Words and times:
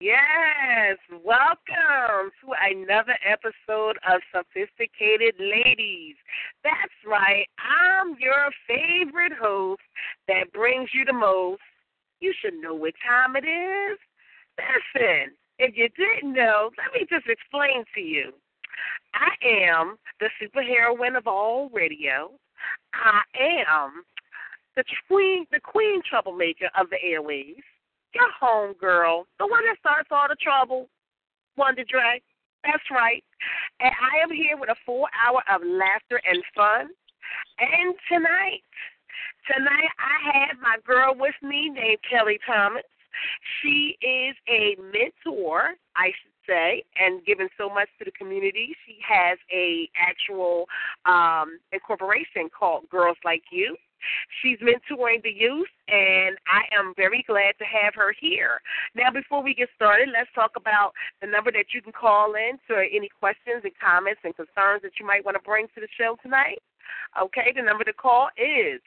Yes, 0.00 0.98
welcome 1.24 2.30
to 2.42 2.52
another 2.60 3.16
episode 3.24 3.96
of 4.06 4.20
Sophisticated 4.30 5.34
Ladies. 5.40 6.16
That's 6.62 6.92
right, 7.06 7.46
I'm 7.56 8.14
your 8.20 8.50
favorite 8.68 9.32
host 9.40 9.80
that 10.28 10.52
brings 10.52 10.90
you 10.92 11.06
the 11.06 11.14
most. 11.14 11.62
You 12.20 12.34
should 12.42 12.60
know 12.60 12.74
what 12.74 12.92
time 13.08 13.36
it 13.36 13.46
is. 13.48 13.98
Listen, 14.58 15.32
if 15.58 15.74
you 15.76 15.88
didn't 15.96 16.34
know, 16.34 16.70
let 16.76 16.92
me 16.92 17.06
just 17.08 17.26
explain 17.28 17.84
to 17.94 18.00
you. 18.00 18.32
I 19.14 19.32
am 19.46 19.96
the 20.20 20.28
superheroine 20.42 21.16
of 21.16 21.26
all 21.26 21.70
radio. 21.70 22.32
I 22.92 23.22
am 23.64 24.02
the 24.76 24.84
queen, 25.08 25.46
the 25.50 25.60
queen 25.60 26.02
troublemaker 26.06 26.68
of 26.78 26.90
the 26.90 27.02
airways 27.02 27.62
your 28.16 28.32
home 28.40 28.74
girl, 28.80 29.26
the 29.38 29.46
one 29.46 29.64
that 29.66 29.76
starts 29.80 30.08
all 30.10 30.26
the 30.28 30.36
trouble, 30.40 30.88
Wonder 31.56 31.84
Dre. 31.84 32.20
That's 32.64 32.90
right. 32.90 33.22
And 33.80 33.92
I 33.92 34.22
am 34.22 34.32
here 34.32 34.56
with 34.56 34.70
a 34.70 34.76
full 34.84 35.06
hour 35.14 35.42
of 35.52 35.62
laughter 35.62 36.20
and 36.28 36.42
fun. 36.54 36.88
And 37.58 37.94
tonight, 38.08 38.64
tonight 39.46 39.92
I 40.00 40.48
have 40.48 40.58
my 40.60 40.76
girl 40.84 41.14
with 41.16 41.34
me 41.42 41.68
named 41.68 41.98
Kelly 42.08 42.38
Thomas. 42.46 42.82
She 43.60 43.96
is 44.02 44.36
a 44.48 44.76
mentor, 44.80 45.74
I 45.96 46.08
should 46.08 46.36
say, 46.46 46.84
and 46.98 47.24
giving 47.24 47.48
so 47.56 47.68
much 47.68 47.88
to 47.98 48.04
the 48.04 48.10
community. 48.12 48.74
She 48.86 48.98
has 49.06 49.38
a 49.52 49.88
actual 49.96 50.66
um, 51.06 51.58
incorporation 51.72 52.48
called 52.56 52.88
Girls 52.90 53.16
Like 53.24 53.42
You. 53.50 53.76
She's 54.42 54.58
mentoring 54.58 55.22
the 55.22 55.32
youth, 55.32 55.68
and 55.88 56.36
I 56.46 56.62
am 56.76 56.94
very 56.96 57.24
glad 57.26 57.54
to 57.58 57.64
have 57.64 57.94
her 57.94 58.14
here. 58.18 58.60
Now, 58.94 59.10
before 59.10 59.42
we 59.42 59.54
get 59.54 59.68
started, 59.74 60.08
let's 60.12 60.30
talk 60.34 60.52
about 60.56 60.92
the 61.20 61.26
number 61.26 61.52
that 61.52 61.74
you 61.74 61.82
can 61.82 61.92
call 61.92 62.34
in 62.34 62.58
for 62.66 62.82
any 62.82 63.08
questions 63.20 63.62
and 63.64 63.72
comments 63.82 64.20
and 64.24 64.34
concerns 64.34 64.82
that 64.82 64.98
you 64.98 65.06
might 65.06 65.24
want 65.24 65.36
to 65.36 65.42
bring 65.42 65.66
to 65.74 65.80
the 65.80 65.88
show 65.98 66.16
tonight. 66.22 66.62
Okay, 67.20 67.52
the 67.54 67.62
number 67.62 67.84
to 67.84 67.92
call 67.92 68.28
is 68.36 68.80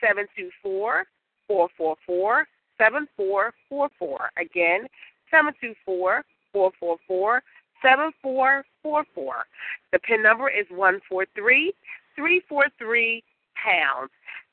seven 0.00 0.26
two 0.36 0.50
four 0.62 1.04
four 1.46 1.68
four 1.76 1.96
four 2.06 2.46
seven 2.78 3.06
four 3.16 3.52
four 3.68 3.88
four. 3.98 4.30
Again, 4.38 4.86
seven 5.30 5.52
two 5.60 5.74
four 5.84 6.24
four 6.52 6.72
four 6.78 6.96
four 7.06 7.42
seven 7.82 8.12
four 8.22 8.64
four 8.82 9.04
four. 9.14 9.44
The 9.92 9.98
PIN 9.98 10.22
number 10.22 10.48
is 10.48 10.66
one 10.70 11.00
four 11.08 11.26
three 11.34 11.72
three 12.16 12.42
four 12.48 12.66
three 12.78 13.22
pounds. 13.54 14.10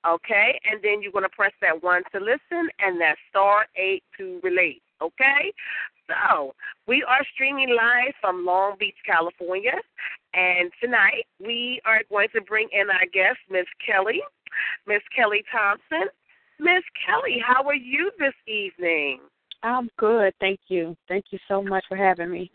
Okay, 0.07 0.59
and 0.69 0.81
then 0.81 1.01
you're 1.01 1.11
going 1.11 1.23
to 1.23 1.29
press 1.29 1.53
that 1.61 1.83
one 1.83 2.01
to 2.11 2.19
listen 2.19 2.69
and 2.79 2.99
that 2.99 3.17
star 3.29 3.65
eight 3.75 4.03
to 4.17 4.39
relate. 4.43 4.81
Okay, 5.01 5.53
so 6.07 6.53
we 6.87 7.03
are 7.07 7.21
streaming 7.33 7.69
live 7.69 8.13
from 8.19 8.45
Long 8.45 8.75
Beach, 8.79 8.97
California, 9.05 9.77
and 10.33 10.71
tonight 10.81 11.25
we 11.39 11.81
are 11.85 12.01
going 12.09 12.29
to 12.33 12.41
bring 12.41 12.67
in 12.71 12.89
our 12.89 13.05
guest, 13.13 13.39
Miss 13.49 13.67
Kelly, 13.85 14.21
Miss 14.87 15.01
Kelly 15.15 15.43
Thompson. 15.51 16.09
Miss 16.59 16.83
Kelly, 17.05 17.41
how 17.45 17.63
are 17.63 17.75
you 17.75 18.11
this 18.19 18.33
evening? 18.47 19.19
I'm 19.63 19.89
good, 19.97 20.33
thank 20.39 20.59
you. 20.67 20.95
Thank 21.07 21.25
you 21.31 21.39
so 21.47 21.61
much 21.61 21.83
for 21.87 21.97
having 21.97 22.31
me. 22.31 22.51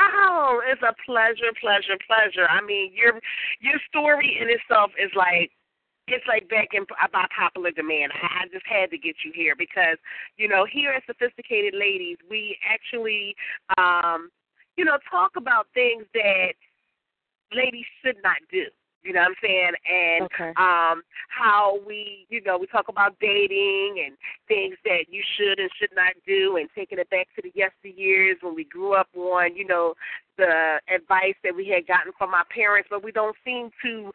Oh, 0.00 0.60
it's 0.66 0.82
a 0.82 0.94
pleasure, 1.06 1.52
pleasure, 1.60 1.98
pleasure. 2.06 2.48
I 2.48 2.60
mean, 2.60 2.92
your 2.94 3.20
your 3.60 3.78
story 3.88 4.38
in 4.40 4.48
itself 4.50 4.90
is 4.98 5.10
like 5.14 5.50
it's 6.06 6.24
like 6.28 6.48
back 6.48 6.68
by 7.12 7.26
popular 7.36 7.70
demand. 7.70 8.12
I 8.12 8.46
just 8.52 8.66
had 8.66 8.90
to 8.90 8.98
get 8.98 9.16
you 9.24 9.32
here 9.34 9.54
because 9.56 9.96
you 10.36 10.48
know 10.48 10.66
here 10.70 10.92
at 10.92 11.02
Sophisticated 11.06 11.74
Ladies, 11.74 12.18
we 12.28 12.58
actually 12.68 13.34
um, 13.78 14.30
you 14.76 14.84
know 14.84 14.98
talk 15.10 15.32
about 15.36 15.66
things 15.74 16.04
that 16.14 16.52
ladies 17.52 17.86
should 18.02 18.16
not 18.22 18.36
do. 18.50 18.66
You 19.02 19.12
know 19.12 19.20
what 19.20 19.28
I'm 19.28 19.34
saying? 19.42 19.72
And 19.84 20.24
Okay. 20.24 20.52
um 20.56 21.02
how 21.28 21.78
we 21.86 22.26
you 22.30 22.40
know, 22.42 22.58
we 22.58 22.66
talk 22.66 22.88
about 22.88 23.18
dating 23.20 24.02
and 24.04 24.16
things 24.48 24.76
that 24.84 25.04
you 25.10 25.22
should 25.36 25.58
and 25.58 25.70
should 25.78 25.94
not 25.94 26.12
do 26.26 26.56
and 26.56 26.68
taking 26.74 26.98
it 26.98 27.08
back 27.10 27.28
to 27.36 27.42
the 27.42 27.52
yesteryears 27.52 28.42
when 28.42 28.54
we 28.54 28.64
grew 28.64 28.94
up 28.94 29.08
on, 29.14 29.56
you 29.56 29.66
know, 29.66 29.94
the 30.36 30.80
advice 30.94 31.36
that 31.44 31.54
we 31.54 31.68
had 31.68 31.86
gotten 31.86 32.12
from 32.16 32.34
our 32.34 32.44
parents, 32.46 32.88
but 32.90 33.04
we 33.04 33.12
don't 33.12 33.36
seem 33.44 33.70
to 33.82 34.10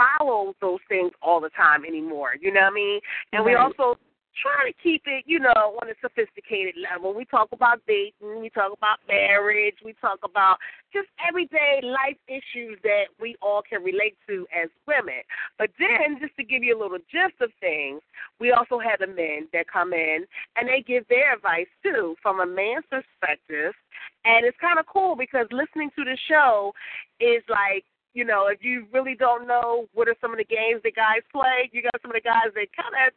follow 0.00 0.54
those 0.60 0.80
things 0.88 1.12
all 1.22 1.40
the 1.40 1.50
time 1.50 1.84
anymore. 1.84 2.30
You 2.40 2.52
know 2.52 2.60
what 2.60 2.72
I 2.72 2.74
mean? 2.74 3.00
And 3.32 3.44
we 3.44 3.54
also 3.54 3.98
try 4.40 4.70
to 4.70 4.74
keep 4.82 5.02
it, 5.06 5.24
you 5.26 5.38
know, 5.38 5.76
on 5.82 5.88
a 5.88 5.94
sophisticated 6.00 6.74
level. 6.80 7.12
We 7.14 7.24
talk 7.24 7.48
about 7.52 7.80
dating, 7.86 8.40
we 8.40 8.50
talk 8.50 8.72
about 8.72 8.98
marriage, 9.08 9.76
we 9.84 9.94
talk 10.00 10.20
about 10.24 10.56
just 10.92 11.08
everyday 11.26 11.80
life 11.82 12.16
issues 12.28 12.78
that 12.82 13.12
we 13.20 13.36
all 13.42 13.62
can 13.68 13.82
relate 13.82 14.16
to 14.28 14.46
as 14.54 14.70
women. 14.86 15.22
But 15.58 15.70
then, 15.78 16.18
just 16.20 16.36
to 16.36 16.44
give 16.44 16.62
you 16.62 16.78
a 16.78 16.80
little 16.80 16.98
gist 17.10 17.40
of 17.40 17.50
things, 17.60 18.00
we 18.38 18.52
also 18.52 18.78
have 18.78 19.00
the 19.00 19.06
men 19.06 19.48
that 19.52 19.66
come 19.70 19.92
in 19.92 20.24
and 20.56 20.68
they 20.68 20.82
give 20.86 21.06
their 21.08 21.34
advice 21.34 21.70
too 21.82 22.14
from 22.22 22.40
a 22.40 22.46
man's 22.46 22.84
perspective. 22.88 23.74
And 24.24 24.46
it's 24.46 24.56
kind 24.60 24.78
of 24.78 24.86
cool 24.86 25.16
because 25.16 25.46
listening 25.50 25.90
to 25.96 26.04
the 26.04 26.16
show 26.28 26.72
is 27.20 27.42
like, 27.48 27.84
you 28.14 28.24
know, 28.24 28.48
if 28.48 28.62
you 28.62 28.86
really 28.92 29.14
don't 29.14 29.46
know 29.46 29.86
what 29.94 30.08
are 30.08 30.16
some 30.20 30.32
of 30.32 30.38
the 30.38 30.44
games 30.44 30.82
that 30.84 30.96
guys 30.96 31.22
play, 31.32 31.70
you 31.72 31.82
got 31.82 32.00
some 32.02 32.10
of 32.10 32.16
the 32.16 32.26
guys 32.26 32.50
that 32.54 32.66
kind 32.74 32.94
of, 33.06 33.12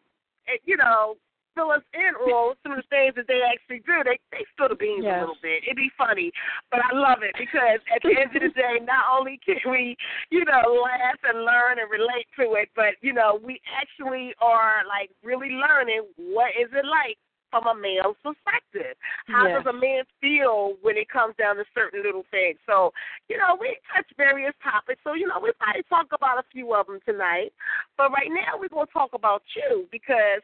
eh, 0.48 0.58
you 0.66 0.78
know, 0.78 1.16
fill 1.56 1.72
us 1.72 1.86
in 1.94 2.14
on 2.18 2.56
some 2.64 2.74
of 2.74 2.82
the 2.82 2.90
things 2.90 3.14
that 3.16 3.28
they 3.28 3.42
actually 3.46 3.82
do. 3.86 4.02
They 4.04 4.18
they 4.34 4.46
spill 4.54 4.70
the 4.70 4.76
beans 4.76 5.06
Yes. 5.06 5.18
a 5.18 5.20
little 5.22 5.42
bit. 5.42 5.64
It'd 5.66 5.78
be 5.78 5.92
funny, 5.98 6.32
but 6.70 6.82
I 6.82 6.94
love 6.94 7.22
it 7.22 7.34
because 7.38 7.82
at 7.94 8.02
the 8.02 8.18
end 8.18 8.36
of 8.36 8.42
the 8.42 8.54
day, 8.54 8.82
not 8.86 9.06
only 9.14 9.40
can 9.46 9.62
we, 9.70 9.96
you 10.30 10.46
know, 10.46 10.82
laugh 10.82 11.22
and 11.24 11.46
learn 11.46 11.78
and 11.80 11.90
relate 11.90 12.28
to 12.38 12.58
it, 12.58 12.70
but 12.76 12.98
you 13.02 13.14
know, 13.14 13.40
we 13.42 13.62
actually 13.70 14.34
are 14.42 14.82
like 14.90 15.10
really 15.24 15.54
learning 15.54 16.06
what 16.18 16.54
is 16.58 16.70
it 16.74 16.86
like 16.86 17.18
from 17.54 17.70
a 17.70 17.76
male's 17.78 18.18
perspective. 18.24 18.98
How 19.28 19.46
Yeah. 19.46 19.58
does 19.62 19.68
a 19.68 19.74
man 19.74 20.06
feel 20.20 20.74
when 20.82 20.98
it 20.98 21.08
comes 21.08 21.36
down 21.36 21.58
to 21.58 21.66
certain 21.76 22.02
little 22.02 22.24
things? 22.32 22.58
So, 22.66 22.92
you 23.30 23.38
know, 23.38 23.54
we 23.54 23.78
touch 23.94 24.10
various 24.18 24.56
topics. 24.64 25.04
So, 25.04 25.14
you 25.14 25.28
know, 25.28 25.38
we 25.38 25.52
probably 25.52 25.84
talk 25.84 26.08
about 26.14 26.40
a 26.40 26.44
few 26.52 26.74
of 26.74 26.88
them 26.88 27.00
tonight. 27.06 27.54
But 27.96 28.12
right 28.12 28.32
now, 28.32 28.58
we're 28.58 28.70
going 28.70 28.88
to 28.88 28.94
talk 28.94 29.14
about 29.14 29.44
you 29.56 29.88
because, 29.92 30.42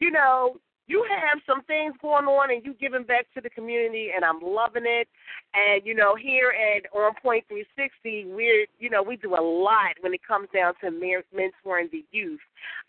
you 0.00 0.10
know, 0.10 0.58
you 0.88 1.04
have 1.08 1.38
some 1.46 1.62
things 1.64 1.94
going 2.00 2.24
on 2.24 2.50
and 2.50 2.64
you 2.64 2.74
giving 2.80 3.04
back 3.04 3.26
to 3.34 3.42
the 3.42 3.50
community 3.50 4.08
and 4.14 4.24
I'm 4.24 4.40
loving 4.40 4.84
it. 4.86 5.06
And 5.54 5.84
you 5.84 5.94
know, 5.94 6.16
here 6.16 6.50
at 6.50 6.88
On 6.96 7.12
Point 7.22 7.44
360, 7.48 8.32
we're 8.32 8.66
you 8.78 8.88
know 8.90 9.02
we 9.02 9.16
do 9.16 9.34
a 9.34 9.40
lot 9.40 9.94
when 10.00 10.14
it 10.14 10.20
comes 10.26 10.48
down 10.52 10.72
to 10.80 10.90
mentoring 10.90 11.90
the 11.90 12.04
youth. 12.10 12.40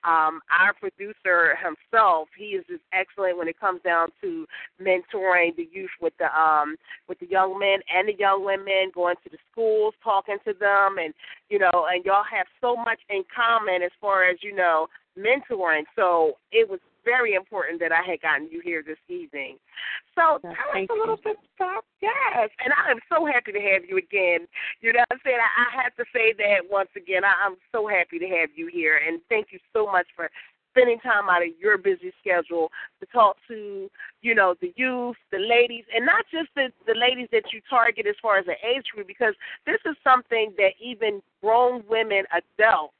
Um, 0.05 0.39
our 0.49 0.73
producer 0.73 1.57
himself, 1.59 2.29
he 2.37 2.55
is 2.55 2.65
just 2.69 2.83
excellent 2.93 3.37
when 3.37 3.49
it 3.49 3.59
comes 3.59 3.81
down 3.83 4.09
to 4.21 4.45
mentoring 4.81 5.55
the 5.57 5.67
youth 5.71 5.91
with 6.01 6.13
the 6.19 6.27
um 6.37 6.77
with 7.07 7.19
the 7.19 7.27
young 7.27 7.59
men 7.59 7.79
and 7.93 8.07
the 8.07 8.17
young 8.17 8.45
women, 8.45 8.91
going 8.95 9.15
to 9.23 9.29
the 9.29 9.37
schools, 9.51 9.93
talking 10.01 10.37
to 10.45 10.53
them, 10.53 10.97
and 11.03 11.13
you 11.49 11.59
know, 11.59 11.87
and 11.91 12.05
y'all 12.05 12.23
have 12.31 12.47
so 12.61 12.77
much 12.77 12.99
in 13.09 13.23
common 13.33 13.83
as 13.83 13.91
far 13.99 14.23
as 14.23 14.37
you 14.41 14.55
know 14.55 14.87
mentoring. 15.17 15.83
So 15.95 16.37
it 16.51 16.69
was 16.69 16.79
very 17.05 17.33
important 17.33 17.79
that 17.79 17.91
I 17.91 18.01
had 18.01 18.21
gotten 18.21 18.49
you 18.51 18.61
here 18.63 18.83
this 18.85 18.99
evening. 19.07 19.57
So 20.15 20.39
tell 20.41 20.51
us 20.51 20.87
a 20.89 20.93
little 20.93 21.19
bit 21.23 21.37
about 21.57 21.85
yes, 22.01 22.49
and 22.63 22.73
I 22.73 22.91
am 22.91 22.99
so 23.11 23.25
happy 23.25 23.51
to 23.51 23.61
have 23.61 23.83
you 23.87 23.97
again. 23.97 24.47
You 24.81 24.93
know 24.93 24.99
what 25.07 25.19
I'm 25.19 25.19
saying? 25.23 25.39
I, 25.39 25.79
I 25.79 25.83
have 25.83 25.95
to 25.95 26.05
say 26.13 26.33
that 26.37 26.69
once 26.69 26.89
again. 26.95 27.23
I, 27.23 27.33
I'm 27.45 27.55
so 27.71 27.87
happy 27.87 28.19
to 28.19 28.27
have 28.27 28.49
you 28.55 28.67
here, 28.71 28.99
and 29.05 29.21
thank 29.29 29.47
you 29.51 29.59
so 29.73 29.85
much 29.85 30.07
for 30.15 30.29
spending 30.71 30.99
time 30.99 31.29
out 31.29 31.41
of 31.41 31.49
your 31.59 31.77
busy 31.77 32.13
schedule 32.21 32.69
to 32.99 33.05
talk 33.07 33.35
to, 33.47 33.89
you 34.21 34.35
know, 34.35 34.55
the 34.61 34.71
youth, 34.75 35.17
the 35.31 35.39
ladies, 35.39 35.83
and 35.95 36.05
not 36.05 36.25
just 36.31 36.49
the, 36.55 36.69
the 36.85 36.93
ladies 36.93 37.27
that 37.31 37.51
you 37.51 37.59
target 37.69 38.05
as 38.07 38.15
far 38.21 38.37
as 38.37 38.45
the 38.45 38.53
age 38.65 38.85
group, 38.93 39.07
because 39.07 39.33
this 39.65 39.79
is 39.85 39.95
something 40.03 40.53
that 40.57 40.73
even 40.79 41.21
grown 41.41 41.83
women, 41.89 42.23
adults, 42.31 42.93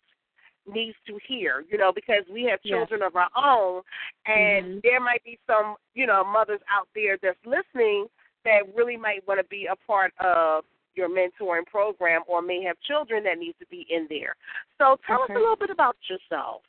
needs 0.74 0.98
to 1.08 1.20
hear, 1.28 1.66
you 1.70 1.78
know, 1.78 1.92
because 1.92 2.24
we 2.32 2.44
have 2.44 2.60
Yes. 2.64 2.78
children 2.78 3.02
of 3.02 3.16
our 3.16 3.30
own, 3.36 3.82
and 4.26 4.66
Mhm. 4.66 4.82
there 4.84 5.00
might 5.00 5.24
be 5.24 5.40
some, 5.48 5.76
you 5.94 6.06
know, 6.06 6.24
mothers 6.24 6.62
out 6.70 6.88
there 6.94 7.18
that's 7.18 7.44
listening 7.46 8.10
that 8.44 8.74
really 8.76 8.98
might 8.98 9.26
want 9.28 9.40
to 9.40 9.44
be 9.46 9.66
a 9.66 9.76
part 9.76 10.14
of 10.20 10.66
your 10.96 11.10
mentoring 11.10 11.66
program 11.66 12.22
or 12.28 12.42
may 12.42 12.62
have 12.64 12.80
children 12.82 13.24
that 13.24 13.38
need 13.38 13.56
to 13.60 13.66
be 13.68 13.82
in 13.90 14.08
there. 14.08 14.36
So 14.78 15.00
tell 15.06 15.24
us 15.24 15.30
a 15.30 15.34
little 15.34 15.56
bit 15.56 15.70
about 15.70 15.96
yourself. 16.10 16.64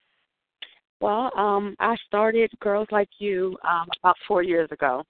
Well, 1.00 1.32
um, 1.36 1.74
I 1.78 1.96
started 2.06 2.50
Girls 2.60 2.88
Like 2.90 3.08
You 3.18 3.56
um, 3.62 3.88
about 4.02 4.16
four 4.28 4.42
years 4.42 4.70
ago. 4.70 5.04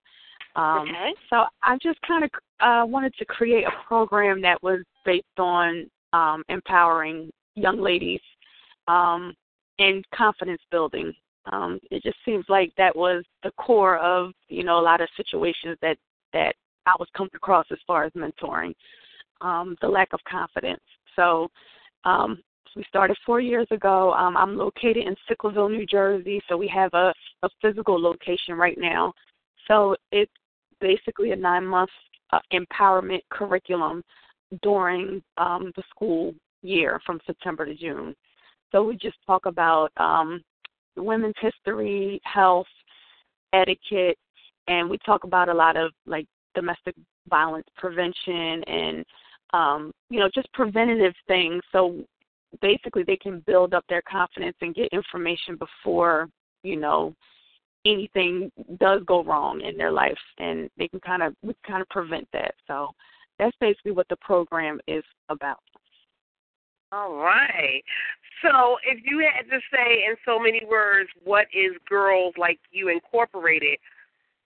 Um, 0.56 0.88
Okay. 0.88 1.14
So 1.28 1.46
I 1.62 1.78
just 1.78 2.00
kind 2.02 2.25
of 2.25 2.31
uh, 2.60 2.84
wanted 2.87 3.14
to 3.14 3.25
create 3.25 3.64
a 3.64 3.72
program 3.87 4.40
that 4.42 4.62
was 4.62 4.81
based 5.04 5.38
on 5.38 5.90
um, 6.12 6.44
empowering 6.48 7.31
young 7.54 7.81
ladies 7.81 8.20
um, 8.90 9.34
and 9.78 10.04
confidence 10.14 10.60
building. 10.70 11.12
Um, 11.46 11.81
it 11.90 12.02
just 12.02 12.19
seems 12.25 12.44
like 12.48 12.72
that 12.76 12.94
was 12.94 13.25
the 13.42 13.52
core 13.52 13.98
of 13.98 14.32
you 14.48 14.64
know 14.64 14.78
a 14.78 14.82
lot 14.90 15.00
of 15.00 15.08
situations 15.16 15.78
that 15.81 15.96
that 16.32 16.54
I 16.87 16.94
was 16.98 17.08
coming 17.16 17.31
across 17.34 17.66
as 17.70 17.78
far 17.87 18.04
as 18.04 18.12
mentoring, 18.12 18.75
um, 19.40 19.76
the 19.81 19.88
lack 19.88 20.12
of 20.12 20.20
confidence. 20.28 20.82
So 21.16 21.48
um, 22.04 22.38
we 22.76 22.84
started 22.88 23.16
four 23.25 23.40
years 23.40 23.66
ago. 23.70 24.12
Um, 24.12 24.37
I'm 24.37 24.56
located 24.56 25.06
in 25.06 25.16
Sicklerville, 25.28 25.70
New 25.70 25.87
Jersey, 25.87 26.40
so 26.48 26.56
we 26.56 26.69
have 26.69 26.92
a, 26.94 27.12
a 27.42 27.48
physical 27.62 28.00
location 28.00 28.54
right 28.54 28.78
now. 28.78 29.12
So 29.66 29.96
it's 30.12 30.32
basically 30.81 31.32
a 31.32 31.37
nine 31.37 31.66
month 31.66 31.90
uh, 32.32 32.40
empowerment 32.52 33.20
curriculum 33.31 34.02
during 34.62 35.22
um, 35.37 35.72
the 35.76 35.82
school 35.90 36.34
year 36.62 37.00
from 37.06 37.20
September 37.26 37.64
to 37.66 37.75
June. 37.75 38.14
So 38.72 38.82
we 38.82 38.96
just 38.96 39.17
talk 39.26 39.46
about 39.46 39.90
um, 39.96 40.43
women's 40.96 41.34
history, 41.40 42.20
health, 42.25 42.67
etiquette, 43.52 44.19
and 44.69 44.88
we 44.88 44.99
talk 44.99 45.25
about 45.25 45.49
a 45.49 45.55
lot 45.55 45.76
of 45.76 45.93
like 46.06 46.26
domestic 46.55 46.94
violence 47.28 47.67
prevention 47.76 48.62
and 48.64 49.05
um, 49.52 49.93
you 50.08 50.20
know 50.20 50.28
just 50.34 50.52
preventative 50.52 51.14
things. 51.26 51.62
So 51.72 52.05
basically, 52.62 53.02
they 53.02 53.17
can 53.17 53.40
build 53.46 53.75
up 53.75 53.84
their 53.88 54.02
confidence 54.02 54.56
and 54.61 54.75
get 54.75 54.88
information 54.93 55.56
before 55.56 56.28
you 56.62 56.76
know 56.76 57.14
anything 57.87 58.52
does 58.78 59.02
go 59.06 59.25
wrong 59.25 59.61
in 59.62 59.76
their 59.76 59.90
life, 59.90 60.19
and 60.38 60.70
they 60.78 60.88
can 60.88 61.00
kind 61.00 61.23
of 61.23 61.34
we 61.43 61.55
kind 61.66 61.82
of 61.82 61.88
prevent 61.88 62.28
that. 62.32 62.55
So 62.66 62.90
that's 63.38 63.56
basically 63.61 63.93
what 63.93 64.08
the 64.08 64.16
program 64.16 64.81
is 64.87 65.05
about. 65.28 65.61
All 66.92 67.14
right. 67.14 67.82
So, 68.42 68.76
if 68.84 69.00
you 69.04 69.19
had 69.19 69.48
to 69.50 69.60
say 69.72 70.04
in 70.08 70.16
so 70.25 70.38
many 70.38 70.62
words, 70.69 71.08
what 71.25 71.46
is 71.54 71.72
Girls 71.88 72.34
Like 72.38 72.58
You 72.72 72.88
Incorporated, 72.88 73.78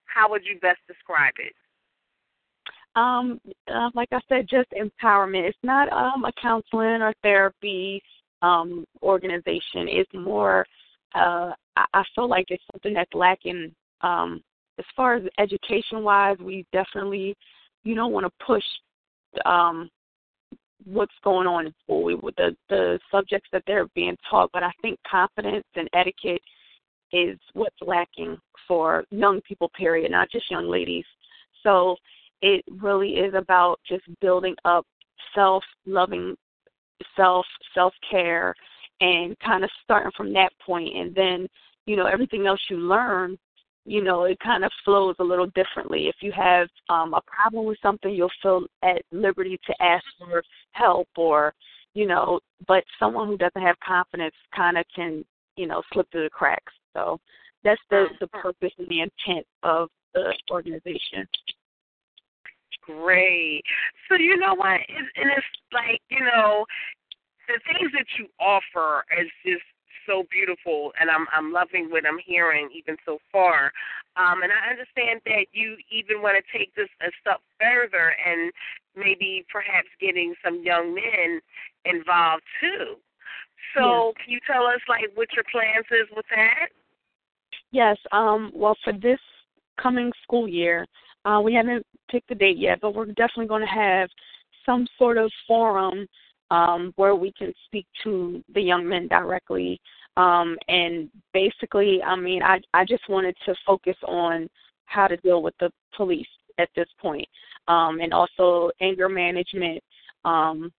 how 0.05 0.29
would 0.31 0.45
you 0.45 0.59
best 0.61 0.81
describe 0.87 1.35
it? 1.39 1.55
Um, 2.97 3.41
uh, 3.73 3.91
like 3.95 4.09
I 4.13 4.21
said, 4.29 4.49
just 4.49 4.69
empowerment. 4.73 5.49
It's 5.49 5.59
not 5.63 5.93
um, 5.93 6.25
a 6.25 6.33
counseling 6.41 7.03
or 7.03 7.15
therapy 7.23 8.03
um, 8.43 8.85
organization. 9.03 9.89
It's 9.89 10.13
more. 10.15 10.67
Uh, 11.15 11.53
I, 11.77 11.85
I 11.95 12.05
feel 12.15 12.29
like 12.29 12.47
it's 12.49 12.63
something 12.73 12.95
that's 12.95 13.15
lacking. 13.15 13.75
Um, 14.03 14.43
as 14.79 14.85
far 14.97 15.15
as 15.15 15.23
education 15.39 16.03
wise, 16.03 16.37
we 16.39 16.67
definitely, 16.73 17.35
you 17.85 17.95
don't 17.95 18.13
want 18.13 18.27
to 18.27 18.45
push 18.45 18.65
um, 19.45 19.89
what's 20.85 21.15
going 21.23 21.47
on 21.47 21.67
in 21.67 21.75
school 21.83 22.19
with 22.23 22.37
the 22.37 22.57
the 22.69 22.99
subjects 23.11 23.49
that 23.53 23.63
they're 23.67 23.89
being 23.95 24.17
taught. 24.29 24.51
But 24.53 24.63
I 24.63 24.71
think 24.83 24.99
confidence 25.11 25.67
and 25.77 25.89
etiquette 25.95 26.43
is 27.13 27.39
what's 27.53 27.77
lacking 27.81 28.37
for 28.67 29.05
young 29.11 29.41
people. 29.43 29.71
Period, 29.77 30.11
not 30.11 30.31
just 30.31 30.51
young 30.51 30.69
ladies. 30.69 31.05
So 31.63 31.97
it 32.43 32.65
really 32.81 33.15
is 33.15 33.35
about 33.35 33.81
just 33.89 34.05
building 34.21 34.55
up 34.65 34.87
self 35.35 35.65
loving 35.87 36.37
self 37.17 37.47
self 37.75 37.93
care 38.09 38.55
and 39.01 39.39
kind 39.41 39.65
of 39.65 39.71
starting 39.83 40.13
from 40.17 40.33
that 40.33 40.53
point 40.65 40.97
and 40.97 41.15
then 41.15 41.47
you 41.87 41.97
know 41.97 42.07
everything 42.07 42.47
else 42.47 42.61
you 42.71 42.77
learn 42.77 43.37
you 43.85 44.03
know 44.03 44.25
it 44.25 44.39
kind 44.41 44.65
of 44.65 44.71
flows 44.85 45.15
a 45.19 45.25
little 45.25 45.49
differently 45.55 46.09
if 46.09 46.17
you 46.21 46.33
have 46.33 46.69
um 46.89 47.15
a 47.15 47.21
problem 47.23 47.67
with 47.67 47.79
something 47.83 48.13
you'll 48.13 48.31
feel 48.43 48.65
at 48.83 49.03
liberty 49.13 49.59
to 49.67 49.75
ask 49.83 50.05
for 50.19 50.43
help 50.73 51.09
or 51.17 51.55
you 51.95 52.07
know 52.07 52.41
but 52.67 52.85
someone 52.99 53.29
who 53.29 53.37
doesn't 53.37 53.63
have 53.63 53.77
confidence 53.87 54.35
kind 54.55 54.79
of 54.79 54.85
can 54.95 55.25
you 55.57 55.67
know 55.67 55.83
slip 55.93 56.11
through 56.11 56.25
the 56.25 56.31
cracks 56.31 56.73
so 56.95 57.19
that's 57.63 57.81
the 57.91 58.07
the 58.21 58.27
purpose 58.29 58.73
and 58.79 58.89
the 58.89 59.01
intent 59.01 59.47
of 59.63 59.89
the 60.15 60.33
organization 60.51 61.27
Great. 62.87 63.63
So 64.09 64.17
you 64.17 64.37
know 64.37 64.55
what? 64.55 64.81
It, 64.81 65.07
and 65.17 65.31
it's 65.31 65.47
like 65.73 66.01
you 66.11 66.21
know, 66.21 66.67
the 67.49 67.59
things 67.67 67.91
that 67.93 68.07
you 68.19 68.27
offer 68.39 69.05
is 69.19 69.29
just 69.45 69.65
so 70.07 70.25
beautiful, 70.31 70.93
and 71.01 71.11
I'm 71.11 71.27
I'm 71.33 71.53
loving 71.53 71.91
what 71.91 72.07
I'm 72.07 72.19
hearing 72.25 72.69
even 72.75 72.97
so 73.05 73.19
far. 73.33 73.73
Um, 74.17 74.43
and 74.43 74.53
I 74.53 74.71
understand 74.71 75.21
that 75.27 75.47
you 75.53 75.77
even 75.91 76.23
want 76.23 76.37
to 76.37 76.59
take 76.59 76.75
this 76.75 76.89
a 77.03 77.11
step 77.21 77.41
further 77.59 78.15
and 78.25 78.53
maybe 78.97 79.45
perhaps 79.51 79.89
getting 80.01 80.35
some 80.45 80.63
young 80.63 80.95
men 80.95 81.41
involved 81.85 82.45
too. 82.61 82.97
So 83.77 84.13
can 84.23 84.33
you 84.33 84.39
tell 84.47 84.67
us 84.67 84.81
like 84.89 85.11
what 85.15 85.33
your 85.35 85.45
plans 85.51 85.87
is 85.91 86.09
with 86.15 86.27
that? 86.31 86.69
Yes. 87.73 87.97
Um, 88.13 88.53
well, 88.55 88.77
for 88.85 88.93
this 88.93 89.19
coming 89.81 90.13
school 90.23 90.47
year, 90.47 90.87
uh, 91.25 91.41
we 91.43 91.55
haven't 91.55 91.85
picked 92.11 92.29
the 92.29 92.35
date 92.35 92.59
yet, 92.59 92.79
but 92.81 92.95
we're 92.95 93.07
definitely 93.07 93.47
going 93.47 93.67
to 93.67 93.67
have 93.67 94.09
some 94.65 94.87
sort 94.97 95.19
of 95.19 95.31
forum 95.47 96.07
um, 96.51 96.93
where 96.97 97.15
we 97.15 97.33
can 97.33 97.53
speak 97.67 97.87
to 98.03 98.43
the 98.55 98.61
young 98.61 98.89
men 98.89 99.09
directly. 99.09 99.81
Um, 100.17 100.57
and 100.69 101.09
basically, 101.33 102.03
I 102.03 102.17
mean, 102.17 102.43
I, 102.43 102.61
I 102.73 102.85
just 102.85 103.09
wanted 103.09 103.37
to 103.47 103.55
focus 103.67 103.97
on 104.07 104.49
how 104.87 105.09
to 105.09 105.17
deal 105.19 105.43
with 105.43 105.55
the 105.59 105.71
police 105.97 106.27
at 106.59 106.69
this 106.77 106.89
point, 107.01 107.27
um, 107.67 108.01
and 108.01 108.13
also 108.13 108.71
anger 108.81 109.09
management 109.09 109.83
um, 110.25 110.73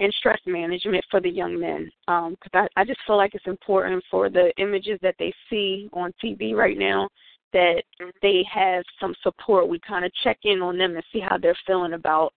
and 0.00 0.12
stress 0.14 0.40
management 0.46 1.04
for 1.10 1.20
the 1.20 1.30
young 1.30 1.58
men. 1.58 1.90
Because 2.06 2.50
I, 2.52 2.68
I 2.76 2.84
just 2.84 3.00
feel 3.06 3.16
like 3.16 3.34
it's 3.34 3.46
important 3.46 4.02
for 4.10 4.28
the 4.28 4.52
images 4.58 4.98
that 5.02 5.14
they 5.18 5.32
see 5.48 5.88
on 5.92 6.12
TV 6.22 6.54
right 6.54 6.76
now 6.76 7.08
that 7.52 7.82
they 8.20 8.44
have 8.52 8.82
some 9.00 9.14
support. 9.22 9.68
We 9.68 9.78
kind 9.80 10.04
of 10.04 10.12
check 10.24 10.38
in 10.44 10.60
on 10.62 10.78
them 10.78 10.94
and 10.94 11.04
see 11.12 11.20
how 11.20 11.38
they're 11.38 11.56
feeling 11.66 11.92
about 11.92 12.32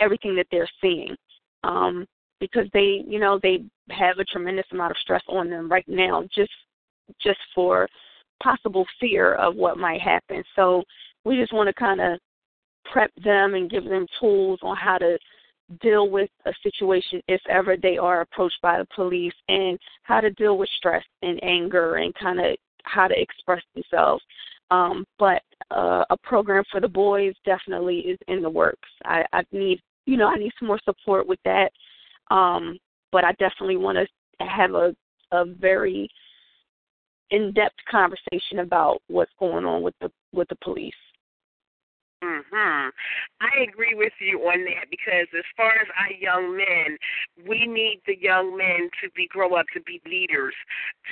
everything 0.00 0.36
that 0.36 0.46
they're 0.50 0.68
seeing. 0.80 1.16
Um, 1.64 2.06
because 2.40 2.66
they, 2.72 3.02
you 3.06 3.18
know, 3.18 3.38
they 3.42 3.64
have 3.90 4.18
a 4.18 4.24
tremendous 4.24 4.66
amount 4.72 4.90
of 4.90 4.96
stress 4.98 5.22
on 5.28 5.50
them 5.50 5.68
right 5.68 5.88
now 5.88 6.22
just 6.34 6.52
just 7.22 7.38
for 7.54 7.88
possible 8.42 8.86
fear 9.00 9.34
of 9.34 9.56
what 9.56 9.78
might 9.78 10.00
happen. 10.00 10.44
So 10.54 10.82
we 11.24 11.36
just 11.36 11.52
want 11.52 11.68
to 11.68 11.72
kind 11.72 12.00
of 12.00 12.18
prep 12.92 13.10
them 13.24 13.54
and 13.54 13.70
give 13.70 13.84
them 13.84 14.06
tools 14.20 14.60
on 14.62 14.76
how 14.76 14.98
to 14.98 15.18
deal 15.82 16.08
with 16.08 16.30
a 16.46 16.52
situation 16.62 17.20
if 17.28 17.40
ever 17.48 17.76
they 17.76 17.98
are 17.98 18.22
approached 18.22 18.60
by 18.62 18.78
the 18.78 18.86
police 18.94 19.34
and 19.48 19.78
how 20.02 20.20
to 20.20 20.30
deal 20.30 20.56
with 20.56 20.68
stress 20.76 21.04
and 21.22 21.42
anger 21.42 21.96
and 21.96 22.14
kind 22.14 22.40
of 22.40 22.56
how 22.84 23.06
to 23.06 23.20
express 23.20 23.62
themselves. 23.74 24.22
Um, 24.70 25.04
but 25.18 25.42
uh, 25.70 26.04
a 26.10 26.16
program 26.22 26.64
for 26.70 26.80
the 26.80 26.88
boys 26.88 27.34
definitely 27.44 27.98
is 28.00 28.18
in 28.28 28.42
the 28.42 28.50
works. 28.50 28.88
I, 29.04 29.24
I 29.32 29.42
need, 29.52 29.80
you 30.06 30.16
know, 30.16 30.28
I 30.28 30.36
need 30.36 30.52
some 30.58 30.68
more 30.68 30.80
support 30.84 31.26
with 31.26 31.38
that. 31.44 31.70
Um, 32.30 32.78
but 33.12 33.24
I 33.24 33.32
definitely 33.32 33.76
want 33.76 33.98
to 33.98 34.46
have 34.46 34.74
a 34.74 34.94
a 35.30 35.44
very 35.44 36.08
in-depth 37.30 37.76
conversation 37.90 38.60
about 38.60 39.02
what's 39.08 39.32
going 39.38 39.64
on 39.64 39.82
with 39.82 39.94
the 40.00 40.10
with 40.32 40.48
the 40.48 40.56
police. 40.62 40.94
Mhm. 42.22 42.92
I 43.40 43.58
agree 43.60 43.94
with 43.94 44.12
you 44.18 44.40
on 44.48 44.64
that 44.64 44.90
because 44.90 45.28
as 45.36 45.44
far 45.56 45.72
as 45.78 45.86
our 46.00 46.12
young 46.12 46.56
men, 46.56 46.98
we 47.46 47.66
need 47.66 48.00
the 48.06 48.18
young 48.18 48.56
men 48.56 48.90
to 49.00 49.10
be 49.10 49.28
grow 49.28 49.54
up 49.54 49.66
to 49.74 49.80
be 49.82 50.00
leaders, 50.04 50.54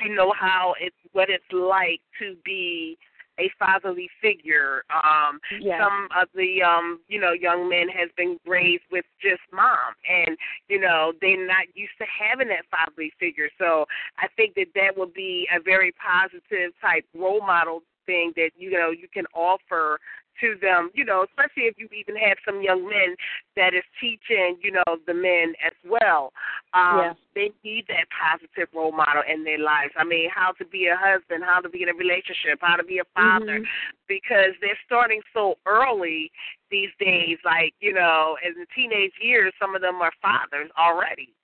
to 0.03 0.09
know 0.09 0.33
how 0.33 0.75
it 0.81 0.93
what 1.13 1.31
it's 1.31 1.53
like 1.53 2.01
to 2.19 2.35
be 2.45 2.99
a 3.39 3.51
fatherly 3.59 4.09
figure. 4.21 4.85
Um 4.91 5.41
yeah. 5.61 5.85
some 5.85 6.09
of 6.21 6.29
the 6.35 6.63
um, 6.63 7.01
you 7.09 7.21
know, 7.21 7.33
young 7.33 7.69
men 7.69 7.89
has 7.89 8.11
been 8.17 8.39
raised 8.47 8.85
with 8.91 9.05
just 9.21 9.43
mom 9.53 9.95
and, 10.09 10.37
you 10.69 10.81
know, 10.81 11.13
they're 11.21 11.47
not 11.47 11.67
used 11.75 11.97
to 11.99 12.05
having 12.07 12.49
that 12.49 12.65
fatherly 12.71 13.13
figure. 13.19 13.49
So 13.59 13.87
I 14.19 14.29
think 14.37 14.55
that 14.55 14.69
that 14.75 14.97
would 14.97 15.15
be 15.15 15.49
a 15.55 15.61
very 15.61 15.93
positive 15.93 16.73
type 16.81 17.05
role 17.15 17.41
model 17.41 17.83
thing 18.07 18.33
that 18.37 18.51
you 18.57 18.71
know 18.71 18.91
you 18.91 19.09
can 19.13 19.25
offer 19.35 19.99
to 20.41 20.57
them, 20.61 20.91
you 20.95 21.05
know, 21.05 21.25
especially 21.25 21.65
if 21.65 21.75
you 21.79 21.89
even 21.93 22.17
have 22.17 22.39
some 22.45 22.63
young 22.63 22.85
men 22.85 23.17
that 23.57 23.75
is 23.75 23.85
teaching, 24.01 24.57
you 24.63 24.71
know, 24.71 24.85
the 25.07 25.15
men 25.15 25.55
as 25.65 25.73
well. 25.85 26.33
Um, 26.75 26.99
yeah. 26.99 27.13
They 27.35 27.51
need 27.65 27.85
that 27.89 28.07
positive 28.11 28.69
role 28.75 28.93
model 28.93 29.23
in 29.29 29.45
their 29.45 29.59
lives. 29.59 29.93
I 29.97 30.05
mean, 30.05 30.29
how 30.33 30.53
to 30.59 30.65
be 30.65 30.87
a 30.87 30.97
husband, 30.97 31.45
how 31.45 31.61
to 31.61 31.69
be 31.69 31.83
in 31.83 31.89
a 31.89 31.95
relationship, 31.95 32.59
how 32.61 32.77
to 32.77 32.85
be 32.85 32.99
a 32.99 33.09
father, 33.15 33.61
mm-hmm. 33.61 34.07
because 34.09 34.57
they're 34.61 34.79
starting 34.87 35.21
so 35.35 35.57
early 35.67 36.31
these 36.71 36.91
days. 36.99 37.39
Like, 37.45 37.75
you 37.81 37.93
know, 37.93 38.37
in 38.45 38.55
the 38.55 38.67
teenage 38.75 39.13
years, 39.21 39.53
some 39.61 39.75
of 39.75 39.83
them 39.83 40.01
are 40.01 40.13
fathers 40.23 40.71
already. 40.79 41.35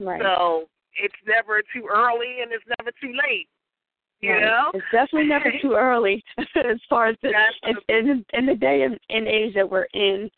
Right. 0.00 0.20
So 0.22 0.68
it's 0.94 1.18
never 1.26 1.62
too 1.74 1.88
early 1.90 2.42
and 2.42 2.52
it's 2.52 2.64
never 2.78 2.90
too 3.00 3.12
late. 3.12 3.48
You 4.20 4.32
right. 4.32 4.40
know, 4.40 4.70
it's 4.74 4.84
definitely 4.92 5.28
never 5.28 5.52
too 5.62 5.74
early 5.74 6.24
as 6.38 6.80
far 6.88 7.08
as 7.08 7.16
the 7.22 7.32
in, 7.88 8.24
in, 8.32 8.46
the 8.46 8.54
day 8.54 8.82
and, 8.82 8.98
and 9.10 9.28
age 9.28 9.54
that 9.54 9.68
we're 9.68 9.88
in. 9.94 10.30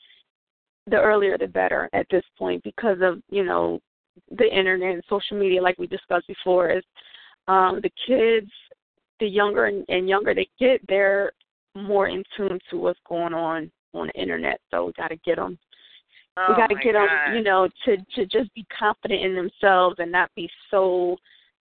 The 0.87 0.96
earlier, 0.96 1.38
the 1.38 1.46
better 1.46 1.88
at 1.92 2.06
this 2.10 2.25
point 2.38 2.64
because 2.64 2.99
of 3.02 3.22
you 3.30 3.44
know 3.44 3.80
the 4.37 4.46
internet 4.46 4.94
and 4.94 5.02
social 5.08 5.38
media, 5.38 5.62
like 5.62 5.78
we 5.78 5.87
discussed 5.87 6.26
before. 6.26 6.70
Is 6.70 6.84
um, 7.49 7.80
the 7.82 7.90
kids, 8.06 8.50
the 9.20 9.26
younger 9.26 9.66
and, 9.66 9.84
and 9.88 10.08
younger 10.08 10.34
they 10.34 10.49
get, 10.58 10.80
they're 10.88 11.32
more 11.76 12.08
in 12.08 12.25
tune 12.37 12.58
to 12.70 12.78
what's 12.78 12.99
going 13.08 13.34
on 13.34 13.70
on 13.94 14.08
the 14.08 14.20
internet. 14.20 14.60
So 14.70 14.87
we 14.87 14.92
got 14.92 15.08
to 15.08 15.16
get 15.16 15.37
them. 15.37 15.58
oh 16.37 16.46
we 16.49 16.56
got 16.56 16.68
to 16.68 16.76
get 16.82 16.94
them, 16.94 17.08
you 17.34 17.42
know, 17.42 17.68
to 17.84 17.96
to 18.16 18.26
just 18.26 18.52
be 18.54 18.66
confident 18.76 19.22
in 19.22 19.34
themselves 19.34 19.96
and 19.99 20.10
not 20.10 20.30
be 20.34 20.49
so 20.70 21.16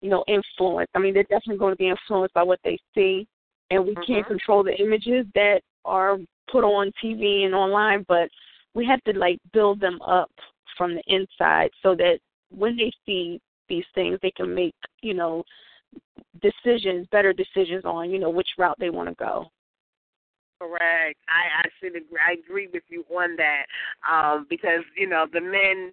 you 0.04 0.10
know, 0.10 0.24
influenced. 0.28 0.92
I 0.94 1.00
mean, 1.00 1.14
they're 1.14 1.24
definitely 1.24 1.58
going 1.58 1.72
to 1.72 1.78
be 1.78 1.88
influenced 1.88 2.34
by 2.34 2.44
what 2.44 2.60
they 2.64 2.78
see, 2.94 3.26
and 3.72 3.86
we 3.86 3.96
can't 4.06 4.26
Mhm. 4.26 4.28
control 4.28 4.62
the 4.62 4.76
images 4.76 5.26
that 5.34 5.62
are 5.86 6.18
put 6.52 6.66
on 6.66 6.92
TV 7.02 7.46
and 7.46 7.56
online, 7.56 8.04
but 8.08 8.30
we 8.74 8.86
have 8.86 9.02
to 9.06 9.18
like 9.18 9.40
build 9.54 9.80
them 9.80 10.02
up 10.02 10.30
from 10.78 10.94
the 10.96 11.04
inside 11.08 11.72
so 11.82 11.96
that 11.96 12.20
when 12.50 12.76
they 12.76 12.92
see 13.06 13.40
these 13.70 13.86
things, 13.96 14.20
they 14.22 14.32
can 14.32 14.54
make, 14.54 14.76
you 15.02 15.14
know, 15.14 15.42
decisions, 16.42 17.08
better 17.08 17.32
decisions 17.32 17.86
on, 17.86 18.10
you 18.10 18.20
know, 18.20 18.30
which 18.30 18.50
route 18.58 18.78
they 18.80 18.90
want 18.90 19.08
to 19.08 19.16
go. 19.16 19.50
Correct. 20.60 21.18
I 21.28 21.66
I 21.66 21.70
should 21.80 21.96
agree. 21.96 22.20
I 22.26 22.34
agree 22.34 22.68
with 22.72 22.84
you 22.90 23.04
on 23.10 23.36
that 23.38 23.66
um, 24.10 24.48
because 24.50 24.84
you 24.96 25.08
know 25.08 25.26
the 25.32 25.42
men, 25.42 25.92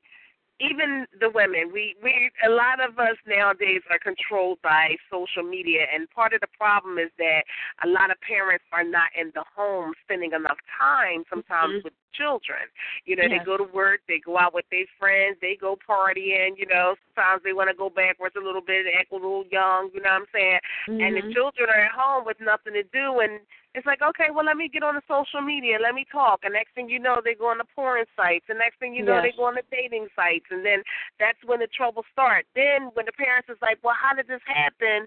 even 0.60 1.06
the 1.18 1.30
women, 1.30 1.70
we 1.72 1.96
we 2.02 2.30
a 2.46 2.50
lot 2.50 2.80
of 2.80 2.98
us 2.98 3.16
nowadays 3.26 3.80
are 3.90 3.98
controlled 3.98 4.58
by 4.62 4.96
social 5.10 5.42
media, 5.42 5.86
and 5.92 6.08
part 6.10 6.32
of 6.34 6.40
the 6.40 6.52
problem 6.58 6.98
is 6.98 7.10
that 7.18 7.42
a 7.82 7.88
lot 7.88 8.10
of 8.10 8.20
parents 8.20 8.64
are 8.72 8.84
not 8.84 9.08
in 9.18 9.32
the 9.34 9.44
home 9.56 9.92
spending 10.04 10.32
enough 10.32 10.58
time 10.78 11.24
sometimes 11.30 11.74
Mhm. 11.80 11.84
with 11.84 11.94
children. 12.12 12.68
You 13.06 13.16
know, 13.16 13.28
they 13.28 13.38
go 13.38 13.56
to 13.56 13.64
work, 13.64 14.00
they 14.06 14.18
go 14.18 14.38
out 14.38 14.52
with 14.52 14.68
their 14.70 14.86
friends, 14.98 15.38
they 15.40 15.56
go 15.56 15.76
partying. 15.76 16.58
You 16.58 16.66
know, 16.66 16.96
sometimes 17.14 17.42
they 17.42 17.52
want 17.52 17.70
to 17.70 17.76
go 17.76 17.88
backwards 17.88 18.36
a 18.36 18.40
little 18.44 18.60
bit, 18.60 18.86
act 18.86 19.12
a 19.12 19.14
little 19.14 19.46
young. 19.50 19.90
You 19.94 20.02
know 20.02 20.10
what 20.10 20.22
I'm 20.22 20.26
saying? 20.32 20.60
and 20.88 21.16
the 21.16 21.22
Mhm. 21.22 21.32
children 21.32 21.68
are 21.70 21.84
at 21.86 21.92
home 21.92 22.24
with 22.24 22.40
nothing 22.40 22.74
to 22.74 22.82
do 22.84 23.20
and 23.20 23.40
it's 23.74 23.86
like 23.86 24.02
okay 24.02 24.34
well 24.34 24.44
let 24.44 24.56
me 24.56 24.68
get 24.68 24.82
on 24.82 24.94
the 24.96 25.02
social 25.06 25.40
media 25.40 25.78
let 25.80 25.94
me 25.94 26.04
talk 26.10 26.40
and 26.42 26.52
next 26.54 26.74
thing 26.74 26.88
you 26.88 26.98
know 26.98 27.20
they 27.22 27.34
go 27.34 27.46
on 27.46 27.58
the 27.58 27.68
porn 27.74 28.04
sites 28.16 28.44
and 28.48 28.58
next 28.58 28.78
thing 28.78 28.94
you 28.94 29.04
know 29.04 29.14
Yes. 29.22 29.30
they 29.30 29.36
go 29.36 29.44
on 29.46 29.54
the 29.54 29.62
dating 29.70 30.08
sites 30.16 30.46
and 30.50 30.64
then 30.66 30.82
that's 31.18 31.38
when 31.46 31.60
the 31.60 31.68
trouble 31.68 32.02
starts 32.12 32.48
then 32.54 32.90
when 32.94 33.06
the 33.06 33.12
parents 33.14 33.48
is 33.48 33.58
like 33.62 33.78
well 33.82 33.94
how 33.94 34.14
did 34.14 34.26
this 34.26 34.42
happen? 34.46 35.06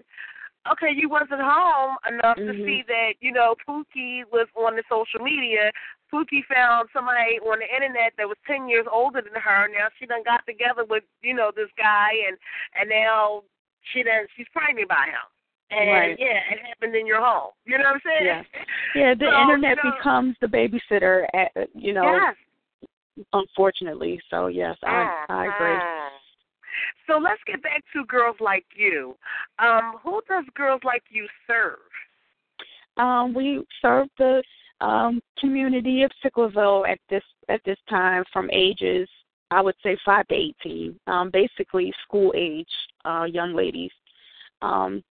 Okay 0.64 0.96
you 0.96 1.10
wasn't 1.12 1.44
home 1.44 1.96
enough 2.08 2.36
to 2.40 2.52
Mhm. 2.56 2.64
see 2.64 2.80
that 2.88 3.14
you 3.20 3.32
know 3.32 3.54
pookie 3.68 4.24
was 4.32 4.48
on 4.56 4.76
the 4.76 4.82
social 4.88 5.20
media. 5.20 5.70
Pookie 6.12 6.44
found 6.46 6.88
somebody 6.92 7.38
on 7.40 7.58
the 7.58 7.68
internet 7.68 8.14
that 8.16 8.28
was 8.28 8.38
ten 8.46 8.68
years 8.68 8.86
older 8.90 9.20
than 9.20 9.34
her. 9.34 9.68
Now 9.68 9.88
she 9.98 10.06
done 10.06 10.22
got 10.24 10.46
together 10.46 10.84
with 10.86 11.04
you 11.20 11.34
know 11.34 11.50
this 11.54 11.68
guy 11.76 12.16
and 12.26 12.38
and 12.80 12.88
now 12.88 13.42
she 13.92 14.02
done 14.02 14.24
she's 14.36 14.48
pregnant 14.56 14.88
by 14.88 15.04
him 15.12 15.26
and 15.70 15.90
Right. 15.90 16.16
yeah, 16.18 16.40
it 16.52 16.60
happened 16.66 16.94
in 16.94 17.06
your 17.06 17.20
home. 17.20 17.50
You 17.64 17.78
know 17.78 17.84
what 17.84 17.94
I'm 17.94 18.00
saying? 18.04 18.26
Yeah. 18.26 18.42
Yeah, 18.94 19.14
the 19.14 19.26
So, 19.30 19.40
internet 19.40 19.78
you 19.82 19.90
know- 19.90 19.96
becomes 19.96 20.36
the 20.40 20.46
babysitter, 20.46 21.26
at, 21.34 21.50
you 21.74 21.92
know, 21.92 22.04
Yes. 22.14 22.36
unfortunately. 23.32 24.20
So 24.30 24.46
yes, 24.48 24.76
I 24.84 25.24
I 25.28 25.44
agree. 25.46 25.76
Mhm. 25.76 26.10
So 27.06 27.18
let's 27.18 27.42
get 27.44 27.62
back 27.62 27.82
to 27.92 28.04
girls 28.06 28.36
like 28.40 28.66
you. 28.76 29.16
Um, 29.58 29.98
who 30.02 30.20
does 30.28 30.44
girls 30.54 30.82
like 30.84 31.02
you 31.10 31.28
serve? 31.46 31.78
Um, 32.96 33.34
we 33.34 33.64
serve 33.82 34.08
the 34.18 34.42
um, 34.80 35.20
community 35.38 36.02
of 36.02 36.10
Sicklerville 36.22 36.88
at 36.88 36.98
this 37.08 37.24
at 37.48 37.62
this 37.64 37.78
time 37.88 38.24
from 38.32 38.48
ages 38.52 39.08
I 39.50 39.60
would 39.60 39.76
say 39.82 39.96
five 40.04 40.26
to 40.28 40.34
eighteen, 40.34 40.98
um, 41.06 41.30
basically 41.30 41.92
school 42.02 42.32
age 42.36 42.70
uh, 43.04 43.24
young 43.30 43.54
ladies. 43.54 43.92
Um, 44.62 45.02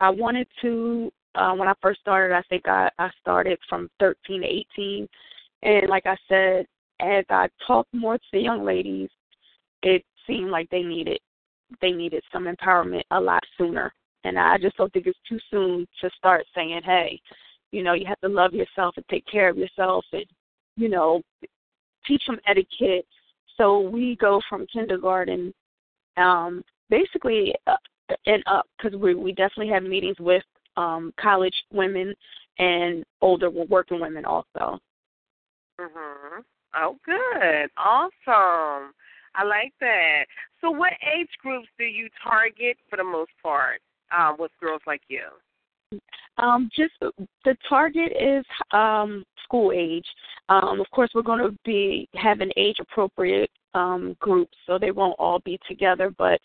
I 0.00 0.10
wanted 0.10 0.46
to 0.62 1.12
uh, 1.34 1.54
when 1.54 1.68
I 1.68 1.74
first 1.82 2.00
started. 2.00 2.34
I 2.34 2.42
think 2.48 2.68
I, 2.68 2.90
I 2.98 3.10
started 3.20 3.58
from 3.68 3.88
thirteen 3.98 4.42
to 4.42 4.46
eighteen, 4.46 5.08
and 5.62 5.88
like 5.88 6.06
I 6.06 6.16
said, 6.28 6.66
as 7.00 7.24
I 7.30 7.48
talked 7.66 7.92
more 7.92 8.18
to 8.18 8.24
the 8.32 8.40
young 8.40 8.64
ladies, 8.64 9.10
it 9.82 10.04
seemed 10.26 10.50
like 10.50 10.68
they 10.70 10.82
needed 10.82 11.18
they 11.80 11.90
needed 11.92 12.22
some 12.32 12.44
empowerment 12.44 13.02
a 13.10 13.20
lot 13.20 13.42
sooner. 13.58 13.92
And 14.24 14.38
I 14.38 14.58
just 14.58 14.76
don't 14.76 14.92
think 14.92 15.06
it's 15.06 15.18
too 15.28 15.38
soon 15.50 15.86
to 16.00 16.10
start 16.16 16.44
saying, 16.54 16.80
hey, 16.84 17.20
you 17.70 17.82
know, 17.82 17.92
you 17.92 18.06
have 18.06 18.20
to 18.20 18.28
love 18.28 18.52
yourself 18.52 18.94
and 18.96 19.04
take 19.08 19.24
care 19.26 19.48
of 19.48 19.56
yourself 19.56 20.04
and, 20.12 20.24
you 20.76 20.88
know, 20.88 21.22
teach 22.06 22.22
them 22.26 22.38
etiquette. 22.48 23.06
So 23.56 23.80
we 23.80 24.16
go 24.16 24.40
from 24.48 24.66
kindergarten, 24.72 25.54
um, 26.16 26.64
basically 26.90 27.54
up 27.66 27.80
and 28.26 28.42
up 28.46 28.66
because 28.76 28.98
we 28.98 29.14
we 29.14 29.32
definitely 29.32 29.72
have 29.72 29.82
meetings 29.82 30.18
with 30.18 30.44
um, 30.76 31.12
college 31.20 31.54
women 31.72 32.14
and 32.58 33.04
older 33.20 33.50
working 33.50 34.00
women 34.00 34.24
also. 34.24 34.78
Mhm. 35.80 36.44
Oh, 36.74 36.98
good. 37.04 37.70
Awesome. 37.76 38.92
I 39.34 39.44
like 39.44 39.72
that. 39.80 40.26
So, 40.60 40.70
what 40.70 40.92
age 41.14 41.28
groups 41.42 41.68
do 41.78 41.84
you 41.84 42.08
target 42.22 42.76
for 42.88 42.96
the 42.96 43.04
most 43.04 43.30
part 43.42 43.80
um, 44.16 44.36
with 44.38 44.50
girls 44.60 44.82
like 44.86 45.02
you? 45.08 45.24
Um, 46.38 46.68
just 46.74 46.92
the 47.00 47.56
target 47.68 48.12
is 48.20 48.44
um, 48.72 49.24
school 49.44 49.72
age. 49.72 50.06
Um, 50.48 50.80
of 50.80 50.90
course, 50.90 51.10
we're 51.14 51.22
going 51.22 51.42
to 51.42 51.56
be 51.64 52.08
having 52.14 52.50
age 52.56 52.76
appropriate 52.80 53.50
um, 53.74 54.16
groups, 54.20 54.56
so 54.66 54.78
they 54.78 54.90
won't 54.90 55.18
all 55.18 55.40
be 55.40 55.58
together. 55.68 56.12
But 56.16 56.40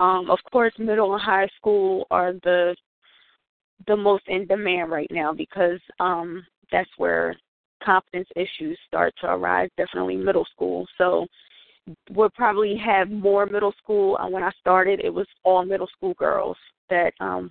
um, 0.00 0.30
of 0.30 0.38
course, 0.50 0.72
middle 0.78 1.14
and 1.14 1.22
high 1.22 1.48
school 1.56 2.06
are 2.10 2.32
the 2.44 2.74
the 3.86 3.96
most 3.96 4.24
in 4.28 4.46
demand 4.46 4.90
right 4.90 5.10
now 5.10 5.32
because 5.32 5.80
um, 6.00 6.44
that's 6.72 6.90
where 6.96 7.36
confidence 7.82 8.28
issues 8.34 8.78
start 8.86 9.12
to 9.20 9.26
arise. 9.26 9.68
Definitely 9.76 10.16
middle 10.16 10.46
school. 10.52 10.86
So 10.96 11.26
we'll 12.10 12.30
probably 12.30 12.76
have 12.76 13.10
more 13.10 13.46
middle 13.46 13.74
school. 13.82 14.16
Uh, 14.18 14.28
when 14.28 14.42
I 14.42 14.50
started, 14.60 15.00
it 15.00 15.12
was 15.12 15.26
all 15.42 15.64
middle 15.64 15.88
school 15.88 16.14
girls 16.14 16.56
that 16.88 17.12
um, 17.20 17.50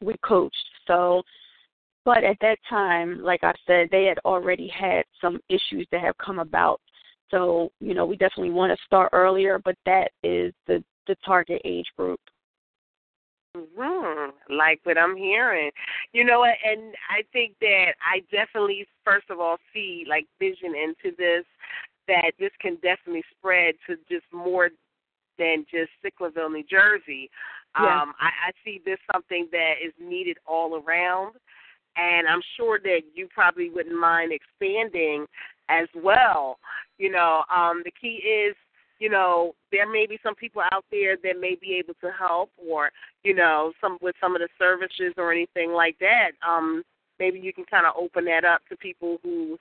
we 0.00 0.14
coached. 0.24 0.56
So, 0.86 1.22
but 2.04 2.24
at 2.24 2.36
that 2.40 2.58
time, 2.68 3.22
like 3.22 3.40
I 3.42 3.52
said, 3.66 3.88
they 3.90 4.04
had 4.04 4.18
already 4.24 4.68
had 4.68 5.04
some 5.20 5.38
issues 5.48 5.86
that 5.92 6.00
have 6.00 6.16
come 6.18 6.38
about. 6.38 6.80
So, 7.30 7.70
you 7.80 7.92
know, 7.92 8.06
we 8.06 8.16
definitely 8.16 8.52
want 8.52 8.72
to 8.72 8.84
start 8.86 9.10
earlier, 9.12 9.60
but 9.62 9.76
that 9.84 10.12
is 10.22 10.54
the 10.66 10.82
the 11.08 11.16
target 11.24 11.60
age 11.64 11.86
group. 11.96 12.20
hmm 13.56 14.30
Like 14.48 14.80
what 14.84 14.98
I'm 14.98 15.16
hearing, 15.16 15.70
you 16.12 16.24
know, 16.24 16.44
and 16.44 16.94
I 17.10 17.22
think 17.32 17.54
that 17.60 17.94
I 18.00 18.20
definitely, 18.30 18.86
first 19.04 19.30
of 19.30 19.40
all, 19.40 19.56
see 19.72 20.04
like 20.08 20.26
vision 20.38 20.74
into 20.74 21.16
this 21.16 21.44
that 22.06 22.32
this 22.38 22.50
can 22.60 22.74
definitely 22.76 23.24
spread 23.36 23.74
to 23.86 23.96
just 24.08 24.24
more 24.32 24.70
than 25.38 25.64
just 25.70 25.90
Sicklerville, 26.04 26.52
New 26.52 26.64
Jersey. 26.68 27.30
Yeah. 27.78 28.02
Um, 28.02 28.14
I, 28.20 28.48
I 28.48 28.50
see 28.64 28.80
this 28.84 28.98
something 29.12 29.48
that 29.52 29.74
is 29.84 29.92
needed 30.00 30.38
all 30.46 30.82
around, 30.82 31.34
and 31.96 32.26
I'm 32.26 32.40
sure 32.56 32.78
that 32.82 33.00
you 33.14 33.28
probably 33.32 33.70
wouldn't 33.70 33.98
mind 33.98 34.32
expanding 34.32 35.26
as 35.68 35.86
well. 35.94 36.58
You 36.98 37.10
know, 37.10 37.44
um, 37.54 37.82
the 37.84 37.92
key 38.00 38.22
is, 38.24 38.56
you 38.98 39.08
know, 39.08 39.54
there 39.70 39.90
may 39.90 40.06
be 40.06 40.18
some 40.22 40.34
people 40.34 40.62
out 40.72 40.84
there 40.90 41.16
that 41.22 41.40
may 41.40 41.56
be 41.60 41.76
able 41.76 41.94
to 42.00 42.10
help, 42.16 42.50
or 42.56 42.90
you 43.22 43.34
know, 43.34 43.72
some 43.80 43.98
with 44.00 44.16
some 44.20 44.34
of 44.34 44.40
the 44.40 44.48
services 44.58 45.14
or 45.16 45.32
anything 45.32 45.72
like 45.72 45.96
that. 46.00 46.32
Um, 46.46 46.82
maybe 47.18 47.38
you 47.38 47.52
can 47.52 47.64
kind 47.64 47.86
of 47.86 47.94
open 47.96 48.24
that 48.26 48.44
up 48.44 48.60
to 48.68 48.76
people 48.76 49.18
who, 49.22 49.58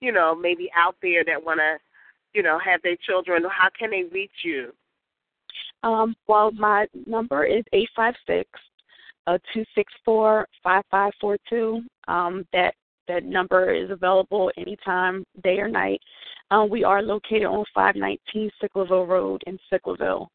you 0.00 0.12
know, 0.12 0.34
maybe 0.34 0.70
out 0.76 0.96
there 1.02 1.24
that 1.24 1.44
want 1.44 1.60
to, 1.60 1.78
you 2.34 2.42
know, 2.42 2.58
have 2.58 2.82
their 2.82 2.96
children. 3.06 3.44
How 3.44 3.68
can 3.78 3.90
they 3.90 4.04
reach 4.12 4.30
you? 4.44 4.72
Um, 5.82 6.14
well, 6.26 6.50
my 6.52 6.86
number 7.06 7.44
is 7.44 7.64
eight 7.72 7.88
five 7.96 8.14
six 8.26 8.48
uh 9.26 9.38
two 9.52 9.64
six 9.74 9.92
four 10.04 10.46
five 10.62 10.82
five 10.90 11.12
four 11.20 11.38
two. 11.48 11.82
Um, 12.08 12.46
that 12.52 12.74
that 13.08 13.24
number 13.24 13.72
is 13.72 13.90
available 13.90 14.50
anytime, 14.56 15.24
day 15.42 15.58
or 15.58 15.68
night. 15.68 16.00
Um, 16.50 16.68
we 16.68 16.84
are 16.84 17.02
located 17.02 17.44
on 17.44 17.64
five 17.74 17.96
nineteen 17.96 18.50
Sicklerville 18.62 19.06
Road 19.08 19.42
in 19.46 19.58
Sicklerville. 19.72 20.28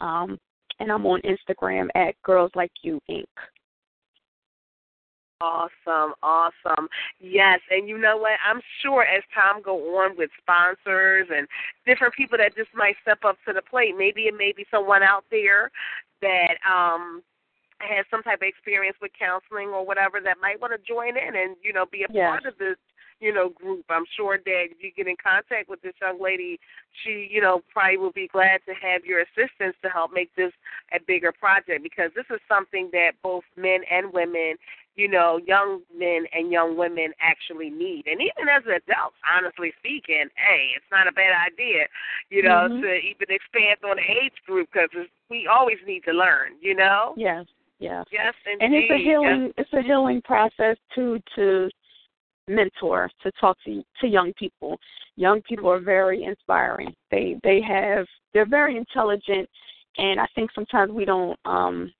Um, 0.00 0.38
and 0.80 0.90
I'm 0.90 1.06
on 1.06 1.20
Instagram 1.22 1.88
at 1.94 2.20
Girls 2.22 2.50
Like 2.54 2.72
You 2.82 3.00
Inc. 3.10 3.24
Awesome, 5.40 6.14
awesome. 6.22 6.88
Yes, 7.18 7.60
and 7.70 7.88
you 7.88 7.98
know 7.98 8.16
what? 8.16 8.38
I'm 8.48 8.60
sure 8.80 9.02
as 9.02 9.22
time 9.34 9.60
go 9.60 9.76
on 9.98 10.16
with 10.16 10.30
sponsors 10.40 11.26
and 11.34 11.48
different 11.84 12.14
people 12.14 12.38
that 12.38 12.56
just 12.56 12.70
might 12.74 12.94
step 13.02 13.18
up 13.24 13.36
to 13.46 13.52
the 13.52 13.62
plate, 13.62 13.94
maybe 13.98 14.22
it 14.22 14.36
may 14.36 14.52
be 14.52 14.64
someone 14.70 15.02
out 15.02 15.24
there 15.30 15.70
that 16.20 16.54
um 16.68 17.22
has 17.80 18.06
some 18.08 18.22
type 18.22 18.38
of 18.40 18.46
experience 18.46 18.96
with 19.02 19.10
counseling 19.18 19.70
or 19.70 19.84
whatever 19.84 20.20
that 20.20 20.36
might 20.40 20.60
want 20.60 20.72
to 20.72 20.78
join 20.86 21.16
in 21.16 21.34
and 21.34 21.56
you 21.62 21.72
know 21.72 21.84
be 21.90 22.04
a 22.04 22.06
Yes. 22.12 22.28
part 22.28 22.46
of 22.46 22.56
this 22.58 22.76
you 23.22 23.32
know 23.32 23.48
group. 23.48 23.84
I'm 23.88 24.04
sure 24.16 24.36
that 24.36 24.64
if 24.70 24.82
you 24.82 24.90
get 24.94 25.06
in 25.06 25.16
contact 25.22 25.70
with 25.70 25.80
this 25.80 25.94
young 26.02 26.20
lady, 26.20 26.58
she 27.02 27.28
you 27.30 27.40
know 27.40 27.62
probably 27.72 27.96
will 27.96 28.12
be 28.12 28.28
glad 28.28 28.60
to 28.66 28.74
have 28.74 29.04
your 29.04 29.20
assistance 29.20 29.76
to 29.82 29.88
help 29.88 30.12
make 30.12 30.34
this 30.34 30.52
a 30.92 30.98
bigger 31.06 31.32
project 31.32 31.82
because 31.82 32.10
this 32.14 32.26
is 32.28 32.40
something 32.48 32.90
that 32.92 33.12
both 33.22 33.44
men 33.56 33.80
and 33.90 34.12
women 34.12 34.56
you 34.94 35.08
know, 35.08 35.40
young 35.46 35.80
men 35.96 36.24
and 36.34 36.52
young 36.52 36.76
women 36.76 37.12
actually 37.20 37.70
need. 37.70 38.04
And 38.06 38.20
even 38.20 38.48
as 38.48 38.62
adults, 38.64 39.16
honestly 39.24 39.72
speaking, 39.78 40.28
hey, 40.36 40.68
it's 40.76 40.84
not 40.90 41.08
a 41.08 41.12
bad 41.12 41.32
idea, 41.32 41.86
you 42.28 42.42
know, 42.42 42.68
Mhm. 42.68 42.82
to 42.82 42.94
even 43.00 43.26
expand 43.30 43.78
on 43.84 43.96
the 43.96 44.02
age 44.02 44.34
group 44.46 44.68
because 44.70 44.90
we 45.28 45.46
always 45.46 45.78
need 45.86 46.04
to 46.04 46.12
learn, 46.12 46.56
you 46.60 46.74
know? 46.74 47.14
Yes, 47.16 47.46
yes. 47.78 48.06
Yes, 48.10 48.34
indeed. 48.44 48.64
and 48.64 48.74
it's 48.74 48.90
a 48.90 48.98
Yes. 48.98 49.04
healing 49.04 49.54
it's 49.56 49.72
a 49.72 49.80
healing 49.80 50.20
process 50.22 50.76
too 50.94 51.22
to 51.34 51.70
mentor 52.48 53.10
to 53.22 53.30
talk 53.40 53.56
to 53.64 53.82
to 54.00 54.06
young 54.06 54.32
people. 54.38 54.78
Young 55.16 55.42
people 55.42 55.70
are 55.70 55.80
very 55.80 56.24
inspiring. 56.24 56.94
They 57.10 57.36
they 57.42 57.60
have 57.62 58.06
they're 58.32 58.46
very 58.46 58.76
intelligent 58.76 59.48
and 59.98 60.18
i 60.18 60.26
think 60.34 60.50
sometimes 60.54 60.90
we 60.90 61.04
don't 61.04 61.38
um 61.44 61.92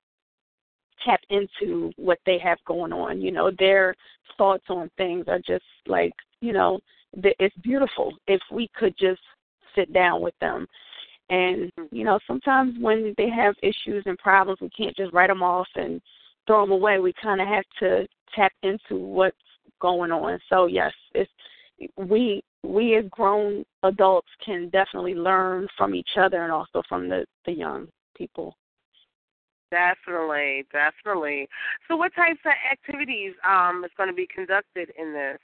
tap 1.04 1.20
into 1.30 1.92
what 1.96 2.18
they 2.26 2.38
have 2.38 2.58
going 2.66 2.92
on. 2.92 3.20
You 3.20 3.32
know 3.32 3.50
their 3.58 3.94
thoughts 4.38 4.64
on 4.68 4.90
things 4.96 5.24
are 5.28 5.40
just 5.40 5.64
like 5.86 6.12
you 6.40 6.52
know 6.52 6.80
it's 7.14 7.56
beautiful 7.58 8.14
if 8.26 8.40
we 8.50 8.68
could 8.74 8.94
just 8.98 9.20
sit 9.74 9.92
down 9.92 10.22
with 10.22 10.34
them. 10.40 10.66
And 11.30 11.70
you 11.90 12.04
know 12.04 12.18
sometimes 12.26 12.76
when 12.80 13.14
they 13.16 13.28
have 13.28 13.54
issues 13.62 14.04
and 14.06 14.18
problems 14.18 14.60
we 14.60 14.70
can't 14.70 14.96
just 14.96 15.12
write 15.12 15.28
them 15.28 15.42
off 15.42 15.68
and 15.76 16.00
throw 16.46 16.62
them 16.62 16.72
away. 16.72 16.98
We 16.98 17.12
kind 17.22 17.40
of 17.40 17.48
have 17.48 17.64
to 17.80 18.06
tap 18.34 18.52
into 18.62 18.96
what's 18.96 19.36
going 19.82 20.12
on 20.12 20.38
so 20.48 20.66
yes 20.66 20.92
it's 21.14 21.30
we 21.96 22.42
we 22.62 22.96
as 22.96 23.04
grown 23.10 23.64
adults 23.82 24.28
can 24.44 24.68
definitely 24.70 25.14
learn 25.14 25.66
from 25.76 25.94
each 25.94 26.16
other 26.16 26.44
and 26.44 26.52
also 26.52 26.82
from 26.88 27.08
the 27.08 27.26
the 27.44 27.52
young 27.52 27.86
people 28.16 28.56
Definitely, 29.72 30.66
definitely. 30.70 31.48
So, 31.88 31.96
what 31.96 32.14
types 32.14 32.40
of 32.44 32.52
activities 32.70 33.32
um 33.48 33.82
is 33.86 33.90
going 33.96 34.10
to 34.10 34.14
be 34.14 34.26
conducted 34.26 34.92
in 34.98 35.14
this? 35.14 35.38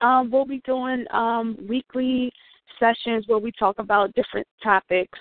Um, 0.00 0.30
we'll 0.30 0.46
be 0.46 0.62
doing 0.64 1.04
um, 1.10 1.58
weekly 1.68 2.32
sessions 2.78 3.24
where 3.26 3.38
we 3.38 3.52
talk 3.52 3.78
about 3.78 4.14
different 4.14 4.46
topics. 4.62 5.18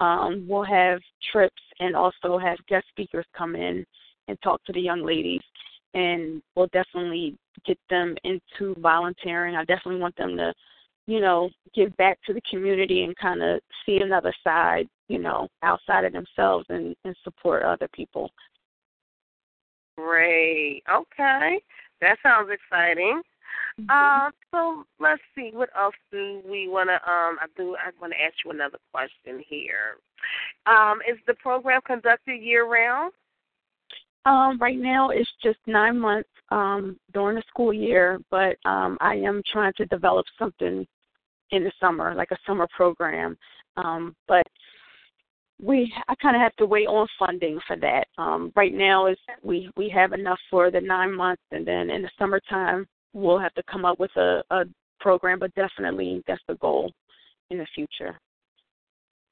Um, 0.00 0.46
we'll 0.48 0.64
have 0.64 1.00
trips 1.32 1.62
and 1.80 1.96
also 1.96 2.38
have 2.38 2.58
guest 2.68 2.86
speakers 2.90 3.26
come 3.36 3.56
in 3.56 3.84
and 4.28 4.38
talk 4.42 4.62
to 4.64 4.72
the 4.72 4.80
young 4.80 5.04
ladies. 5.04 5.40
And 5.94 6.42
we'll 6.54 6.68
definitely 6.68 7.36
get 7.64 7.78
them 7.90 8.16
into 8.24 8.74
volunteering. 8.80 9.56
I 9.56 9.64
definitely 9.64 10.00
want 10.00 10.16
them 10.16 10.36
to, 10.36 10.52
you 11.06 11.20
know, 11.20 11.50
give 11.74 11.96
back 11.96 12.18
to 12.26 12.32
the 12.32 12.42
community 12.50 13.04
and 13.04 13.16
kind 13.16 13.42
of 13.42 13.60
see 13.84 13.98
another 13.98 14.34
side, 14.44 14.88
you 15.08 15.18
know, 15.18 15.48
outside 15.62 16.04
of 16.04 16.12
themselves 16.12 16.66
and, 16.68 16.94
and 17.04 17.16
support 17.24 17.62
other 17.62 17.88
people. 17.92 18.30
Great. 19.96 20.82
Okay, 20.88 21.60
that 22.00 22.18
sounds 22.22 22.50
exciting. 22.52 23.20
Uh, 23.88 24.30
so 24.50 24.84
let's 24.98 25.22
see. 25.34 25.50
What 25.52 25.70
else 25.76 25.94
do 26.10 26.40
we 26.48 26.68
want 26.68 26.88
to? 26.88 26.94
Um, 26.94 27.38
I 27.40 27.46
do. 27.56 27.76
I 27.76 27.90
want 28.00 28.12
to 28.12 28.20
ask 28.20 28.34
you 28.44 28.50
another 28.50 28.78
question 28.92 29.42
here. 29.48 29.96
Um, 30.66 30.98
is 31.08 31.18
the 31.26 31.34
program 31.34 31.80
conducted 31.86 32.42
year 32.42 32.66
round? 32.66 33.12
Um, 34.28 34.58
right 34.58 34.78
now 34.78 35.08
it's 35.08 35.30
just 35.42 35.58
nine 35.66 35.98
months 35.98 36.28
um, 36.50 36.98
during 37.14 37.36
the 37.36 37.42
school 37.48 37.72
year, 37.72 38.18
but 38.30 38.56
um, 38.66 38.98
I 39.00 39.14
am 39.14 39.40
trying 39.50 39.72
to 39.78 39.86
develop 39.86 40.26
something 40.38 40.86
in 41.50 41.64
the 41.64 41.72
summer, 41.80 42.14
like 42.14 42.30
a 42.30 42.36
summer 42.46 42.68
program. 42.76 43.38
Um, 43.78 44.14
but 44.26 44.46
we, 45.62 45.90
I 46.08 46.14
kind 46.16 46.36
of 46.36 46.42
have 46.42 46.54
to 46.56 46.66
wait 46.66 46.86
on 46.86 47.06
funding 47.18 47.58
for 47.66 47.76
that. 47.76 48.06
Um, 48.18 48.52
right 48.54 48.74
now 48.74 49.06
is 49.06 49.16
we 49.42 49.70
we 49.78 49.88
have 49.88 50.12
enough 50.12 50.38
for 50.50 50.70
the 50.70 50.80
nine 50.80 51.14
months, 51.14 51.42
and 51.50 51.66
then 51.66 51.88
in 51.88 52.02
the 52.02 52.10
summertime 52.18 52.86
we'll 53.14 53.38
have 53.38 53.54
to 53.54 53.62
come 53.62 53.86
up 53.86 53.98
with 53.98 54.14
a, 54.16 54.42
a 54.50 54.64
program. 55.00 55.38
But 55.38 55.54
definitely 55.54 56.22
that's 56.26 56.42
the 56.48 56.56
goal 56.56 56.92
in 57.48 57.56
the 57.56 57.66
future. 57.74 58.20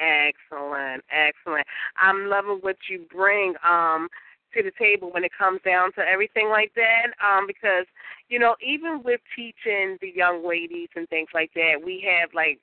Excellent, 0.00 1.04
excellent. 1.10 1.66
I'm 1.98 2.28
loving 2.28 2.58
what 2.62 2.76
you 2.88 3.04
bring 3.14 3.54
um 3.62 4.08
to 4.56 4.62
the 4.62 4.72
table 4.78 5.10
when 5.12 5.24
it 5.24 5.32
comes 5.36 5.60
down 5.64 5.92
to 5.92 6.00
everything 6.00 6.48
like 6.48 6.72
that. 6.74 7.12
Um, 7.24 7.46
because, 7.46 7.86
you 8.28 8.38
know, 8.38 8.56
even 8.66 9.02
with 9.04 9.20
teaching 9.34 9.98
the 10.00 10.12
young 10.14 10.46
ladies 10.46 10.88
and 10.96 11.08
things 11.08 11.28
like 11.34 11.50
that, 11.54 11.74
we 11.84 12.06
have 12.08 12.30
like 12.34 12.58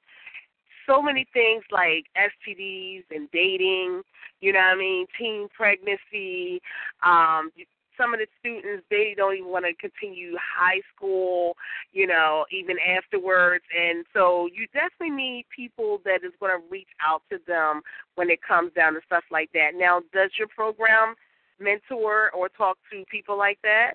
so 0.88 1.02
many 1.02 1.26
things 1.34 1.64
like 1.72 2.06
STDs 2.18 3.04
and 3.12 3.30
dating, 3.32 4.02
you 4.42 4.52
know 4.52 4.60
what 4.60 4.76
I 4.76 4.76
mean, 4.76 5.06
teen 5.18 5.48
pregnancy, 5.56 6.62
um 7.06 7.52
some 7.98 8.14
of 8.14 8.20
the 8.20 8.28
students 8.40 8.84
they 8.90 9.14
don't 9.16 9.36
even 9.36 9.50
want 9.50 9.66
to 9.66 9.74
continue 9.76 10.36
high 10.38 10.82
school, 10.96 11.56
you 11.92 12.08
know, 12.08 12.46
even 12.52 12.78
afterwards. 12.80 13.64
And 13.78 14.06
so 14.14 14.48
you 14.54 14.68
definitely 14.74 15.16
need 15.16 15.46
people 15.56 16.02
that 16.06 16.24
is 16.24 16.34
going 16.40 16.52
to 16.52 16.64
reach 16.70 16.90
out 17.06 17.22
to 17.32 17.40
them 17.48 17.82
when 18.16 18.30
it 18.30 18.40
comes 18.42 18.74
down 18.74 18.94
to 18.94 19.02
stuff 19.06 19.24
like 19.32 19.52
that. 19.54 19.72
Now, 19.76 20.02
does 20.14 20.32
your 20.38 20.48
program 20.48 21.16
mentor 21.64 22.32
or 22.32 22.50
talk 22.50 22.78
to 22.92 23.04
people 23.10 23.38
like 23.38 23.60
that? 23.64 23.94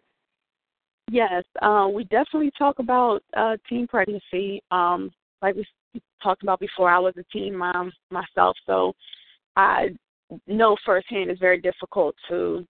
Yes, 1.10 1.44
uh, 1.62 1.88
we 1.92 2.04
definitely 2.04 2.50
talk 2.58 2.78
about 2.78 3.22
uh, 3.36 3.56
teen 3.68 3.86
pregnancy. 3.86 4.62
Um, 4.70 5.10
like 5.40 5.54
we 5.54 5.66
talked 6.22 6.42
about 6.42 6.60
before, 6.60 6.90
I 6.90 6.98
was 6.98 7.14
a 7.16 7.24
teen 7.32 7.56
mom 7.56 7.92
myself, 8.10 8.56
so 8.66 8.92
I 9.56 9.88
know 10.46 10.76
firsthand 10.84 11.30
it's 11.30 11.40
very 11.40 11.60
difficult 11.60 12.14
to, 12.28 12.66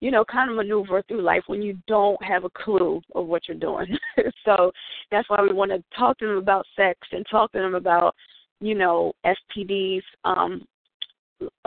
you 0.00 0.10
know, 0.10 0.24
kind 0.24 0.50
of 0.50 0.56
maneuver 0.56 1.02
through 1.02 1.22
life 1.22 1.42
when 1.46 1.60
you 1.60 1.76
don't 1.86 2.22
have 2.22 2.44
a 2.44 2.50
clue 2.50 3.02
of 3.14 3.26
what 3.26 3.42
you're 3.46 3.58
doing. 3.58 3.86
so 4.44 4.72
that's 5.10 5.28
why 5.28 5.42
we 5.42 5.52
want 5.52 5.70
to 5.70 5.82
talk 5.96 6.18
to 6.18 6.26
them 6.26 6.38
about 6.38 6.66
sex 6.74 6.98
and 7.12 7.26
talk 7.30 7.52
to 7.52 7.58
them 7.58 7.74
about, 7.74 8.14
you 8.60 8.74
know, 8.74 9.12
STDs. 9.26 10.02
Um, 10.24 10.64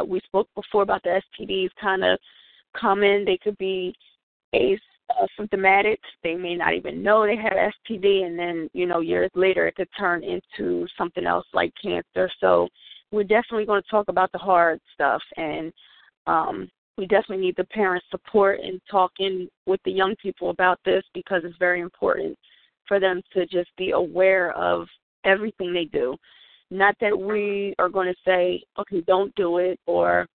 we 0.08 0.19
spoke 0.26 0.47
before 0.56 0.82
about 0.82 1.04
the 1.04 1.21
STDs 1.39 1.69
kind 1.80 2.04
of 2.04 2.17
come 2.80 3.04
in. 3.04 3.26
They 3.26 3.38
could 3.38 3.58
be 3.58 3.94
asymptomatic. 4.54 5.98
They 6.24 6.36
may 6.36 6.56
not 6.56 6.74
even 6.74 7.04
know 7.04 7.26
they 7.26 7.36
have 7.36 7.72
STD, 7.90 8.26
and 8.26 8.38
then 8.38 8.70
you 8.74 8.86
know 8.86 9.00
years 9.00 9.32
later 9.36 9.68
it 9.68 9.76
could 9.76 9.90
turn 9.98 10.24
into 10.24 10.88
something 10.98 11.26
else 11.26 11.46
like 11.54 11.74
cancer. 11.82 12.30
So 12.40 12.68
we're 13.12 13.24
definitely 13.24 13.66
going 13.66 13.82
to 13.82 13.90
talk 13.90 14.08
about 14.08 14.32
the 14.32 14.38
hard 14.38 14.80
stuff, 14.94 15.22
and 15.38 15.72
um, 16.28 16.70
we 16.98 17.06
definitely 17.06 17.46
need 17.46 17.56
the 17.58 17.66
parents' 17.66 18.06
support 18.12 18.60
in 18.62 18.80
talking 18.90 19.48
with 19.66 19.80
the 19.86 19.92
young 19.92 20.16
people 20.22 20.50
about 20.50 20.80
this 20.86 21.04
because 21.14 21.42
it's 21.44 21.58
very 21.58 21.82
important 21.82 22.38
for 22.88 23.00
them 23.00 23.22
to 23.34 23.46
just 23.46 23.70
be 23.78 23.92
aware 23.92 24.52
of 24.54 24.88
everything 25.24 25.74
they 25.74 25.86
do. 25.86 26.16
Not 26.70 26.96
that 27.02 27.18
we 27.18 27.76
are 27.80 27.90
going 27.90 28.08
to 28.08 28.20
say, 28.26 28.64
okay, 28.80 29.02
don't 29.02 29.34
do 29.36 29.58
it, 29.58 29.80
or 29.86 30.28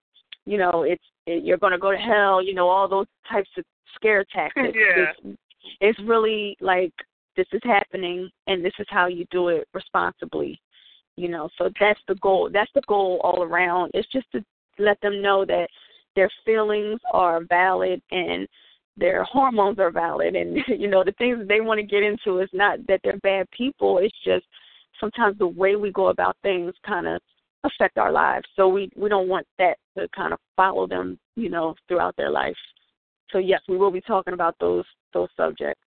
you 0.45 0.57
know, 0.57 0.83
it's 0.83 1.01
it, 1.01 1.01
you're 1.27 1.57
going 1.57 1.73
to 1.73 1.77
go 1.77 1.91
to 1.91 1.97
hell. 1.97 2.43
You 2.43 2.53
know, 2.53 2.67
all 2.67 2.87
those 2.87 3.07
types 3.29 3.49
of 3.57 3.63
scare 3.95 4.25
tactics. 4.33 4.75
yeah. 4.75 5.05
It's, 5.25 5.37
it's 5.81 5.99
really 6.05 6.57
like 6.61 6.93
this 7.35 7.47
is 7.53 7.61
happening, 7.63 8.29
and 8.47 8.63
this 8.63 8.73
is 8.79 8.87
how 8.89 9.07
you 9.07 9.25
do 9.31 9.49
it 9.49 9.67
responsibly. 9.73 10.59
You 11.15 11.29
know, 11.29 11.49
so 11.57 11.69
that's 11.79 11.99
the 12.07 12.15
goal. 12.15 12.49
That's 12.51 12.71
the 12.75 12.81
goal 12.87 13.19
all 13.23 13.43
around. 13.43 13.91
It's 13.93 14.11
just 14.11 14.31
to 14.31 14.43
let 14.79 14.99
them 15.01 15.21
know 15.21 15.45
that 15.45 15.67
their 16.15 16.29
feelings 16.45 16.99
are 17.13 17.41
valid 17.49 18.01
and 18.11 18.47
their 18.97 19.23
hormones 19.23 19.77
are 19.79 19.91
valid 19.91 20.35
and 20.35 20.57
you 20.67 20.87
know 20.87 21.03
the 21.03 21.11
things 21.13 21.37
that 21.37 21.47
they 21.47 21.61
want 21.61 21.79
to 21.79 21.85
get 21.85 22.03
into 22.03 22.39
is 22.39 22.49
not 22.53 22.79
that 22.87 22.99
they're 23.03 23.19
bad 23.19 23.47
people 23.55 23.99
it's 23.99 24.17
just 24.25 24.45
sometimes 24.99 25.37
the 25.37 25.47
way 25.47 25.75
we 25.75 25.91
go 25.91 26.07
about 26.07 26.35
things 26.41 26.73
kind 26.85 27.07
of 27.07 27.21
affect 27.67 27.97
our 27.97 28.11
lives. 28.11 28.45
So 28.55 28.67
we 28.67 28.89
we 28.95 29.09
don't 29.09 29.27
want 29.27 29.47
that 29.59 29.77
to 29.97 30.07
kind 30.15 30.33
of 30.33 30.39
follow 30.55 30.87
them 30.87 31.19
you 31.35 31.49
know 31.49 31.75
throughout 31.87 32.15
their 32.17 32.31
life. 32.31 32.57
So 33.31 33.37
yes 33.37 33.61
we 33.67 33.77
will 33.77 33.91
be 33.91 34.01
talking 34.01 34.33
about 34.33 34.55
those 34.59 34.85
those 35.13 35.29
subjects. 35.37 35.81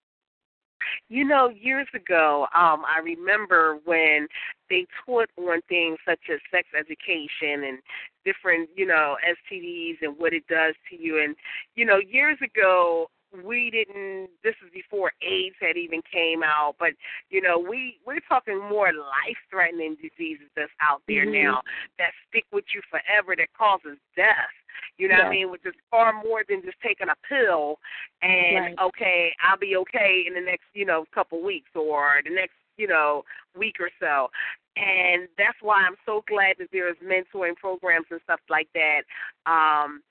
You 1.09 1.25
know, 1.25 1.49
years 1.49 1.87
ago, 1.93 2.47
um, 2.55 2.83
I 2.85 2.99
remember 3.03 3.79
when 3.85 4.27
they 4.69 4.85
taught 5.05 5.29
on 5.37 5.61
things 5.69 5.97
such 6.07 6.19
as 6.31 6.39
sex 6.51 6.67
education 6.77 7.65
and 7.65 7.79
different, 8.25 8.69
you 8.75 8.87
know, 8.87 9.15
STDs 9.23 9.97
and 10.01 10.17
what 10.17 10.33
it 10.33 10.47
does 10.47 10.73
to 10.89 11.01
you. 11.01 11.21
And, 11.23 11.35
you 11.75 11.85
know, 11.85 11.99
years 11.99 12.37
ago, 12.43 13.07
we 13.43 13.71
didn't 13.71 14.29
this 14.43 14.55
is 14.65 14.71
before 14.73 15.11
AIDS 15.21 15.55
had 15.59 15.77
even 15.77 16.01
came 16.11 16.43
out, 16.43 16.75
but 16.79 16.91
you 17.29 17.41
know, 17.41 17.57
we 17.57 17.97
we're 18.05 18.19
talking 18.27 18.59
more 18.59 18.91
life 18.93 19.37
threatening 19.49 19.95
diseases 19.95 20.47
that's 20.55 20.71
out 20.81 21.01
there 21.07 21.25
Mhm. 21.25 21.43
now 21.43 21.61
that 21.97 22.11
stick 22.27 22.45
with 22.51 22.65
you 22.73 22.81
forever 22.89 23.35
that 23.35 23.53
causes 23.53 23.97
death. 24.15 24.51
You 24.97 25.07
know 25.07 25.15
what 25.15 25.21
I 25.21 25.25
Yeah. 25.25 25.31
mean? 25.31 25.51
Which 25.51 25.65
is 25.65 25.75
far 25.89 26.13
more 26.13 26.43
than 26.43 26.61
just 26.63 26.79
taking 26.81 27.09
a 27.09 27.15
pill 27.27 27.79
and 28.21 28.65
Right. 28.65 28.79
okay, 28.79 29.35
I'll 29.39 29.57
be 29.57 29.75
okay 29.77 30.25
in 30.27 30.33
the 30.33 30.41
next, 30.41 30.67
you 30.73 30.85
know, 30.85 31.05
couple 31.13 31.41
weeks 31.41 31.73
or 31.75 32.21
the 32.23 32.29
next, 32.29 32.55
you 32.77 32.87
know, 32.87 33.25
week 33.55 33.79
or 33.79 33.89
so. 33.99 34.31
And 34.75 35.27
that's 35.37 35.61
why 35.61 35.83
I'm 35.83 35.97
so 36.05 36.21
glad 36.27 36.57
that 36.59 36.71
there's 36.71 36.97
mentoring 36.97 37.55
programs 37.55 38.07
and 38.11 38.21
stuff 38.21 38.41
like 38.49 38.71
that. 38.73 39.03
Um 39.45 40.03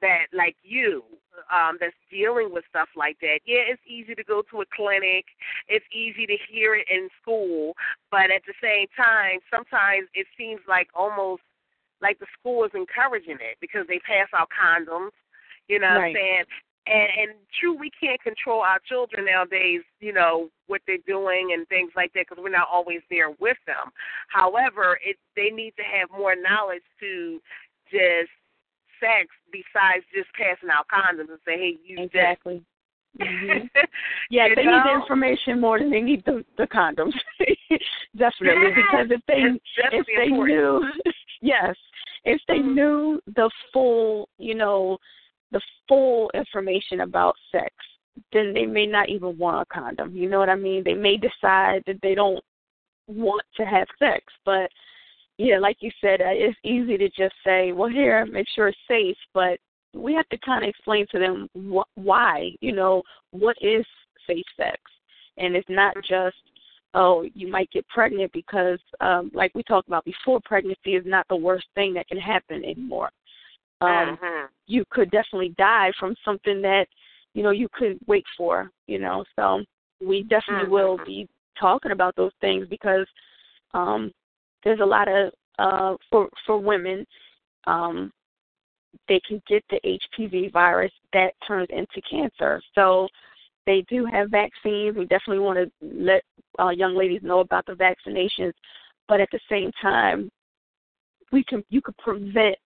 that 0.00 0.26
like 0.32 0.56
you 0.62 1.02
um 1.52 1.76
that's 1.80 1.96
dealing 2.10 2.52
with 2.52 2.64
stuff 2.68 2.88
like 2.96 3.16
that. 3.20 3.40
Yeah 3.44 3.64
it's 3.66 3.82
easy 3.86 4.14
to 4.14 4.24
go 4.24 4.42
to 4.50 4.60
a 4.60 4.64
clinic. 4.74 5.24
It's 5.68 5.86
easy 5.92 6.26
to 6.26 6.36
hear 6.50 6.74
it 6.74 6.86
in 6.90 7.08
school. 7.20 7.74
But 8.10 8.30
at 8.30 8.42
the 8.46 8.54
same 8.62 8.86
time 8.96 9.40
sometimes 9.50 10.08
it 10.14 10.26
seems 10.36 10.60
like 10.68 10.88
almost 10.94 11.42
like 12.02 12.18
the 12.18 12.26
school 12.38 12.64
is 12.64 12.72
encouraging 12.74 13.38
it 13.40 13.56
because 13.60 13.86
they 13.88 13.98
pass 14.00 14.28
out 14.36 14.48
condoms 14.52 15.16
you 15.68 15.80
know 15.80 15.88
what 15.88 16.04
i'm 16.04 16.14
saying? 16.14 16.44
And 16.86 17.08
and 17.18 17.30
true 17.58 17.74
we 17.76 17.90
can't 17.90 18.22
control 18.22 18.60
our 18.60 18.78
children 18.86 19.26
nowadays 19.26 19.82
you 20.00 20.12
know 20.12 20.48
what 20.66 20.82
they're 20.86 20.98
doing 21.06 21.50
and 21.52 21.66
things 21.68 21.92
like 21.96 22.12
that 22.12 22.26
because 22.28 22.42
we're 22.42 22.50
not 22.50 22.68
always 22.70 23.00
there 23.10 23.30
with 23.30 23.56
them. 23.66 23.90
However 24.28 24.98
it 25.04 25.16
they 25.34 25.50
need 25.50 25.74
to 25.76 25.82
have 25.82 26.08
more 26.10 26.36
knowledge 26.36 26.84
to 27.00 27.40
just 27.90 28.30
sex 29.00 29.28
besides 29.52 30.04
just 30.14 30.28
passing 30.34 30.70
out 30.70 30.86
condoms 30.92 31.30
and 31.30 31.40
say, 31.46 31.58
hey, 31.58 31.76
use 31.84 32.00
exactly. 32.00 32.62
Mhm. 33.18 33.70
Yeah, 34.28 34.48
they 34.54 34.64
need 34.66 34.82
the 34.84 34.92
information 34.92 35.58
more 35.58 35.78
than 35.78 35.90
they 35.90 36.02
need 36.02 36.22
the 36.26 36.44
the 36.58 36.66
condoms. 36.66 37.14
Definitely, 38.16 38.72
because 38.74 39.08
if 39.10 39.20
they 39.26 39.58
if 39.96 40.06
they 40.06 40.24
important. 40.26 40.48
knew, 40.48 41.12
yes, 41.40 41.74
if 42.24 42.40
they 42.46 42.58
Mhm. 42.58 42.74
knew 42.74 43.20
the 43.34 43.50
full, 43.72 44.28
you 44.38 44.54
know, 44.54 44.98
the 45.50 45.62
full 45.88 46.30
information 46.34 47.00
about 47.00 47.36
sex, 47.50 47.72
then 48.32 48.52
they 48.52 48.66
may 48.66 48.86
not 48.86 49.08
even 49.08 49.38
want 49.38 49.62
a 49.62 49.74
condom. 49.74 50.14
You 50.14 50.28
know 50.28 50.38
what 50.38 50.50
I 50.50 50.54
mean? 50.56 50.82
They 50.84 50.94
may 50.94 51.16
decide 51.16 51.82
that 51.86 52.00
they 52.02 52.14
don't 52.14 52.44
want 53.06 53.42
to 53.56 53.64
have 53.64 53.88
sex, 53.98 54.24
but 54.44 54.70
yeah, 55.38 55.58
like 55.58 55.76
you 55.80 55.90
said, 56.00 56.20
uh, 56.20 56.26
it's 56.28 56.58
easy 56.64 56.96
to 56.96 57.08
just 57.10 57.34
say, 57.44 57.72
"Well, 57.72 57.88
here, 57.88 58.24
make 58.26 58.48
sure 58.54 58.68
it's 58.68 58.78
safe," 58.88 59.16
but 59.34 59.58
we 59.94 60.14
have 60.14 60.28
to 60.30 60.38
kind 60.38 60.64
of 60.64 60.68
explain 60.68 61.06
to 61.10 61.18
them 61.18 61.48
wh- 61.54 61.98
why. 61.98 62.52
You 62.60 62.72
know, 62.72 63.02
what 63.30 63.56
is 63.60 63.84
safe 64.26 64.46
sex, 64.56 64.80
and 65.36 65.54
it's 65.54 65.68
not 65.68 65.94
just 66.08 66.36
oh, 66.94 67.26
you 67.34 67.46
might 67.46 67.70
get 67.70 67.86
pregnant 67.88 68.32
because, 68.32 68.80
um, 69.02 69.30
like 69.34 69.54
we 69.54 69.62
talked 69.62 69.86
about 69.86 70.04
before, 70.06 70.40
pregnancy 70.46 70.94
is 70.94 71.04
not 71.04 71.26
the 71.28 71.36
worst 71.36 71.66
thing 71.74 71.92
that 71.92 72.08
can 72.08 72.18
happen 72.18 72.64
anymore. 72.64 73.10
Um, 73.82 74.16
Mhm. 74.16 74.48
you 74.66 74.84
could 74.90 75.10
definitely 75.10 75.50
die 75.58 75.92
from 76.00 76.16
something 76.24 76.62
that 76.62 76.88
you 77.34 77.42
know 77.42 77.50
you 77.50 77.68
could 77.72 77.98
wait 78.06 78.24
for. 78.36 78.70
You 78.86 78.98
know, 78.98 79.24
so 79.36 79.62
we 80.00 80.22
definitely 80.22 80.68
will 80.68 80.96
Mhm. 80.96 81.04
be 81.06 81.28
talking 81.60 81.92
about 81.92 82.16
those 82.16 82.32
things 82.40 82.66
because 82.68 83.06
um, 83.74 84.10
there's 84.66 84.80
a 84.80 84.84
lot 84.84 85.06
of 85.06 85.32
uh, 85.60 85.96
for 86.10 86.28
for 86.44 86.58
women. 86.58 87.06
Um, 87.68 88.12
they 89.08 89.20
can 89.26 89.40
get 89.46 89.64
the 89.70 89.80
HPV 90.18 90.52
virus 90.52 90.90
that 91.12 91.34
turns 91.46 91.68
into 91.70 92.02
cancer. 92.10 92.60
So 92.74 93.06
they 93.64 93.84
do 93.88 94.04
have 94.06 94.30
vaccines. 94.30 94.96
We 94.96 95.04
definitely 95.04 95.38
want 95.38 95.58
to 95.58 95.70
let 95.82 96.22
uh, 96.58 96.70
young 96.70 96.96
ladies 96.96 97.20
know 97.22 97.40
about 97.40 97.64
the 97.66 97.74
vaccinations, 97.74 98.52
but 99.06 99.20
at 99.20 99.28
the 99.30 99.38
same 99.48 99.70
time, 99.80 100.30
we 101.30 101.44
can 101.44 101.62
you 101.70 101.80
can 101.80 101.94
prevent 101.98 102.58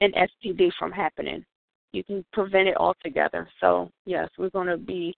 an 0.00 0.12
STD 0.12 0.70
from 0.76 0.90
happening. 0.90 1.44
You 1.92 2.02
can 2.02 2.24
prevent 2.32 2.66
it 2.66 2.76
altogether. 2.76 3.48
So 3.60 3.90
yes, 4.06 4.28
we're 4.38 4.50
going 4.50 4.66
to 4.66 4.76
be 4.76 5.14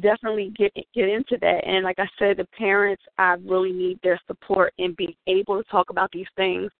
definitely 0.00 0.52
get 0.56 0.72
get 0.94 1.08
into 1.08 1.36
that. 1.40 1.66
And 1.66 1.84
like 1.84 1.98
I 1.98 2.08
said, 2.18 2.36
the 2.36 2.46
parents 2.56 3.02
I 3.18 3.36
really 3.44 3.72
need 3.72 3.98
their 4.02 4.20
support 4.26 4.72
in 4.78 4.94
being 4.96 5.14
able 5.26 5.62
to 5.62 5.68
talk 5.70 5.90
about 5.90 6.10
these 6.12 6.26
things, 6.36 6.70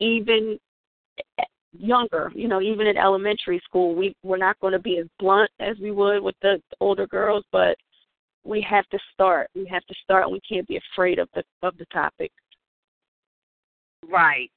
even 0.00 0.58
eh, 1.38 1.44
younger. 1.78 2.30
You 2.34 2.48
know, 2.48 2.60
even 2.60 2.86
in 2.86 2.96
elementary 2.96 3.60
school, 3.64 3.94
we 3.94 4.14
we're 4.22 4.36
not 4.36 4.60
going 4.60 4.72
to 4.72 4.78
be 4.78 4.98
as 4.98 5.06
blunt 5.18 5.50
as 5.60 5.76
we 5.80 5.90
would 5.90 6.22
with 6.22 6.36
the 6.42 6.60
older 6.80 7.06
girls, 7.06 7.44
but 7.50 7.76
we 8.44 8.64
have 8.68 8.86
to 8.88 8.98
start. 9.14 9.48
We 9.54 9.66
have 9.66 9.84
to 9.86 9.94
start. 10.04 10.24
And 10.24 10.32
we 10.32 10.40
can't 10.40 10.68
be 10.68 10.78
afraid 10.94 11.18
of 11.18 11.28
the 11.34 11.42
of 11.62 11.76
the 11.78 11.86
topic. 11.86 12.32
Right. 14.08 14.50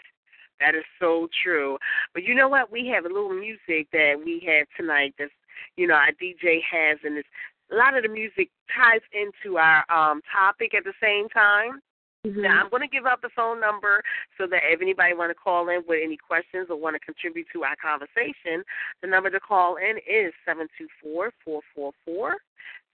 That 0.59 0.75
is 0.75 0.83
so 0.99 1.27
true. 1.43 1.77
But 2.13 2.23
you 2.23 2.35
know 2.35 2.47
what? 2.47 2.71
We 2.71 2.87
have 2.93 3.05
a 3.05 3.07
little 3.07 3.33
music 3.33 3.87
that 3.91 4.13
we 4.23 4.43
have 4.45 4.67
tonight 4.77 5.15
that's 5.17 5.31
you 5.75 5.87
know, 5.87 5.95
our 5.95 6.11
DJ 6.21 6.59
has 6.71 6.99
and 7.03 7.17
it's 7.17 7.27
a 7.71 7.75
lot 7.75 7.95
of 7.95 8.03
the 8.03 8.09
music 8.09 8.49
ties 8.75 9.01
into 9.13 9.57
our 9.57 9.83
um 9.89 10.21
topic 10.31 10.73
at 10.73 10.83
the 10.83 10.93
same 11.01 11.29
time. 11.29 11.81
Mm-hmm. 12.25 12.41
Now 12.41 12.61
I'm 12.61 12.69
going 12.69 12.83
to 12.83 12.87
give 12.87 13.07
out 13.07 13.21
the 13.21 13.33
phone 13.35 13.59
number 13.59 14.03
so 14.37 14.45
that 14.45 14.61
if 14.69 14.81
anybody 14.81 15.15
want 15.15 15.31
to 15.31 15.35
call 15.35 15.69
in 15.69 15.81
with 15.87 15.99
any 16.03 16.17
questions 16.17 16.67
or 16.69 16.77
want 16.77 16.95
to 16.95 16.99
contribute 16.99 17.47
to 17.53 17.63
our 17.63 17.75
conversation, 17.81 18.63
the 19.01 19.07
number 19.07 19.31
to 19.31 19.39
call 19.39 19.77
in 19.77 19.97
is 19.97 20.31
seven 20.45 20.67
two 20.77 20.87
four 21.01 21.31
four 21.43 21.61
four 21.73 21.91
four 22.05 22.37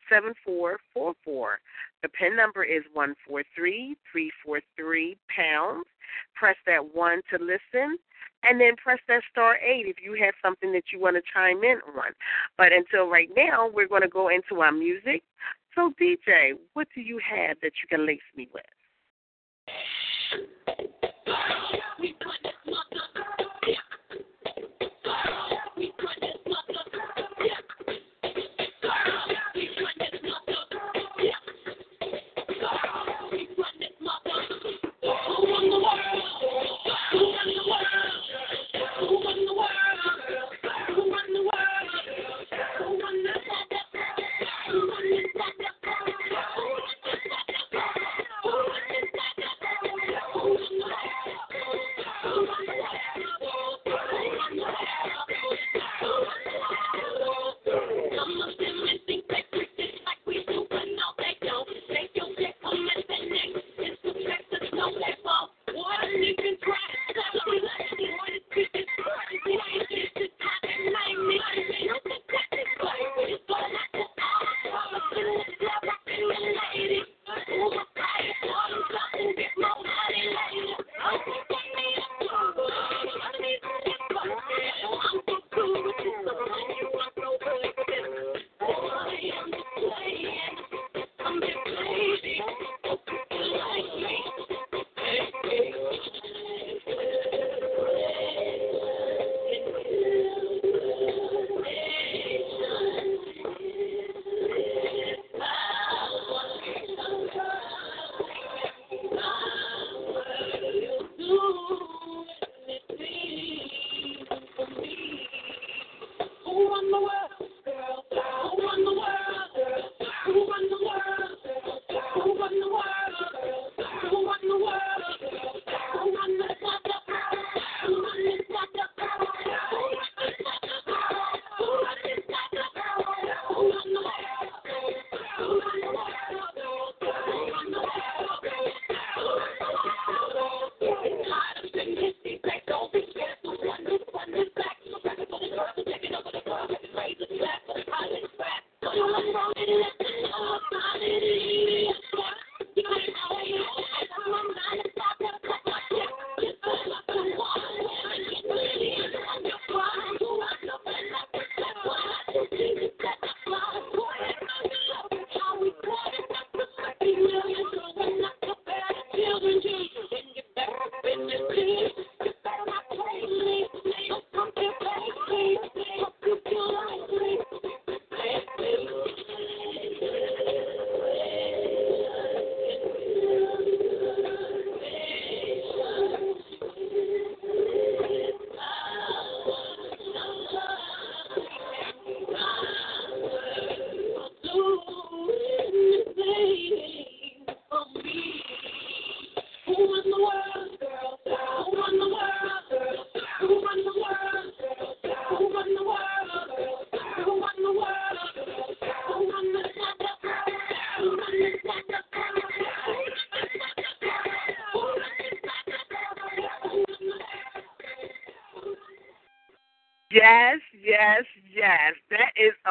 seven 0.10 0.34
four 0.46 0.78
four 0.94 1.14
four. 1.26 1.60
The 2.02 2.10
PIN 2.10 2.36
number 2.36 2.64
is 2.64 2.84
one 2.94 3.16
four 3.28 3.44
three 3.56 3.98
three 4.12 4.32
four 4.44 4.62
three 4.78 5.18
pounds. 5.28 5.86
Press 6.36 6.56
that 6.66 6.96
one 6.96 7.22
to 7.30 7.38
listen, 7.38 7.98
and 8.48 8.60
then 8.60 8.76
press 8.76 9.00
that 9.08 9.22
star 9.32 9.58
eight 9.58 9.88
if 9.88 9.98
you 10.04 10.18
have 10.24 10.34
something 10.42 10.72
that 10.74 10.84
you 10.94 11.00
want 11.00 11.16
to 11.16 11.22
chime 11.34 11.64
in 11.64 11.80
on. 11.96 12.12
But 12.58 12.72
until 12.72 13.10
right 13.10 13.30
now, 13.36 13.70
we're 13.74 13.88
going 13.88 14.04
to 14.04 14.08
go 14.08 14.30
into 14.30 14.62
our 14.62 14.72
music. 14.72 15.24
So, 15.76 15.94
DJ, 16.02 16.54
what 16.74 16.88
do 16.96 17.02
you 17.02 17.20
have 17.20 17.58
that 17.62 17.74
you 17.82 17.88
can 17.90 18.06
lace 18.06 18.20
me 18.36 18.50
with? 18.54 18.64
Oh, 35.04 36.07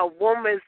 a 0.06 0.08
woman's 0.22 0.62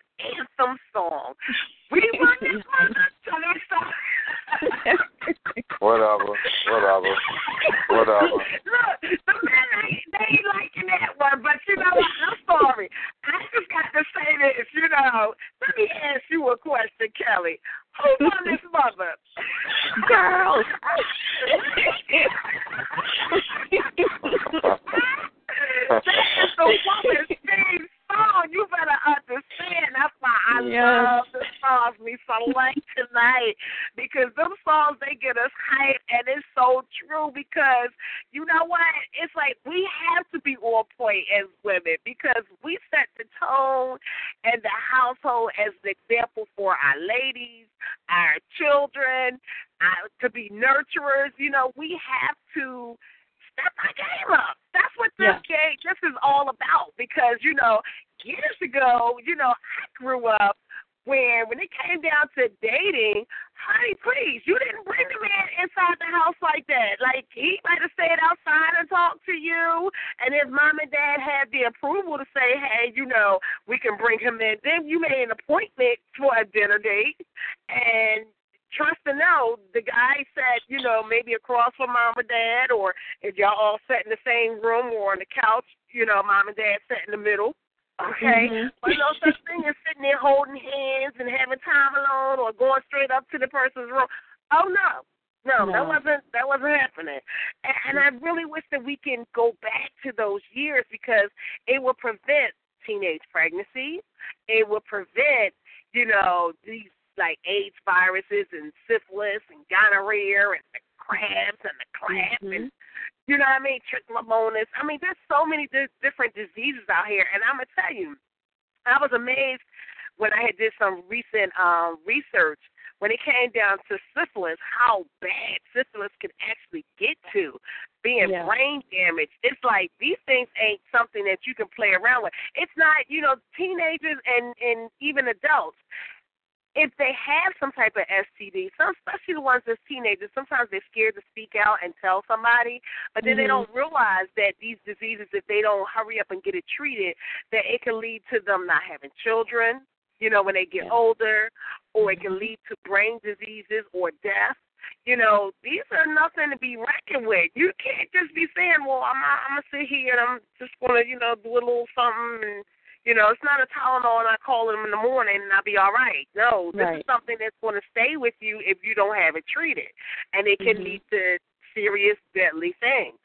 they 150.59 150.67
get 150.67 150.87
Yeah. 150.87 150.91
older, 150.91 151.51
or 151.95 152.11
it 152.11 152.21
can 152.21 152.39
lead 152.39 152.59
to 152.69 152.77
brain 152.83 153.21
diseases 153.23 153.85
or 153.93 154.11
death. 154.23 154.57
You 155.05 155.17
know, 155.17 155.53
these 155.63 155.85
are 155.93 156.07
nothing 156.07 156.51
to 156.51 156.59
be 156.59 156.77
reckoned 156.77 157.27
with. 157.27 157.51
You 157.55 157.73
can't 157.79 158.11
just 158.13 158.35
be 158.35 158.49
saying, 158.57 158.85
"Well, 158.85 159.03
I'm 159.03 159.21
not, 159.21 159.41
I'm 159.45 159.51
gonna 159.51 159.63
sit 159.71 159.89
here 159.89 160.13
and 160.13 160.21
I'm 160.21 160.41
just 160.59 160.75
gonna, 160.81 161.05
you 161.05 161.19
know, 161.19 161.37
do 161.37 161.53
a 161.53 161.55
little 161.55 161.87
something." 161.95 162.43
And 162.43 162.65
you 163.05 163.15
know, 163.15 163.31
it's 163.31 163.43
not 163.43 163.61
a 163.61 163.67
Tylenol, 163.67 164.21
and 164.21 164.29
I 164.29 164.37
call 164.45 164.67
them 164.67 164.85
in 164.85 164.91
the 164.91 164.97
morning 164.97 165.41
and 165.41 165.53
I'll 165.53 165.63
be 165.63 165.79
all 165.79 165.93
right. 165.93 166.29
No, 166.35 166.73
this 166.73 166.85
Right. 166.85 166.99
is 166.99 167.07
something 167.07 167.37
that's 167.39 167.57
going 167.63 167.75
to 167.81 167.87
stay 167.91 168.17
with 168.17 168.35
you 168.41 168.61
if 168.61 168.85
you 168.85 168.95
don't 168.95 169.17
have 169.17 169.37
it 169.37 169.47
treated, 169.47 169.89
and 170.35 170.47
it 170.47 170.59
can 170.59 170.79
Mhm. 170.79 170.85
lead 170.85 171.03
to 171.11 171.39
serious, 171.75 172.19
deadly 172.35 172.73
things. 172.81 173.19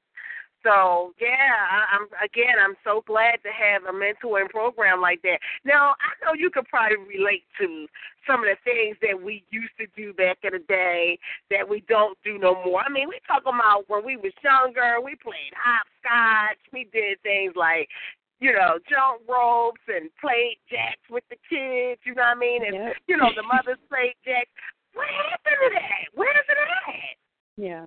So 0.63 1.13
yeah, 1.19 1.54
I, 1.69 1.95
I'm 1.95 2.08
again. 2.23 2.56
I'm 2.63 2.76
so 2.84 3.04
glad 3.06 3.43
to 3.43 3.52
have 3.52 3.84
a 3.84 3.91
mentoring 3.91 4.49
program 4.49 5.02
like 5.02 5.21
that. 5.23 5.39
Now 5.65 5.95
I 5.99 6.26
know 6.26 6.34
you 6.34 6.49
could 6.49 6.67
probably 6.67 6.97
relate 6.97 7.43
to 7.60 7.88
some 8.26 8.39
of 8.39 8.47
the 8.47 8.56
things 8.63 8.95
that 9.02 9.21
we 9.21 9.43
used 9.52 9.76
to 9.80 9.88
do 9.95 10.13
back 10.13 10.38
in 10.43 10.54
the 10.54 10.60
day 10.60 11.19
that 11.52 11.67
we 11.67 11.84
don't 11.89 12.17
do 12.23 12.38
no 12.38 12.56
more. 12.63 12.82
I 12.82 12.89
mean, 12.89 13.10
we 13.10 13.19
talk 13.28 13.43
about 13.43 13.84
when 13.88 14.06
we 14.06 14.15
was 14.15 14.32
younger. 14.43 15.02
We 15.04 15.15
played 15.15 15.52
hopscotch. 15.52 16.60
We 16.71 16.88
did 16.93 17.21
things 17.23 17.54
like 17.56 17.89
you 18.39 18.52
know, 18.52 18.76
jump 18.91 19.23
ropes 19.23 19.80
and 19.88 20.10
played 20.19 20.60
jacks 20.69 21.08
with 21.10 21.23
the 21.30 21.39
kids, 21.47 22.02
you 22.04 22.13
know 22.13 22.28
what 22.28 22.36
I 22.36 22.39
mean? 22.39 22.65
And 22.65 22.76
Yep. 22.76 22.95
you 23.08 23.15
know, 23.15 23.32
the 23.36 23.43
mothers 23.43 23.80
played 23.89 24.15
jacks. 24.26 24.52
What 24.93 25.08
happened 25.08 25.56
to 25.63 25.69
that? 25.80 26.12
Where's 26.13 26.45
it 26.49 26.58
at? 26.60 27.15
Yeah. 27.56 27.86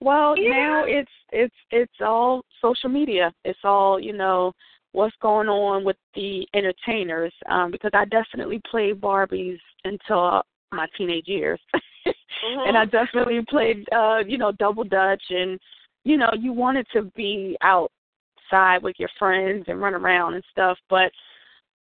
Well, 0.00 0.36
Yeah. 0.36 0.50
now 0.50 0.84
it's 0.84 1.10
it's 1.32 1.54
it's 1.70 2.00
all 2.00 2.44
social 2.60 2.88
media. 2.88 3.32
It's 3.44 3.64
all 3.64 4.00
you 4.00 4.12
know 4.12 4.52
what's 4.92 5.14
going 5.20 5.48
on 5.48 5.84
with 5.84 5.96
the 6.14 6.46
entertainers. 6.54 7.32
Um, 7.46 7.70
because 7.70 7.90
I 7.94 8.06
definitely 8.06 8.60
played 8.70 9.00
Barbies 9.00 9.60
until 9.84 10.42
my 10.72 10.86
teenage 10.96 11.28
years, 11.28 11.60
and 12.44 12.76
I 12.76 12.84
definitely 12.86 13.44
played 13.48 13.86
uh, 13.92 14.20
you 14.26 14.38
know 14.38 14.52
double 14.52 14.84
dutch, 14.84 15.22
and 15.30 15.58
you 16.04 16.16
know 16.16 16.30
you 16.38 16.52
wanted 16.52 16.86
to 16.94 17.02
be 17.14 17.56
outside 17.62 18.82
with 18.82 18.96
your 18.98 19.10
friends 19.18 19.64
and 19.68 19.80
run 19.80 19.94
around 19.94 20.34
and 20.34 20.44
stuff. 20.50 20.78
But 20.88 21.12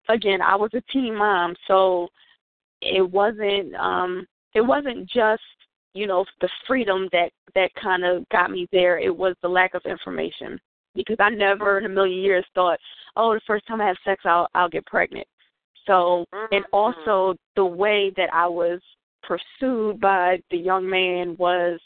again, 0.09 0.41
I 0.41 0.57
was 0.57 0.71
a 0.75 0.81
teen 0.93 1.15
mom, 1.15 1.55
so 1.67 2.09
it 2.81 3.09
wasn't 3.11 3.75
um 3.75 4.27
it 4.55 4.63
wasn't 4.63 5.09
just 5.09 5.43
you 5.97 6.07
know 6.07 6.25
the 6.41 6.49
freedom 6.67 7.09
that 7.13 7.31
that 7.55 7.71
kind 7.81 8.05
of 8.05 8.29
got 8.29 8.51
me 8.51 8.69
there 8.71 8.99
it 8.99 9.15
was 9.15 9.35
the 9.43 9.49
lack 9.49 9.75
of 9.75 9.83
information 9.87 10.59
because 10.95 11.17
i 11.19 11.31
never 11.31 11.79
in 11.79 11.87
a 11.87 11.89
million 11.89 12.19
years 12.19 12.45
thought 12.55 12.79
oh 13.17 13.33
the 13.35 13.41
first 13.47 13.67
time 13.67 13.81
i 13.81 13.87
have 13.87 13.97
sex 14.05 14.23
i'll 14.27 14.47
i'll 14.55 14.69
get 14.69 14.85
pregnant 14.87 15.27
so 15.87 16.25
and 16.53 16.65
Mhm. 16.65 16.73
also 16.73 17.35
the 17.55 17.65
way 17.65 18.13
that 18.17 18.33
i 18.33 18.47
was 18.47 18.81
pursued 19.23 19.99
by 20.01 20.41
the 20.51 20.59
young 20.59 20.89
man 20.89 21.35
was 21.39 21.81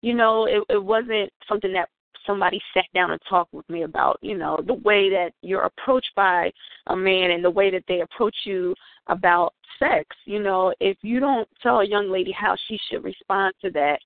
you 0.00 0.14
know 0.14 0.46
it 0.46 0.62
it 0.68 0.82
wasn't 0.82 1.30
something 1.46 1.72
that 1.72 1.88
somebody 2.26 2.60
sat 2.74 2.84
down 2.94 3.10
and 3.10 3.20
talked 3.28 3.52
with 3.52 3.68
me 3.68 3.82
about 3.82 4.18
you 4.22 4.36
know 4.36 4.58
the 4.66 4.74
way 4.74 5.10
that 5.10 5.30
you're 5.42 5.62
approached 5.62 6.10
by 6.14 6.50
a 6.88 6.96
man 6.96 7.30
and 7.30 7.44
the 7.44 7.50
way 7.50 7.70
that 7.70 7.84
they 7.88 8.00
approach 8.00 8.36
you 8.44 8.74
about 9.08 9.52
sex 9.78 10.06
you 10.24 10.40
know 10.42 10.72
if 10.80 10.96
you 11.02 11.20
don't 11.20 11.48
tell 11.62 11.80
a 11.80 11.86
young 11.86 12.10
lady 12.10 12.32
how 12.32 12.56
she 12.68 12.78
should 12.88 13.02
respond 13.04 13.52
to 13.60 13.70
that 13.70 13.98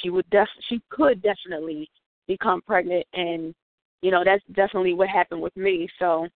she 0.00 0.10
would 0.10 0.28
def 0.30 0.48
she 0.68 0.80
could 0.90 1.22
definitely 1.22 1.88
become 2.26 2.62
pregnant 2.62 3.06
and 3.12 3.54
you 4.00 4.10
know 4.10 4.22
that's 4.24 4.44
definitely 4.54 4.94
what 4.94 5.08
happened 5.08 5.40
with 5.40 5.56
me. 5.56 5.88
So 5.98 6.28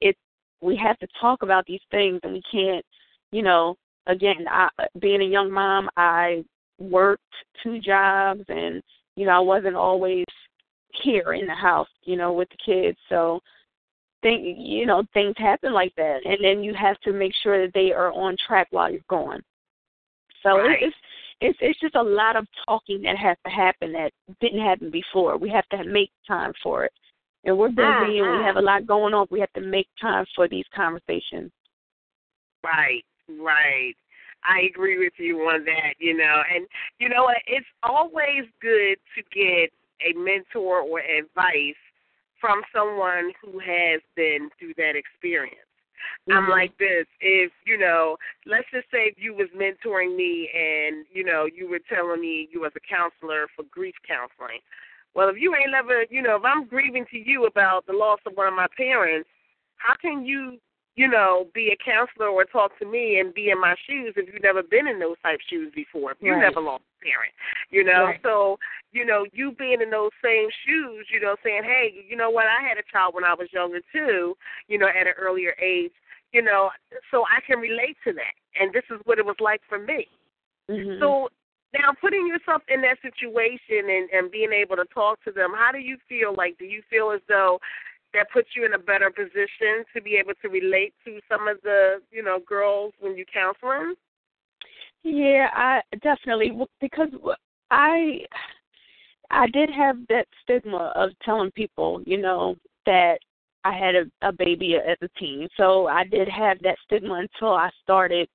it 0.00 0.16
we 0.60 0.76
have 0.76 0.98
to 0.98 1.08
talk 1.20 1.42
about 1.42 1.66
these 1.66 1.80
things 1.90 2.20
and 2.22 2.32
we 2.32 2.42
can't 2.50 2.84
you 3.30 3.42
know 3.42 3.76
again 4.06 4.46
i 4.50 4.68
being 5.00 5.22
a 5.22 5.24
young 5.24 5.50
mom 5.50 5.88
i 5.96 6.44
worked 6.78 7.22
two 7.62 7.78
jobs 7.80 8.42
and 8.48 8.82
you 9.16 9.26
know 9.26 9.32
i 9.32 9.38
wasn't 9.38 9.76
always 9.76 10.24
here 11.02 11.34
in 11.34 11.46
the 11.46 11.54
house 11.54 11.88
you 12.04 12.16
know 12.16 12.32
with 12.32 12.48
the 12.50 12.56
kids 12.64 12.98
so 13.08 13.40
think 14.22 14.56
you 14.58 14.86
know 14.86 15.02
things 15.14 15.34
happen 15.38 15.72
like 15.72 15.94
that 15.96 16.20
and 16.24 16.38
then 16.42 16.62
you 16.62 16.74
have 16.74 16.98
to 17.00 17.12
make 17.12 17.32
sure 17.42 17.64
that 17.64 17.72
they 17.74 17.92
are 17.92 18.12
on 18.12 18.36
track 18.46 18.68
while 18.70 18.90
you're 18.90 19.00
gone 19.08 19.42
so 20.42 20.58
Right. 20.58 20.82
it's 20.82 20.96
it's 21.40 21.58
it's 21.60 21.80
just 21.80 21.94
a 21.94 22.02
lot 22.02 22.36
of 22.36 22.46
talking 22.66 23.02
that 23.02 23.16
has 23.16 23.36
to 23.46 23.50
happen 23.50 23.92
that 23.92 24.12
didn't 24.40 24.60
happen 24.60 24.90
before 24.90 25.36
we 25.38 25.48
have 25.48 25.68
to 25.68 25.84
make 25.84 26.10
time 26.26 26.52
for 26.62 26.84
it 26.84 26.92
and 27.44 27.56
we're 27.56 27.68
busy 27.68 28.18
and 28.18 28.38
we 28.38 28.44
have 28.44 28.56
uh-huh. 28.56 28.60
a 28.60 28.62
lot 28.62 28.86
going 28.86 29.14
on 29.14 29.26
we 29.30 29.40
have 29.40 29.52
to 29.54 29.60
make 29.62 29.88
time 30.00 30.26
for 30.34 30.48
these 30.48 30.66
conversations 30.74 31.50
Right, 32.64 33.04
right. 33.28 33.94
I 34.44 34.62
agree 34.70 34.98
with 34.98 35.12
you 35.18 35.38
on 35.40 35.64
that, 35.64 35.94
you 35.98 36.16
know. 36.16 36.42
And 36.54 36.66
you 36.98 37.08
know 37.08 37.24
what? 37.24 37.38
It's 37.46 37.66
always 37.82 38.44
good 38.60 38.96
to 39.16 39.22
get 39.32 39.70
a 40.04 40.16
mentor 40.18 40.80
or 40.80 41.00
advice 41.00 41.80
from 42.40 42.62
someone 42.74 43.32
who 43.42 43.58
has 43.58 44.00
been 44.16 44.50
through 44.58 44.74
that 44.76 44.96
experience. 44.96 45.56
I'm 46.30 46.46
Mhm. 46.46 46.48
like 46.48 46.76
this. 46.78 47.06
If 47.20 47.52
you 47.66 47.76
know, 47.76 48.18
let's 48.46 48.68
just 48.70 48.90
say 48.90 49.06
if 49.06 49.18
you 49.18 49.34
was 49.34 49.50
mentoring 49.50 50.16
me 50.16 50.48
and 50.50 51.06
you 51.12 51.24
know 51.24 51.44
you 51.44 51.68
were 51.68 51.78
telling 51.78 52.20
me 52.20 52.48
you 52.50 52.60
was 52.60 52.72
a 52.74 52.80
counselor 52.80 53.48
for 53.48 53.64
grief 53.64 53.94
counseling. 54.02 54.60
Well, 55.14 55.28
if 55.28 55.36
you 55.38 55.54
ain't 55.54 55.72
never, 55.72 56.04
you 56.08 56.22
know, 56.22 56.36
if 56.36 56.44
I'm 56.44 56.64
grieving 56.64 57.04
to 57.06 57.18
you 57.18 57.46
about 57.46 57.86
the 57.86 57.92
loss 57.92 58.20
of 58.26 58.36
one 58.36 58.46
of 58.46 58.54
my 58.54 58.68
parents, 58.76 59.28
how 59.76 59.94
can 59.94 60.24
you, 60.24 60.58
you 60.96 61.08
know, 61.08 61.46
be 61.54 61.72
a 61.72 61.76
counselor 61.82 62.28
or 62.28 62.44
talk 62.44 62.78
to 62.78 62.84
me 62.84 63.20
and 63.20 63.32
be 63.32 63.50
in 63.50 63.60
my 63.60 63.74
shoes 63.86 64.14
if 64.16 64.32
you've 64.32 64.42
never 64.42 64.62
been 64.62 64.86
in 64.86 64.98
those 64.98 65.16
type 65.22 65.40
shoes 65.48 65.72
before? 65.74 66.12
If 66.12 66.18
you 66.20 66.32
Right. 66.32 66.40
never 66.40 66.60
lost 66.60 66.84
a 67.00 67.04
parent, 67.04 67.32
you 67.70 67.84
know. 67.84 68.06
Right. 68.06 68.20
So, 68.22 68.58
you 68.92 69.04
know, 69.04 69.26
you 69.32 69.52
being 69.52 69.80
in 69.80 69.90
those 69.90 70.10
same 70.22 70.48
shoes, 70.66 71.06
you 71.10 71.20
know, 71.20 71.36
saying, 71.44 71.64
hey, 71.64 72.04
you 72.08 72.16
know 72.16 72.30
what, 72.30 72.46
I 72.46 72.60
had 72.60 72.76
a 72.76 72.82
child 72.90 73.14
when 73.14 73.24
I 73.24 73.34
was 73.34 73.52
younger 73.52 73.80
too, 73.92 74.36
you 74.68 74.78
know, 74.78 74.88
at 74.88 75.06
an 75.06 75.14
earlier 75.18 75.54
age, 75.60 75.92
you 76.32 76.42
know, 76.42 76.70
so 77.10 77.24
I 77.24 77.40
can 77.46 77.58
relate 77.58 77.96
to 78.04 78.12
that, 78.12 78.34
and 78.60 78.72
this 78.72 78.84
is 78.90 79.00
what 79.04 79.18
it 79.18 79.24
was 79.24 79.36
like 79.40 79.62
for 79.68 79.78
me. 79.78 80.08
Mhm. 80.68 80.98
So 80.98 81.28
now 81.72 81.92
putting 82.00 82.26
yourself 82.26 82.62
in 82.68 82.82
that 82.82 83.00
situation 83.00 83.88
and, 83.90 84.10
and 84.10 84.30
being 84.30 84.52
able 84.52 84.76
to 84.76 84.84
talk 84.86 85.22
to 85.24 85.32
them, 85.32 85.52
how 85.54 85.70
do 85.72 85.78
you 85.78 85.96
feel? 86.08 86.34
Like 86.34 86.58
do 86.58 86.64
you 86.64 86.82
feel 86.90 87.12
as 87.12 87.20
though 87.28 87.60
that 88.14 88.30
puts 88.32 88.48
you 88.56 88.64
in 88.64 88.74
a 88.74 88.78
better 88.78 89.10
position 89.10 89.84
to 89.94 90.02
be 90.02 90.16
able 90.16 90.32
to 90.42 90.48
relate 90.48 90.94
to 91.04 91.20
some 91.28 91.48
of 91.48 91.58
the, 91.62 92.00
you 92.10 92.22
know, 92.22 92.38
girls 92.46 92.92
when 93.00 93.16
you 93.16 93.24
counsel 93.32 93.70
them? 93.70 93.94
Yeah, 95.02 95.48
I 95.54 95.80
definitely 96.02 96.52
because 96.80 97.08
I 97.70 98.20
I 99.30 99.46
did 99.48 99.70
have 99.70 99.96
that 100.08 100.26
stigma 100.42 100.92
of 100.94 101.10
telling 101.24 101.50
people, 101.52 102.02
you 102.04 102.18
know, 102.18 102.56
that 102.86 103.18
I 103.64 103.72
had 103.72 103.94
a, 103.94 104.28
a 104.28 104.32
baby 104.32 104.76
as 104.76 104.96
a 105.02 105.08
teen. 105.18 105.48
So 105.56 105.86
I 105.86 106.04
did 106.04 106.28
have 106.28 106.58
that 106.62 106.76
stigma 106.84 107.14
until 107.14 107.54
I 107.54 107.70
started, 107.82 108.28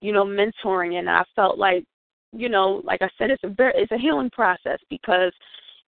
you 0.00 0.12
know, 0.12 0.24
mentoring 0.24 0.98
and 0.98 1.08
I 1.08 1.22
felt 1.36 1.58
like, 1.58 1.84
you 2.32 2.48
know, 2.48 2.82
like 2.84 3.00
I 3.02 3.08
said 3.16 3.30
it's 3.30 3.44
a 3.44 3.48
very 3.48 3.72
it's 3.76 3.92
a 3.92 3.98
healing 3.98 4.30
process 4.30 4.78
because 4.90 5.32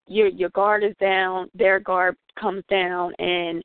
your 0.06 0.28
your 0.28 0.50
guard 0.50 0.84
is 0.84 0.94
down, 1.00 1.50
their 1.54 1.80
guard 1.80 2.16
comes 2.38 2.62
down 2.68 3.14
and 3.18 3.62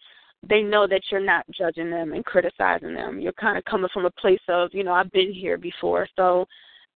they 0.47 0.61
know 0.61 0.87
that 0.87 1.01
you're 1.11 1.19
not 1.19 1.45
judging 1.51 1.91
them 1.91 2.13
and 2.13 2.25
criticizing 2.25 2.93
them. 2.93 3.19
You're 3.19 3.33
kind 3.33 3.57
of 3.57 3.65
coming 3.65 3.89
from 3.93 4.05
a 4.05 4.11
place 4.11 4.41
of, 4.47 4.71
you 4.73 4.83
know, 4.83 4.93
I've 4.93 5.11
been 5.11 5.31
here 5.31 5.57
before. 5.57 6.07
So 6.15 6.45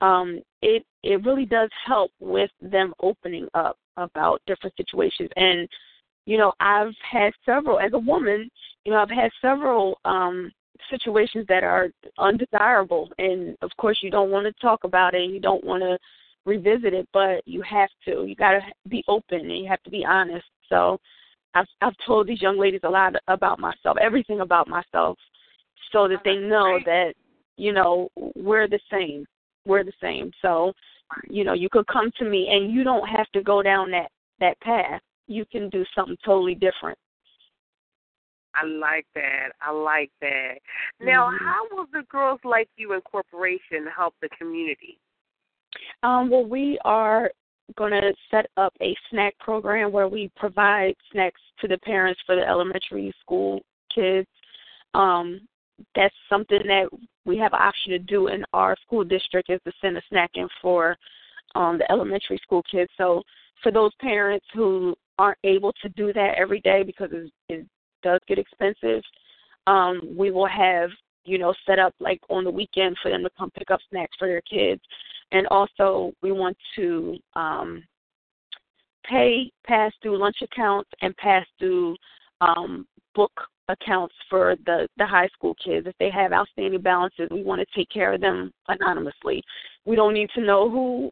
um 0.01 0.40
it 0.62 0.84
it 1.03 1.24
really 1.24 1.47
does 1.47 1.70
help 1.86 2.11
with 2.20 2.51
them 2.61 2.95
opening 3.01 3.49
up 3.55 3.76
about 3.97 4.40
different 4.47 4.76
situations 4.76 5.30
and 5.36 5.68
you 6.26 6.38
know, 6.38 6.53
I've 6.59 6.95
had 7.03 7.34
several 7.45 7.78
as 7.78 7.92
a 7.92 7.99
woman, 7.99 8.51
you 8.84 8.92
know, 8.92 8.99
I've 8.99 9.11
had 9.11 9.30
several 9.42 9.99
um 10.05 10.51
situations 10.90 11.47
that 11.49 11.64
are 11.64 11.90
undesirable 12.18 13.11
and 13.18 13.57
of 13.62 13.70
course 13.76 13.99
you 14.03 14.11
don't 14.11 14.30
want 14.30 14.47
to 14.47 14.53
talk 14.61 14.84
about 14.84 15.14
it, 15.14 15.30
you 15.30 15.40
don't 15.40 15.64
want 15.64 15.82
to 15.82 15.99
revisit 16.47 16.92
it, 16.95 17.09
but 17.12 17.47
you 17.47 17.62
have 17.62 17.90
to. 18.05 18.24
You 18.26 18.34
got 18.34 18.53
to 18.53 18.61
be 18.88 19.05
open 19.09 19.40
and 19.40 19.59
you 19.59 19.68
have 19.68 19.82
to 19.84 19.90
be 19.90 20.05
honest. 20.05 20.47
So 20.68 20.99
I've 21.55 21.66
I've 21.80 21.97
told 22.07 22.26
these 22.26 22.42
young 22.42 22.59
ladies 22.59 22.80
a 22.84 22.90
lot 22.90 23.14
about 23.28 23.59
myself, 23.59 23.97
everything 24.01 24.40
about 24.40 24.68
myself, 24.68 25.18
so 25.92 26.09
that 26.09 26.22
they 26.24 26.36
know 26.36 26.78
that 26.84 27.14
you 27.57 27.72
know 27.72 28.11
we're 28.34 28.68
the 28.68 28.80
same. 28.90 29.26
we're 29.66 29.84
the 29.84 29.92
same. 30.01 30.30
So, 30.42 30.74
you 31.28 31.45
know, 31.45 31.55
you 31.55 31.68
could 31.70 31.86
come 31.86 32.11
to 32.18 32.24
me 32.24 32.49
and 32.51 32.70
you 32.70 32.84
don't 32.84 33.09
have 33.09 33.26
to 33.32 33.42
go 33.42 33.62
down 33.62 33.90
that 33.92 34.11
that 34.40 34.61
path. 34.61 35.01
You 35.26 35.45
can 35.47 35.70
do 35.70 35.84
something 35.95 36.18
totally 36.24 36.55
different. 36.55 36.99
I 38.55 38.64
like 38.64 39.07
that. 39.14 39.53
I 39.61 39.70
like 39.70 40.12
that. 40.20 40.59
Now, 41.01 41.30
Mhm. 41.30 41.38
how 41.38 41.66
will 41.72 41.86
the 41.86 42.03
Girls 42.03 42.40
Like 42.45 42.68
You 42.76 42.92
Incorporation 42.92 43.86
help 43.86 44.14
the 44.20 44.28
community? 44.30 44.99
Um, 46.03 46.31
well, 46.31 46.45
we 46.45 46.79
are 46.85 47.31
going 47.77 47.93
to 47.93 48.12
set 48.31 48.47
up 48.57 48.75
a 48.83 48.95
snack 49.11 49.39
program 49.39 49.91
where 49.91 50.09
we 50.09 50.31
provide 50.37 50.95
snacks 51.12 51.41
to 51.61 51.68
the 51.68 51.79
parents 51.79 52.20
for 52.27 52.37
the 52.37 52.47
elementary 52.47 53.12
school 53.20 53.61
kids. 53.95 54.29
Um, 54.93 55.41
that's 55.97 56.14
something 56.29 56.61
that 56.66 56.89
we 57.25 57.39
have 57.39 57.53
an 57.53 57.61
option 57.61 57.93
to 57.93 57.99
do 57.99 58.29
in 58.29 58.45
our 58.53 58.77
school 58.85 59.03
district 59.03 59.51
is 59.51 59.61
to 59.64 59.72
send 59.81 59.97
a 59.97 60.03
snack 60.09 60.31
in 60.35 60.49
for 60.61 60.97
um, 61.55 61.79
the 61.79 61.91
elementary 61.91 62.39
school 62.43 62.62
kids. 62.70 62.91
So 62.97 63.22
for 63.62 63.72
those 63.72 63.93
parents 64.01 64.47
who 64.55 64.95
aren't 65.18 65.39
able 65.45 65.72
to 65.83 65.89
do 65.91 66.12
that 66.12 66.35
every 66.37 66.61
day 66.61 66.83
because 66.83 67.09
it, 67.12 67.33
it 67.49 67.66
does 68.03 68.20
get 68.29 68.39
expensive, 68.39 69.03
um, 69.66 70.01
we 70.16 70.31
will 70.31 70.47
have 70.47 70.91
you 71.25 71.39
know 71.39 71.55
set 71.66 71.79
up 71.79 71.95
like 72.01 72.20
on 72.29 72.45
the 72.45 72.51
weekend 72.51 72.97
for 73.03 73.11
them 73.11 73.22
to 73.22 73.31
come 73.39 73.51
pick 73.51 73.70
up 73.70 73.81
snacks 73.91 74.14
for 74.18 74.29
their 74.29 74.43
kids 74.43 74.83
and 75.35 75.49
also 75.49 76.12
we 76.22 76.32
want 76.32 76.57
to 76.76 77.18
um, 77.35 77.82
pay 79.05 79.51
past 79.66 79.97
due 80.01 80.16
lunch 80.16 80.37
accounts 80.43 80.89
and 81.03 81.14
past 81.16 81.49
due 81.59 81.95
um, 82.41 82.87
book 83.14 83.32
accounts 83.68 84.14
for 84.30 84.57
the 84.64 84.89
the 84.97 85.07
high 85.07 85.28
school 85.28 85.55
kids. 85.62 85.87
If 85.87 85.95
they 85.99 86.11
have 86.11 86.32
outstanding 86.32 86.80
balances, 86.80 87.28
we 87.30 87.43
want 87.43 87.61
to 87.61 87.78
take 87.78 87.91
care 87.91 88.14
of 88.14 88.20
them 88.20 88.53
anonymously. 88.68 89.43
We 89.85 89.97
don't 89.97 90.14
need 90.14 90.30
to 90.37 90.41
know 90.41 90.70
who 90.70 91.11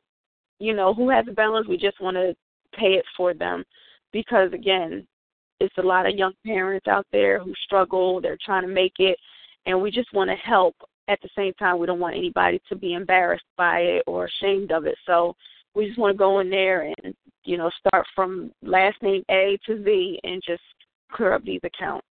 you 0.58 0.72
know 0.72 0.94
who 0.94 1.10
has 1.10 1.26
a 1.28 1.32
balance. 1.32 1.66
We 1.66 1.76
just 1.76 2.00
want 2.00 2.16
to 2.16 2.34
pay 2.78 2.94
it 2.94 3.04
for 3.16 3.34
them 3.34 3.64
because 4.12 4.52
again, 4.52 5.06
it's 5.58 5.76
a 5.78 5.82
lot 5.82 6.06
of 6.06 6.14
young 6.14 6.32
parents 6.46 6.86
out 6.86 7.06
there 7.12 7.40
who 7.40 7.52
struggle. 7.64 8.20
They're 8.20 8.38
trying 8.44 8.62
to 8.62 8.72
make 8.72 8.94
it, 8.98 9.18
and 9.66 9.82
we 9.82 9.90
just 9.90 10.12
want 10.14 10.30
to 10.30 10.36
help 10.36 10.76
at 11.08 11.20
the 11.22 11.28
same 11.36 11.52
time 11.54 11.78
we 11.78 11.86
don't 11.86 12.00
want 12.00 12.16
anybody 12.16 12.60
to 12.68 12.76
be 12.76 12.94
embarrassed 12.94 13.44
by 13.56 13.80
it 13.80 14.02
or 14.06 14.26
ashamed 14.26 14.70
of 14.72 14.86
it 14.86 14.96
so 15.06 15.34
we 15.74 15.86
just 15.86 15.98
want 15.98 16.12
to 16.12 16.18
go 16.18 16.40
in 16.40 16.50
there 16.50 16.82
and 16.82 17.14
you 17.44 17.56
know 17.56 17.70
start 17.78 18.06
from 18.14 18.52
last 18.62 19.00
name 19.02 19.22
a 19.30 19.58
to 19.66 19.82
z 19.84 20.18
and 20.24 20.42
just 20.46 20.62
clear 21.12 21.32
up 21.32 21.44
these 21.44 21.60
accounts 21.64 22.06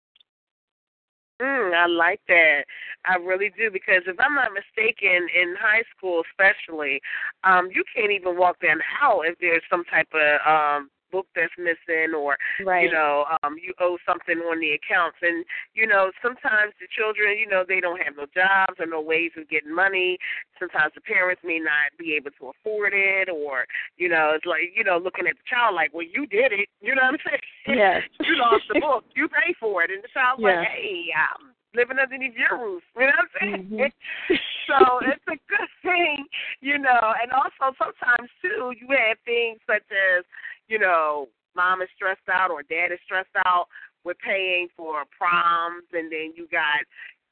Mm, 1.42 1.74
I 1.74 1.88
like 1.88 2.22
that. 2.28 2.66
I 3.06 3.16
really 3.16 3.52
do 3.58 3.72
because 3.72 4.04
if 4.06 4.16
I'm 4.20 4.36
not 4.36 4.52
mistaken, 4.54 5.28
in 5.34 5.56
high 5.60 5.82
school 5.98 6.22
especially, 6.30 7.02
um, 7.44 7.70
you 7.74 7.84
can't 7.96 8.12
even 8.12 8.38
walk 8.38 8.62
down 8.62 8.78
the 8.78 8.84
aisle 9.02 9.24
if 9.26 9.40
there's 9.40 9.64
some 9.68 9.84
type 9.86 10.08
of 10.14 10.40
um 10.46 10.90
book 11.12 11.28
that's 11.36 11.54
missing 11.58 12.14
or 12.16 12.38
right. 12.66 12.84
you 12.84 12.92
know 12.92 13.26
um 13.44 13.56
you 13.62 13.74
owe 13.80 13.98
something 14.08 14.38
on 14.50 14.60
the 14.60 14.72
accounts. 14.72 15.18
And 15.22 15.46
you 15.74 15.86
know 15.86 16.12
sometimes 16.22 16.74
the 16.80 16.88
children 16.90 17.38
you 17.38 17.48
know 17.48 17.64
they 17.68 17.80
don't 17.80 18.02
have 18.02 18.16
no 18.18 18.26
jobs 18.34 18.80
or 18.80 18.86
no 18.88 19.02
ways 19.02 19.32
of 19.38 19.50
getting 19.50 19.74
money. 19.74 20.18
Sometimes 20.60 20.94
the 20.96 21.02
parents 21.02 21.42
may 21.44 21.60
not 21.60 21.92
be 21.98 22.16
able 22.16 22.32
to 22.40 22.52
afford 22.56 22.94
it 22.96 23.30
or 23.30 23.66
you 23.98 24.10
know 24.10 24.32
it's 24.36 24.46
like 24.46 24.72
you 24.76 24.84
know 24.84 24.98
looking 24.98 25.28
at 25.28 25.36
the 25.36 25.48
child 25.50 25.76
like 25.76 25.94
well 25.94 26.06
you 26.06 26.26
did 26.28 26.52
it. 26.52 26.70
You 26.82 26.96
know 26.96 27.04
what 27.04 27.20
i'm 27.20 27.24
saying? 27.28 27.78
Yes. 27.78 28.02
You 28.22 28.38
lost 28.38 28.64
the 28.72 28.80
book. 28.86 29.04
You 29.16 29.28
pay 29.28 29.54
for 29.60 29.84
it. 29.84 29.92
And 29.92 30.04
the 30.04 30.08
child's 30.14 30.42
Yeah. 30.42 30.64
like 30.64 30.68
hey 30.72 31.12
i'm 31.12 31.51
living 31.76 32.00
underneath 32.00 32.36
your 32.36 32.60
roof 32.60 32.84
you 32.96 33.02
know 33.02 33.08
what 33.08 33.20
i'm 33.20 33.34
saying 33.40 33.68
Mhm. 33.72 33.92
so 34.68 35.00
it's 35.04 35.28
a 35.28 35.40
good 35.48 35.72
thing 35.82 36.26
you 36.62 36.78
know 36.78 37.14
and 37.22 37.32
also 37.32 37.76
sometimes 37.78 38.30
too 38.42 38.74
you 38.80 38.88
have 38.90 39.18
things 39.26 39.60
such 39.68 39.86
as 39.92 40.26
you 40.72 40.80
know, 40.80 41.28
mom 41.54 41.82
is 41.82 41.90
stressed 41.96 42.30
out 42.32 42.50
or 42.50 42.64
dad 42.64 42.92
is 42.94 43.00
stressed 43.04 43.36
out 43.46 43.68
with 44.06 44.18
paying 44.20 44.68
for 44.76 45.04
proms, 45.16 45.84
and 45.92 46.10
then 46.10 46.34
you 46.36 46.48
got 46.50 46.80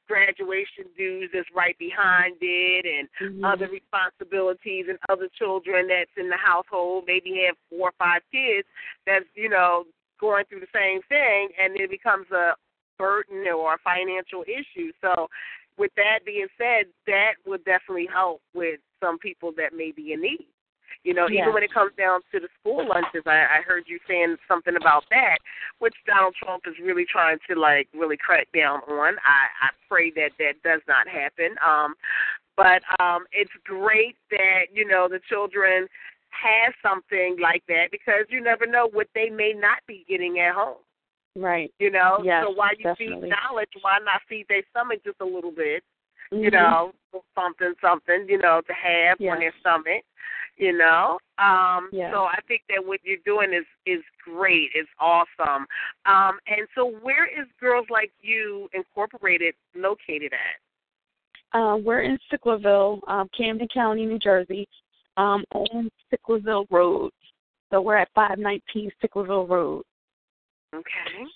graduation 0.06 0.84
dues 0.96 1.30
that's 1.32 1.48
right 1.54 1.76
behind 1.78 2.36
it, 2.40 2.84
and 2.84 3.08
Mhm. 3.18 3.44
other 3.44 3.66
responsibilities 3.68 4.88
and 4.88 4.98
other 5.08 5.28
children 5.28 5.88
that's 5.88 6.14
in 6.16 6.28
the 6.28 6.36
household. 6.36 7.06
Maybe 7.06 7.42
have 7.44 7.56
four 7.70 7.88
or 7.88 7.92
five 7.92 8.22
kids 8.30 8.68
that's 9.06 9.26
you 9.34 9.48
know 9.48 9.86
going 10.18 10.44
through 10.44 10.60
the 10.60 10.74
same 10.74 11.00
thing, 11.02 11.50
and 11.58 11.80
it 11.80 11.88
becomes 11.88 12.30
a 12.30 12.54
burden 13.00 13.48
or 13.48 13.74
a 13.74 13.78
financial 13.82 14.44
issue. 14.44 14.92
So, 15.00 15.28
with 15.78 15.92
that 15.96 16.20
being 16.26 16.48
said, 16.58 16.92
that 17.06 17.40
would 17.46 17.64
definitely 17.64 18.08
help 18.12 18.42
with 18.52 18.80
some 19.00 19.18
people 19.18 19.52
that 19.56 19.72
may 19.72 19.92
be 19.92 20.12
in 20.12 20.20
need. 20.20 20.46
You 21.04 21.14
know, 21.14 21.26
Yeah. 21.28 21.42
even 21.42 21.54
when 21.54 21.62
it 21.62 21.72
comes 21.72 21.92
down 21.96 22.20
to 22.32 22.40
the 22.40 22.48
school 22.60 22.86
lunches, 22.86 23.22
I, 23.24 23.58
I 23.58 23.60
heard 23.64 23.84
you 23.86 23.98
saying 24.06 24.36
something 24.46 24.76
about 24.76 25.04
that, 25.08 25.38
which 25.78 25.94
Donald 26.06 26.34
Trump 26.34 26.64
is 26.66 26.74
really 26.78 27.06
trying 27.06 27.38
to 27.48 27.58
like 27.58 27.88
really 27.94 28.18
crack 28.18 28.48
down 28.52 28.80
on. 28.80 29.16
I, 29.24 29.48
I 29.64 29.68
pray 29.88 30.10
that 30.10 30.32
that 30.38 30.62
does 30.62 30.82
not 30.86 31.08
happen. 31.08 31.56
Um, 31.64 31.94
but 32.56 32.82
um, 33.00 33.24
it's 33.32 33.50
great 33.64 34.16
that 34.30 34.68
you 34.72 34.86
know 34.86 35.08
the 35.08 35.20
children 35.28 35.88
have 36.30 36.74
something 36.82 37.38
like 37.40 37.62
that 37.68 37.90
because 37.90 38.26
you 38.28 38.42
never 38.42 38.66
know 38.66 38.88
what 38.92 39.08
they 39.14 39.30
may 39.30 39.54
not 39.56 39.78
be 39.86 40.04
getting 40.08 40.38
at 40.40 40.54
home. 40.54 40.76
Right 41.36 41.72
You 41.78 41.90
know, 41.90 42.20
Yes, 42.24 42.44
so 42.44 42.50
why 42.50 42.72
you 42.78 42.84
definitely. 42.84 43.28
feed 43.28 43.30
knowledge? 43.30 43.70
Why 43.82 43.98
not 44.04 44.20
feed 44.28 44.46
their 44.48 44.62
stomach 44.70 45.00
just 45.04 45.20
a 45.20 45.24
little 45.24 45.52
bit? 45.52 45.84
you 46.32 46.48
Mhm. 46.48 46.52
know, 46.52 46.94
something, 47.34 47.74
something, 47.80 48.28
you 48.28 48.38
know, 48.38 48.60
to 48.60 48.72
have 48.72 49.20
Yes. 49.20 49.32
on 49.34 49.40
their 49.40 49.52
stomach, 49.58 50.04
you 50.56 50.72
know. 50.72 51.18
Um, 51.38 51.88
Yes. 51.92 52.12
So 52.12 52.24
I 52.24 52.38
think 52.46 52.62
that 52.68 52.84
what 52.84 53.00
you're 53.04 53.16
doing 53.24 53.52
is 53.52 53.66
is 53.84 54.04
great, 54.22 54.70
is 54.76 54.86
awesome. 55.00 55.66
Um, 56.06 56.38
and 56.46 56.68
so, 56.76 56.86
where 56.86 57.26
is 57.26 57.48
Girls 57.58 57.90
Like 57.90 58.12
You 58.20 58.70
Incorporated 58.72 59.56
located 59.74 60.32
at? 60.32 60.60
uh, 61.52 61.76
we're 61.76 62.02
in 62.02 62.16
Sicklerville, 62.30 63.00
um, 63.08 63.28
Camden 63.30 63.66
County, 63.66 64.06
New 64.06 64.20
Jersey, 64.20 64.68
um, 65.16 65.44
on 65.50 65.90
Sicklerville 66.12 66.66
Road. 66.70 67.12
So 67.70 67.80
we're 67.80 67.96
at 67.96 68.08
519 68.14 68.92
Sicklerville 69.02 69.48
Road. 69.48 69.84
Okay. 70.74 71.26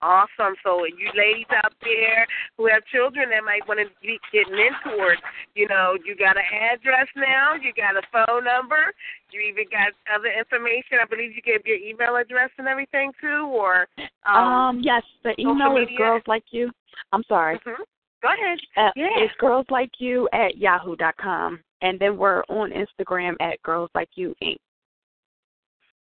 Awesome. 0.00 0.54
So 0.62 0.84
you 0.84 1.10
ladies 1.16 1.50
out 1.64 1.72
there 1.82 2.24
who 2.56 2.68
have 2.68 2.84
children 2.86 3.30
that 3.30 3.42
might 3.42 3.66
want 3.66 3.80
to 3.80 3.86
be 4.00 4.16
getting 4.32 4.54
into 4.54 4.94
it, 5.10 5.18
you 5.56 5.66
know, 5.66 5.98
you 6.04 6.14
got 6.14 6.36
an 6.36 6.44
address 6.54 7.08
now, 7.16 7.54
you 7.54 7.72
got 7.74 7.96
a 7.96 8.02
phone 8.12 8.44
number, 8.44 8.94
you 9.32 9.40
even 9.40 9.64
got 9.72 9.90
other 10.14 10.30
information. 10.30 10.98
I 11.02 11.06
believe 11.06 11.32
you 11.34 11.42
gave 11.42 11.66
your 11.66 11.78
email 11.78 12.14
address 12.14 12.50
and 12.58 12.68
everything 12.68 13.10
too, 13.20 13.50
or 13.50 13.88
um, 14.24 14.36
Um, 14.36 14.80
yes, 14.84 15.02
the 15.24 15.30
social 15.30 15.50
email 15.50 15.76
is 15.76 15.88
media? 15.88 15.98
girls 15.98 16.22
like 16.28 16.44
you. 16.52 16.70
I'm 17.12 17.24
sorry. 17.24 17.58
mhm. 17.58 17.74
Go 18.22 18.28
ahead. 18.28 18.58
Uh, 18.76 18.90
Yeah. 18.94 19.08
It's 19.16 19.34
girls 19.40 19.66
like 19.68 19.90
you 19.98 20.28
at 20.32 20.56
yahoo 20.58 20.94
dot 20.94 21.16
com, 21.16 21.58
and 21.82 21.98
then 21.98 22.16
we're 22.16 22.44
on 22.48 22.70
Instagram 22.70 23.34
at 23.40 23.60
girls 23.62 23.90
like 23.96 24.10
you 24.14 24.34
inc. 24.42 24.58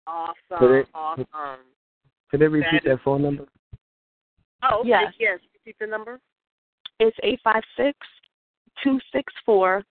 Awesome. 0.06 0.84
Awesome. 0.94 1.60
Could 2.30 2.40
they 2.40 2.48
repeat 2.48 2.82
That 2.84 2.90
is- 2.92 2.98
that 2.98 3.04
phone 3.04 3.22
number? 3.22 3.46
Oh, 4.62 4.80
okay. 4.80 4.88
Yes. 4.88 5.14
Yes. 5.18 5.40
Repeat 5.54 5.76
the 5.78 5.86
number. 5.86 6.20
It's 6.98 7.16
eight 7.22 7.40
five 7.42 7.62
six 7.76 7.96
two 8.82 8.98
six 9.12 9.32
four 9.44 9.84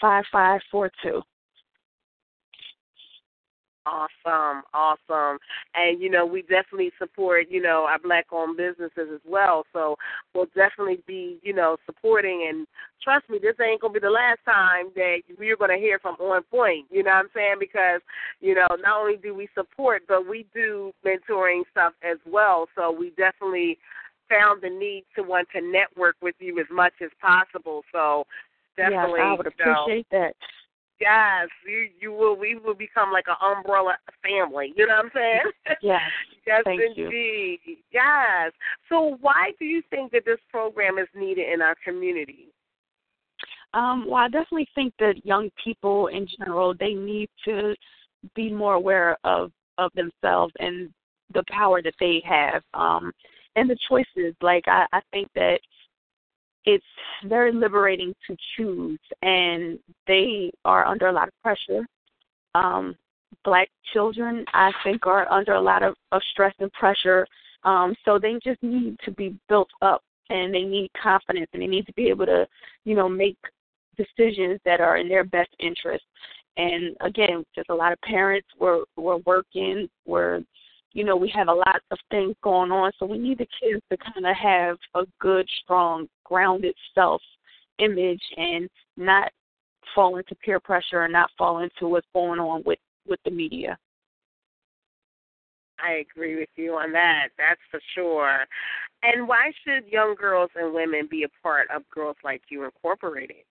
five 0.00 0.24
five 0.32 0.60
four 0.70 0.90
two. 1.02 1.22
Awesome, 3.88 4.62
awesome. 4.74 5.38
And 5.74 6.00
you 6.00 6.10
know, 6.10 6.26
we 6.26 6.42
definitely 6.42 6.90
support, 6.98 7.46
you 7.48 7.62
know, 7.62 7.86
our 7.88 7.98
black 7.98 8.26
owned 8.32 8.56
businesses 8.56 9.08
as 9.14 9.20
well. 9.26 9.64
So 9.72 9.96
we'll 10.34 10.46
definitely 10.54 11.02
be, 11.06 11.38
you 11.42 11.54
know, 11.54 11.76
supporting 11.86 12.46
and 12.48 12.66
trust 13.02 13.28
me, 13.30 13.38
this 13.40 13.54
ain't 13.64 13.80
gonna 13.80 13.94
be 13.94 14.00
the 14.00 14.10
last 14.10 14.40
time 14.44 14.90
that 14.94 15.20
we're 15.38 15.56
gonna 15.56 15.78
hear 15.78 15.98
from 15.98 16.16
On 16.20 16.42
Point, 16.50 16.86
you 16.90 17.02
know 17.02 17.10
what 17.10 17.24
I'm 17.24 17.30
saying? 17.34 17.56
Because, 17.58 18.02
you 18.40 18.54
know, 18.54 18.66
not 18.82 19.00
only 19.00 19.16
do 19.16 19.34
we 19.34 19.48
support 19.54 20.02
but 20.06 20.28
we 20.28 20.44
do 20.54 20.92
mentoring 21.04 21.62
stuff 21.70 21.94
as 22.02 22.18
well. 22.26 22.68
So 22.74 22.90
we 22.90 23.10
definitely 23.10 23.78
found 24.28 24.62
the 24.62 24.68
need 24.68 25.04
to 25.16 25.22
want 25.22 25.48
to 25.54 25.60
network 25.62 26.16
with 26.20 26.34
you 26.40 26.58
as 26.60 26.66
much 26.70 26.92
as 27.02 27.10
possible. 27.20 27.82
So 27.92 28.26
definitely 28.76 29.20
yes, 29.20 29.28
I 29.28 29.34
would 29.34 29.46
you 29.58 29.64
know, 29.64 29.72
appreciate 29.84 30.06
that. 30.10 30.34
Yes, 31.00 31.48
you 31.66 31.88
you 32.00 32.12
will. 32.12 32.36
We 32.36 32.56
will 32.56 32.74
become 32.74 33.12
like 33.12 33.26
an 33.28 33.36
umbrella 33.40 33.96
family. 34.22 34.72
You 34.76 34.86
know 34.86 34.96
what 34.96 35.04
I'm 35.06 35.10
saying? 35.14 35.52
Yes, 35.82 36.00
yes, 36.46 36.62
thank 36.64 36.80
you. 36.96 37.04
indeed. 37.04 37.58
Yes. 37.92 38.52
So, 38.88 39.16
why 39.20 39.52
do 39.58 39.64
you 39.64 39.82
think 39.90 40.10
that 40.12 40.24
this 40.24 40.40
program 40.50 40.98
is 40.98 41.06
needed 41.14 41.52
in 41.52 41.62
our 41.62 41.76
community? 41.84 42.48
Um, 43.74 44.06
well, 44.08 44.24
I 44.24 44.28
definitely 44.28 44.68
think 44.74 44.94
that 44.98 45.24
young 45.24 45.50
people 45.62 46.08
in 46.08 46.26
general 46.38 46.74
they 46.78 46.94
need 46.94 47.28
to 47.44 47.74
be 48.34 48.50
more 48.50 48.74
aware 48.74 49.16
of 49.24 49.52
of 49.76 49.92
themselves 49.94 50.52
and 50.58 50.90
the 51.34 51.44
power 51.50 51.80
that 51.82 51.94
they 52.00 52.22
have 52.26 52.62
um, 52.74 53.12
and 53.54 53.70
the 53.70 53.76
choices. 53.88 54.34
Like 54.40 54.64
I, 54.66 54.86
I 54.92 55.00
think 55.12 55.28
that 55.34 55.60
it's 56.68 56.84
very 57.24 57.50
liberating 57.50 58.14
to 58.26 58.36
choose, 58.54 59.00
and 59.22 59.78
they 60.06 60.50
are 60.66 60.84
under 60.84 61.06
a 61.06 61.12
lot 61.12 61.28
of 61.28 61.34
pressure. 61.42 61.86
Um, 62.54 62.94
black 63.42 63.70
children, 63.94 64.44
I 64.52 64.70
think, 64.84 65.06
are 65.06 65.30
under 65.32 65.54
a 65.54 65.60
lot 65.60 65.82
of, 65.82 65.94
of 66.12 66.20
stress 66.30 66.54
and 66.58 66.70
pressure. 66.74 67.26
Um, 67.64 67.94
so 68.04 68.18
they 68.18 68.34
just 68.44 68.62
need 68.62 68.98
to 69.06 69.10
be 69.12 69.34
built 69.48 69.70
up 69.80 70.02
and 70.28 70.52
they 70.52 70.62
need 70.62 70.90
confidence 71.02 71.48
and 71.54 71.62
they 71.62 71.66
need 71.66 71.86
to 71.86 71.92
be 71.94 72.08
able 72.08 72.26
to, 72.26 72.46
you 72.84 72.94
know, 72.94 73.08
make 73.08 73.38
decisions 73.96 74.60
that 74.66 74.80
are 74.82 74.98
in 74.98 75.08
their 75.08 75.24
best 75.24 75.50
interest. 75.60 76.04
And 76.58 76.94
again, 77.00 77.44
just 77.54 77.70
a 77.70 77.74
lot 77.74 77.92
of 77.92 78.00
parents 78.02 78.48
were 78.60 78.84
were 78.96 79.18
working, 79.24 79.88
were 80.04 80.42
you 80.92 81.04
know, 81.04 81.16
we 81.16 81.30
have 81.34 81.48
a 81.48 81.52
lot 81.52 81.80
of 81.90 81.98
things 82.10 82.34
going 82.42 82.70
on, 82.70 82.92
so 82.98 83.06
we 83.06 83.18
need 83.18 83.38
the 83.38 83.46
kids 83.60 83.82
to 83.90 83.96
kind 83.96 84.26
of 84.26 84.36
have 84.36 84.76
a 84.94 85.06
good, 85.20 85.48
strong, 85.62 86.08
grounded 86.24 86.74
self 86.94 87.22
image 87.78 88.22
and 88.36 88.68
not 88.96 89.30
fall 89.94 90.16
into 90.16 90.34
peer 90.36 90.60
pressure 90.60 91.02
and 91.02 91.12
not 91.12 91.30
fall 91.38 91.58
into 91.60 91.88
what's 91.88 92.06
going 92.12 92.40
on 92.40 92.62
with 92.64 92.78
with 93.06 93.20
the 93.24 93.30
media. 93.30 93.76
I 95.80 96.04
agree 96.10 96.36
with 96.36 96.48
you 96.56 96.74
on 96.74 96.92
that. 96.92 97.28
That's 97.38 97.60
for 97.70 97.80
sure. 97.94 98.46
And 99.02 99.28
why 99.28 99.52
should 99.64 99.86
young 99.86 100.16
girls 100.18 100.50
and 100.56 100.74
women 100.74 101.06
be 101.08 101.22
a 101.22 101.28
part 101.42 101.68
of 101.74 101.88
Girls 101.90 102.16
Like 102.24 102.42
You 102.50 102.64
Incorporated? 102.64 103.44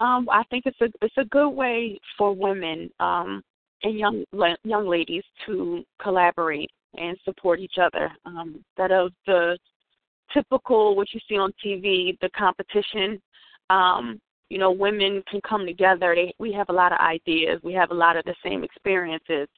Um, 0.00 0.28
I 0.30 0.42
think 0.50 0.64
it's 0.66 0.80
a 0.80 0.88
it's 1.00 1.16
a 1.16 1.24
good 1.26 1.50
way 1.50 1.98
for 2.18 2.34
women 2.34 2.90
um, 3.00 3.42
and 3.82 3.98
young 3.98 4.24
young 4.64 4.88
ladies 4.88 5.24
to 5.46 5.84
collaborate 6.02 6.70
and 6.94 7.16
support 7.24 7.60
each 7.60 7.76
other. 7.80 8.10
Um, 8.24 8.64
that 8.76 8.90
of 8.90 9.12
the 9.26 9.58
typical 10.32 10.96
what 10.96 11.08
you 11.12 11.20
see 11.28 11.36
on 11.36 11.52
TV, 11.64 12.18
the 12.20 12.30
competition. 12.36 13.20
Um, 13.70 14.20
you 14.48 14.58
know, 14.58 14.70
women 14.70 15.22
can 15.28 15.40
come 15.40 15.66
together. 15.66 16.14
They, 16.14 16.32
we 16.38 16.52
have 16.52 16.68
a 16.68 16.72
lot 16.72 16.92
of 16.92 16.98
ideas. 16.98 17.60
We 17.64 17.72
have 17.74 17.90
a 17.90 17.94
lot 17.94 18.16
of 18.16 18.24
the 18.24 18.34
same 18.44 18.62
experiences. 18.62 19.48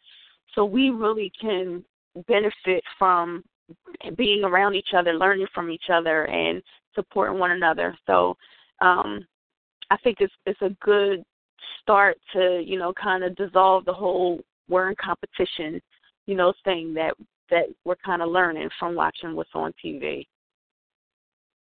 So 0.54 0.64
we 0.64 0.90
really 0.90 1.30
can 1.38 1.84
benefit 2.26 2.82
from 2.98 3.44
being 4.16 4.44
around 4.44 4.74
each 4.74 4.94
other, 4.96 5.12
learning 5.12 5.46
from 5.54 5.70
each 5.70 5.90
other, 5.92 6.26
and 6.26 6.62
supporting 6.94 7.38
one 7.38 7.50
another. 7.50 7.96
So 8.06 8.36
um, 8.80 9.26
I 9.90 9.96
think 9.98 10.18
it's 10.20 10.32
it's 10.46 10.62
a 10.62 10.70
good 10.80 11.22
start 11.82 12.18
to 12.32 12.62
you 12.64 12.78
know 12.78 12.92
kind 12.92 13.24
of 13.24 13.36
dissolve 13.36 13.84
the 13.84 13.92
whole 13.92 14.40
we're 14.68 14.90
in 14.90 14.96
competition, 15.02 15.80
you 16.26 16.34
know, 16.34 16.52
thing 16.64 16.94
that 16.94 17.14
that 17.50 17.64
we're 17.84 17.96
kind 17.96 18.22
of 18.22 18.28
learning 18.28 18.68
from 18.78 18.94
watching 18.94 19.34
what's 19.34 19.50
on 19.54 19.72
TV. 19.82 20.26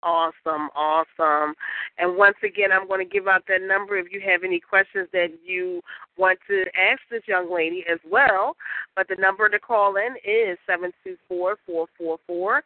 Awesome, 0.01 0.69
awesome. 0.75 1.55
And 1.97 2.15
once 2.15 2.35
again, 2.43 2.71
I'm 2.71 2.87
going 2.87 3.07
to 3.07 3.11
give 3.11 3.27
out 3.27 3.43
that 3.47 3.61
number 3.61 3.97
if 3.97 4.11
you 4.11 4.21
have 4.21 4.43
any 4.43 4.59
questions 4.59 5.07
that 5.13 5.29
you 5.43 5.81
want 6.17 6.37
to 6.47 6.63
ask 6.79 7.01
this 7.09 7.23
young 7.27 7.53
lady 7.53 7.83
as 7.91 7.99
well. 8.09 8.55
But 8.95 9.07
the 9.07 9.15
number 9.15 9.49
to 9.49 9.59
call 9.59 9.95
in 9.95 10.15
is 10.23 10.57
seven 10.67 10.91
two 11.03 11.15
four 11.27 11.57
four 11.65 11.87
four 11.97 12.17
four 12.27 12.63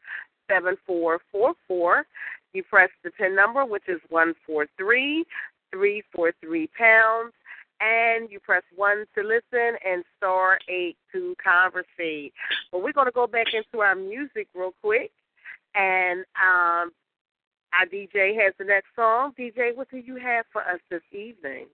seven 0.49 0.75
four 0.85 1.19
four 1.31 1.53
four. 1.67 2.05
You 2.53 2.63
press 2.63 2.89
the 3.03 3.11
pin 3.11 3.35
number, 3.35 3.63
which 3.65 3.87
is 3.87 4.01
one 4.09 4.33
four 4.45 4.67
three 4.77 5.25
three 5.71 6.03
four 6.13 6.33
three 6.41 6.67
pounds, 6.77 7.33
and 7.81 8.29
you 8.29 8.39
press 8.39 8.63
one 8.75 9.05
to 9.15 9.23
listen 9.23 9.77
and 9.85 10.03
star 10.17 10.59
eight 10.67 10.97
to 11.11 11.35
conversate. 11.43 12.33
But 12.71 12.83
we're 12.83 12.93
going 12.93 13.07
to 13.07 13.11
go 13.11 13.27
back 13.27 13.47
into 13.53 13.83
our 13.83 13.95
music 13.95 14.47
real 14.53 14.73
quick, 14.81 15.11
and 15.75 16.21
um, 16.41 16.91
our 17.73 17.85
DJ 17.91 18.35
has 18.41 18.53
the 18.57 18.65
next 18.65 18.87
song. 18.95 19.33
DJ, 19.37 19.75
what 19.75 19.89
do 19.89 19.97
you 19.97 20.15
have 20.17 20.45
for 20.51 20.61
us 20.61 20.79
this 20.89 21.01
evening? 21.11 21.65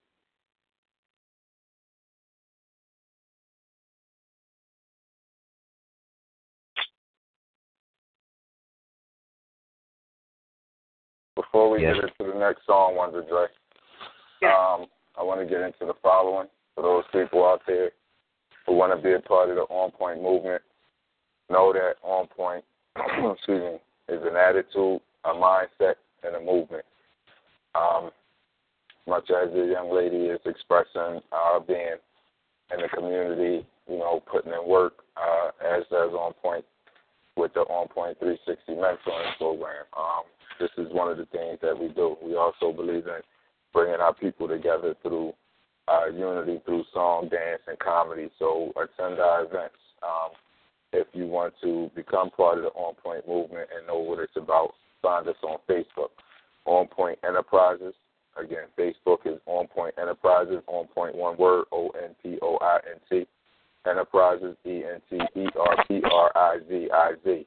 Before 11.34 11.70
we 11.70 11.82
Yes. 11.82 11.96
get 11.96 12.04
into 12.18 12.32
the 12.32 12.38
next 12.38 12.64
song, 12.64 12.96
Wonder 12.96 13.22
Dre, 13.22 13.46
um, 14.42 14.86
I 15.18 15.22
want 15.22 15.40
to 15.40 15.46
get 15.46 15.62
into 15.62 15.86
the 15.86 15.94
following 16.02 16.48
for 16.74 16.82
those 16.82 17.04
people 17.12 17.44
out 17.44 17.62
there 17.66 17.90
who 18.66 18.74
want 18.74 18.96
to 18.96 19.02
be 19.02 19.14
a 19.14 19.20
part 19.20 19.50
of 19.50 19.56
the 19.56 19.62
On 19.62 19.90
Point 19.90 20.22
movement. 20.22 20.62
Know 21.48 21.72
that 21.72 21.94
On 22.02 22.26
Point, 22.26 22.64
excuse 22.96 23.60
me, 23.60 24.14
is 24.14 24.22
an 24.22 24.36
attitude, 24.36 25.00
a 25.24 25.28
mindset, 25.28 25.94
and 26.22 26.36
a 26.36 26.40
movement. 26.40 26.84
Um, 27.74 28.10
much 29.06 29.30
as 29.30 29.52
the 29.52 29.68
young 29.72 29.94
lady 29.94 30.26
is 30.26 30.40
expressing 30.44 31.20
our 31.32 31.60
being 31.60 31.96
in 32.72 32.82
the 32.82 32.88
community, 32.88 33.66
you 33.88 33.98
know, 33.98 34.22
putting 34.30 34.52
in 34.52 34.68
work, 34.68 34.94
uh, 35.16 35.50
as 35.64 35.84
does 35.90 36.12
On 36.12 36.32
Point 36.42 36.64
with 37.36 37.54
the 37.54 37.60
On 37.60 37.86
Point 37.88 38.18
360 38.18 38.72
mentoring 38.72 39.36
program. 39.38 39.84
Um, 39.96 40.24
this 40.58 40.70
is 40.78 40.92
one 40.92 41.10
of 41.10 41.18
the 41.18 41.26
things 41.26 41.58
that 41.62 41.78
we 41.78 41.88
do. 41.88 42.16
We 42.22 42.34
also 42.34 42.72
believe 42.72 43.06
in 43.06 43.20
bringing 43.72 44.00
our 44.00 44.14
people 44.14 44.48
together 44.48 44.94
through 45.02 45.32
uh, 45.88 46.06
unity, 46.06 46.60
through 46.64 46.84
song, 46.92 47.28
dance, 47.28 47.62
and 47.66 47.78
comedy. 47.78 48.30
So 48.38 48.72
attend 48.76 49.20
our 49.20 49.44
events. 49.44 49.76
Um, 50.02 50.30
if 50.92 51.06
you 51.12 51.26
want 51.26 51.54
to 51.62 51.90
become 51.94 52.30
part 52.30 52.58
of 52.58 52.64
the 52.64 52.70
On 52.70 52.94
Point 52.94 53.26
movement 53.28 53.68
and 53.76 53.86
know 53.86 53.98
what 53.98 54.18
it's 54.20 54.36
about, 54.36 54.74
find 55.02 55.28
us 55.28 55.36
on 55.42 55.58
Facebook, 55.68 56.10
On 56.64 56.86
Point 56.86 57.18
Enterprises. 57.26 57.94
Again, 58.42 58.64
Facebook 58.78 59.18
is 59.26 59.40
On 59.46 59.66
Point 59.66 59.94
Enterprises, 60.00 60.62
On 60.66 60.86
Point 60.86 61.14
one 61.14 61.36
word, 61.36 61.64
O 61.72 61.90
N 61.90 62.14
P 62.22 62.38
O 62.42 62.58
I 62.60 62.78
N 62.90 63.00
T. 63.10 63.26
Enterprises, 63.88 64.56
E 64.66 64.82
N 64.84 65.00
T 65.08 65.18
E 65.40 65.46
R 65.58 65.84
P 65.86 66.00
R 66.10 66.32
I 66.34 66.58
Z 66.68 66.88
I 66.92 67.12
Z. 67.24 67.46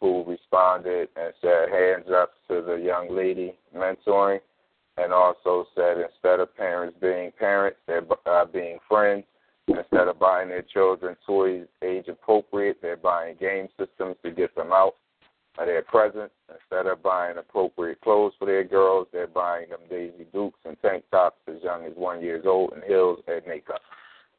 who 0.00 0.24
responded 0.24 1.08
and 1.16 1.32
said 1.40 1.68
hands 1.70 2.06
up 2.14 2.32
to 2.48 2.62
the 2.62 2.76
young 2.76 3.14
lady 3.14 3.54
mentoring, 3.74 4.40
and 4.96 5.12
also 5.12 5.66
said 5.74 5.98
instead 5.98 6.40
of 6.40 6.54
parents 6.56 6.96
being 7.00 7.30
parents, 7.38 7.78
they're 7.86 8.04
uh, 8.26 8.44
being 8.44 8.78
friends. 8.88 9.24
Instead 9.68 10.08
of 10.08 10.18
buying 10.18 10.48
their 10.48 10.62
children 10.62 11.14
toys 11.26 11.66
age 11.82 12.08
appropriate, 12.08 12.78
they're 12.80 12.96
buying 12.96 13.36
game 13.38 13.68
systems 13.78 14.16
to 14.24 14.30
get 14.30 14.54
them 14.56 14.72
out 14.72 14.94
of 15.58 15.66
their 15.66 15.82
presence. 15.82 16.30
Instead 16.50 16.86
of 16.86 17.02
buying 17.02 17.36
appropriate 17.36 18.00
clothes 18.00 18.32
for 18.38 18.46
their 18.46 18.64
girls, 18.64 19.06
they're 19.12 19.26
buying 19.26 19.68
them 19.68 19.80
Daisy 19.90 20.26
Dukes 20.32 20.58
and 20.64 20.76
tank 20.80 21.04
tops 21.10 21.36
as 21.48 21.62
young 21.62 21.84
as 21.84 21.92
one 21.96 22.22
years 22.22 22.44
old 22.46 22.72
and 22.72 22.82
heels 22.84 23.18
and 23.28 23.42
makeup. 23.46 23.82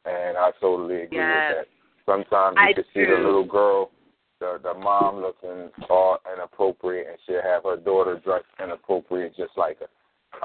And 0.06 0.36
I 0.36 0.50
totally 0.60 1.04
agree 1.04 1.18
Yes. 1.20 1.52
with 1.52 1.58
that. 1.58 1.68
Sometimes 2.06 2.56
you 2.58 2.64
I 2.64 2.74
can 2.74 2.84
see 2.92 3.06
the 3.06 3.18
little 3.18 3.44
girl, 3.44 3.92
the 4.40 4.60
the 4.64 4.74
mom 4.74 5.22
looking 5.22 5.70
all 5.90 6.18
inappropriate, 6.32 7.08
and 7.08 7.18
she'll 7.26 7.42
have 7.42 7.64
her 7.64 7.78
daughter 7.78 8.20
dressed 8.24 8.46
inappropriate 8.62 9.36
just 9.36 9.52
like 9.58 9.80
her. 9.80 9.90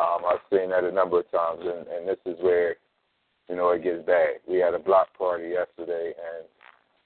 Um, 0.00 0.24
I've 0.26 0.40
seen 0.50 0.70
that 0.70 0.84
a 0.84 0.90
number 0.92 1.20
of 1.20 1.30
times, 1.30 1.60
and, 1.62 1.86
and 1.86 2.08
this 2.08 2.18
is 2.26 2.36
where, 2.40 2.76
you 3.48 3.56
know, 3.56 3.70
it 3.70 3.84
gets 3.84 4.04
bad. 4.06 4.40
We 4.48 4.56
had 4.58 4.74
a 4.74 4.78
block 4.78 5.08
party 5.16 5.50
yesterday, 5.50 6.12
and 6.16 6.46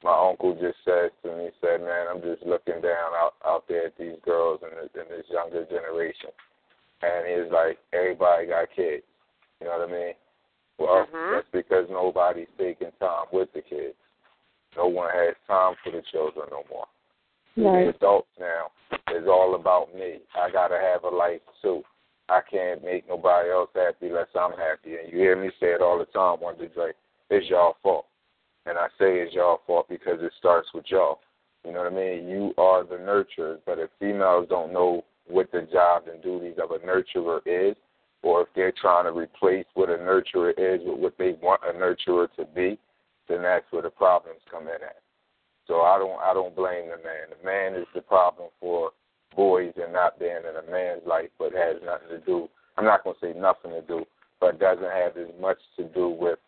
my 0.02 0.28
uncle 0.30 0.54
just 0.54 0.78
says 0.84 1.10
to 1.22 1.36
me, 1.36 1.44
he 1.44 1.50
said, 1.60 1.80
"Man, 1.80 2.06
I'm 2.08 2.22
just 2.22 2.42
looking 2.46 2.80
down 2.80 3.12
out 3.14 3.34
out 3.44 3.64
there 3.68 3.86
at 3.86 3.98
these 3.98 4.16
girls 4.24 4.60
and 4.62 4.72
this, 4.72 4.90
and 4.94 5.10
this 5.10 5.26
younger 5.30 5.64
generation, 5.66 6.30
and 7.02 7.26
it's 7.26 7.52
like 7.52 7.78
everybody 7.92 8.46
got 8.46 8.68
kids. 8.74 9.04
You 9.60 9.66
know 9.66 9.78
what 9.78 9.88
I 9.88 9.92
mean? 9.92 10.14
Well, 10.78 11.06
Mhm. 11.06 11.32
that's 11.32 11.48
because 11.50 11.90
nobody's 11.90 12.48
taking 12.56 12.92
time 13.00 13.26
with 13.32 13.52
the 13.52 13.62
kids. 13.62 13.96
No 14.78 14.86
one 14.86 15.10
has 15.12 15.34
time 15.48 15.74
for 15.82 15.90
the 15.90 16.02
children 16.10 16.46
no 16.50 16.62
more. 16.70 16.86
The 17.56 17.90
adults 17.96 18.28
now 18.38 18.70
is 19.12 19.26
all 19.26 19.56
about 19.56 19.92
me. 19.92 20.18
I 20.36 20.48
gotta 20.50 20.78
have 20.78 21.02
a 21.02 21.14
life 21.14 21.40
too. 21.60 21.82
I 22.28 22.40
can't 22.48 22.84
make 22.84 23.08
nobody 23.08 23.50
else 23.50 23.70
happy 23.74 24.06
unless 24.06 24.28
I'm 24.38 24.52
happy. 24.52 24.94
And 24.94 25.12
you 25.12 25.18
hear 25.18 25.34
me 25.34 25.50
say 25.58 25.68
it 25.68 25.82
all 25.82 25.98
the 25.98 26.04
time, 26.06 26.40
Wonder 26.40 26.68
Dre. 26.68 26.92
It's 27.30 27.50
y'all 27.50 27.76
fault. 27.82 28.06
And 28.66 28.78
I 28.78 28.86
say 28.98 29.18
it's 29.18 29.34
y'all 29.34 29.62
fault 29.66 29.86
because 29.88 30.18
it 30.20 30.32
starts 30.38 30.68
with 30.72 30.84
y'all. 30.88 31.18
You 31.64 31.72
know 31.72 31.82
what 31.82 31.92
I 31.92 31.96
mean? 31.96 32.28
You 32.28 32.54
are 32.58 32.84
the 32.84 32.96
nurturer, 32.96 33.58
but 33.66 33.78
if 33.78 33.90
females 33.98 34.46
don't 34.48 34.72
know 34.72 35.04
what 35.26 35.50
the 35.50 35.66
job 35.72 36.04
and 36.10 36.22
duties 36.22 36.58
of 36.62 36.70
a 36.70 36.78
nurturer 36.78 37.40
is, 37.44 37.76
or 38.22 38.42
if 38.42 38.48
they're 38.54 38.72
trying 38.80 39.04
to 39.04 39.18
replace 39.18 39.66
what 39.74 39.90
a 39.90 39.96
nurturer 39.96 40.50
is 40.50 40.80
with 40.84 40.98
what 40.98 41.18
they 41.18 41.36
want 41.42 41.62
a 41.64 41.72
nurturer 41.72 42.28
to 42.36 42.44
be, 42.54 42.78
then 43.28 43.42
that's 43.42 43.64
where 43.70 43.82
the 43.82 43.90
problems 43.90 44.40
come 44.50 44.64
in 44.64 44.82
at. 44.82 45.02
So 45.66 45.82
I 45.82 45.98
don't 45.98 46.18
I 46.20 46.32
don't 46.32 46.56
blame 46.56 46.88
the 46.88 46.96
man. 46.96 47.28
The 47.30 47.44
man 47.44 47.74
is 47.74 47.86
the 47.94 48.00
problem 48.00 48.48
for 48.60 48.90
boys 49.36 49.72
and 49.76 49.92
not 49.92 50.18
being 50.18 50.32
in 50.32 50.56
a 50.56 50.70
man's 50.70 51.02
life, 51.06 51.30
but 51.38 51.52
has 51.52 51.76
nothing 51.84 52.08
to 52.08 52.18
do. 52.24 52.48
I'm 52.76 52.84
not 52.84 53.04
going 53.04 53.16
to 53.20 53.26
say 53.26 53.38
nothing 53.38 53.72
to 53.72 53.82
do, 53.82 54.04
but 54.40 54.58
doesn't 54.58 54.84
have 54.84 55.16
as 55.16 55.28
much 55.40 55.58
to 55.76 55.84
do 55.84 56.08
with 56.08 56.38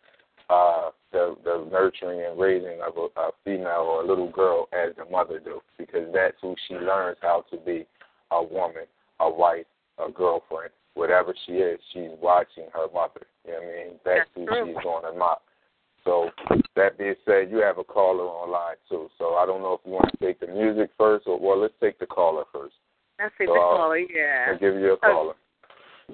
uh, 0.49 0.89
the 1.11 1.35
the 1.43 1.67
nurturing 1.71 2.25
and 2.25 2.39
raising 2.39 2.79
of 2.81 2.97
a, 2.97 3.19
a 3.19 3.31
female 3.45 3.85
or 3.87 4.03
a 4.03 4.07
little 4.07 4.31
girl 4.31 4.67
as 4.73 4.95
the 4.97 5.05
mother 5.05 5.39
do, 5.39 5.61
because 5.77 6.07
that's 6.13 6.37
who 6.41 6.55
she 6.67 6.75
learns 6.75 7.17
how 7.21 7.45
to 7.51 7.57
be 7.57 7.85
a 8.31 8.43
woman, 8.43 8.85
a 9.19 9.29
wife, 9.29 9.65
a 10.03 10.11
girlfriend, 10.11 10.71
whatever 10.95 11.35
she 11.45 11.53
is. 11.53 11.79
She's 11.93 12.09
watching 12.21 12.65
her 12.73 12.87
mother. 12.93 13.27
You 13.45 13.53
know 13.53 13.59
what 13.59 13.67
I 13.67 13.83
mean? 13.83 13.93
That's, 14.03 14.19
That's 14.19 14.29
who 14.35 14.45
true. 14.45 14.65
she's 14.67 14.83
going 14.83 15.03
to 15.03 15.17
mock. 15.17 15.41
So 16.03 16.29
that 16.75 16.97
being 16.97 17.15
said, 17.25 17.51
you 17.51 17.57
have 17.57 17.77
a 17.77 17.83
caller 17.83 18.23
online 18.23 18.75
too. 18.89 19.09
So 19.17 19.35
I 19.35 19.45
don't 19.45 19.61
know 19.61 19.73
if 19.73 19.81
you 19.85 19.91
want 19.91 20.11
to 20.11 20.25
take 20.25 20.39
the 20.39 20.47
music 20.47 20.89
first, 20.97 21.27
or 21.27 21.39
well, 21.39 21.59
let's 21.61 21.73
take 21.81 21.99
the 21.99 22.05
caller 22.05 22.43
first. 22.51 22.73
That's 23.19 23.33
it, 23.39 23.47
So, 23.47 23.53
the 23.53 23.59
uh, 23.59 23.77
caller, 23.77 23.97
yeah. 23.97 24.47
I'll 24.49 24.59
give 24.59 24.75
you 24.75 24.93
a 24.93 24.97
caller. 24.97 25.33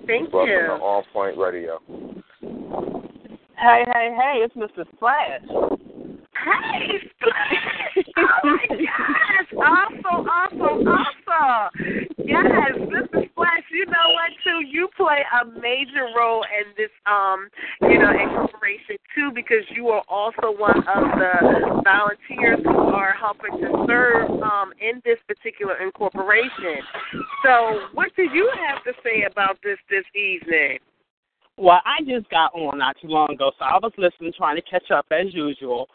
Thank 0.06 0.34
Welcome 0.34 0.52
you. 0.52 0.60
to 0.60 0.74
On 0.74 1.04
Point 1.14 1.38
Radio. 1.38 1.80
Hey, 3.58 3.84
hey, 3.94 4.16
hey, 4.16 4.44
it's 4.44 4.56
Mr. 4.56 4.86
Splash. 4.96 5.42
Hey, 6.46 7.00
Splash! 7.16 8.06
Oh 8.18 8.28
my 8.44 8.68
gosh! 8.70 9.54
Awesome, 9.58 10.06
awesome, 10.06 10.47
awesome! 10.86 11.70
Yes, 12.18 12.46
Mr. 12.78 13.30
Splash, 13.32 13.64
you 13.72 13.86
know 13.86 14.08
what 14.14 14.32
too? 14.44 14.66
You 14.68 14.90
play 14.98 15.24
a 15.42 15.46
major 15.60 16.08
role 16.16 16.44
in 16.44 16.74
this 16.76 16.92
um, 17.06 17.50
you 17.82 17.98
know, 17.98 18.12
incorporation 18.12 18.98
too 19.16 19.32
because 19.34 19.64
you 19.74 19.88
are 19.90 20.04
also 20.10 20.52
one 20.58 20.78
of 20.80 21.04
the 21.18 21.82
volunteers 21.84 22.60
who 22.64 22.94
are 22.94 23.14
helping 23.14 23.52
to 23.62 23.86
serve 23.88 24.30
um 24.42 24.74
in 24.82 25.02
this 25.06 25.18
particular 25.28 25.82
incorporation. 25.82 26.84
So 27.44 27.88
what 27.94 28.10
do 28.16 28.24
you 28.24 28.52
have 28.68 28.84
to 28.84 28.94
say 29.04 29.24
about 29.30 29.58
this 29.64 29.78
this 29.90 30.06
evening? 30.16 30.80
Well, 31.58 31.82
I 31.86 32.04
just 32.04 32.30
got 32.30 32.54
on 32.54 32.78
not 32.78 32.98
too 33.02 33.08
long 33.08 33.32
ago, 33.32 33.52
so 33.58 33.66
I 33.66 33.80
was 33.82 33.92
listening, 33.98 34.32
trying 34.38 34.58
to 34.58 34.62
catch 34.62 34.92
up 34.92 35.08
as 35.12 35.34
usual. 35.34 35.90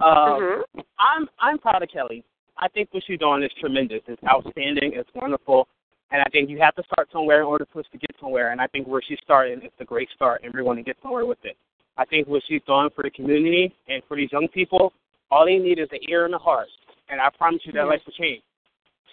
Uh, 0.00 0.38
Mhm. 0.38 0.64
I'm 0.98 1.28
I'm 1.38 1.58
proud 1.58 1.82
of 1.82 1.88
Kelly. 1.90 2.24
I 2.56 2.68
think 2.68 2.88
what 2.92 3.02
she's 3.06 3.18
doing 3.18 3.42
is 3.42 3.50
tremendous. 3.58 4.00
It's 4.06 4.22
outstanding. 4.24 4.92
It's 4.94 5.10
wonderful. 5.14 5.68
And 6.10 6.22
I 6.22 6.26
think 6.30 6.48
you 6.48 6.58
have 6.60 6.74
to 6.76 6.82
start 6.84 7.08
somewhere 7.12 7.40
in 7.40 7.46
order 7.46 7.66
for 7.72 7.80
us 7.80 7.86
to 7.92 7.98
get 7.98 8.14
somewhere. 8.20 8.52
And 8.52 8.60
I 8.60 8.66
think 8.68 8.86
where 8.86 9.02
she's 9.06 9.18
starting 9.24 9.62
is 9.62 9.72
a 9.80 9.84
great 9.84 10.08
start, 10.14 10.42
and 10.44 10.52
we're 10.54 10.62
going 10.62 10.76
to 10.76 10.82
get 10.82 10.96
somewhere 11.02 11.26
with 11.26 11.38
it. 11.44 11.56
I 11.96 12.04
think 12.04 12.28
what 12.28 12.42
she's 12.46 12.62
doing 12.66 12.90
for 12.94 13.02
the 13.02 13.10
community 13.10 13.74
and 13.88 14.02
for 14.06 14.16
these 14.16 14.30
young 14.32 14.48
people, 14.48 14.92
all 15.30 15.46
they 15.46 15.58
need 15.58 15.78
is 15.78 15.88
an 15.92 15.98
ear 16.08 16.24
and 16.24 16.34
a 16.34 16.38
heart. 16.38 16.68
And 17.08 17.20
I 17.20 17.28
promise 17.36 17.62
you 17.64 17.72
that 17.72 17.86
life 17.86 18.00
will 18.06 18.12
change. 18.12 18.42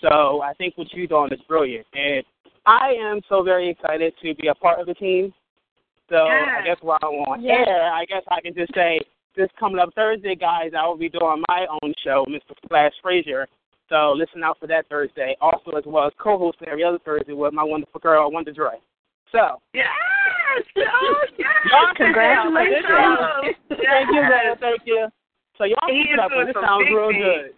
So 0.01 0.41
I 0.41 0.53
think 0.53 0.77
what 0.77 0.91
you're 0.93 1.07
doing 1.07 1.31
is 1.31 1.39
brilliant. 1.47 1.85
And 1.93 2.23
I 2.65 2.93
am 2.99 3.21
so 3.29 3.43
very 3.43 3.69
excited 3.69 4.13
to 4.21 4.35
be 4.35 4.47
a 4.47 4.55
part 4.55 4.79
of 4.79 4.87
the 4.87 4.93
team. 4.93 5.33
So 6.09 6.17
I 6.17 6.57
Yeah. 6.57 6.63
guess 6.63 6.81
while 6.81 6.99
I'm 7.01 7.09
on 7.09 7.41
Yeah. 7.41 7.65
air, 7.67 7.91
I 7.91 8.05
guess 8.05 8.23
I 8.27 8.41
can 8.41 8.53
just 8.53 8.73
say 8.73 8.99
this 9.35 9.49
coming 9.59 9.79
up 9.79 9.93
Thursday, 9.95 10.35
guys, 10.35 10.71
I 10.77 10.87
will 10.87 10.97
be 10.97 11.09
doing 11.09 11.43
my 11.47 11.65
own 11.81 11.93
show, 12.03 12.25
Mr. 12.29 12.55
Splash 12.65 12.93
Frazier. 13.01 13.47
So 13.89 14.13
listen 14.15 14.43
out 14.43 14.57
for 14.59 14.67
that 14.67 14.87
Thursday. 14.89 15.35
Also, 15.41 15.71
as 15.77 15.83
well 15.85 16.07
as 16.07 16.13
co-hosting 16.17 16.67
every 16.67 16.83
other 16.83 16.99
Thursday 17.03 17.33
with 17.33 17.53
my 17.53 17.63
wonderful 17.63 17.99
girl, 17.99 18.31
Wonder 18.31 18.53
Dre. 18.53 18.79
So 19.31 19.61
Yes! 19.73 19.85
Oh, 20.77 21.25
yes! 21.37 21.47
Congratulations! 21.95 22.83
Thank 23.69 24.07
you, 24.11 24.21
man. 24.21 24.55
Thank 24.59 24.81
you. 24.85 25.07
So 25.57 25.65
y'all 25.65 25.87
keep 25.87 26.11
it 26.11 26.19
up. 26.19 26.31
This 26.45 26.55
sounds 26.61 26.87
real 26.89 27.11
good. 27.11 27.51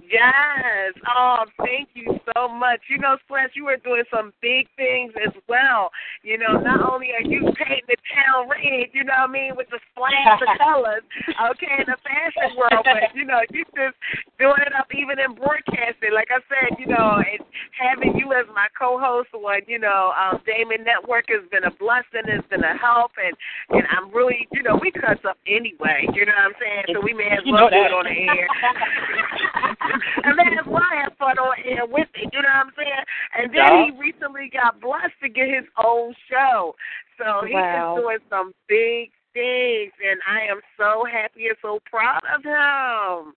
Yes. 0.00 0.92
Oh, 1.08 1.44
thank 1.58 1.88
you 1.94 2.20
so 2.34 2.48
much. 2.48 2.80
You 2.88 2.98
know, 2.98 3.16
Splash, 3.24 3.50
you 3.54 3.66
are 3.68 3.80
doing 3.80 4.04
some 4.12 4.32
big 4.40 4.68
things 4.76 5.12
as 5.16 5.32
well. 5.48 5.90
You 6.22 6.38
know, 6.38 6.60
not 6.60 6.84
only 6.84 7.12
are 7.12 7.24
you 7.24 7.40
painting 7.56 7.88
the 7.88 7.96
town 8.12 8.48
red, 8.48 8.92
you 8.92 9.04
know 9.04 9.16
what 9.24 9.30
I 9.30 9.32
mean, 9.32 9.52
with 9.56 9.68
the 9.72 9.80
splash 9.92 10.36
of 10.36 10.52
colors, 10.60 11.02
okay, 11.50 11.80
in 11.80 11.88
the 11.88 11.96
fashion 12.04 12.56
world, 12.56 12.84
but 12.84 13.08
you 13.16 13.24
know, 13.24 13.40
you 13.50 13.64
just 13.72 13.96
doing 14.38 14.60
it 14.64 14.76
up 14.76 14.88
even 14.92 15.16
in 15.18 15.32
broadcasting. 15.32 16.12
Like 16.12 16.28
I 16.28 16.44
said, 16.44 16.76
you 16.78 16.92
know, 16.92 17.20
and 17.20 17.40
having 17.72 18.16
you 18.16 18.32
as 18.36 18.44
my 18.54 18.68
co-host 18.76 19.32
on, 19.32 19.64
you 19.66 19.78
know, 19.78 20.12
um, 20.12 20.40
Damon 20.44 20.84
Network 20.84 21.26
has 21.28 21.48
been 21.50 21.64
a 21.64 21.74
blessing. 21.80 22.28
It's 22.28 22.46
been 22.48 22.64
a 22.64 22.76
help, 22.76 23.12
and 23.16 23.32
and 23.72 23.88
I'm 23.88 24.12
really, 24.12 24.46
you 24.52 24.62
know, 24.62 24.76
we 24.76 24.92
cuss 24.92 25.18
up 25.24 25.38
anyway. 25.48 26.04
You 26.12 26.28
know 26.28 26.36
what 26.36 26.52
I'm 26.52 26.58
saying? 26.60 26.84
So 26.92 27.00
we 27.00 27.16
may 27.16 27.32
as 27.32 27.44
well 27.48 27.72
do 27.72 27.80
it 27.80 27.92
on 27.96 28.04
the 28.04 28.16
air. 28.28 28.48
and 30.24 30.36
may 30.36 30.56
as 30.58 30.66
well 30.66 30.82
have 31.02 31.16
fun 31.18 31.38
on 31.38 31.56
air 31.64 31.86
with 31.86 32.08
it. 32.14 32.30
You 32.32 32.42
know 32.42 32.48
what 32.48 32.66
I'm 32.66 32.72
saying? 32.76 33.04
And 33.38 33.50
then 33.50 33.56
Yeah. 33.56 33.84
he 33.84 33.90
recently 33.98 34.50
got 34.52 34.80
blessed 34.80 35.18
to 35.22 35.28
get 35.28 35.48
his 35.48 35.64
own 35.82 36.14
show. 36.30 36.74
So 37.18 37.46
he 37.46 37.54
Wow. 37.54 37.94
is 37.96 38.02
doing 38.02 38.18
some 38.28 38.54
big 38.68 39.12
things, 39.32 39.92
and 40.04 40.20
I 40.28 40.42
am 40.42 40.60
so 40.76 41.04
happy 41.04 41.48
and 41.48 41.56
so 41.62 41.80
proud 41.86 42.22
of 42.34 42.44
him. 42.44 43.34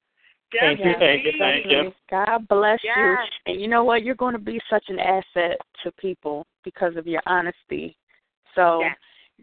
Thank 0.60 0.80
you, 0.80 0.94
thank 1.00 1.26
you, 1.26 1.32
thank 1.38 1.66
you. 1.66 1.94
God 2.10 2.48
bless 2.48 2.80
you. 2.84 3.18
And 3.46 3.60
you 3.60 3.68
know 3.68 3.84
what? 3.84 4.04
You're 4.04 4.16
going 4.16 4.34
to 4.34 4.40
be 4.40 4.62
such 4.70 4.86
an 4.90 5.00
asset 5.00 5.60
to 5.84 5.92
people 5.94 6.46
because 6.64 6.96
of 6.96 7.08
your 7.08 7.22
honesty. 7.26 7.98
So 8.54 8.82
Yes. 8.82 8.98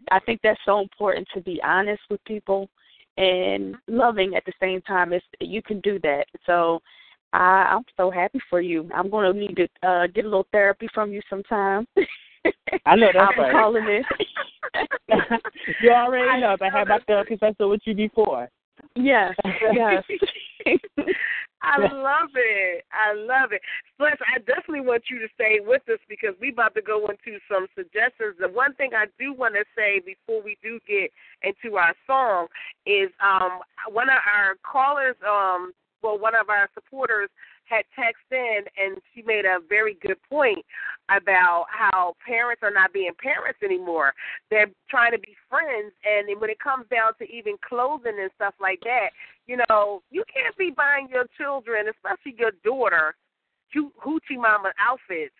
I 0.09 0.19
think 0.19 0.41
that's 0.41 0.59
so 0.65 0.79
important 0.79 1.27
to 1.33 1.41
be 1.41 1.61
honest 1.61 2.01
with 2.09 2.23
people 2.25 2.69
and 3.17 3.75
loving 3.87 4.35
at 4.35 4.45
the 4.45 4.53
same 4.59 4.81
time. 4.81 5.13
It's, 5.13 5.25
you 5.39 5.61
can 5.61 5.79
do 5.81 5.99
that. 5.99 6.25
So 6.45 6.81
I, 7.33 7.71
I'm 7.71 7.83
so 7.97 8.11
happy 8.11 8.39
for 8.49 8.61
you. 8.61 8.89
I'm 8.93 9.09
going 9.09 9.31
to 9.31 9.39
need 9.39 9.55
to 9.55 9.87
uh, 9.87 10.07
get 10.07 10.25
a 10.25 10.27
little 10.27 10.47
therapy 10.51 10.87
from 10.93 11.11
you 11.11 11.21
sometime. 11.29 11.87
I 12.85 12.95
know 12.95 13.09
that's 13.13 13.33
I'll 13.37 13.43
right. 13.43 13.51
calling 13.51 13.85
in. 13.85 14.03
you 15.81 15.91
already 15.91 16.41
know. 16.41 16.57
I 16.61 16.77
had 16.77 16.87
my 16.87 16.99
therapist 17.07 17.39
session 17.39 17.69
with 17.69 17.81
you 17.85 17.95
before. 17.95 18.49
yes, 18.95 19.33
yes. 19.73 20.03
I 21.63 21.79
love 21.79 22.29
it. 22.35 22.83
I 22.91 23.13
love 23.13 23.53
it. 23.53 23.61
Plus, 23.97 24.13
I 24.35 24.39
definitely 24.39 24.81
want 24.81 25.03
you 25.09 25.19
to 25.19 25.27
stay 25.33 25.59
with 25.63 25.81
us 25.89 25.99
because 26.09 26.35
we 26.41 26.49
about 26.49 26.75
to 26.75 26.81
go 26.81 27.07
into 27.07 27.39
some 27.49 27.67
suggestions. 27.75 28.35
The 28.39 28.49
one 28.49 28.73
thing 28.75 28.91
I 28.93 29.05
do 29.17 29.33
want 29.33 29.55
to 29.55 29.63
say 29.75 30.01
before 30.05 30.43
we 30.43 30.57
do 30.61 30.79
get 30.87 31.11
into 31.41 31.77
our 31.77 31.93
song 32.05 32.47
is 32.85 33.09
um 33.23 33.59
one 33.89 34.09
of 34.09 34.19
our 34.27 34.55
callers, 34.69 35.15
um, 35.25 35.71
well, 36.01 36.19
one 36.19 36.35
of 36.35 36.49
our 36.49 36.69
supporters 36.73 37.29
had 37.65 37.85
texted 37.97 38.31
in 38.31 38.63
and 38.77 38.97
she 39.13 39.21
made 39.21 39.45
a 39.45 39.59
very 39.67 39.97
good 40.01 40.17
point 40.29 40.63
about 41.09 41.65
how 41.69 42.15
parents 42.25 42.61
are 42.63 42.71
not 42.71 42.93
being 42.93 43.11
parents 43.21 43.59
anymore. 43.63 44.13
They're 44.49 44.71
trying 44.89 45.11
to 45.11 45.19
be 45.19 45.35
friends 45.49 45.93
and 46.03 46.29
when 46.39 46.49
it 46.49 46.59
comes 46.59 46.85
down 46.89 47.13
to 47.19 47.25
even 47.25 47.55
clothing 47.67 48.17
and 48.19 48.31
stuff 48.35 48.55
like 48.59 48.79
that, 48.83 49.09
you 49.47 49.57
know, 49.69 50.01
you 50.11 50.23
can't 50.33 50.55
be 50.57 50.71
buying 50.71 51.07
your 51.09 51.25
children, 51.37 51.85
especially 51.89 52.35
your 52.37 52.51
daughter, 52.63 53.15
hoochie 53.75 54.37
mama 54.37 54.71
outfits. 54.79 55.33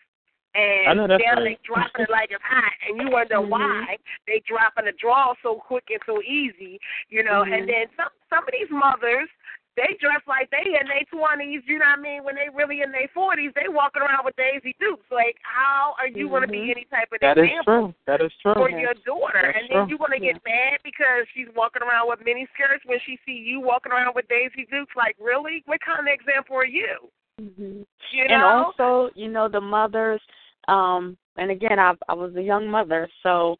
And 0.54 0.88
I 0.88 0.94
know 0.94 1.08
that's 1.08 1.22
now 1.24 1.42
right. 1.42 1.58
they 1.58 1.66
dropping 1.66 2.06
it 2.06 2.10
like 2.10 2.30
it's 2.30 2.42
hot, 2.42 2.72
and 2.86 3.00
you 3.00 3.10
wonder 3.10 3.36
Mhm. 3.36 3.48
why 3.48 3.98
they 4.26 4.38
dropping 4.46 4.84
the 4.84 4.92
draw 4.92 5.34
so 5.42 5.56
quick 5.56 5.90
and 5.90 6.00
so 6.06 6.22
easy, 6.22 6.80
you 7.08 7.24
know. 7.24 7.42
Mhm. 7.42 7.58
And 7.58 7.68
then 7.68 7.86
some 7.96 8.10
some 8.30 8.44
of 8.46 8.52
these 8.52 8.70
mothers, 8.70 9.28
they 9.76 9.96
dress 9.98 10.22
like 10.26 10.50
they 10.50 10.62
in 10.78 10.86
their 10.86 11.04
twenties, 11.10 11.62
you 11.66 11.78
know 11.78 11.90
what 11.90 11.98
I 11.98 12.02
mean? 12.02 12.24
When 12.24 12.34
they 12.34 12.48
really 12.52 12.82
in 12.82 12.92
their 12.92 13.08
forties, 13.12 13.50
they 13.54 13.66
walking 13.68 14.02
around 14.02 14.24
with 14.24 14.36
Daisy 14.36 14.74
Dukes. 14.78 15.06
Like, 15.10 15.36
how 15.42 15.94
are 15.98 16.06
you 16.06 16.28
going 16.28 16.42
to 16.42 16.48
be 16.48 16.70
Mhm. 16.70 16.70
any 16.70 16.84
type 16.86 17.10
of 17.12 17.20
That 17.20 17.38
is 17.38 17.50
example? 17.50 17.64
true. 17.64 17.94
That 18.06 18.20
is 18.20 18.32
true. 18.38 18.54
for 18.54 18.70
your 18.70 18.94
daughter, 19.06 19.42
That's 19.42 19.58
and 19.58 19.68
then 19.70 19.88
you 19.88 19.96
want 19.96 20.12
to 20.12 20.20
get 20.20 20.38
mad 20.44 20.78
because 20.84 21.26
she's 21.34 21.48
walking 21.56 21.82
around 21.82 22.08
with 22.08 22.20
mini 22.24 22.46
skirts 22.54 22.84
when 22.86 23.00
she 23.00 23.18
see 23.26 23.32
you 23.32 23.60
walking 23.60 23.92
around 23.92 24.14
with 24.14 24.28
Daisy 24.28 24.66
Dukes. 24.70 24.94
Like, 24.96 25.16
really? 25.18 25.62
What 25.66 25.80
kind 25.80 26.00
of 26.00 26.06
example 26.12 26.56
are 26.56 26.66
you? 26.66 27.10
hmm 27.38 27.82
You 28.12 28.24
And 28.24 28.42
know? 28.42 28.72
also, 28.78 29.10
you 29.14 29.28
know, 29.28 29.48
the 29.48 29.60
mothers 29.60 30.22
Um, 30.68 31.16
and 31.36 31.50
again, 31.50 31.78
I 31.78 31.92
I 32.08 32.14
was 32.14 32.34
a 32.36 32.42
young 32.42 32.68
mother, 32.68 33.08
so 33.22 33.56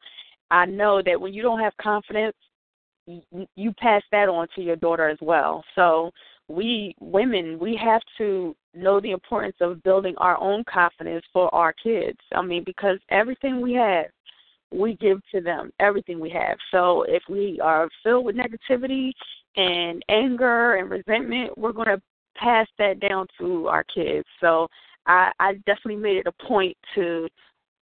I 0.50 0.64
know 0.66 1.02
that 1.02 1.20
when 1.20 1.34
you 1.34 1.42
don't 1.42 1.60
have 1.60 1.76
confidence, 1.76 2.36
you, 3.06 3.72
pass 3.78 4.02
that 4.12 4.28
on 4.28 4.48
to 4.54 4.62
your 4.62 4.76
daughter 4.76 5.08
as 5.08 5.18
well. 5.20 5.64
So 5.74 6.10
we 6.48 6.94
women, 7.00 7.58
we 7.58 7.76
have 7.76 8.02
to 8.18 8.54
know 8.74 9.00
the 9.00 9.12
importance 9.12 9.56
of 9.60 9.82
building 9.82 10.14
our 10.18 10.40
own 10.40 10.64
confidence 10.64 11.24
for 11.32 11.54
our 11.54 11.72
kids. 11.72 12.18
I 12.34 12.42
mean, 12.42 12.64
because 12.64 12.98
everything 13.10 13.60
we 13.60 13.72
have, 13.74 14.06
we 14.72 14.94
give 14.96 15.20
to 15.32 15.40
them 15.40 15.70
everything 15.80 16.18
we 16.18 16.30
have. 16.30 16.56
So 16.70 17.04
if 17.08 17.22
we 17.28 17.60
are 17.62 17.88
filled 18.02 18.24
with 18.24 18.36
negativity 18.36 19.12
and 19.56 20.02
anger 20.08 20.76
and 20.76 20.90
resentment, 20.90 21.56
we're 21.56 21.72
going 21.72 21.88
to 21.88 22.02
pass 22.36 22.66
that 22.78 23.00
down 23.00 23.26
to 23.38 23.68
our 23.68 23.84
kids. 23.84 24.26
So 24.40 24.68
I, 25.06 25.30
I 25.38 25.54
definitely 25.66 25.96
made 25.96 26.16
it 26.16 26.26
a 26.26 26.44
point 26.44 26.76
to, 26.96 27.28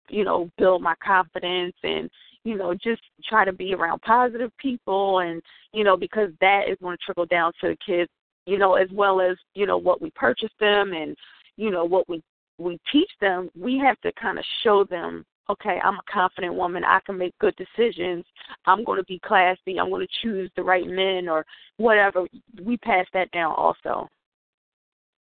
you 0.08 0.24
know, 0.24 0.50
build 0.56 0.82
my 0.82 0.94
confidence 1.04 1.74
and, 1.82 2.08
you 2.46 2.56
know, 2.56 2.72
just 2.74 3.02
try 3.28 3.44
to 3.44 3.52
be 3.52 3.74
around 3.74 4.00
positive 4.02 4.52
people 4.56 5.18
and, 5.18 5.42
you 5.72 5.82
know, 5.82 5.96
because 5.96 6.30
that 6.40 6.68
is 6.70 6.78
going 6.80 6.96
to 6.96 7.02
trickle 7.04 7.26
down 7.26 7.52
to 7.60 7.70
the 7.70 7.76
kids, 7.84 8.08
you 8.46 8.56
know, 8.56 8.74
as 8.74 8.88
well 8.92 9.20
as, 9.20 9.36
you 9.54 9.66
know, 9.66 9.76
what 9.76 10.00
we 10.00 10.10
purchase 10.10 10.52
them 10.60 10.92
and, 10.92 11.16
you 11.56 11.72
know, 11.72 11.84
what 11.84 12.08
we 12.08 12.22
we 12.58 12.78
teach 12.90 13.10
them, 13.20 13.50
we 13.58 13.78
have 13.78 14.00
to 14.00 14.12
kind 14.12 14.38
of 14.38 14.44
show 14.62 14.84
them 14.84 15.24
okay, 15.48 15.78
I'm 15.84 15.94
a 15.94 16.12
confident 16.12 16.54
woman. 16.54 16.82
I 16.84 16.98
can 17.06 17.16
make 17.16 17.32
good 17.38 17.54
decisions. 17.54 18.24
I'm 18.64 18.84
going 18.84 18.98
to 18.98 19.04
be 19.04 19.20
classy. 19.24 19.78
I'm 19.78 19.90
going 19.90 20.04
to 20.04 20.12
choose 20.20 20.50
the 20.56 20.62
right 20.64 20.86
men 20.86 21.28
or 21.28 21.46
whatever. 21.76 22.26
We 22.64 22.76
pass 22.78 23.06
that 23.14 23.30
down 23.30 23.54
also. 23.56 24.08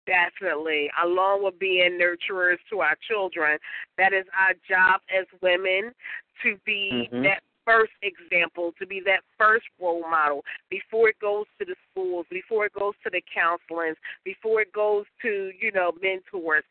Definitely. 0.06 0.90
Along 1.04 1.44
with 1.44 1.60
being 1.60 2.00
nurturers 2.00 2.58
to 2.70 2.82
our 2.82 2.96
children, 3.08 3.60
that 3.98 4.14
is 4.14 4.26
our 4.38 4.54
job 4.68 5.02
as 5.16 5.26
women 5.42 5.94
to 6.44 6.58
be 6.66 7.10
Mhm. 7.12 7.24
that 7.24 7.44
first 7.66 7.94
example, 8.02 8.74
to 8.80 8.88
be 8.88 9.00
that 9.02 9.24
first 9.38 9.68
role 9.80 10.02
model 10.10 10.44
before 10.70 11.10
it 11.10 11.20
goes 11.20 11.46
to 11.60 11.66
the 11.66 11.76
schools, 11.92 12.26
before 12.30 12.66
it 12.66 12.74
goes 12.74 12.96
to 13.04 13.10
the 13.12 13.22
counselings, 13.22 13.98
before 14.24 14.62
it 14.62 14.72
goes 14.72 15.06
to, 15.22 15.54
you 15.60 15.72
know, 15.72 15.92
mentors. 16.02 16.64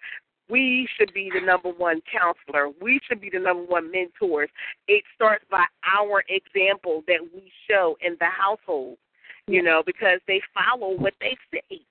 We 0.49 0.89
should 0.97 1.13
be 1.15 1.31
the 1.31 1.41
number 1.41 1.71
one 1.71 2.01
counselor. 2.03 2.71
We 2.81 2.99
should 3.07 3.21
be 3.21 3.31
the 3.31 3.39
number 3.39 3.63
one 3.63 3.89
mentors. 3.93 4.51
It 4.89 5.05
starts 5.15 5.45
by 5.49 5.65
our 5.85 6.25
example 6.29 7.05
that 7.07 7.33
we 7.33 7.53
show 7.69 7.97
in 8.01 8.17
the 8.19 8.27
household, 8.27 8.99
you 9.47 9.63
know, 9.63 9.85
because 9.85 10.21
they 10.27 10.41
follow 10.53 10.97
what 10.97 11.15
they 11.21 11.37
see 11.53 11.87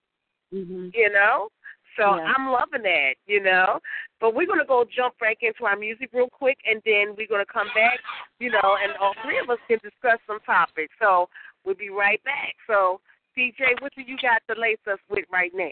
Mm-hmm. 0.53 0.89
you 0.93 1.09
know. 1.11 1.49
So 1.97 2.15
Yeah. 2.15 2.33
I'm 2.35 2.51
loving 2.51 2.83
that, 2.83 3.15
you 3.27 3.41
know. 3.41 3.79
But 4.21 4.33
we're 4.33 4.47
gonna 4.47 4.65
go 4.65 4.85
jump 4.85 5.17
back 5.19 5.37
into 5.41 5.65
our 5.65 5.75
music 5.75 6.09
real 6.13 6.29
quick, 6.29 6.57
and 6.65 6.81
then 6.85 7.15
we're 7.17 7.27
gonna 7.27 7.45
come 7.45 7.67
back, 7.75 7.99
you 8.39 8.49
know, 8.51 8.77
and 8.81 8.93
all 9.01 9.13
three 9.23 9.39
of 9.39 9.49
us 9.49 9.59
can 9.67 9.79
discuss 9.83 10.19
some 10.27 10.39
topics. 10.45 10.93
So 10.99 11.29
we'll 11.65 11.75
be 11.75 11.89
right 11.89 12.23
back. 12.23 12.55
So 12.67 13.01
DJ, 13.37 13.79
what 13.81 13.93
do 13.95 14.01
you 14.01 14.17
got 14.21 14.41
to 14.49 14.59
lace 14.59 14.77
us 14.91 14.99
with 15.09 15.25
right 15.31 15.51
now? 15.53 15.71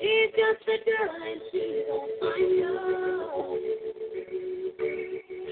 She's 0.00 0.30
just 0.34 0.68
a 0.68 0.76
girl 0.84 1.14
and 1.14 1.40
she 1.50 1.84
don't 1.86 2.10
find 2.20 2.50
you. 2.50 2.72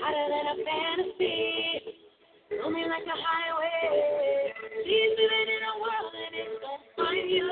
Hotter 0.03 0.27
than 0.29 0.47
a 0.47 0.57
fantasy. 0.65 2.00
Roaming 2.51 2.89
like 2.89 3.07
a 3.07 3.15
highway. 3.15 4.53
She's 4.85 5.11
living 5.15 5.49
in 5.55 5.63
a 5.63 5.75
world 5.79 6.15
and 6.19 6.35
it's 6.35 6.59
gonna 6.59 6.83
find 6.97 7.31
you. 7.31 7.47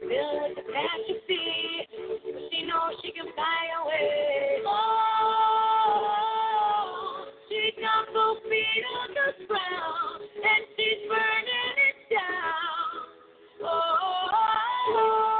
Filled 0.00 0.56
she 2.50 2.58
knows 2.66 2.94
she 3.02 3.10
can 3.10 3.26
fly 3.34 3.62
away. 3.82 4.62
Oh, 4.66 6.06
she 7.48 7.72
got 7.80 8.06
both 8.14 8.38
on 8.38 9.08
the 9.10 9.32
ground 9.46 10.22
and 10.22 10.64
she's 10.76 11.02
burning 11.08 11.78
it 11.82 11.98
down. 12.14 13.10
Oh, 13.64 15.39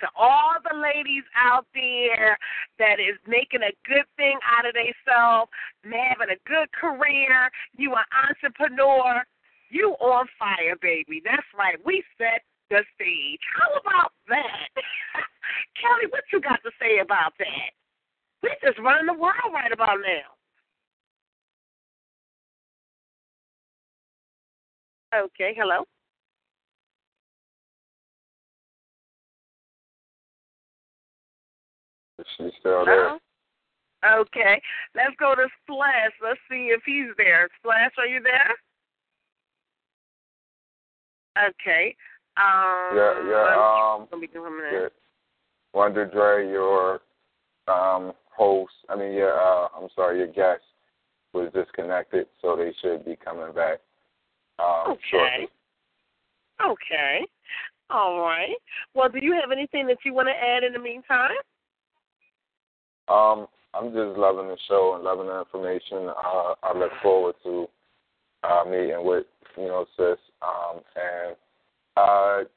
to 0.00 0.08
all 0.16 0.54
the 0.62 0.76
ladies 0.76 1.24
out 1.36 1.66
there 1.74 2.36
that 2.78 3.00
is 3.00 3.16
making 3.26 3.62
a 3.62 3.72
good 3.86 4.06
thing 4.16 4.38
out 4.44 4.66
of 4.66 4.74
themselves, 4.74 5.50
having 5.84 6.34
a 6.34 6.40
good 6.48 6.70
career. 6.72 7.50
You 7.76 7.94
an 7.94 8.04
entrepreneur. 8.12 9.22
You 9.70 9.96
on 10.00 10.26
fire, 10.38 10.76
baby. 10.80 11.20
That's 11.24 11.46
right. 11.58 11.76
We 11.84 12.04
set 12.18 12.42
the 12.70 12.82
stage. 12.94 13.40
How 13.58 13.80
about 13.80 14.12
that? 14.28 14.70
Kelly, 15.80 16.06
what 16.10 16.24
you 16.32 16.40
got 16.40 16.62
to 16.62 16.70
say 16.80 16.98
about 17.02 17.32
that? 17.38 17.70
We're 18.42 18.56
just 18.62 18.78
running 18.78 19.06
the 19.06 19.14
world 19.14 19.52
right 19.52 19.72
about 19.72 19.98
now. 20.02 20.36
Okay, 25.14 25.54
hello. 25.56 25.84
Is 32.38 32.52
she 32.52 32.58
still 32.60 32.84
there? 32.84 33.08
Hello? 33.08 33.18
Okay, 34.22 34.60
let's 34.94 35.14
go 35.18 35.34
to 35.34 35.46
Splash. 35.62 36.12
Let's 36.22 36.38
see 36.50 36.68
if 36.70 36.82
he's 36.86 37.14
there. 37.16 37.48
Splash, 37.58 37.92
are 37.98 38.06
you 38.06 38.20
there? 38.22 38.54
Okay. 41.48 41.96
Um, 42.36 42.96
Yeah, 42.96 43.14
yeah, 43.28 43.94
um, 43.96 44.06
Gonna 44.10 44.20
be 44.20 44.26
doing 44.26 44.52
yeah. 44.72 44.88
Wonder 45.72 46.06
Dre, 46.06 46.48
your 46.48 47.00
um, 47.68 48.12
host, 48.34 48.72
I 48.88 48.96
mean, 48.96 49.12
your, 49.12 49.32
uh, 49.38 49.68
I'm 49.76 49.88
sorry, 49.94 50.18
your 50.18 50.28
guest 50.28 50.62
was 51.32 51.50
disconnected, 51.52 52.26
so 52.40 52.56
they 52.56 52.72
should 52.80 53.04
be 53.04 53.16
coming 53.16 53.52
back 53.54 53.80
um, 54.58 54.92
Okay. 54.92 55.00
shortly. 55.10 55.48
Okay. 56.64 57.26
All 57.90 58.20
right. 58.20 58.56
Well, 58.94 59.08
do 59.08 59.18
you 59.20 59.32
have 59.32 59.50
anything 59.52 59.86
that 59.88 59.98
you 60.04 60.14
want 60.14 60.28
to 60.28 60.34
add 60.34 60.64
in 60.64 60.72
the 60.72 60.78
meantime? 60.78 61.30
Um, 63.08 63.46
I'm 63.74 63.92
just 63.92 64.18
loving 64.18 64.48
the 64.48 64.56
show 64.68 64.94
and 64.94 65.04
loving 65.04 65.26
the 65.26 65.38
information. 65.38 66.08
Uh, 66.08 66.54
I 66.62 66.76
look 66.76 66.92
forward 67.02 67.34
to 67.44 67.66
uh, 68.42 68.64
meeting 68.64 69.04
with 69.04 69.26
you 69.56 69.66
know 69.66 69.86
sis 69.96 70.18
um, 70.42 70.80
and 70.96 71.36
uh, 71.96 72.48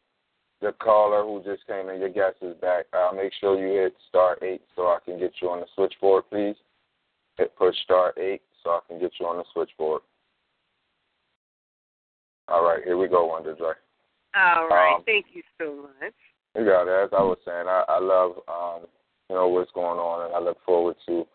the 0.61 0.73
caller 0.79 1.23
who 1.23 1.41
just 1.43 1.65
came 1.67 1.89
in. 1.89 1.99
Your 1.99 2.09
guest 2.09 2.37
is 2.41 2.55
back. 2.61 2.85
Uh, 2.93 3.11
make 3.15 3.31
sure 3.39 3.59
you 3.59 3.81
hit 3.81 3.95
star 4.07 4.37
eight 4.41 4.61
so 4.75 4.83
I 4.83 4.97
can 5.05 5.19
get 5.19 5.33
you 5.41 5.49
on 5.49 5.59
the 5.59 5.65
switchboard, 5.75 6.23
please. 6.29 6.55
Hit 7.37 7.55
push 7.57 7.75
star 7.83 8.13
eight 8.17 8.41
so 8.63 8.71
I 8.71 8.79
can 8.87 8.99
get 8.99 9.11
you 9.19 9.25
on 9.25 9.37
the 9.37 9.45
switchboard. 9.53 10.01
All 12.47 12.63
right, 12.63 12.83
here 12.83 12.97
we 12.97 13.07
go, 13.07 13.25
Wonder 13.27 13.55
Dre. 13.55 13.73
All 14.35 14.67
right. 14.67 14.95
Um, 14.95 15.03
Thank 15.05 15.27
you 15.33 15.43
so 15.59 15.87
much. 16.01 16.13
You 16.55 16.65
got 16.65 16.87
it. 16.87 17.03
As 17.05 17.09
I 17.13 17.21
was 17.21 17.37
saying, 17.45 17.65
I, 17.67 17.83
I 17.87 17.99
love 17.99 18.31
um, 18.47 18.87
you 19.29 19.35
know 19.35 19.47
what's 19.47 19.71
going 19.71 19.99
on, 19.99 20.25
and 20.25 20.35
I 20.35 20.39
look 20.39 20.57
forward 20.65 20.95
to 21.07 21.25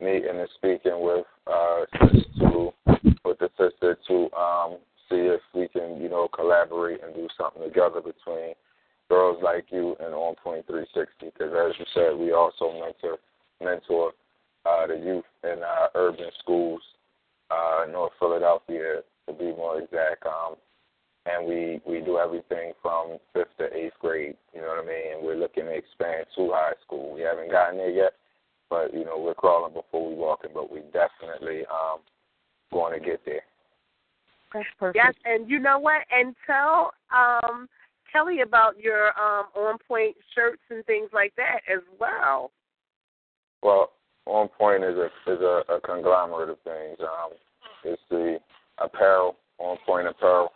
meeting 0.00 0.30
and 0.30 0.48
speaking 0.54 1.00
with 1.00 1.26
uh, 1.46 1.84
to 2.38 2.72
with 3.24 3.38
the 3.38 3.50
sister 3.58 3.98
to 4.08 4.30
um, 4.36 4.78
see 5.08 5.28
if 5.30 5.40
we 5.54 5.68
can 5.68 6.00
you 6.00 6.08
know 6.08 6.28
collaborate 6.28 7.02
and 7.02 7.14
do 7.14 7.28
something 7.38 7.62
together 7.62 8.00
between 8.00 8.54
girls 9.08 9.38
like 9.42 9.66
you 9.70 9.96
and 10.00 10.14
On 10.14 10.34
Point 10.42 10.66
360. 10.66 11.26
Because 11.26 11.52
as 11.52 11.78
you 11.78 11.84
said, 11.94 12.18
we 12.18 12.32
also 12.32 12.72
mentor 12.72 13.18
mentor 13.62 14.12
uh, 14.64 14.86
the 14.86 14.96
youth 14.96 15.24
in 15.44 15.62
uh, 15.62 15.88
urban 15.94 16.30
schools, 16.40 16.80
uh, 17.50 17.84
North 17.90 18.12
Philadelphia 18.18 19.02
to 19.26 19.32
be 19.34 19.46
more 19.46 19.80
exact. 19.80 20.24
Um, 20.26 20.56
and 21.26 21.46
we 21.46 21.80
we 21.86 22.00
do 22.00 22.18
everything 22.18 22.72
from 22.82 23.18
fifth 23.32 23.56
to 23.58 23.74
eighth 23.74 23.94
grade. 24.00 24.36
You 24.54 24.60
know 24.60 24.68
what 24.68 24.84
I 24.84 24.86
mean? 24.86 25.16
And 25.16 25.26
we're 25.26 25.36
looking 25.36 25.64
to 25.64 25.74
expand 25.74 26.26
to 26.36 26.50
high 26.52 26.74
school. 26.84 27.14
We 27.14 27.22
haven't 27.22 27.50
gotten 27.50 27.78
there 27.78 27.90
yet, 27.90 28.12
but 28.70 28.92
you 28.92 29.04
know 29.04 29.18
we're 29.18 29.34
crawling 29.34 29.74
before 29.74 30.08
we 30.08 30.14
walking. 30.14 30.50
But 30.54 30.72
we 30.72 30.80
definitely 30.92 31.62
um 31.66 32.00
going 32.72 32.98
to 32.98 33.04
get 33.04 33.20
there. 33.24 33.42
That's 34.52 34.66
perfect. 34.78 34.96
Yes, 34.96 35.14
and 35.24 35.48
you 35.48 35.58
know 35.58 35.78
what? 35.78 36.02
And 36.10 36.34
tell 36.46 36.92
um 37.14 37.68
Kelly 38.12 38.40
about 38.40 38.78
your 38.78 39.08
um 39.18 39.46
on 39.54 39.78
point 39.86 40.16
shirts 40.34 40.62
and 40.70 40.84
things 40.86 41.10
like 41.12 41.34
that 41.36 41.60
as 41.72 41.82
well. 42.00 42.50
Well, 43.62 43.92
on 44.26 44.48
point 44.48 44.82
is 44.82 44.96
a 44.96 45.06
is 45.30 45.40
a, 45.40 45.62
a 45.74 45.80
conglomerate 45.80 46.50
of 46.50 46.58
things. 46.64 46.98
Um, 47.00 47.30
it's 47.84 48.02
the 48.10 48.38
apparel, 48.78 49.36
on 49.58 49.76
point 49.86 50.06
apparel, 50.06 50.52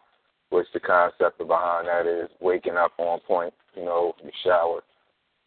which 0.51 0.67
the 0.73 0.76
concept 0.87 1.39
behind 1.39 1.89
that 1.89 2.07
is 2.07 2.29
waking 2.41 2.77
up 2.77 2.93
on 2.99 3.21
point. 3.21 3.53
You 3.75 3.85
know, 3.85 4.15
you 4.23 4.31
shower, 4.45 4.81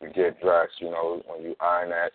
you 0.01 0.09
get 0.09 0.39
dressed. 0.41 0.73
You 0.79 0.91
know, 0.91 1.21
when 1.27 1.43
you 1.43 1.55
iron 1.59 1.89
that 1.89 2.11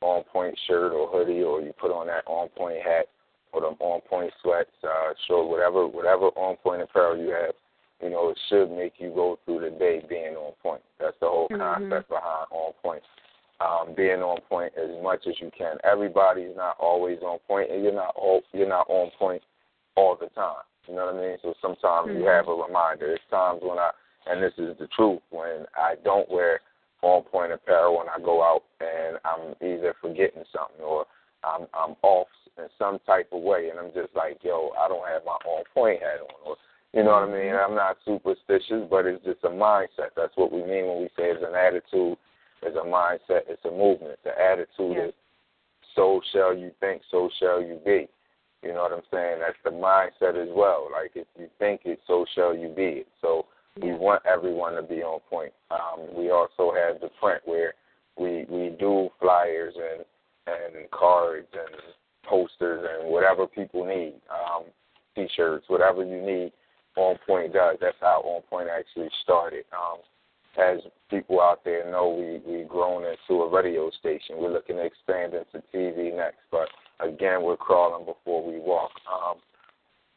on 0.00 0.22
point 0.24 0.58
shirt 0.66 0.92
or 0.92 1.08
hoodie, 1.08 1.42
or 1.42 1.60
you 1.60 1.72
put 1.80 1.90
on 1.90 2.06
that 2.06 2.24
on 2.26 2.48
point 2.50 2.78
hat 2.84 3.06
or 3.52 3.62
them 3.62 3.76
on 3.80 4.00
point 4.02 4.32
sweats, 4.42 4.70
uh, 4.84 5.12
short, 5.26 5.48
whatever 5.48 5.86
whatever 5.86 6.26
on 6.36 6.56
point 6.56 6.82
apparel 6.82 7.16
you 7.16 7.30
have. 7.30 7.54
You 8.02 8.10
know, 8.10 8.28
it 8.28 8.38
should 8.50 8.70
make 8.70 8.94
you 8.98 9.10
go 9.14 9.38
through 9.46 9.60
the 9.60 9.70
day 9.70 10.04
being 10.06 10.36
on 10.36 10.52
point. 10.62 10.82
That's 11.00 11.18
the 11.18 11.28
whole 11.28 11.48
Mhm. 11.48 11.58
concept 11.58 12.10
behind 12.10 12.46
on 12.50 12.74
point 12.82 13.02
um, 13.60 13.94
being 13.94 14.22
on 14.22 14.40
point 14.48 14.72
as 14.76 14.90
much 15.02 15.26
as 15.26 15.34
you 15.40 15.50
can. 15.56 15.78
Everybody's 15.84 16.54
not 16.56 16.76
always 16.78 17.18
on 17.22 17.38
point, 17.48 17.70
and 17.70 17.82
you're 17.82 17.92
not 17.92 18.14
all, 18.16 18.42
you're 18.52 18.68
not 18.68 18.86
on 18.88 19.10
point 19.18 19.42
all 19.96 20.14
the 20.14 20.28
time. 20.28 20.62
You 20.88 20.94
know 20.94 21.06
what 21.06 21.14
I 21.16 21.20
mean? 21.20 21.38
So 21.42 21.54
sometimes 21.60 22.08
you 22.08 22.24
Mhm. 22.24 22.36
have 22.36 22.48
a 22.48 22.54
reminder. 22.54 23.06
There's 23.06 23.20
times 23.30 23.62
when 23.62 23.78
I, 23.78 23.90
and 24.26 24.42
this 24.42 24.56
is 24.58 24.76
the 24.78 24.86
truth, 24.88 25.22
when 25.30 25.66
I 25.76 25.96
don't 25.96 26.28
wear 26.28 26.60
on 27.02 27.22
point 27.24 27.52
apparel 27.52 27.98
when 27.98 28.08
I 28.08 28.18
go 28.18 28.42
out, 28.42 28.62
and 28.80 29.18
I'm 29.24 29.54
either 29.60 29.94
forgetting 30.00 30.44
something 30.52 30.84
or 30.84 31.06
I'm 31.44 31.68
I'm 31.74 31.96
off 32.02 32.28
in 32.58 32.68
some 32.78 32.98
type 33.00 33.28
of 33.32 33.42
way, 33.42 33.68
and 33.70 33.78
I'm 33.78 33.92
just 33.92 34.14
like, 34.14 34.42
yo, 34.42 34.72
I 34.78 34.88
don't 34.88 35.06
have 35.06 35.24
my 35.24 35.38
on 35.44 35.64
point 35.74 36.02
hat 36.02 36.20
on, 36.20 36.34
or 36.44 36.56
you 36.92 37.02
know 37.04 37.12
what 37.12 37.28
I 37.28 37.32
mean? 37.32 37.54
I'm 37.54 37.74
not 37.74 37.98
superstitious, 38.04 38.88
but 38.88 39.06
it's 39.06 39.24
just 39.24 39.44
a 39.44 39.50
mindset. 39.50 40.14
That's 40.16 40.36
what 40.36 40.50
we 40.50 40.62
mean 40.62 40.86
when 40.86 41.00
we 41.00 41.08
say 41.16 41.30
it's 41.30 41.44
an 41.44 41.54
attitude 41.54 42.16
it's 42.62 42.76
a 42.76 42.80
mindset. 42.80 43.42
It's 43.48 43.64
a 43.64 43.70
movement. 43.70 44.18
The 44.24 44.32
attitude 44.38 45.08
is 45.08 45.14
so 45.94 46.20
shall 46.32 46.54
you 46.54 46.72
think, 46.80 47.02
so 47.10 47.30
shall 47.38 47.60
you 47.60 47.80
be. 47.84 48.08
You 48.62 48.72
know 48.72 48.82
what 48.82 48.92
I'm 48.92 49.02
saying? 49.12 49.38
That's 49.40 49.56
the 49.64 49.70
mindset 49.70 50.40
as 50.40 50.48
well. 50.54 50.88
Like 50.92 51.12
if 51.14 51.26
you 51.38 51.48
think 51.58 51.82
it, 51.84 52.00
so 52.06 52.24
shall 52.34 52.56
you 52.56 52.68
be 52.68 53.02
it. 53.02 53.08
So 53.20 53.46
we 53.80 53.92
want 53.92 54.22
everyone 54.26 54.74
to 54.74 54.82
be 54.82 55.02
on 55.02 55.20
point. 55.28 55.52
Um, 55.70 56.14
we 56.16 56.30
also 56.30 56.72
have 56.74 57.00
the 57.00 57.10
print 57.20 57.42
where 57.44 57.74
we 58.18 58.46
we 58.48 58.74
do 58.78 59.10
flyers 59.20 59.74
and 59.76 60.04
and 60.46 60.90
cards 60.90 61.48
and 61.52 61.82
posters 62.24 62.86
and 62.88 63.10
whatever 63.10 63.46
people 63.46 63.84
need, 63.84 64.14
um, 64.30 64.64
t-shirts, 65.14 65.66
whatever 65.68 66.04
you 66.04 66.20
need. 66.20 66.52
On 66.96 67.18
Point 67.26 67.52
does. 67.52 67.76
That's 67.78 67.96
how 68.00 68.22
On 68.24 68.40
Point 68.48 68.68
actually 68.70 69.10
started. 69.22 69.64
Um, 69.72 69.98
as 70.58 70.80
people 71.10 71.40
out 71.42 71.62
there 71.62 71.90
know, 71.90 72.08
we 72.08 72.50
we've 72.50 72.68
grown 72.68 73.04
into 73.04 73.42
a 73.42 73.50
radio 73.50 73.90
station. 73.90 74.36
We're 74.38 74.52
looking 74.52 74.76
to 74.76 74.82
expand 74.84 75.34
into 75.34 75.62
TV 75.74 76.16
next, 76.16 76.38
but 76.50 76.68
again, 77.00 77.42
we're 77.42 77.56
crawling 77.56 78.04
before 78.04 78.46
we 78.46 78.58
walk. 78.58 78.90
Um, 79.10 79.36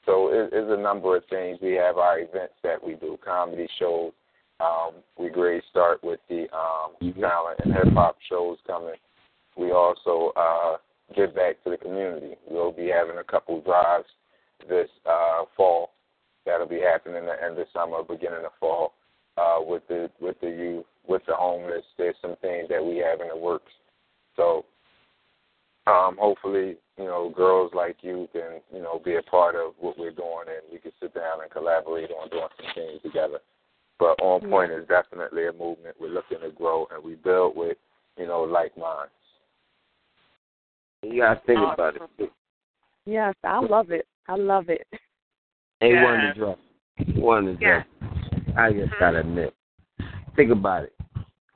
so 0.05 0.29
it, 0.29 0.49
it's 0.53 0.71
a 0.71 0.81
number 0.81 1.15
of 1.15 1.23
things. 1.29 1.59
We 1.61 1.73
have 1.73 1.97
our 1.97 2.19
events 2.19 2.53
that 2.63 2.83
we 2.83 2.95
do, 2.95 3.17
comedy 3.23 3.67
shows. 3.77 4.11
Um, 4.59 4.95
we 5.17 5.29
grade 5.29 5.61
start 5.69 6.03
with 6.03 6.19
the 6.29 6.47
um, 6.53 7.13
talent 7.19 7.59
and 7.63 7.73
hip 7.73 7.93
hop 7.93 8.17
shows 8.27 8.57
coming. 8.67 8.95
We 9.57 9.71
also 9.71 10.33
uh, 10.35 10.77
give 11.15 11.35
back 11.35 11.63
to 11.63 11.69
the 11.69 11.77
community. 11.77 12.35
We'll 12.49 12.71
be 12.71 12.87
having 12.87 13.17
a 13.17 13.23
couple 13.23 13.61
drives 13.61 14.07
this 14.67 14.89
uh, 15.05 15.45
fall. 15.55 15.91
That'll 16.45 16.67
be 16.67 16.81
happening 16.81 17.23
at 17.29 17.39
the 17.39 17.45
end 17.45 17.59
of 17.59 17.67
summer, 17.73 18.03
beginning 18.03 18.45
of 18.45 18.51
fall 18.59 18.93
uh, 19.37 19.59
with 19.61 19.83
the 19.87 20.09
with 20.19 20.39
the 20.41 20.49
youth, 20.49 20.85
with 21.07 21.21
the 21.27 21.35
homeless. 21.35 21.85
There's 21.97 22.15
some 22.21 22.35
things 22.41 22.67
that 22.69 22.83
we 22.83 22.97
have 22.97 23.21
in 23.21 23.29
the 23.29 23.37
works. 23.37 23.71
So 24.35 24.65
um, 25.87 26.17
hopefully, 26.19 26.77
you 26.97 27.05
know, 27.05 27.33
girls 27.35 27.71
like 27.73 27.97
you 28.01 28.27
can, 28.33 28.61
you 28.73 28.81
know, 28.81 29.01
be 29.03 29.15
a 29.15 29.21
part 29.23 29.55
of 29.55 29.73
what 29.79 29.97
we're 29.97 30.11
doing, 30.11 30.45
and 30.47 30.71
we 30.71 30.77
can 30.79 30.91
sit 31.01 31.13
down 31.13 31.41
and 31.41 31.51
collaborate 31.51 32.11
on 32.11 32.29
doing 32.29 32.47
some 32.57 32.73
things 32.75 33.01
together. 33.01 33.39
But 33.97 34.21
on 34.21 34.49
point 34.49 34.71
is 34.71 34.87
definitely 34.87 35.47
a 35.47 35.51
movement. 35.51 35.95
We're 35.99 36.09
looking 36.09 36.39
to 36.41 36.51
grow, 36.51 36.87
and 36.93 37.03
we 37.03 37.15
build 37.15 37.55
with, 37.55 37.77
you 38.17 38.27
know, 38.27 38.41
like 38.41 38.77
minds. 38.77 39.11
You 41.01 41.21
gotta 41.21 41.41
think 41.45 41.59
about 41.59 41.95
it. 41.95 42.31
Yes, 43.05 43.33
I 43.43 43.59
love 43.59 43.91
it. 43.91 44.05
I 44.27 44.35
love 44.35 44.69
it. 44.69 44.85
Hey, 45.79 45.93
Yeah. 45.93 46.03
one 46.03 46.19
to 46.19 46.33
drop. 46.33 46.59
One 47.15 47.45
to 47.45 47.53
dress. 47.55 47.85
I 48.57 48.73
just 48.73 48.91
gotta 48.99 49.19
admit. 49.21 49.55
Think 50.35 50.51
about 50.51 50.83
it. 50.83 50.93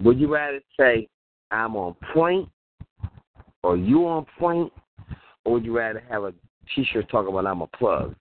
Would 0.02 0.20
you 0.20 0.34
rather 0.34 0.62
say 0.78 1.08
I'm 1.52 1.76
on 1.76 1.94
point 2.14 2.50
or 3.64 3.78
you 3.78 4.08
on 4.08 4.26
point, 4.38 4.72
or 5.46 5.54
would 5.54 5.66
you 5.66 5.78
rather 5.78 6.04
have 6.10 6.24
a 6.24 6.34
T-shirt 6.76 7.10
talking 7.10 7.32
about 7.32 7.46
I'm 7.46 7.62
a 7.62 7.68
plug? 7.68 8.16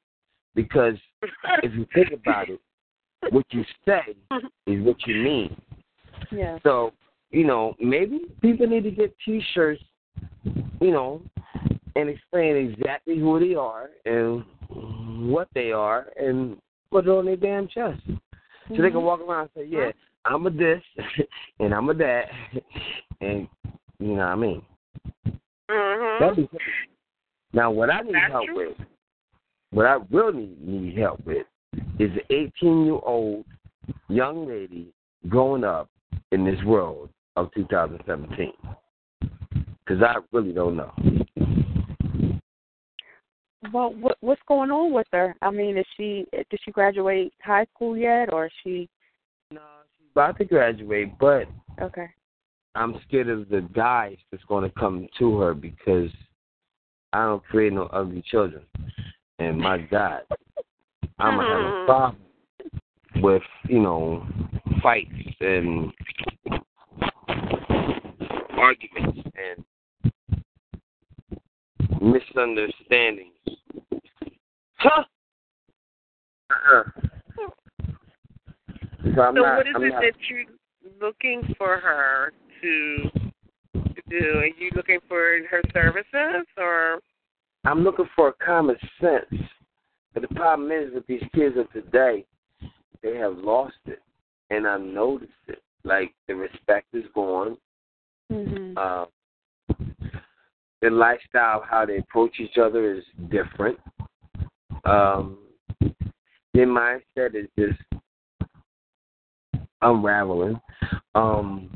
because 0.55 0.95
if 1.63 1.73
you 1.75 1.87
think 1.95 2.13
about 2.13 2.49
it, 2.49 2.61
what 3.31 3.47
you 3.51 3.65
say 3.87 4.01
is 4.67 4.85
what 4.85 4.97
you 5.07 5.17
mean. 5.23 5.61
Yeah. 6.31 6.59
So, 6.63 6.93
you 7.31 7.47
know, 7.47 7.75
maybe 7.81 8.21
people 8.41 8.67
need 8.67 8.85
to 8.85 8.91
get 8.91 9.15
T-shirts, 9.25 9.83
you 10.45 10.91
know, 10.91 11.23
and 11.95 12.09
explain 12.09 12.57
exactly 12.57 13.19
who 13.19 13.39
they 13.39 13.55
are 13.55 13.91
and 14.05 14.45
what 15.31 15.49
they 15.55 15.73
are, 15.73 16.07
and 16.19 16.57
put 16.91 17.07
it 17.07 17.11
on 17.11 17.27
their 17.27 17.37
damn 17.37 17.69
chest, 17.69 18.01
so 18.07 18.15
they 18.69 18.77
can 18.77 18.93
mm-hmm. 18.93 19.03
walk 19.03 19.21
around 19.21 19.51
and 19.55 19.65
say, 19.65 19.69
"Yeah, 19.71 19.93
I'm 20.25 20.47
a 20.47 20.51
this 20.51 20.83
and 21.61 21.75
I'm 21.75 21.91
a 21.91 21.95
that," 21.95 22.25
and 23.21 23.47
you 23.99 24.09
know 24.09 24.15
what 24.15 24.23
I 24.23 24.35
mean. 24.37 24.63
Mm-hmm. 25.71 26.45
Now, 27.53 27.71
what 27.71 27.91
I 27.91 28.01
need 28.01 28.15
That's 28.15 28.33
help 28.33 28.47
true. 28.47 28.69
with, 28.69 28.87
what 29.71 29.87
I 29.87 29.99
really 30.11 30.51
need 30.61 30.97
help 30.99 31.25
with, 31.25 31.47
is 31.99 32.11
an 32.11 32.21
18 32.31 32.85
year 32.85 32.99
old 33.03 33.45
young 34.09 34.47
lady 34.47 34.93
growing 35.29 35.65
up 35.65 35.89
in 36.31 36.45
this 36.45 36.63
world 36.65 37.11
of 37.37 37.51
2017. 37.55 38.53
Because 39.85 40.03
I 40.03 40.17
really 40.33 40.53
don't 40.53 40.77
know. 40.77 40.93
Well, 43.73 43.95
what 43.95 44.17
what's 44.21 44.43
going 44.49 44.71
on 44.71 44.93
with 44.93 45.07
her? 45.13 45.35
I 45.41 45.51
mean, 45.51 45.79
is 45.79 45.87
she 45.97 46.27
did 46.33 46.61
she 46.65 46.73
graduate 46.73 47.33
high 47.43 47.67
school 47.75 47.97
yet, 47.97 48.33
or 48.33 48.47
is 48.47 48.53
she? 48.63 48.89
No, 49.51 49.61
she's 49.97 50.09
about 50.13 50.37
to 50.39 50.45
graduate, 50.45 51.17
but 51.19 51.47
Okay. 51.81 52.09
I'm 52.75 52.99
scared 53.07 53.29
of 53.29 53.49
the 53.49 53.61
guys 53.75 54.17
that's 54.31 54.45
going 54.45 54.65
to 54.65 54.81
come 54.81 55.07
to 55.19 55.39
her 55.39 55.55
because 55.55 56.11
I 57.13 57.25
don't 57.25 57.45
create 57.45 57.73
no 57.73 57.85
ugly 57.87 58.23
children. 58.31 58.63
And 59.39 59.59
my 59.59 59.79
God, 59.79 60.23
I'm 61.19 61.37
going 61.37 61.47
to 61.47 61.53
have 61.53 61.61
a 61.61 61.65
mm-hmm. 61.65 61.87
problem 61.87 62.19
with, 63.23 63.43
you 63.69 63.81
know, 63.81 64.27
fights 64.83 65.13
and 65.41 65.93
arguments 68.59 69.21
and 69.37 70.13
misunderstandings. 72.01 73.29
Huh? 74.77 75.05
Uh-uh. 76.51 76.83
So 77.37 77.53
so 79.15 79.31
not, 79.31 79.35
what 79.35 79.67
is 79.67 79.75
I'm 79.77 79.85
it 79.85 79.89
not, 79.91 80.03
that 80.03 80.15
you're 80.29 80.45
looking 81.01 81.43
for 81.59 81.79
her 81.79 82.33
to 82.63 83.11
to 83.75 84.03
do? 84.09 84.39
Are 84.39 84.47
you 84.47 84.71
looking 84.75 85.01
for 85.09 85.39
her 85.51 85.63
services 85.73 86.47
or? 86.57 87.01
I'm 87.65 87.85
looking 87.85 88.09
for 88.17 88.35
common 88.45 88.77
sense. 89.01 89.43
But 90.15 90.23
the 90.23 90.35
problem 90.35 90.71
is 90.71 90.93
with 90.93 91.07
these 91.07 91.23
kids 91.35 91.57
of 91.57 91.73
today, 91.73 92.25
they 93.03 93.17
have 93.17 93.39
lost 93.39 93.77
it. 93.87 94.01
And 94.51 94.67
I 94.67 94.77
noticed 94.79 95.33
it. 95.49 95.63
Like 95.85 96.13
the 96.29 96.35
respect 96.35 96.87
is 96.93 97.05
gone. 97.15 97.57
Mm-hmm. 98.31 98.77
Uh, 98.77 99.07
the 100.81 100.91
lifestyle, 100.91 101.65
how 101.69 101.87
they 101.87 101.99
approach 101.99 102.41
each 102.41 102.59
other 102.59 102.95
is 102.95 103.05
different. 103.31 103.79
Um, 104.85 105.39
their 106.55 106.67
mindset 106.67 107.35
is 107.35 107.49
just 107.59 107.81
unraveling. 109.81 110.61
Um, 111.15 111.71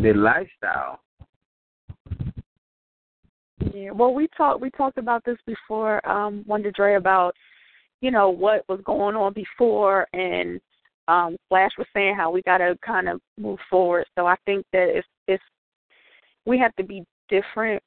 their 0.00 0.14
lifestyle 0.14 1.00
Yeah. 3.74 3.90
Well, 3.90 4.14
we 4.14 4.28
talked 4.36 4.60
we 4.60 4.70
talked 4.70 4.98
about 4.98 5.24
this 5.24 5.38
before. 5.46 6.06
Um, 6.08 6.44
Wonder 6.46 6.70
Dre 6.70 6.94
about 6.94 7.34
you 8.00 8.10
know 8.10 8.30
what 8.30 8.64
was 8.68 8.80
going 8.84 9.16
on 9.16 9.34
before, 9.34 10.06
and 10.12 10.60
um, 11.08 11.36
Splash 11.46 11.72
was 11.76 11.86
saying 11.94 12.14
how 12.16 12.30
we 12.30 12.42
got 12.42 12.58
to 12.58 12.76
kind 12.84 13.08
of 13.08 13.20
move 13.36 13.58
forward. 13.68 14.06
So 14.16 14.26
I 14.26 14.36
think 14.46 14.64
that 14.72 14.96
if 14.96 15.04
if 15.28 15.40
we 16.46 16.58
have 16.58 16.74
to 16.76 16.84
be 16.84 17.04
different 17.28 17.82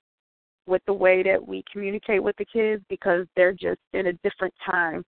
with 0.65 0.81
the 0.85 0.93
way 0.93 1.23
that 1.23 1.45
we 1.45 1.63
communicate 1.71 2.23
with 2.23 2.35
the 2.37 2.45
kids 2.45 2.83
because 2.89 3.25
they're 3.35 3.53
just 3.53 3.79
in 3.93 4.07
a 4.07 4.13
different 4.23 4.53
time. 4.69 5.03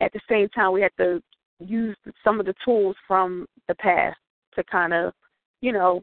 At 0.00 0.12
the 0.12 0.20
same 0.28 0.48
time, 0.50 0.72
we 0.72 0.82
have 0.82 0.94
to 0.98 1.22
use 1.58 1.96
some 2.24 2.40
of 2.40 2.46
the 2.46 2.54
tools 2.64 2.96
from 3.06 3.46
the 3.68 3.74
past 3.76 4.18
to 4.54 4.64
kind 4.64 4.92
of, 4.92 5.12
you 5.60 5.72
know, 5.72 6.02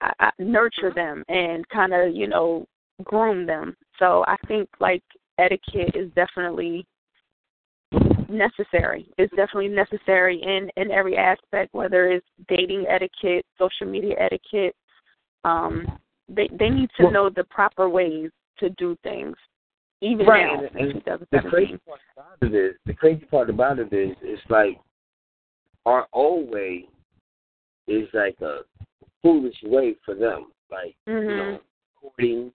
I, 0.00 0.12
I, 0.20 0.30
nurture 0.38 0.92
them 0.94 1.24
and 1.28 1.68
kind 1.68 1.92
of, 1.92 2.14
you 2.14 2.26
know, 2.26 2.66
groom 3.04 3.46
them. 3.46 3.76
So 3.98 4.24
I 4.26 4.36
think 4.48 4.68
like 4.80 5.02
etiquette 5.38 5.94
is 5.94 6.10
definitely 6.14 6.86
necessary. 8.28 9.08
It's 9.18 9.34
definitely 9.34 9.68
necessary 9.68 10.40
in 10.42 10.70
in 10.80 10.90
every 10.90 11.16
aspect, 11.16 11.74
whether 11.74 12.08
it's 12.08 12.26
dating 12.48 12.86
etiquette, 12.88 13.44
social 13.58 13.86
media 13.86 14.14
etiquette. 14.18 14.74
Um, 15.44 15.86
they 16.28 16.48
they 16.58 16.68
need 16.68 16.90
to 17.00 17.10
know 17.10 17.30
the 17.30 17.44
proper 17.44 17.88
ways 17.88 18.30
to 18.58 18.70
do 18.70 18.96
things, 19.02 19.36
even 20.00 20.26
right. 20.26 20.46
now 20.46 20.66
and, 20.78 20.92
and 20.92 21.02
the 21.30 21.48
crazy 21.48 21.78
part 21.86 22.00
about 22.16 22.38
it 22.42 22.54
is 22.54 22.74
the 22.86 22.94
crazy 22.94 23.24
part 23.26 23.50
about 23.50 23.78
it 23.78 23.92
is 23.92 24.16
it's 24.22 24.42
like 24.48 24.78
our 25.86 26.06
old 26.12 26.50
way 26.50 26.88
is 27.88 28.06
like 28.12 28.36
a 28.42 28.60
foolish 29.22 29.56
way 29.62 29.96
for 30.04 30.14
them. 30.14 30.46
Like 30.70 30.96
you 31.06 31.12
Mhm. 31.14 31.36
know, 31.36 31.60
courting. 32.00 32.52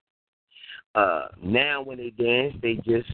Uh, 0.94 1.28
now 1.42 1.82
when 1.82 1.98
they 1.98 2.12
dance, 2.12 2.56
they 2.62 2.76
just 2.76 3.12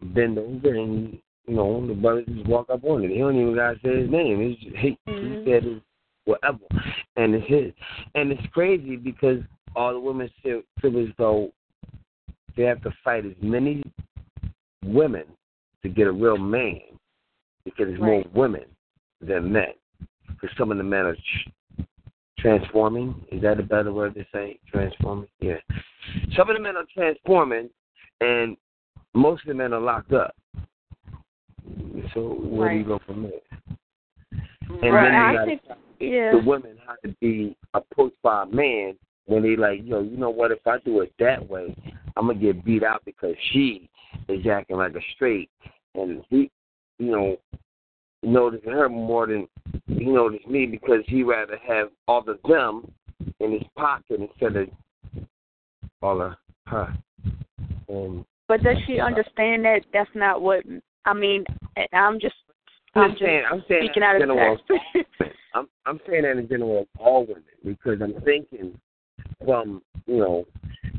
bend 0.00 0.38
over 0.38 0.74
and 0.74 1.18
you 1.46 1.54
know 1.54 1.86
the 1.86 1.94
brothers 1.94 2.26
just 2.26 2.46
walk 2.46 2.70
up 2.70 2.84
on 2.84 3.04
it. 3.04 3.08
They 3.08 3.18
don't 3.18 3.36
even 3.36 3.54
gotta 3.54 3.78
say 3.80 4.00
his 4.00 4.10
name. 4.10 4.40
It's 4.40 4.60
just, 4.60 4.76
hey, 4.76 4.96
Mhm. 5.06 5.44
he 5.44 5.50
said 5.50 5.66
it, 5.66 5.82
whatever, 6.24 6.64
and 7.16 7.34
it's 7.34 7.46
his. 7.46 7.72
And 8.14 8.32
it's 8.32 8.46
crazy 8.52 8.96
because 8.96 9.42
all 9.76 9.92
the 9.92 10.00
women 10.00 10.28
feel, 10.42 10.62
feel 10.80 10.98
as 10.98 11.14
though 11.16 11.52
they 12.56 12.64
have 12.64 12.82
to 12.82 12.90
fight 13.04 13.24
as 13.24 13.36
many 13.42 13.82
women 14.84 15.24
to 15.82 15.88
get 15.88 16.06
a 16.06 16.12
real 16.12 16.38
man 16.38 16.80
because 17.64 17.86
there's 17.88 18.00
more 18.00 18.24
women 18.34 18.64
than 19.20 19.52
men. 19.52 19.72
Because 20.28 20.56
some 20.56 20.70
of 20.70 20.78
the 20.78 20.84
men 20.84 21.06
are 21.06 21.16
transforming. 22.40 23.14
Is 23.30 23.42
that 23.42 23.60
a 23.60 23.62
better 23.62 23.92
word 23.92 24.14
to 24.14 24.24
say? 24.32 24.58
Transforming? 24.70 25.28
Yeah. 25.40 25.58
Some 26.36 26.50
of 26.50 26.56
the 26.56 26.62
men 26.62 26.76
are 26.76 26.86
transforming, 26.92 27.70
and 28.20 28.56
most 29.14 29.42
of 29.42 29.48
the 29.48 29.54
men 29.54 29.72
are 29.72 29.80
locked 29.80 30.12
up. 30.12 30.34
So 32.14 32.36
where 32.40 32.70
do 32.70 32.76
you 32.76 32.84
go 32.84 33.00
from 33.06 33.22
there? 33.22 33.40
And 34.82 34.94
Right. 34.94 35.10
then 35.10 35.34
you 35.34 35.40
I 35.40 35.44
think 35.44 35.62
yeah. 35.98 36.32
the 36.32 36.38
women 36.38 36.78
have 36.86 37.00
to 37.02 37.14
be 37.20 37.56
approached 37.74 38.20
by 38.22 38.44
a 38.44 38.46
man 38.46 38.96
when 39.26 39.42
they 39.42 39.56
like, 39.56 39.80
yo, 39.84 40.00
you 40.00 40.16
know 40.16 40.30
what? 40.30 40.50
If 40.50 40.66
I 40.66 40.78
do 40.78 41.00
it 41.00 41.12
that 41.18 41.46
way, 41.48 41.74
I'm 42.16 42.26
gonna 42.26 42.38
get 42.38 42.64
beat 42.64 42.82
out 42.82 43.04
because 43.04 43.36
she 43.52 43.88
is 44.28 44.46
acting 44.46 44.76
like 44.76 44.94
a 44.94 45.00
straight, 45.14 45.50
and 45.94 46.24
he, 46.28 46.50
you 46.98 47.10
know, 47.12 47.36
noticing 48.22 48.72
her 48.72 48.88
more 48.88 49.26
than 49.26 49.48
he 50.00 50.06
noticed 50.06 50.48
me 50.48 50.66
because 50.66 51.02
he 51.06 51.22
rather 51.22 51.58
have 51.66 51.88
all 52.08 52.24
of 52.26 52.38
them 52.48 52.90
in 53.38 53.52
his 53.52 53.62
pocket 53.76 54.20
instead 54.20 54.56
of 54.56 54.68
all 56.00 56.22
of 56.22 56.32
her. 56.66 56.96
And 57.88 58.24
But 58.48 58.62
does 58.62 58.76
she 58.86 58.98
understand 58.98 59.64
that 59.66 59.80
that's 59.92 60.10
not 60.14 60.40
what 60.40 60.64
I 61.04 61.12
mean? 61.12 61.44
I'm 61.92 62.18
just 62.18 62.34
I'm, 62.94 63.02
I'm 63.02 63.10
just 63.10 63.22
saying, 63.22 63.44
I'm 63.50 63.64
saying 63.68 63.82
speaking 63.84 64.02
out 64.02 64.16
of 64.16 64.22
general. 64.22 64.58
I'm 65.54 65.68
I'm 65.84 66.00
saying 66.08 66.22
that 66.22 66.38
in 66.38 66.48
general 66.48 66.80
of 66.80 66.86
all 66.98 67.26
women 67.26 67.42
because 67.62 68.00
I'm 68.00 68.20
thinking 68.22 68.78
from 69.44 69.82
you 70.06 70.16
know 70.16 70.44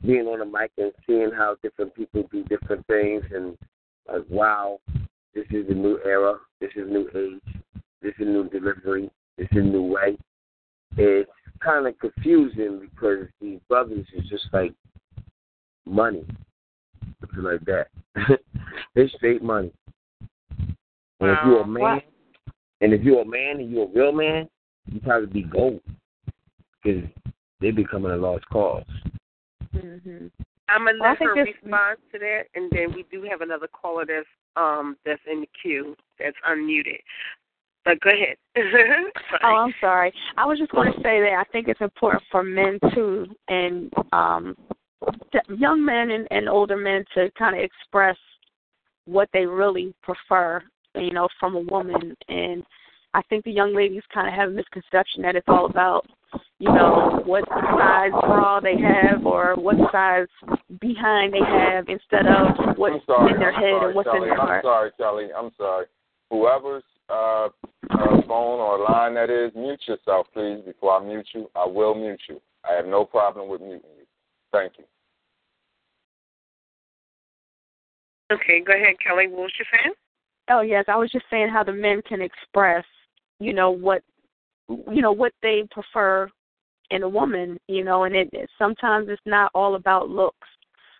being 0.06 0.28
on 0.28 0.39
the 0.39 0.45
mic 0.45 0.72
and 0.78 0.91
seeing 1.08 1.32
how 1.36 1.56
different 1.64 1.95
people 1.95 2.24
do 2.32 2.43
different 2.43 2.86
things 2.86 3.24
and 3.34 3.58
like 4.08 4.26
wow, 4.30 4.80
this 5.34 5.45
is 5.49 5.66
a 5.70 5.74
new 5.74 5.99
era, 6.06 6.36
this 6.60 6.72
is 6.76 6.88
new 6.88 7.10
age, 7.16 7.62
this 8.02 8.14
is 8.20 8.28
a 8.28 8.30
new 8.30 8.49
delivery, 8.49 9.10
this 9.38 9.47
is 9.52 9.58
a 9.58 9.62
new 9.62 9.84
way. 9.84 10.18
It's 10.97 11.30
kind 11.64 11.88
of 11.88 11.97
confusing 11.99 12.80
because 12.80 13.28
these 13.39 13.60
brothers 13.70 14.06
is 14.16 14.28
just 14.30 14.45
like 14.52 14.74
money, 15.86 16.26
something 17.20 17.43
like 17.43 17.64
that. 17.66 17.88
it's 18.95 19.14
straight 19.16 19.41
money. 19.43 19.72
And 21.20 21.30
if 21.32 21.38
you're 21.45 21.62
a 21.62 21.68
man, 21.68 22.02
and 22.82 22.93
if 22.93 23.04
you're 23.04 23.22
a 23.22 23.26
man 23.26 23.60
and 23.60 23.72
you're 23.72 23.86
a 23.86 23.93
real 23.93 24.12
man, 24.12 24.49
you 24.88 24.99
probably 25.02 25.28
be 25.28 25.43
gold 25.43 25.80
because 26.84 27.04
they 27.62 27.72
becoming 27.72 28.12
a 28.12 28.16
lost 28.18 28.45
cause. 28.52 28.84
hmm 29.72 30.28
I'm 30.68 30.86
gonna 30.86 30.99
Well, 30.99 31.08
I 31.08 31.10
let 31.12 31.18
think 31.20 31.30
her 31.30 31.36
this- 31.45 31.54
respond 31.64 31.97
to 32.14 32.20
that, 32.20 32.43
and 32.56 32.72
then 32.72 32.93
we 32.93 33.04
do 33.12 33.24
have 33.30 33.41
another 33.41 33.68
caller 33.68 34.06
that's 34.06 34.26
um 34.56 34.97
that's 35.06 35.22
in 35.32 35.41
the 35.41 35.49
queue 35.62 35.95
that's 36.20 36.36
unmuted. 36.49 36.99
But 37.86 38.00
go 38.02 38.12
ahead. 38.12 38.38
Oh, 39.44 39.56
I'm 39.56 39.74
sorry. 39.80 40.14
I 40.38 40.46
was 40.46 40.60
just 40.60 40.72
going 40.72 40.92
to 40.92 40.98
say 41.00 41.22
that 41.22 41.34
I 41.40 41.44
think 41.52 41.68
it's 41.68 41.82
important 41.82 42.22
for 42.30 42.44
men 42.44 42.78
too, 42.94 43.26
and 43.48 43.92
um, 44.12 44.56
young 45.58 45.84
men 45.84 46.12
and, 46.12 46.28
and 46.32 46.50
older 46.50 46.78
men 46.78 47.06
to 47.16 47.32
kind 47.38 47.56
of 47.58 47.64
express 47.64 48.18
what 49.06 49.30
they 49.34 49.46
really 49.46 49.94
prefer, 50.04 50.62
you 50.96 51.12
know, 51.12 51.28
from 51.40 51.56
a 51.56 51.62
woman. 51.62 52.16
And 52.28 52.64
I 53.14 53.22
think 53.24 53.46
the 53.46 53.52
young 53.52 53.74
ladies 53.76 54.04
kind 54.14 54.28
of 54.28 54.34
have 54.34 54.50
a 54.50 54.52
misconception 54.52 55.22
that 55.24 55.36
it's 55.36 55.48
all 55.48 55.66
about, 55.66 56.06
you 56.60 56.70
know, 56.72 57.22
what 57.26 57.48
size 57.50 58.12
bra 58.12 58.60
they 58.60 58.76
have 58.80 59.26
or 59.26 59.56
what 59.56 59.78
size 59.92 60.28
behind 60.80 61.34
they 61.34 61.40
have 61.40 61.88
instead 61.90 62.28
of 62.28 62.78
what's 62.78 63.04
sorry, 63.06 63.34
in 63.34 63.40
their 63.40 63.54
I'm 63.54 63.62
head 63.62 63.72
sorry, 63.80 63.86
and 63.88 63.96
what's 63.96 64.08
Kelly, 64.08 64.18
in 64.18 64.24
their 64.26 64.36
heart. 64.36 64.50
I'm 64.50 64.50
heart. 64.50 64.64
sorry, 64.64 64.92
Kelly. 64.98 65.28
I'm 65.36 65.52
sorry. 65.58 65.86
Whoever's 66.30 66.84
uh, 67.12 67.49
uh, 67.89 68.22
phone 68.28 68.59
or 68.59 68.80
line 68.80 69.16
that 69.16 69.30
is, 69.30 69.51
mute 69.55 69.82
yourself, 69.88 70.28
please, 70.34 70.62
before 70.66 70.99
I 70.99 71.05
mute 71.05 71.28
you. 71.34 71.49
I 71.55 71.66
will 71.66 71.95
mute 71.95 72.22
you. 72.30 72.41
I 72.70 72.76
have 72.76 72.86
no 72.86 73.05
problem 73.05 73.49
with 73.49 73.62
muting 73.62 73.82
you. 73.97 74.05
Thank 74.51 74.74
you. 74.78 74.86
Okay, 78.32 78.62
go 78.66 78.74
ahead, 78.74 78.95
Kelly. 79.05 79.28
What 79.28 79.41
was 79.41 79.51
you 79.59 79.66
saying? 79.72 79.93
Oh 80.49 80.62
yes, 80.62 80.86
I 80.88 80.95
was 80.95 81.12
just 81.12 81.26
saying 81.30 81.49
how 81.49 81.64
the 81.64 81.74
men 81.74 82.01
can 82.07 82.22
express, 82.22 82.86
you 83.39 83.53
know, 83.53 83.72
what 83.72 84.03
you 84.70 85.01
know, 85.01 85.12
what 85.12 85.34
they 85.41 85.68
prefer 85.72 86.30
in 86.91 87.03
a 87.03 87.09
woman, 87.09 87.57
you 87.68 87.84
know, 87.84 88.03
and 88.03 88.16
it 88.16 88.30
sometimes 88.57 89.07
it's 89.09 89.22
not 89.26 89.51
all 89.53 89.76
about 89.76 90.09
looks. 90.09 90.47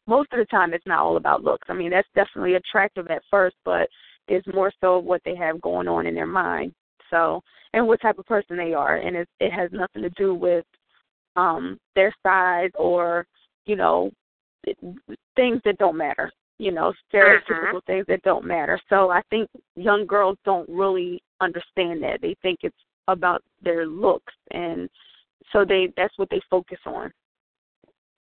Most 0.08 0.34
of 0.34 0.40
the 0.40 0.46
time 0.46 0.74
it's 0.74 0.86
not 0.86 1.00
all 1.00 1.18
about 1.18 1.44
looks. 1.44 1.68
I 1.70 1.74
mean, 1.74 1.92
that's 1.92 2.08
definitely 2.16 2.56
attractive 2.56 3.08
at 3.08 3.22
first, 3.30 3.56
but 3.64 3.88
it's 4.28 4.48
more 4.54 4.72
so 4.82 5.00
what 5.00 5.22
they 5.26 5.36
have 5.36 5.62
going 5.62 5.88
on 5.88 6.06
in 6.06 6.16
their 6.16 6.28
mind. 6.28 6.74
So, 7.10 7.42
and 7.74 7.88
what 7.88 8.02
type 8.02 8.20
of 8.20 8.26
person 8.26 8.58
they 8.58 8.74
are, 8.74 8.98
and 8.98 9.16
it 9.16 9.30
it 9.40 9.52
has 9.52 9.70
nothing 9.72 10.02
to 10.02 10.10
do 10.12 10.34
with 10.34 10.66
um 11.36 11.78
their 11.96 12.14
size 12.24 12.72
or, 12.76 13.26
you 13.66 13.76
know, 13.76 14.12
things 15.36 15.62
that 15.66 15.78
don't 15.78 15.98
matter 15.98 16.32
you 16.62 16.72
know, 16.72 16.94
stereotypical 17.12 17.84
things 17.88 18.06
that 18.08 18.22
don't 18.22 18.46
matter. 18.46 18.80
So 18.88 19.10
I 19.10 19.22
think 19.32 19.50
young 19.76 20.06
girls 20.06 20.38
don't 20.46 20.70
really 20.70 21.24
understand 21.42 22.04
that. 22.04 22.20
They 22.22 22.36
think 22.44 22.60
it's 22.62 22.76
about 23.08 23.42
their 23.64 23.88
looks 23.88 24.34
and 24.52 24.88
so 25.52 25.66
they 25.66 25.92
that's 25.98 26.18
what 26.18 26.30
they 26.30 26.40
focus 26.50 26.78
on. 26.86 27.12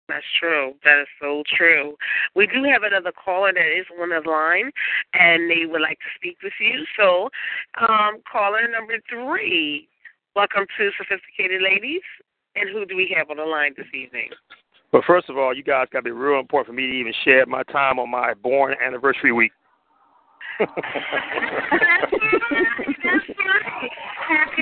That's 0.09 0.25
true. 0.37 0.73
That 0.83 1.01
is 1.01 1.07
so 1.21 1.43
true. 1.55 1.95
We 2.35 2.47
do 2.47 2.63
have 2.63 2.83
another 2.83 3.13
caller 3.13 3.53
that 3.53 3.79
is 3.79 3.85
on 4.01 4.09
the 4.09 4.29
line, 4.29 4.71
and 5.13 5.49
they 5.49 5.65
would 5.65 5.81
like 5.81 5.99
to 5.99 6.11
speak 6.15 6.37
with 6.43 6.53
you. 6.59 6.83
So, 6.97 7.29
um, 7.79 8.21
caller 8.29 8.67
number 8.67 8.99
three, 9.09 9.87
welcome 10.35 10.65
to 10.77 10.91
Sophisticated 10.97 11.61
Ladies. 11.61 12.01
And 12.55 12.69
who 12.69 12.85
do 12.85 12.95
we 12.95 13.15
have 13.17 13.31
on 13.31 13.37
the 13.37 13.43
line 13.43 13.73
this 13.77 13.87
evening? 13.93 14.29
Well, 14.91 15.03
first 15.07 15.29
of 15.29 15.37
all, 15.37 15.55
you 15.55 15.63
guys 15.63 15.87
got 15.91 15.99
to 15.99 16.03
be 16.03 16.11
real 16.11 16.39
important 16.39 16.67
for 16.67 16.73
me 16.73 16.85
to 16.85 16.93
even 16.93 17.13
share 17.23 17.45
my 17.45 17.63
time 17.63 17.97
on 17.97 18.11
my 18.11 18.33
born 18.35 18.75
anniversary 18.85 19.31
week. 19.31 19.51
Happy 20.59 20.69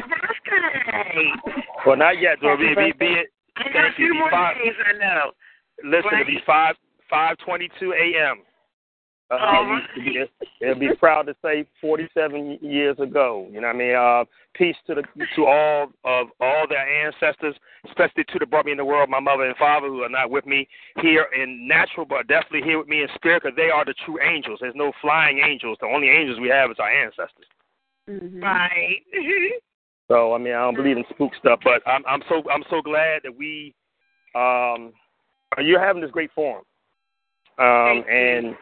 birthday! 0.01 1.31
well, 1.85 1.97
not 1.97 2.21
yet. 2.21 2.39
Be, 2.39 2.93
be 2.97 3.05
it. 3.07 3.27
I 3.65 3.73
got 3.73 3.85
a 3.85 3.93
few 3.95 4.13
more 4.13 4.29
five, 4.31 4.55
days, 4.57 4.73
I 4.85 4.97
know. 4.97 5.31
listen, 5.83 6.11
it'll 6.13 6.25
be 6.25 6.39
five 6.45 6.75
five 7.09 7.37
twenty 7.39 7.69
two 7.79 7.93
a.m. 7.93 8.41
Uh, 9.29 9.37
Oh, 9.39 9.79
it'll, 9.95 10.03
be, 10.03 10.25
it'll 10.59 10.79
be 10.79 10.95
proud 10.99 11.23
to 11.23 11.35
say 11.41 11.65
forty 11.79 12.07
seven 12.13 12.59
years 12.61 12.97
ago. 12.99 13.47
You 13.51 13.61
know 13.61 13.67
what 13.67 13.75
I 13.75 13.79
mean? 13.79 13.95
Uh, 13.95 14.25
peace 14.53 14.75
to 14.87 14.95
the 14.95 15.03
to 15.35 15.45
all 15.45 15.87
of 16.03 16.27
all 16.41 16.65
their 16.67 17.05
ancestors, 17.05 17.55
especially 17.87 18.25
to 18.25 18.39
the 18.39 18.45
brought 18.45 18.65
me 18.65 18.71
in 18.71 18.77
the 18.77 18.85
world, 18.85 19.09
my 19.09 19.19
mother 19.21 19.43
and 19.43 19.55
father 19.55 19.87
who 19.87 20.01
are 20.01 20.09
not 20.09 20.31
with 20.31 20.45
me 20.45 20.67
here 21.01 21.27
in 21.35 21.67
natural, 21.67 22.05
but 22.05 22.27
definitely 22.27 22.61
here 22.61 22.77
with 22.77 22.87
me 22.87 23.03
in 23.03 23.07
spirit, 23.15 23.43
because 23.43 23.55
they 23.55 23.69
are 23.69 23.85
the 23.85 23.95
true 24.05 24.19
angels. 24.21 24.59
There's 24.61 24.75
no 24.75 24.91
flying 25.01 25.39
angels. 25.39 25.77
The 25.79 25.87
only 25.87 26.09
angels 26.09 26.39
we 26.39 26.49
have 26.49 26.69
is 26.71 26.77
our 26.79 26.91
ancestors. 26.91 27.45
Right. 28.07 29.01
So 30.11 30.33
I 30.33 30.37
mean, 30.39 30.51
I 30.51 30.59
don't 30.59 30.75
believe 30.75 30.97
in 30.97 31.05
spook 31.09 31.31
stuff, 31.39 31.61
but 31.63 31.81
I'm 31.87 32.03
I'm 32.05 32.21
so 32.27 32.43
I'm 32.51 32.65
so 32.69 32.81
glad 32.81 33.21
that 33.23 33.33
we 33.33 33.73
um 34.35 34.91
you're 35.57 35.79
having 35.79 36.01
this 36.01 36.11
great 36.11 36.31
forum. 36.35 36.65
Um 37.57 38.03
and 38.11 38.53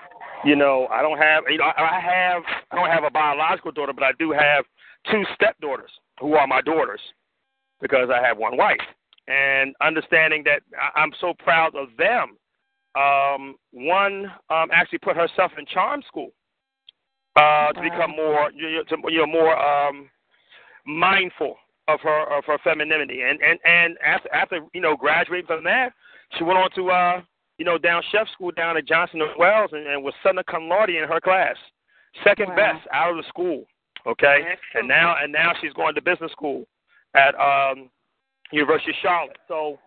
you 0.46 0.56
know, 0.56 0.88
I 0.92 1.02
don't 1.02 1.18
have 1.18 1.46
you 1.50 1.58
know, 1.58 1.72
I 1.76 2.00
have 2.00 2.44
I 2.70 2.76
don't 2.76 2.92
have 2.92 3.04
a 3.04 3.10
biological 3.10 3.72
daughter, 3.72 3.94
but 3.94 4.04
I 4.04 4.12
do 4.20 4.32
have 4.32 4.64
two 5.10 5.24
stepdaughters 5.34 5.90
who 6.20 6.36
are 6.36 6.46
my 6.46 6.62
daughters 6.62 7.02
because 7.82 8.10
I 8.14 8.24
have 8.24 8.38
one 8.38 8.56
wife. 8.56 8.78
And 9.28 9.76
understanding 9.82 10.44
that 10.46 10.62
I'm 10.96 11.12
so 11.20 11.34
proud 11.40 11.74
of 11.76 11.90
them. 11.98 12.38
Um, 12.96 13.56
one 13.72 14.26
um, 14.50 14.70
actually 14.72 14.98
put 15.00 15.16
herself 15.16 15.52
in 15.58 15.66
charm 15.68 16.02
school 16.08 16.32
uh, 17.36 17.72
to 17.72 17.82
become 17.82 18.12
more, 18.16 18.52
you 18.54 18.78
know, 18.78 18.84
to, 18.90 19.12
you 19.12 19.20
know, 19.20 19.28
more 19.28 19.56
um, 19.56 20.10
mindful 20.90 21.56
of 21.88 22.00
her 22.02 22.38
of 22.38 22.44
her 22.46 22.58
femininity. 22.64 23.22
And 23.22 23.40
and 23.42 23.60
and 23.64 23.98
after 24.06 24.34
after 24.34 24.60
you 24.74 24.82
know 24.82 24.96
graduating 24.96 25.48
from 25.48 25.64
that, 25.64 25.94
she 26.38 26.44
went 26.44 26.60
on 26.60 26.70
to 26.72 26.90
uh, 26.90 27.22
you 27.58 27.66
know 27.66 27.78
down 27.78 28.02
chef 28.12 28.28
school 28.34 28.52
down 28.52 28.78
at 28.78 28.88
Johnson 28.88 29.22
and 29.22 29.32
Wales 29.38 29.70
and, 29.74 29.88
and 29.88 30.04
was 30.04 30.14
summa 30.24 30.44
cum 30.44 30.68
laude 30.68 30.90
in 30.90 31.08
her 31.08 31.20
class, 31.22 31.56
second 32.24 32.50
Wow. 32.50 32.56
best 32.56 32.88
out 32.94 33.12
of 33.12 33.18
the 33.18 33.28
school. 33.28 33.66
Okay, 34.08 34.44
and 34.76 34.88
now 34.88 35.16
and 35.22 35.32
now 35.32 35.54
she's 35.62 35.74
going 35.74 35.96
to 35.96 36.02
business 36.02 36.32
school 36.32 36.66
at 37.16 37.36
um, 37.36 37.90
University 38.52 38.92
of 38.92 38.98
Charlotte. 39.02 39.38
So 39.48 39.78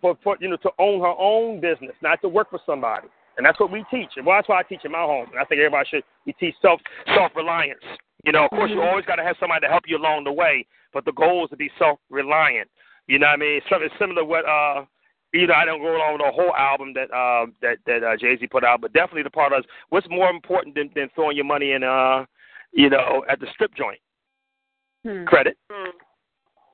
for, 0.00 0.16
for 0.22 0.36
you 0.40 0.48
know 0.48 0.56
to 0.58 0.70
own 0.78 1.00
her 1.00 1.14
own 1.18 1.60
business, 1.60 1.92
not 2.02 2.20
to 2.22 2.28
work 2.28 2.50
for 2.50 2.60
somebody. 2.66 3.08
And 3.36 3.46
that's 3.46 3.58
what 3.58 3.72
we 3.72 3.82
teach. 3.90 4.10
And 4.16 4.26
well, 4.26 4.36
that's 4.36 4.48
why 4.48 4.60
I 4.60 4.62
teach 4.62 4.84
in 4.84 4.92
my 4.92 5.00
home. 5.00 5.26
And 5.30 5.38
I 5.40 5.44
think 5.44 5.58
everybody 5.58 5.88
should. 5.88 6.04
We 6.26 6.34
teach 6.34 6.54
self 6.60 6.80
self 7.14 7.32
reliance. 7.34 7.80
You 8.24 8.32
know, 8.32 8.44
of 8.44 8.50
course, 8.50 8.70
you 8.70 8.80
always 8.80 9.04
got 9.04 9.16
to 9.16 9.24
have 9.24 9.36
somebody 9.40 9.66
to 9.66 9.70
help 9.70 9.84
you 9.86 9.96
along 9.96 10.24
the 10.24 10.32
way. 10.32 10.66
But 10.92 11.04
the 11.04 11.12
goal 11.12 11.44
is 11.44 11.50
to 11.50 11.56
be 11.56 11.70
self 11.78 11.98
reliant. 12.10 12.68
You 13.08 13.18
know 13.18 13.26
what 13.26 13.34
I 13.34 13.36
mean? 13.36 13.56
It's 13.56 13.66
something 13.68 13.90
similar 13.98 14.22
to 14.22 14.24
what 14.24 14.44
uh, 14.46 14.84
you 15.32 15.46
know. 15.46 15.54
I 15.54 15.64
don't 15.64 15.80
go 15.80 15.96
along 15.96 16.14
with 16.14 16.22
the 16.22 16.30
whole 16.32 16.54
album 16.54 16.94
that 16.94 17.10
uh, 17.10 17.46
that 17.62 17.78
that 17.86 18.04
uh, 18.04 18.16
Jay 18.16 18.36
Z 18.38 18.46
put 18.46 18.64
out, 18.64 18.80
but 18.80 18.92
definitely 18.92 19.24
the 19.24 19.30
part 19.30 19.52
of 19.52 19.64
what's 19.88 20.06
more 20.08 20.30
important 20.30 20.74
than, 20.74 20.90
than 20.94 21.08
throwing 21.14 21.36
your 21.36 21.46
money 21.46 21.72
in 21.72 21.82
uh, 21.82 22.24
you 22.72 22.88
know, 22.90 23.24
at 23.28 23.40
the 23.40 23.46
strip 23.52 23.74
joint. 23.74 23.98
Credit. 25.26 25.56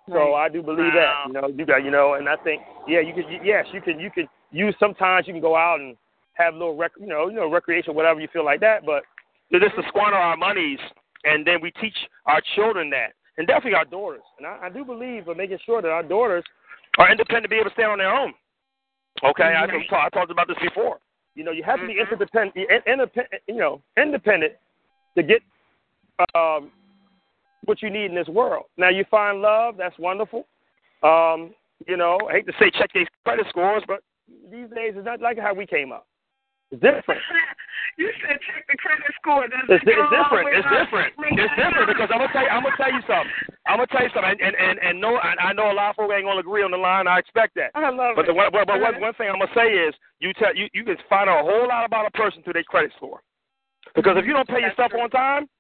So 0.08 0.34
I 0.34 0.48
do 0.48 0.62
believe 0.62 0.92
that. 0.94 1.26
You 1.26 1.32
know, 1.32 1.48
you 1.48 1.66
got 1.66 1.84
you 1.84 1.90
know, 1.90 2.14
and 2.14 2.28
I 2.28 2.36
think 2.36 2.62
yeah, 2.86 3.00
you 3.00 3.14
could 3.14 3.24
yes, 3.42 3.66
you 3.72 3.80
can 3.80 3.98
you 3.98 4.10
can 4.10 4.28
use 4.50 4.74
sometimes 4.78 5.26
you 5.26 5.32
can 5.32 5.42
go 5.42 5.56
out 5.56 5.80
and 5.80 5.96
have 6.34 6.54
a 6.54 6.56
little 6.56 6.76
rec 6.76 6.92
you 7.00 7.06
know, 7.06 7.28
you 7.28 7.36
know, 7.36 7.50
recreation, 7.50 7.94
whatever 7.94 8.20
you 8.20 8.28
feel 8.32 8.44
like 8.44 8.60
that, 8.60 8.86
but 8.86 9.02
just 9.52 9.74
to 9.76 9.82
squander 9.88 10.16
our 10.16 10.36
monies 10.36 10.78
and 11.24 11.46
then 11.46 11.60
we 11.60 11.70
teach 11.72 11.96
our 12.26 12.40
children 12.54 12.90
that. 12.90 13.12
And 13.36 13.46
definitely 13.46 13.74
our 13.74 13.84
daughters. 13.84 14.22
And 14.38 14.46
I, 14.46 14.66
I 14.66 14.68
do 14.68 14.84
believe 14.84 15.28
in 15.28 15.36
making 15.36 15.58
sure 15.64 15.80
that 15.80 15.88
our 15.88 16.02
daughters 16.02 16.44
are 16.98 17.10
independent 17.10 17.44
to 17.44 17.48
be 17.48 17.56
able 17.56 17.70
to 17.70 17.74
stand 17.74 17.92
on 17.92 17.98
their 17.98 18.12
own. 18.12 18.34
Okay, 19.24 19.54
I, 19.56 19.66
talked, 19.66 19.92
I 19.92 20.08
talked 20.10 20.30
about 20.30 20.48
this 20.48 20.56
before. 20.60 20.98
You 21.34 21.44
know, 21.44 21.52
you 21.52 21.62
have 21.62 21.78
to 21.80 21.86
be 21.86 21.98
interdependent, 22.00 22.56
in- 22.56 22.92
independent, 22.92 23.42
you 23.46 23.56
know, 23.56 23.80
independent 23.96 24.54
to 25.16 25.22
get 25.22 25.40
um, 26.34 26.72
what 27.64 27.80
you 27.80 27.90
need 27.90 28.06
in 28.06 28.14
this 28.14 28.28
world. 28.28 28.64
Now, 28.76 28.88
you 28.88 29.04
find 29.10 29.40
love, 29.40 29.76
that's 29.78 29.96
wonderful. 29.98 30.46
Um, 31.04 31.54
you 31.86 31.96
know, 31.96 32.18
I 32.28 32.32
hate 32.32 32.46
to 32.46 32.52
say 32.58 32.70
check 32.76 32.90
their 32.92 33.06
credit 33.24 33.46
scores, 33.50 33.84
but 33.86 34.00
these 34.50 34.68
days 34.74 34.94
it's 34.96 35.04
not 35.04 35.20
like 35.20 35.38
how 35.38 35.54
we 35.54 35.66
came 35.66 35.92
up. 35.92 36.06
It's 36.70 36.82
different. 36.82 37.22
You 37.98 38.06
said 38.22 38.38
check 38.46 38.62
the 38.70 38.78
credit 38.78 39.10
score. 39.18 39.42
It's, 39.42 39.50
it's 39.66 39.82
different. 39.82 40.54
It's 40.54 40.70
different. 40.70 41.10
It's 41.34 41.54
different 41.58 41.90
because 41.90 42.06
I'm 42.14 42.22
gonna 42.22 42.30
tell 42.30 42.46
you. 42.46 42.52
I'm 42.54 42.62
gonna 42.62 42.78
tell 42.78 42.94
you 42.94 43.02
something. 43.10 43.34
I'm 43.66 43.82
gonna 43.82 43.90
tell 43.90 44.06
you 44.06 44.12
something. 44.14 44.38
And 44.38 44.54
and 44.54 44.78
and 44.78 44.94
no, 45.02 45.18
I, 45.18 45.50
I 45.50 45.52
know 45.52 45.66
a 45.66 45.74
lot 45.74 45.90
of 45.90 45.96
folks 45.98 46.14
ain't 46.14 46.22
gonna 46.22 46.38
agree 46.38 46.62
on 46.62 46.70
the 46.70 46.78
line. 46.78 47.10
I 47.10 47.18
expect 47.18 47.58
that. 47.58 47.74
I 47.74 47.90
love 47.90 48.14
But 48.14 48.30
it. 48.30 48.38
one, 48.38 48.54
but, 48.54 48.70
but 48.70 48.78
one, 48.78 48.94
uh-huh. 48.94 49.10
one 49.10 49.14
thing 49.18 49.26
I'm 49.26 49.42
gonna 49.42 49.50
say 49.50 49.66
is 49.66 49.98
you 50.22 50.30
tell 50.38 50.54
you 50.54 50.70
you 50.70 50.86
can 50.86 50.94
find 51.10 51.26
out 51.26 51.42
a 51.42 51.46
whole 51.50 51.66
lot 51.66 51.90
about 51.90 52.06
a 52.06 52.14
person 52.14 52.38
through 52.46 52.54
their 52.54 52.70
credit 52.70 52.94
score. 52.94 53.18
Because 53.98 54.14
if 54.14 54.22
mm-hmm. 54.22 54.30
you 54.30 54.34
don't 54.38 54.46
pay 54.46 54.62
your 54.62 54.74
stuff 54.78 54.94
on 54.94 55.10
time, 55.10 55.50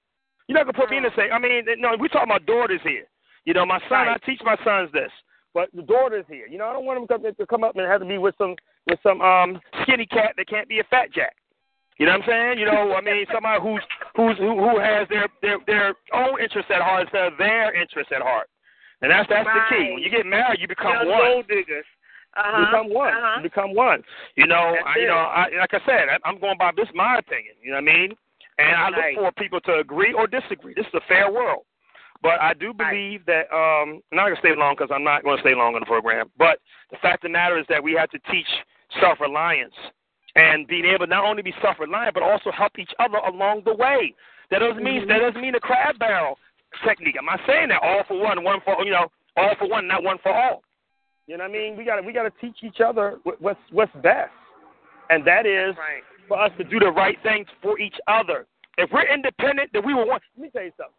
you're 0.46 0.54
not 0.54 0.70
gonna 0.70 0.78
put 0.78 0.94
me 0.94 1.02
in 1.02 1.10
the 1.10 1.14
same. 1.18 1.34
I 1.34 1.42
mean, 1.42 1.66
no, 1.82 1.98
we 1.98 2.06
talking 2.06 2.30
about 2.30 2.46
daughters 2.46 2.82
here. 2.86 3.10
You 3.50 3.54
know, 3.54 3.66
my 3.66 3.82
son. 3.90 4.06
I 4.06 4.14
teach 4.22 4.38
my 4.46 4.54
sons 4.62 4.94
this. 4.94 5.10
But 5.54 5.74
the 5.74 5.82
daughters 5.82 6.24
here, 6.30 6.46
you 6.46 6.58
know, 6.58 6.68
I 6.68 6.72
don't 6.72 6.84
want 6.84 7.02
them 7.08 7.34
to 7.34 7.46
come 7.46 7.64
up 7.64 7.74
and 7.74 7.82
have 7.82 7.98
to 8.00 8.06
be 8.06 8.18
with 8.18 8.36
some 8.38 8.54
with 8.88 8.98
some 9.02 9.20
um 9.20 9.60
skinny 9.82 10.06
cat 10.06 10.34
that 10.36 10.48
can't 10.48 10.68
be 10.68 10.80
a 10.80 10.84
fat 10.84 11.12
jack. 11.12 11.36
You 11.98 12.06
know 12.06 12.12
what 12.12 12.22
I'm 12.22 12.28
saying? 12.28 12.58
You 12.60 12.66
know, 12.66 12.94
I 12.94 13.00
mean, 13.00 13.26
somebody 13.32 13.60
who's 13.62 13.82
who's 14.14 14.38
who, 14.38 14.54
who 14.58 14.78
has 14.78 15.08
their 15.08 15.28
their 15.42 15.58
their 15.66 15.94
own 16.14 16.40
interests 16.40 16.70
at 16.74 16.80
heart 16.80 17.02
instead 17.02 17.32
of 17.32 17.38
their 17.38 17.74
interests 17.74 18.12
at 18.14 18.22
heart. 18.22 18.48
And 19.02 19.10
that's 19.10 19.28
that's 19.28 19.46
the 19.46 19.62
key. 19.76 19.90
When 19.94 20.02
you 20.02 20.10
get 20.10 20.26
married, 20.26 20.60
you 20.60 20.68
become 20.68 20.92
Young 20.92 21.08
one. 21.08 21.18
gold 21.22 21.48
diggers. 21.48 21.84
Uh-huh. 22.36 22.58
You 22.60 22.66
become 22.66 22.94
one. 22.94 23.14
Uh-huh. 23.14 23.36
You 23.38 23.42
become 23.42 23.74
one. 23.74 24.02
You 24.36 24.46
know, 24.46 24.74
That's 24.76 24.94
I, 24.94 24.98
you 25.00 25.04
it. 25.06 25.08
know, 25.08 25.16
I, 25.16 25.44
like 25.58 25.74
I 25.74 25.80
said, 25.86 26.06
I, 26.12 26.18
I'm 26.28 26.38
going 26.38 26.58
by 26.58 26.70
this 26.76 26.86
my 26.94 27.18
opinion. 27.18 27.54
You 27.62 27.70
know 27.72 27.80
what 27.82 27.90
I 27.90 27.94
mean? 27.98 28.10
And 28.58 28.76
I 28.76 28.88
look 28.90 28.98
Right. 28.98 29.16
for 29.16 29.32
people 29.32 29.60
to 29.62 29.78
agree 29.78 30.12
or 30.12 30.26
disagree. 30.26 30.74
This 30.74 30.86
is 30.86 30.94
a 30.94 31.00
fair 31.08 31.32
world. 31.32 31.62
But 32.22 32.40
I 32.40 32.52
do 32.54 32.72
believe 32.74 33.24
that 33.26 33.46
um, 33.54 34.02
I'm 34.10 34.16
not 34.18 34.24
going 34.26 34.34
to 34.34 34.40
stay 34.40 34.54
long 34.56 34.74
because 34.76 34.90
I'm 34.92 35.04
not 35.04 35.22
going 35.24 35.36
to 35.38 35.42
stay 35.42 35.54
long 35.54 35.74
on 35.74 35.80
the 35.80 35.86
program. 35.86 36.30
But 36.36 36.58
the 36.90 36.96
fact 37.00 37.24
of 37.24 37.28
the 37.30 37.32
matter 37.32 37.58
is 37.58 37.66
that 37.70 37.82
we 37.82 37.92
have 37.94 38.10
to 38.10 38.18
teach 38.30 38.46
self 39.00 39.20
reliance 39.20 39.74
and 40.36 40.66
being 40.66 40.84
able 40.84 41.06
not 41.06 41.24
only 41.24 41.42
be 41.42 41.54
self 41.62 41.78
reliant 41.78 42.14
but 42.14 42.22
also 42.22 42.50
help 42.50 42.78
each 42.78 42.92
other 42.98 43.18
along 43.18 43.62
the 43.64 43.74
way. 43.74 44.14
That 44.50 44.60
doesn't 44.60 44.82
mean 44.82 45.02
Mm-hmm. 45.02 45.08
that 45.10 45.18
doesn't 45.18 45.40
mean 45.40 45.54
a 45.54 45.60
crab 45.60 45.98
barrel 45.98 46.38
technique. 46.86 47.16
I'm 47.18 47.26
not 47.26 47.40
saying 47.46 47.68
that 47.68 47.82
all 47.82 48.02
for 48.08 48.18
one, 48.20 48.42
one 48.44 48.60
for 48.64 48.84
you 48.84 48.92
know, 48.92 49.08
all 49.36 49.54
for 49.58 49.68
one, 49.68 49.86
not 49.88 50.02
one 50.02 50.18
for 50.22 50.32
all. 50.32 50.62
You 51.26 51.36
know 51.36 51.44
what 51.44 51.50
I 51.50 51.52
mean? 51.52 51.76
We 51.76 51.84
gotta 51.84 52.02
we 52.02 52.12
gotta 52.12 52.32
teach 52.40 52.56
each 52.62 52.80
other 52.80 53.18
what's 53.40 53.60
what's 53.70 53.92
best, 54.02 54.30
and 55.10 55.26
that 55.26 55.44
is 55.46 55.76
Right. 55.76 56.02
for 56.26 56.40
us 56.40 56.50
to 56.58 56.64
do 56.64 56.78
the 56.78 56.90
right 56.90 57.18
things 57.22 57.46
for 57.62 57.78
each 57.78 57.96
other. 58.06 58.46
If 58.78 58.90
we're 58.92 59.12
independent, 59.12 59.70
then 59.72 59.84
we 59.84 59.92
will 59.92 60.06
want. 60.06 60.22
Let 60.36 60.42
me 60.44 60.50
tell 60.50 60.62
you 60.62 60.72
something. 60.76 60.94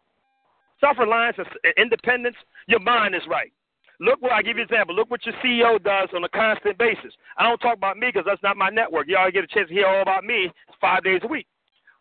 Self 0.80 0.98
reliance 0.98 1.36
and 1.38 1.46
independence, 1.76 2.36
your 2.66 2.80
mind 2.80 3.14
is 3.14 3.22
right. 3.28 3.52
Look 4.00 4.22
what 4.22 4.32
I 4.32 4.40
give 4.40 4.56
you 4.56 4.62
an 4.62 4.68
example. 4.70 4.94
Look 4.94 5.10
what 5.10 5.20
your 5.26 5.34
CEO 5.44 5.82
does 5.82 6.08
on 6.14 6.24
a 6.24 6.28
constant 6.30 6.78
basis. 6.78 7.12
I 7.36 7.42
don't 7.42 7.58
talk 7.58 7.76
about 7.76 7.98
me 7.98 8.08
because 8.08 8.24
that's 8.26 8.42
not 8.42 8.56
my 8.56 8.70
network. 8.70 9.06
You 9.08 9.18
all 9.18 9.30
get 9.30 9.44
a 9.44 9.46
chance 9.46 9.68
to 9.68 9.74
hear 9.74 9.86
all 9.86 10.00
about 10.00 10.24
me 10.24 10.50
five 10.80 11.04
days 11.04 11.20
a 11.22 11.28
week. 11.28 11.46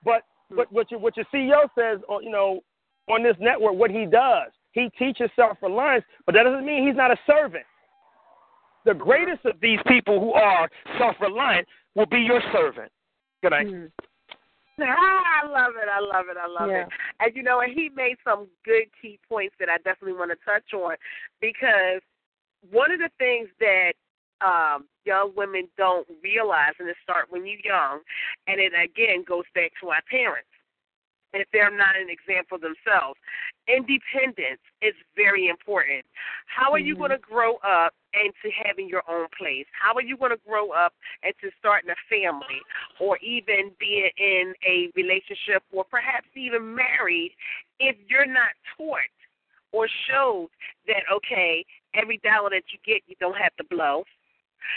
But 0.03 0.23
what 0.49 0.71
what 0.71 0.89
your 0.89 0.99
what 1.01 1.17
your 1.17 1.25
CEO 1.33 1.67
says, 1.77 1.99
on, 2.07 2.23
you 2.23 2.31
know, 2.31 2.61
on 3.09 3.21
this 3.21 3.35
network, 3.39 3.75
what 3.75 3.91
he 3.91 4.05
does, 4.05 4.51
he 4.71 4.89
teaches 4.97 5.29
self 5.35 5.57
reliance, 5.61 6.05
but 6.25 6.35
that 6.35 6.43
doesn't 6.43 6.65
mean 6.65 6.87
he's 6.87 6.95
not 6.95 7.11
a 7.11 7.17
servant. 7.27 7.65
The 8.85 8.93
greatest 8.93 9.45
of 9.45 9.59
these 9.61 9.79
people 9.85 10.21
who 10.21 10.31
are 10.31 10.69
self 10.97 11.17
reliant 11.19 11.67
will 11.95 12.05
be 12.05 12.19
your 12.19 12.41
servant. 12.53 12.91
Good 13.43 13.51
night. 13.51 13.67
Ah, 13.69 14.05
I 15.43 15.45
love 15.47 15.73
it. 15.81 15.89
I 15.89 15.99
love 15.99 16.25
it. 16.29 16.37
I 16.37 16.47
love 16.47 16.69
Yeah. 16.69 16.83
it. 16.83 16.87
And 17.19 17.35
you 17.35 17.43
know, 17.43 17.61
and 17.61 17.73
he 17.73 17.89
made 17.89 18.17
some 18.23 18.47
good 18.63 18.85
key 19.01 19.19
points 19.27 19.55
that 19.59 19.69
I 19.69 19.77
definitely 19.77 20.13
want 20.13 20.31
to 20.31 20.37
touch 20.45 20.73
on 20.73 20.95
because 21.41 22.01
one 22.71 22.91
of 22.91 22.99
the 22.99 23.09
things 23.17 23.49
that 23.59 23.93
um 24.41 24.85
young 25.05 25.31
women 25.35 25.67
don't 25.77 26.07
realize 26.23 26.73
and 26.79 26.87
it 26.87 26.95
start 27.03 27.25
when 27.29 27.45
you're 27.45 27.59
young 27.63 27.99
and 28.47 28.59
it 28.59 28.71
again 28.73 29.23
goes 29.27 29.45
back 29.53 29.71
to 29.81 29.89
our 29.89 30.01
parents. 30.09 30.47
If 31.33 31.47
they're 31.53 31.69
not 31.69 31.95
an 31.95 32.09
example 32.09 32.57
themselves. 32.57 33.19
Independence 33.69 34.61
is 34.81 34.95
very 35.15 35.47
important. 35.47 36.03
How 36.47 36.71
are 36.71 36.79
you 36.79 36.95
going 36.95 37.11
to 37.11 37.19
grow 37.19 37.57
up 37.57 37.93
into 38.13 38.49
having 38.65 38.89
your 38.89 39.03
own 39.07 39.27
place? 39.37 39.65
How 39.79 39.93
are 39.93 40.01
you 40.01 40.17
going 40.17 40.31
to 40.31 40.41
grow 40.47 40.71
up 40.71 40.93
into 41.21 41.53
starting 41.59 41.91
a 41.91 41.99
family 42.09 42.57
or 42.99 43.17
even 43.19 43.69
being 43.79 44.09
in 44.17 44.53
a 44.65 44.89
relationship 44.95 45.61
or 45.71 45.83
perhaps 45.83 46.27
even 46.35 46.73
married 46.73 47.31
if 47.79 47.95
you're 48.09 48.25
not 48.25 48.57
taught 48.75 49.13
or 49.71 49.87
showed 50.09 50.49
that, 50.87 51.03
okay, 51.13 51.63
every 51.93 52.19
dollar 52.23 52.49
that 52.49 52.63
you 52.73 52.79
get, 52.83 53.03
you 53.05 53.15
don't 53.19 53.37
have 53.37 53.55
to 53.57 53.63
blow? 53.63 54.03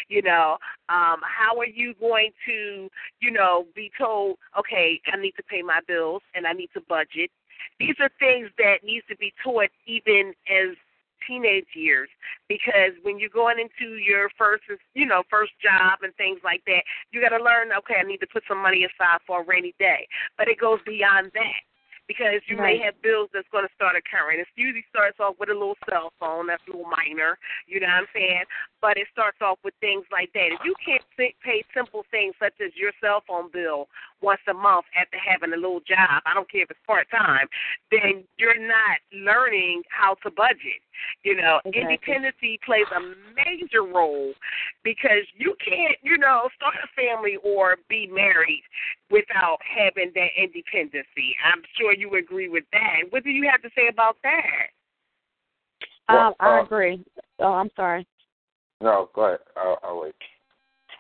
You 0.09 0.23
know, 0.23 0.59
um, 0.89 1.20
how 1.24 1.59
are 1.59 1.66
you 1.66 1.94
going 1.98 2.31
to, 2.47 2.89
you 3.20 3.31
know, 3.31 3.66
be 3.74 3.90
told, 3.98 4.36
okay, 4.59 5.01
I 5.12 5.16
need 5.16 5.32
to 5.32 5.43
pay 5.43 5.62
my 5.62 5.81
bills 5.86 6.23
and 6.35 6.47
I 6.47 6.52
need 6.52 6.70
to 6.74 6.81
budget? 6.89 7.31
These 7.78 7.97
are 8.01 8.10
things 8.18 8.48
that 8.59 8.84
needs 8.84 9.06
to 9.09 9.16
be 9.16 9.32
taught 9.43 9.70
even 9.86 10.34
as 10.48 10.76
teenage 11.26 11.66
years 11.74 12.09
because 12.48 12.93
when 13.02 13.16
you're 13.16 13.30
going 13.30 13.56
into 13.59 13.94
your 13.94 14.28
first 14.36 14.64
you 14.94 15.06
know 15.06 15.22
first 15.30 15.52
job 15.62 16.01
and 16.02 16.12
things 16.16 16.40
like 16.43 16.60
that 16.66 16.82
you 17.12 17.20
got 17.20 17.30
to 17.30 17.39
learn 17.39 17.70
okay 17.70 17.94
i 17.94 18.02
need 18.02 18.18
to 18.18 18.26
put 18.26 18.43
some 18.48 18.59
money 18.59 18.82
aside 18.82 19.20
for 19.24 19.40
a 19.40 19.44
rainy 19.47 19.72
day 19.78 20.02
but 20.36 20.48
it 20.48 20.59
goes 20.59 20.80
beyond 20.84 21.30
that 21.32 21.62
because 22.09 22.43
you 22.47 22.56
may 22.56 22.78
have 22.78 23.01
bills 23.02 23.30
that's 23.32 23.48
going 23.52 23.64
to 23.64 23.74
start 23.74 23.94
occurring. 23.97 24.40
It 24.40 24.47
usually 24.56 24.84
starts 24.90 25.18
off 25.20 25.36
with 25.39 25.48
a 25.48 25.56
little 25.56 25.78
cell 25.89 26.12
phone, 26.18 26.47
that's 26.47 26.62
a 26.68 26.76
little 26.76 26.90
minor, 26.90 27.39
you 27.66 27.80
know 27.80 27.86
what 27.86 28.05
I'm 28.05 28.10
saying? 28.12 28.44
But 28.80 28.97
it 28.97 29.06
starts 29.12 29.39
off 29.40 29.59
with 29.64 29.74
things 29.80 30.05
like 30.10 30.32
that. 30.34 30.52
If 30.52 30.60
you 30.64 30.74
can't 30.84 31.02
pay 31.16 31.64
simple 31.74 32.05
things 32.10 32.34
such 32.39 32.55
as 32.60 32.74
your 32.76 32.93
cell 33.01 33.22
phone 33.26 33.51
bill 33.52 33.89
once 34.23 34.40
a 34.49 34.55
month 34.55 34.86
after 34.99 35.19
having 35.19 35.53
a 35.53 35.57
little 35.57 35.81
job, 35.81 36.23
I 36.24 36.35
don't 36.35 36.51
care 36.51 36.62
if 36.62 36.70
it's 36.70 36.81
part 36.86 37.07
time, 37.11 37.47
then 37.90 38.24
you're 38.39 38.59
not 38.59 38.99
learning 39.12 39.82
how 39.90 40.15
to 40.23 40.31
budget. 40.31 40.81
You 41.24 41.36
know, 41.36 41.61
Exactly. 41.65 41.82
independency 41.82 42.61
plays 42.65 42.86
a 42.94 43.01
major 43.35 43.82
role 43.82 44.32
because 44.85 45.27
you 45.36 45.55
can't, 45.65 45.99
you 46.03 46.19
know, 46.19 46.49
start 46.57 46.74
a 46.82 46.89
family 46.94 47.36
or 47.43 47.77
be 47.89 48.07
married 48.07 48.62
without 49.11 49.59
having 49.62 50.12
that 50.15 50.31
independency. 50.36 51.36
I'm 51.44 51.62
sure 51.78 51.93
you 51.93 52.15
agree 52.15 52.49
with 52.49 52.65
that. 52.73 53.11
What 53.11 53.24
do 53.24 53.31
you 53.31 53.49
have 53.51 53.62
to 53.62 53.70
say 53.77 53.89
about 53.89 54.16
that? 54.23 54.70
Um, 56.09 56.35
I 56.40 56.59
uh, 56.59 56.62
agree. 56.65 57.05
Oh, 57.39 57.53
I'm 57.53 57.70
sorry. 57.77 58.07
No, 58.81 59.09
go 59.15 59.23
ahead. 59.23 59.39
I'll, 59.57 59.78
I'll 59.82 60.01
wait. 60.01 60.15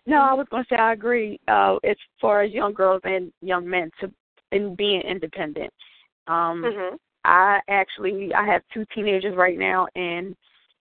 No, 0.06 0.16
I 0.20 0.32
was 0.34 0.46
going 0.50 0.64
to 0.64 0.68
say 0.68 0.76
I 0.76 0.92
agree. 0.92 1.38
Uh, 1.48 1.76
as 1.84 1.96
far 2.20 2.42
as 2.42 2.52
young 2.52 2.72
girls 2.74 3.00
and 3.04 3.32
young 3.40 3.68
men 3.68 3.90
to 4.00 4.10
in 4.50 4.74
being 4.74 5.00
independent. 5.02 5.72
Um, 6.26 6.62
Mhm. 6.62 6.98
I 7.24 7.60
actually 7.68 8.34
I 8.34 8.44
have 8.46 8.62
two 8.74 8.84
teenagers 8.94 9.34
right 9.36 9.56
now, 9.58 9.86
and 9.94 10.36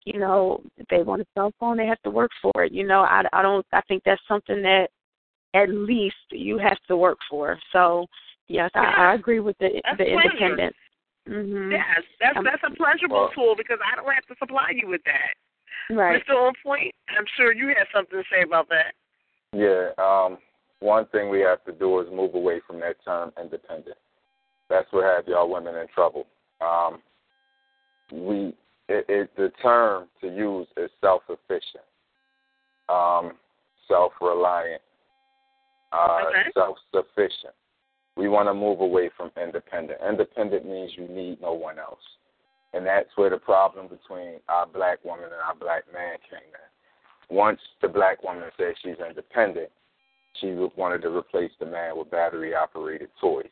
you 0.05 0.19
know 0.19 0.61
if 0.77 0.87
they 0.87 1.03
want 1.03 1.21
a 1.21 1.27
cell 1.35 1.53
phone, 1.59 1.77
they 1.77 1.85
have 1.85 2.01
to 2.03 2.09
work 2.09 2.31
for 2.41 2.63
it. 2.63 2.71
You 2.71 2.85
know, 2.85 3.01
I 3.01 3.23
I 3.31 3.41
don't 3.41 3.65
I 3.71 3.81
think 3.81 4.03
that's 4.03 4.21
something 4.27 4.61
that 4.63 4.89
at 5.53 5.69
least 5.69 6.15
you 6.31 6.57
have 6.57 6.79
to 6.87 6.97
work 6.97 7.19
for. 7.29 7.57
So 7.71 8.07
yes, 8.47 8.71
I, 8.73 9.11
I 9.11 9.13
agree 9.13 9.39
with 9.39 9.57
the 9.59 9.79
That's 9.85 9.97
the 9.99 10.05
pleasure. 10.05 10.21
independent. 10.31 10.75
Mm-hmm. 11.29 11.71
Yes, 11.71 12.01
that's 12.19 12.37
Um, 12.37 12.43
that's 12.43 12.63
a 12.63 12.71
pleasurable 12.71 13.17
Well- 13.21 13.29
tool 13.29 13.55
because 13.55 13.79
I 13.85 13.95
don't 13.95 14.11
have 14.11 14.25
to 14.25 14.35
supply 14.37 14.71
you 14.73 14.87
with 14.87 15.03
that. 15.05 15.35
Right. 15.89 16.21
Mr. 16.25 16.35
On 16.35 16.53
Point, 16.63 16.93
I'm 17.09 17.25
sure 17.37 17.53
you 17.53 17.67
have 17.77 17.87
something 17.93 18.21
to 18.21 18.25
say 18.29 18.41
about 18.41 18.67
that. 18.69 18.93
Yeah. 19.53 19.89
Um, 19.97 20.37
one 20.79 21.05
thing 21.07 21.29
we 21.29 21.39
have 21.41 21.63
to 21.65 21.71
do 21.71 21.99
is 22.01 22.07
move 22.11 22.35
away 22.35 22.59
from 22.67 22.79
that 22.81 22.95
term 23.05 23.31
independent. 23.41 23.97
That's 24.69 24.87
what 24.91 25.05
have 25.05 25.27
y'all 25.27 25.49
women 25.49 25.75
in 25.75 25.87
trouble. 25.93 26.25
Um, 26.59 27.01
we 28.11 28.53
it, 28.89 29.05
it 29.07 29.29
the 29.37 29.51
term 29.61 30.07
to 30.21 30.27
use 30.27 30.67
is 30.75 30.89
self 30.99 31.21
sufficient, 31.27 31.85
um, 32.89 33.33
self 33.87 34.11
reliant, 34.19 34.81
uh, 35.93 36.19
Okay. 36.27 36.51
self 36.53 36.77
sufficient. 36.93 37.53
We 38.17 38.27
want 38.27 38.47
to 38.49 38.53
move 38.53 38.81
away 38.81 39.09
from 39.15 39.31
independent. 39.41 39.99
Independent 40.07 40.65
means 40.65 40.91
you 40.97 41.07
need 41.07 41.41
no 41.41 41.53
one 41.53 41.79
else. 41.79 42.03
And 42.73 42.85
that's 42.85 43.09
where 43.15 43.29
the 43.29 43.37
problem 43.37 43.87
between 43.87 44.39
our 44.49 44.65
black 44.65 45.03
woman 45.05 45.25
and 45.25 45.41
our 45.47 45.55
black 45.55 45.83
man 45.93 46.17
came 46.29 46.39
in. 46.39 46.72
Once 47.29 47.59
the 47.81 47.87
black 47.87 48.23
woman 48.23 48.49
said 48.57 48.73
she's 48.81 48.95
independent, 49.07 49.69
she 50.39 50.53
wanted 50.75 51.01
to 51.03 51.15
replace 51.15 51.51
the 51.59 51.65
man 51.65 51.97
with 51.97 52.11
battery 52.11 52.55
operated 52.55 53.09
toys. 53.19 53.45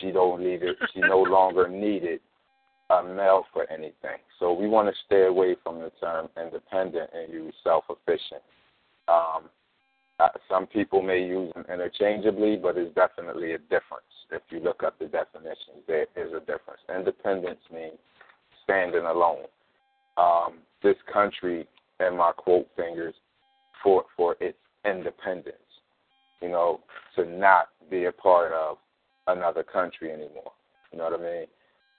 She 0.00 0.10
don't 0.10 0.42
need 0.42 0.62
it. 0.62 0.76
She 0.92 1.00
no 1.00 1.18
longer 1.22 1.68
needed 1.68 2.20
a 2.90 3.02
male 3.02 3.44
for 3.52 3.70
anything. 3.70 4.18
So 4.38 4.52
we 4.52 4.68
want 4.68 4.88
to 4.88 4.94
stay 5.06 5.24
away 5.24 5.56
from 5.62 5.80
the 5.80 5.90
term 6.00 6.28
independent 6.40 7.10
and 7.14 7.32
use 7.32 7.54
self 7.62 7.84
efficient. 7.88 8.42
Um, 9.08 9.48
uh, 10.20 10.28
some 10.48 10.66
people 10.66 11.02
may 11.02 11.24
use 11.24 11.52
them 11.54 11.64
interchangeably, 11.72 12.56
but 12.56 12.76
there's 12.76 12.94
definitely 12.94 13.52
a 13.52 13.58
difference. 13.58 14.06
If 14.30 14.42
you 14.50 14.60
look 14.60 14.82
up 14.82 14.98
the 14.98 15.06
definitions, 15.06 15.82
there 15.88 16.06
is 16.16 16.32
a 16.32 16.40
difference. 16.40 16.80
Independence 16.94 17.60
means 17.72 17.98
standing 18.62 19.04
alone. 19.04 19.44
Um, 20.16 20.58
this 20.82 20.96
country, 21.12 21.66
and 22.00 22.16
my 22.16 22.32
quote 22.32 22.68
fingers, 22.76 23.14
fought 23.82 24.06
for 24.16 24.36
its 24.40 24.58
independence. 24.84 25.56
You 26.42 26.48
know, 26.48 26.80
to 27.16 27.24
not 27.24 27.68
be 27.90 28.04
a 28.04 28.12
part 28.12 28.52
of 28.52 28.76
another 29.26 29.62
country 29.62 30.10
anymore. 30.12 30.52
You 30.92 30.98
know 30.98 31.04
what 31.10 31.20
I 31.20 31.22
mean? 31.22 31.46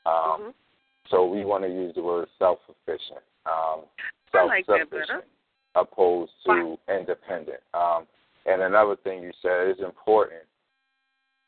Um, 0.05 0.53
So 1.09 1.25
we 1.25 1.45
want 1.45 1.63
to 1.63 1.69
use 1.69 1.93
the 1.95 2.01
word 2.01 2.27
self-sufficient, 2.39 3.21
um, 3.45 3.83
like 4.33 4.65
self-sufficient, 4.65 4.89
better. 4.91 5.23
opposed 5.75 6.31
to 6.45 6.77
independent. 6.89 7.59
Um, 7.73 8.07
and 8.45 8.61
another 8.61 8.95
thing 9.03 9.21
you 9.21 9.31
said 9.41 9.69
is 9.69 9.83
important. 9.83 10.41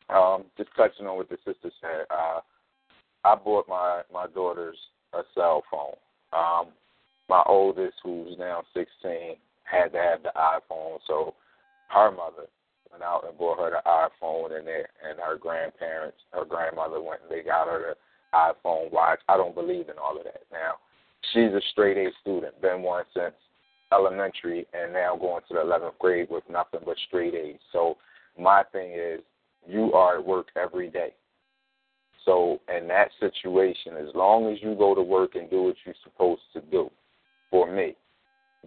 Um, 0.09 0.45
just 0.57 0.69
touching 0.77 1.05
on 1.07 1.17
what 1.17 1.29
the 1.29 1.37
sister 1.45 1.71
said, 1.81 2.05
uh, 2.09 2.39
I 3.23 3.35
bought 3.35 3.67
my 3.67 4.01
my 4.13 4.27
daughters 4.27 4.77
a 5.13 5.21
cell 5.35 5.63
phone. 5.69 5.95
Um, 6.33 6.67
my 7.29 7.43
oldest, 7.45 7.97
who's 8.03 8.37
now 8.37 8.63
16, 8.73 9.35
had 9.63 9.91
to 9.91 9.97
have 9.97 10.23
the 10.23 10.31
iPhone, 10.35 10.99
so 11.05 11.33
her 11.89 12.11
mother 12.11 12.47
went 12.91 13.03
out 13.03 13.25
and 13.27 13.37
bought 13.37 13.59
her 13.59 13.71
the 13.71 13.89
iPhone, 13.89 14.57
and 14.57 14.65
their 14.65 14.87
and 15.07 15.19
her 15.19 15.37
grandparents, 15.37 16.17
her 16.31 16.45
grandmother 16.45 17.01
went 17.01 17.21
and 17.21 17.31
they 17.31 17.43
got 17.43 17.67
her 17.67 17.95
the 17.95 18.37
iPhone 18.37 18.91
watch. 18.91 19.19
I 19.27 19.37
don't 19.37 19.55
believe 19.55 19.89
in 19.89 19.97
all 19.97 20.17
of 20.17 20.23
that. 20.23 20.43
Now, 20.51 20.75
she's 21.33 21.53
a 21.53 21.61
straight 21.71 21.97
A 21.97 22.09
student, 22.21 22.61
been 22.61 22.81
one 22.81 23.03
since 23.13 23.35
elementary, 23.93 24.65
and 24.73 24.93
now 24.93 25.15
going 25.15 25.41
to 25.47 25.53
the 25.53 25.59
11th 25.59 25.97
grade 25.99 26.27
with 26.29 26.43
nothing 26.49 26.81
but 26.85 26.97
straight 27.07 27.33
A's. 27.33 27.59
So 27.71 27.97
my 28.39 28.63
thing 28.71 28.91
is, 28.91 29.21
you 29.67 29.93
are 29.93 30.17
at 30.19 30.25
work 30.25 30.47
every 30.55 30.89
day. 30.89 31.13
So 32.25 32.59
in 32.75 32.87
that 32.89 33.09
situation, 33.19 33.95
as 33.97 34.13
long 34.13 34.51
as 34.51 34.57
you 34.61 34.75
go 34.75 34.93
to 34.93 35.01
work 35.01 35.35
and 35.35 35.49
do 35.49 35.63
what 35.63 35.75
you're 35.85 35.95
supposed 36.03 36.41
to 36.53 36.61
do, 36.61 36.89
for 37.49 37.71
me, 37.71 37.95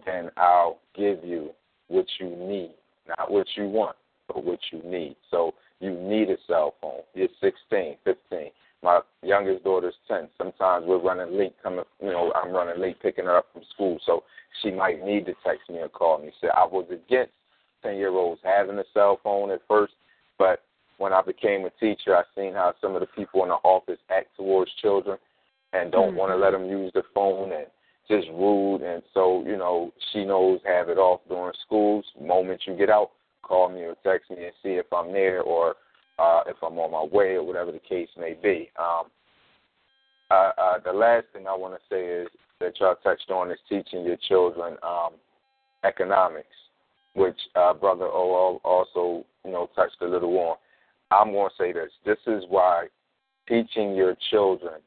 then 0.05 0.29
I'll 0.37 0.79
give 0.95 1.23
you 1.23 1.51
what 1.87 2.05
you 2.19 2.27
need, 2.29 2.73
not 3.17 3.31
what 3.31 3.47
you 3.55 3.65
want, 3.67 3.95
but 4.27 4.43
what 4.43 4.59
you 4.71 4.81
need. 4.83 5.15
So 5.29 5.53
you 5.79 5.91
need 5.91 6.29
a 6.29 6.37
cell 6.47 6.75
phone. 6.81 7.01
You're 7.13 7.27
16, 7.41 7.97
15. 8.03 8.49
My 8.83 9.01
youngest 9.21 9.63
daughter's 9.63 9.93
10. 10.07 10.29
Sometimes 10.37 10.85
we're 10.87 11.01
running 11.01 11.37
late 11.37 11.55
coming, 11.61 11.83
you 12.01 12.09
know, 12.09 12.31
I'm 12.33 12.51
running 12.51 12.81
late 12.81 13.01
picking 13.01 13.25
her 13.25 13.37
up 13.37 13.47
from 13.53 13.63
school. 13.73 13.99
So 14.05 14.23
she 14.61 14.71
might 14.71 15.03
need 15.03 15.25
to 15.27 15.33
text 15.45 15.69
me 15.69 15.77
or 15.77 15.89
call 15.89 16.19
me. 16.19 16.31
So 16.41 16.47
I 16.47 16.65
was 16.65 16.85
against 16.89 17.33
10 17.83 17.97
year 17.97 18.09
olds 18.09 18.41
having 18.43 18.79
a 18.79 18.83
cell 18.93 19.19
phone 19.23 19.51
at 19.51 19.61
first, 19.67 19.93
but 20.37 20.61
when 20.97 21.13
I 21.13 21.21
became 21.21 21.65
a 21.65 21.71
teacher, 21.79 22.15
I 22.15 22.23
seen 22.35 22.53
how 22.53 22.73
some 22.79 22.95
of 22.95 23.01
the 23.01 23.07
people 23.07 23.41
in 23.43 23.49
the 23.49 23.55
office 23.55 23.99
act 24.15 24.35
towards 24.37 24.71
children 24.81 25.17
and 25.73 25.91
don't 25.91 26.09
mm-hmm. 26.09 26.17
want 26.17 26.31
to 26.31 26.37
let 26.37 26.51
them 26.51 26.69
use 26.69 26.91
the 26.93 27.03
phone 27.13 27.51
and 27.51 27.65
just 28.07 28.27
rude. 28.29 28.81
And 28.81 29.01
so, 29.13 29.43
you 29.45 29.57
know, 29.57 29.91
she 30.11 30.25
knows 30.25 30.59
have 30.65 30.89
it 30.89 30.97
off 30.97 31.21
during 31.27 31.53
schools. 31.65 32.05
Moment 32.19 32.61
you 32.65 32.75
get 32.75 32.89
out, 32.89 33.11
call 33.43 33.69
me 33.69 33.81
or 33.81 33.95
text 34.03 34.29
me 34.29 34.43
and 34.43 34.53
see 34.63 34.71
if 34.71 34.85
I'm 34.93 35.11
there 35.11 35.41
or 35.41 35.75
uh, 36.19 36.41
if 36.47 36.57
I'm 36.61 36.77
on 36.77 36.91
my 36.91 37.15
way 37.15 37.35
or 37.35 37.43
whatever 37.43 37.71
the 37.71 37.79
case 37.79 38.09
may 38.17 38.35
be. 38.41 38.69
Um, 38.79 39.05
uh, 40.29 40.51
uh, 40.57 40.79
the 40.83 40.93
last 40.93 41.25
thing 41.33 41.47
I 41.47 41.55
want 41.55 41.73
to 41.73 41.79
say 41.89 42.05
is 42.05 42.27
that 42.59 42.79
y'all 42.79 42.95
touched 43.03 43.29
on 43.31 43.51
is 43.51 43.57
teaching 43.67 44.05
your 44.05 44.17
children 44.29 44.77
um, 44.83 45.13
economics, 45.83 46.47
which 47.15 47.37
uh, 47.55 47.73
Brother 47.73 48.05
O 48.05 48.61
also, 48.63 49.25
you 49.43 49.51
know, 49.51 49.69
touched 49.75 49.97
a 50.01 50.07
little 50.07 50.37
on. 50.37 50.57
I'm 51.09 51.33
going 51.33 51.49
to 51.49 51.55
say 51.61 51.73
this. 51.73 51.91
This 52.05 52.19
is 52.27 52.43
why 52.47 52.87
teaching 53.47 53.95
your 53.95 54.15
children 54.29 54.79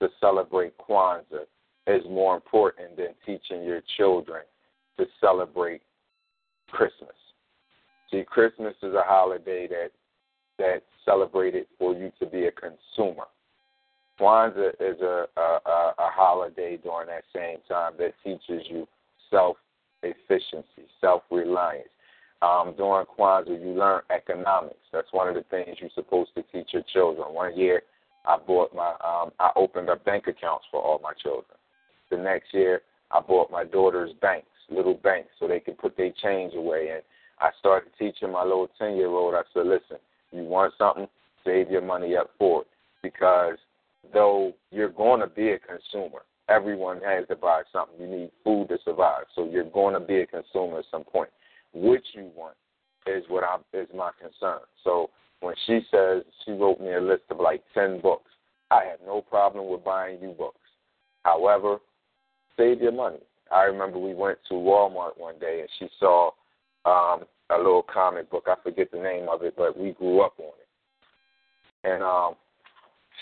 to 0.00 0.08
celebrate 0.20 0.76
Kwanzaa 0.78 1.46
is 1.86 2.02
more 2.08 2.34
important 2.34 2.96
than 2.96 3.08
teaching 3.26 3.64
your 3.64 3.82
children 3.96 4.42
to 4.98 5.06
celebrate 5.20 5.82
Christmas. 6.70 7.10
See, 8.10 8.24
Christmas 8.26 8.74
is 8.82 8.94
a 8.94 9.02
holiday 9.04 9.66
that 9.68 9.90
that's 10.58 10.84
celebrated 11.04 11.66
for 11.78 11.94
you 11.94 12.12
to 12.20 12.26
be 12.26 12.46
a 12.46 12.52
consumer. 12.52 13.24
Kwanzaa 14.20 14.70
is 14.78 15.00
a, 15.00 15.26
a, 15.36 15.40
a, 15.40 15.94
a 15.98 16.10
holiday 16.14 16.76
during 16.76 17.08
that 17.08 17.24
same 17.34 17.58
time 17.68 17.94
that 17.98 18.12
teaches 18.22 18.62
you 18.70 18.86
self 19.30 19.56
efficiency, 20.02 20.86
self 21.00 21.22
reliance. 21.30 21.88
Um, 22.42 22.74
during 22.76 23.06
Kwanzaa, 23.06 23.60
you 23.60 23.72
learn 23.72 24.02
economics. 24.14 24.76
That's 24.92 25.12
one 25.12 25.28
of 25.28 25.34
the 25.34 25.44
things 25.50 25.78
you're 25.80 25.90
supposed 25.94 26.30
to 26.36 26.42
teach 26.52 26.70
your 26.72 26.82
children. 26.92 27.34
One 27.34 27.56
year, 27.56 27.82
I 28.26 28.36
bought 28.36 28.74
my, 28.74 28.90
um, 29.04 29.32
I 29.40 29.50
opened 29.56 29.90
up 29.90 30.04
bank 30.04 30.26
accounts 30.26 30.66
for 30.70 30.80
all 30.80 31.00
my 31.02 31.12
children. 31.14 31.56
The 32.12 32.18
next 32.18 32.52
year, 32.52 32.82
I 33.10 33.20
bought 33.20 33.50
my 33.50 33.64
daughter's 33.64 34.12
banks, 34.20 34.46
little 34.68 34.92
banks, 34.92 35.30
so 35.40 35.48
they 35.48 35.60
could 35.60 35.78
put 35.78 35.96
their 35.96 36.12
change 36.22 36.52
away. 36.54 36.90
And 36.92 37.02
I 37.40 37.48
started 37.58 37.90
teaching 37.98 38.30
my 38.30 38.42
little 38.42 38.68
ten 38.78 38.96
year 38.96 39.08
old. 39.08 39.34
I 39.34 39.40
said, 39.54 39.66
listen, 39.66 39.96
you 40.30 40.42
want 40.42 40.74
something, 40.76 41.08
save 41.42 41.70
your 41.70 41.80
money 41.80 42.14
up 42.14 42.28
for 42.38 42.60
it. 42.62 42.66
Because 43.02 43.56
though 44.12 44.52
you're 44.70 44.90
going 44.90 45.20
to 45.20 45.26
be 45.26 45.52
a 45.52 45.58
consumer, 45.58 46.20
everyone 46.50 47.00
has 47.02 47.26
to 47.28 47.36
buy 47.36 47.62
something. 47.72 47.98
You 47.98 48.06
need 48.06 48.30
food 48.44 48.68
to 48.68 48.76
survive. 48.84 49.24
So 49.34 49.48
you're 49.48 49.70
going 49.70 49.94
to 49.94 50.00
be 50.00 50.20
a 50.20 50.26
consumer 50.26 50.80
at 50.80 50.84
some 50.90 51.04
point. 51.04 51.30
Which 51.72 52.04
you 52.12 52.30
want 52.36 52.56
is 53.06 53.24
what 53.28 53.42
I'm 53.42 53.60
is 53.72 53.88
my 53.96 54.10
concern. 54.20 54.60
So 54.84 55.08
when 55.40 55.54
she 55.66 55.80
says 55.90 56.24
she 56.44 56.52
wrote 56.52 56.78
me 56.78 56.92
a 56.92 57.00
list 57.00 57.22
of 57.30 57.40
like 57.40 57.62
ten 57.72 58.02
books, 58.02 58.30
I 58.70 58.84
have 58.84 58.98
no 59.06 59.22
problem 59.22 59.70
with 59.70 59.82
buying 59.82 60.18
you 60.20 60.34
books. 60.36 60.58
However, 61.24 61.78
save 62.56 62.80
your 62.80 62.92
money. 62.92 63.20
I 63.52 63.62
remember 63.64 63.98
we 63.98 64.14
went 64.14 64.38
to 64.48 64.54
Walmart 64.54 65.18
one 65.18 65.38
day 65.38 65.60
and 65.60 65.68
she 65.78 65.88
saw 65.98 66.30
um, 66.84 67.24
a 67.50 67.56
little 67.56 67.82
comic 67.82 68.30
book. 68.30 68.44
I 68.46 68.54
forget 68.62 68.90
the 68.90 68.98
name 68.98 69.28
of 69.28 69.42
it, 69.42 69.54
but 69.56 69.78
we 69.78 69.92
grew 69.92 70.20
up 70.22 70.34
on 70.38 70.46
it. 70.46 71.88
And 71.88 72.02
um, 72.02 72.34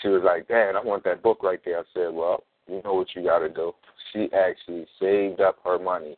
she 0.01 0.07
was 0.07 0.21
like, 0.23 0.47
Dad, 0.47 0.75
I 0.75 0.85
want 0.85 1.03
that 1.03 1.23
book 1.23 1.43
right 1.43 1.59
there. 1.65 1.79
I 1.79 1.83
said, 1.93 2.13
Well, 2.13 2.43
you 2.67 2.81
know 2.83 2.93
what 2.93 3.07
you 3.15 3.23
got 3.23 3.39
to 3.39 3.49
do. 3.49 3.73
She 4.13 4.29
actually 4.33 4.85
saved 4.99 5.41
up 5.41 5.57
her 5.63 5.79
money. 5.79 6.17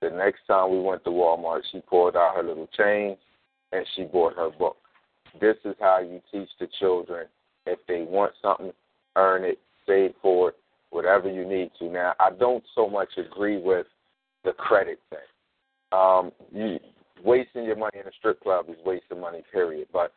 The 0.00 0.10
next 0.10 0.40
time 0.46 0.70
we 0.70 0.80
went 0.80 1.04
to 1.04 1.10
Walmart, 1.10 1.62
she 1.72 1.80
pulled 1.80 2.16
out 2.16 2.36
her 2.36 2.42
little 2.42 2.68
change 2.76 3.18
and 3.72 3.86
she 3.94 4.04
bought 4.04 4.36
her 4.36 4.50
book. 4.50 4.76
This 5.40 5.56
is 5.64 5.74
how 5.80 6.00
you 6.00 6.20
teach 6.30 6.48
the 6.60 6.68
children 6.78 7.26
if 7.66 7.78
they 7.88 8.02
want 8.02 8.32
something, 8.42 8.72
earn 9.16 9.44
it, 9.44 9.58
save 9.86 10.12
for 10.20 10.50
it, 10.50 10.56
whatever 10.94 11.28
you 11.28 11.44
need 11.44 11.70
to. 11.80 11.90
Now, 11.90 12.14
I 12.20 12.30
don't 12.30 12.62
so 12.74 12.88
much 12.88 13.08
agree 13.18 13.60
with 13.60 13.86
the 14.44 14.52
credit 14.52 15.00
thing. 15.10 15.18
Um, 15.92 16.30
you, 16.52 16.78
wasting 17.24 17.64
your 17.64 17.76
money 17.76 17.98
in 18.00 18.06
a 18.06 18.12
strip 18.18 18.40
club 18.40 18.66
is 18.68 18.76
wasting 18.86 19.20
money, 19.20 19.42
period. 19.52 19.88
But 19.92 20.12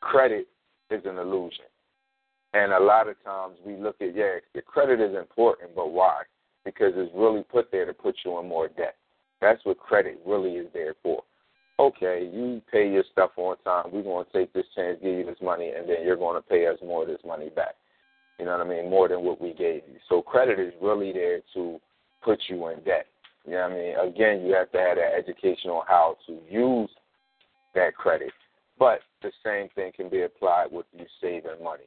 credit 0.00 0.48
is 0.90 1.02
an 1.04 1.18
illusion. 1.18 1.66
And 2.54 2.72
a 2.72 2.80
lot 2.80 3.08
of 3.08 3.22
times 3.24 3.56
we 3.64 3.76
look 3.76 3.96
at, 4.00 4.16
yeah, 4.16 4.38
the 4.54 4.62
credit 4.62 5.00
is 5.00 5.16
important, 5.16 5.74
but 5.74 5.90
why? 5.90 6.22
Because 6.64 6.92
it's 6.96 7.12
really 7.14 7.42
put 7.42 7.70
there 7.70 7.84
to 7.86 7.92
put 7.92 8.16
you 8.24 8.38
in 8.38 8.48
more 8.48 8.68
debt. 8.68 8.96
That's 9.40 9.64
what 9.64 9.78
credit 9.78 10.20
really 10.26 10.52
is 10.52 10.68
there 10.72 10.94
for. 11.02 11.22
Okay, 11.78 12.30
you 12.32 12.62
pay 12.70 12.88
your 12.90 13.04
stuff 13.10 13.30
on 13.36 13.56
time. 13.64 13.86
We're 13.92 14.02
going 14.02 14.24
to 14.24 14.32
take 14.32 14.52
this 14.52 14.66
chance, 14.74 14.98
give 15.02 15.18
you 15.18 15.24
this 15.24 15.40
money, 15.42 15.72
and 15.76 15.88
then 15.88 16.04
you're 16.04 16.16
going 16.16 16.40
to 16.40 16.48
pay 16.48 16.66
us 16.66 16.78
more 16.82 17.02
of 17.02 17.08
this 17.08 17.20
money 17.26 17.48
back. 17.48 17.74
You 18.42 18.46
know 18.46 18.58
what 18.58 18.66
I 18.66 18.68
mean? 18.68 18.90
More 18.90 19.06
than 19.06 19.22
what 19.22 19.40
we 19.40 19.50
gave 19.50 19.82
you. 19.86 20.00
So 20.08 20.20
credit 20.20 20.58
is 20.58 20.72
really 20.82 21.12
there 21.12 21.42
to 21.54 21.80
put 22.24 22.40
you 22.48 22.66
in 22.70 22.82
debt. 22.82 23.06
You 23.46 23.52
know 23.52 23.68
what 23.68 23.70
I 23.70 23.74
mean? 23.76 24.12
Again, 24.12 24.44
you 24.44 24.52
have 24.54 24.72
to 24.72 24.78
have 24.78 24.96
that 24.96 25.14
education 25.16 25.70
on 25.70 25.84
how 25.86 26.16
to 26.26 26.38
use 26.50 26.90
that 27.76 27.94
credit. 27.94 28.32
But 28.80 28.98
the 29.22 29.30
same 29.46 29.68
thing 29.76 29.92
can 29.94 30.08
be 30.08 30.22
applied 30.22 30.72
with 30.72 30.86
you 30.92 31.06
saving 31.20 31.62
money. 31.62 31.84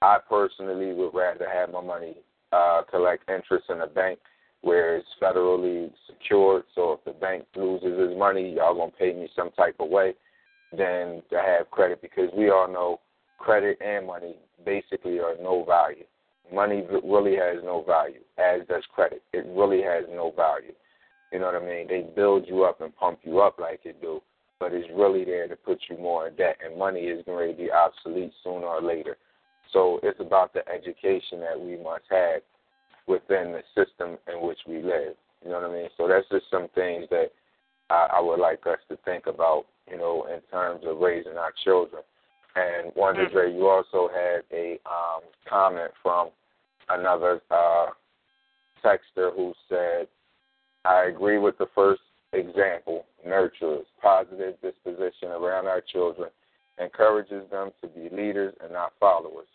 I 0.00 0.16
personally 0.26 0.94
would 0.94 1.12
rather 1.12 1.46
have 1.46 1.68
my 1.68 1.82
money 1.82 2.16
uh, 2.52 2.84
collect 2.90 3.28
interest 3.28 3.66
in 3.68 3.82
a 3.82 3.86
bank 3.86 4.18
where 4.62 4.96
it's 4.96 5.06
federally 5.20 5.90
secured. 6.06 6.62
So 6.74 6.92
if 6.92 7.04
the 7.04 7.12
bank 7.12 7.44
loses 7.54 7.92
its 7.98 8.18
money, 8.18 8.54
y'all 8.56 8.74
gonna 8.74 8.92
pay 8.98 9.12
me 9.12 9.28
some 9.36 9.50
type 9.50 9.76
of 9.78 9.90
way 9.90 10.14
than 10.70 11.20
to 11.28 11.36
have 11.36 11.70
credit 11.70 12.00
because 12.00 12.30
we 12.34 12.48
all 12.48 12.72
know 12.72 13.00
credit 13.42 13.78
and 13.84 14.06
money 14.06 14.36
basically 14.64 15.18
are 15.18 15.34
no 15.42 15.64
value. 15.64 16.04
Money 16.54 16.84
really 17.04 17.36
has 17.36 17.62
no 17.64 17.82
value, 17.86 18.20
as 18.38 18.66
does 18.68 18.84
credit. 18.94 19.22
It 19.32 19.44
really 19.48 19.82
has 19.82 20.04
no 20.10 20.32
value. 20.36 20.72
You 21.32 21.40
know 21.40 21.46
what 21.46 21.62
I 21.62 21.64
mean? 21.64 21.88
They 21.88 22.06
build 22.14 22.46
you 22.46 22.64
up 22.64 22.80
and 22.80 22.94
pump 22.94 23.20
you 23.24 23.40
up 23.40 23.58
like 23.58 23.80
it 23.84 24.00
do, 24.00 24.20
but 24.60 24.72
it's 24.72 24.88
really 24.94 25.24
there 25.24 25.48
to 25.48 25.56
put 25.56 25.78
you 25.88 25.98
more 25.98 26.28
in 26.28 26.36
debt, 26.36 26.58
and 26.64 26.78
money 26.78 27.00
is 27.00 27.24
going 27.24 27.50
to 27.50 27.56
be 27.56 27.70
obsolete 27.70 28.32
sooner 28.44 28.66
or 28.66 28.82
later. 28.82 29.16
So 29.72 29.98
it's 30.02 30.20
about 30.20 30.52
the 30.52 30.62
education 30.68 31.40
that 31.40 31.58
we 31.58 31.76
must 31.76 32.04
have 32.10 32.42
within 33.06 33.52
the 33.52 33.62
system 33.74 34.18
in 34.32 34.46
which 34.46 34.58
we 34.68 34.82
live. 34.82 35.14
You 35.42 35.50
know 35.50 35.60
what 35.60 35.70
I 35.70 35.72
mean? 35.72 35.88
So 35.96 36.06
that's 36.06 36.28
just 36.30 36.44
some 36.50 36.68
things 36.74 37.06
that 37.10 37.32
I, 37.90 38.18
I 38.18 38.20
would 38.20 38.38
like 38.38 38.66
us 38.66 38.78
to 38.88 38.96
think 39.04 39.26
about, 39.26 39.64
you 39.90 39.96
know, 39.96 40.26
in 40.32 40.40
terms 40.50 40.84
of 40.86 40.98
raising 40.98 41.38
our 41.38 41.52
children. 41.64 42.02
And 42.54 42.92
Wonder 42.94 43.24
mm-hmm. 43.24 43.34
Dre, 43.34 43.52
you 43.52 43.68
also 43.68 44.10
had 44.12 44.42
a 44.52 44.78
um, 44.86 45.22
comment 45.48 45.90
from 46.02 46.28
another 46.88 47.40
uh, 47.50 47.86
texter 48.84 49.34
who 49.34 49.54
said 49.68 50.08
I 50.84 51.04
agree 51.04 51.38
with 51.38 51.56
the 51.58 51.68
first 51.74 52.02
example, 52.32 53.06
nurturers, 53.26 53.84
positive 54.00 54.54
disposition 54.60 55.28
around 55.28 55.66
our 55.66 55.80
children, 55.80 56.30
encourages 56.82 57.48
them 57.50 57.70
to 57.80 57.88
be 57.88 58.08
leaders 58.14 58.54
and 58.62 58.72
not 58.72 58.92
followers. 58.98 59.46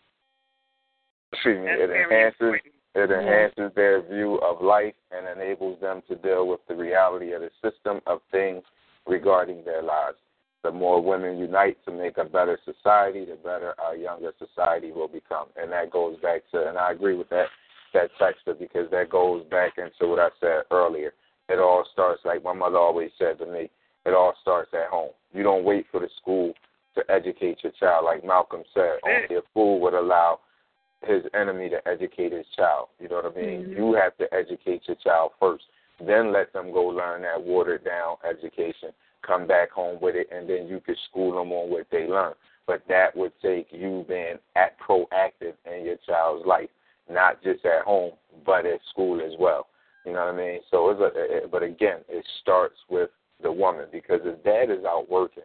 Excuse 1.32 1.58
me, 1.58 1.66
it 1.68 1.90
enhances 1.90 2.60
it 2.94 3.10
enhances 3.10 3.70
their 3.76 4.02
view 4.02 4.36
of 4.36 4.62
life 4.62 4.94
and 5.12 5.28
enables 5.28 5.78
them 5.80 6.02
to 6.08 6.16
deal 6.16 6.48
with 6.48 6.60
the 6.68 6.74
reality 6.74 7.32
of 7.32 7.42
the 7.42 7.50
system 7.62 8.00
of 8.06 8.20
things 8.30 8.62
regarding 9.06 9.62
their 9.64 9.82
lives. 9.82 10.16
The 10.68 10.74
more 10.74 11.00
women 11.02 11.38
unite 11.38 11.78
to 11.86 11.90
make 11.90 12.18
a 12.18 12.26
better 12.26 12.58
society, 12.62 13.24
the 13.24 13.36
better 13.42 13.72
our 13.82 13.96
younger 13.96 14.32
society 14.38 14.92
will 14.92 15.08
become. 15.08 15.46
And 15.56 15.72
that 15.72 15.90
goes 15.90 16.18
back 16.20 16.42
to, 16.52 16.68
and 16.68 16.76
I 16.76 16.92
agree 16.92 17.16
with 17.16 17.30
that 17.30 17.46
that 17.94 18.10
texter 18.20 18.58
because 18.58 18.90
that 18.90 19.08
goes 19.08 19.46
back 19.46 19.78
into 19.78 20.10
what 20.10 20.18
I 20.18 20.28
said 20.38 20.64
earlier. 20.70 21.14
It 21.48 21.58
all 21.58 21.86
starts 21.90 22.20
like 22.26 22.44
my 22.44 22.52
mother 22.52 22.76
always 22.76 23.12
said 23.18 23.38
to 23.38 23.46
me. 23.46 23.70
It 24.04 24.12
all 24.12 24.34
starts 24.42 24.68
at 24.74 24.90
home. 24.90 25.12
You 25.32 25.42
don't 25.42 25.64
wait 25.64 25.86
for 25.90 26.00
the 26.00 26.10
school 26.20 26.52
to 26.96 27.02
educate 27.10 27.60
your 27.62 27.72
child, 27.80 28.04
like 28.04 28.22
Malcolm 28.22 28.64
said. 28.74 28.98
Only 29.06 29.36
a 29.36 29.48
fool 29.54 29.80
would 29.80 29.94
allow 29.94 30.40
his 31.02 31.22
enemy 31.32 31.70
to 31.70 31.88
educate 31.88 32.32
his 32.32 32.44
child. 32.54 32.88
You 33.00 33.08
know 33.08 33.22
what 33.22 33.32
I 33.34 33.40
mean? 33.40 33.62
Mm-hmm. 33.62 33.72
You 33.72 33.94
have 33.94 34.18
to 34.18 34.26
educate 34.34 34.82
your 34.86 34.98
child 35.02 35.30
first. 35.40 35.64
Then 35.98 36.30
let 36.30 36.52
them 36.52 36.74
go 36.74 36.84
learn 36.84 37.22
that 37.22 37.42
watered 37.42 37.86
down 37.86 38.16
education. 38.28 38.90
Come 39.26 39.46
back 39.46 39.70
home 39.70 39.98
with 40.00 40.14
it, 40.16 40.28
and 40.32 40.48
then 40.48 40.68
you 40.68 40.80
can 40.80 40.96
school 41.10 41.32
them 41.32 41.52
on 41.52 41.70
what 41.70 41.86
they 41.90 42.06
learn. 42.06 42.34
But 42.66 42.82
that 42.88 43.16
would 43.16 43.32
take 43.42 43.68
you 43.70 44.04
being 44.08 44.38
at 44.56 44.76
proactive 44.80 45.54
in 45.66 45.84
your 45.84 45.96
child's 46.06 46.46
life 46.46 46.68
not 47.10 47.42
just 47.42 47.64
at 47.64 47.84
home, 47.84 48.12
but 48.44 48.66
at 48.66 48.80
school 48.90 49.20
as 49.20 49.32
well. 49.38 49.66
You 50.04 50.12
know 50.12 50.26
what 50.26 50.34
I 50.34 50.36
mean? 50.36 50.60
So 50.70 50.90
it's 50.90 51.00
a, 51.00 51.48
but 51.48 51.62
again, 51.62 51.98
it 52.08 52.24
starts 52.42 52.76
with 52.88 53.10
the 53.42 53.52
woman 53.52 53.86
because 53.90 54.20
if 54.24 54.42
dad 54.44 54.70
is 54.70 54.84
out 54.84 55.10
working 55.10 55.44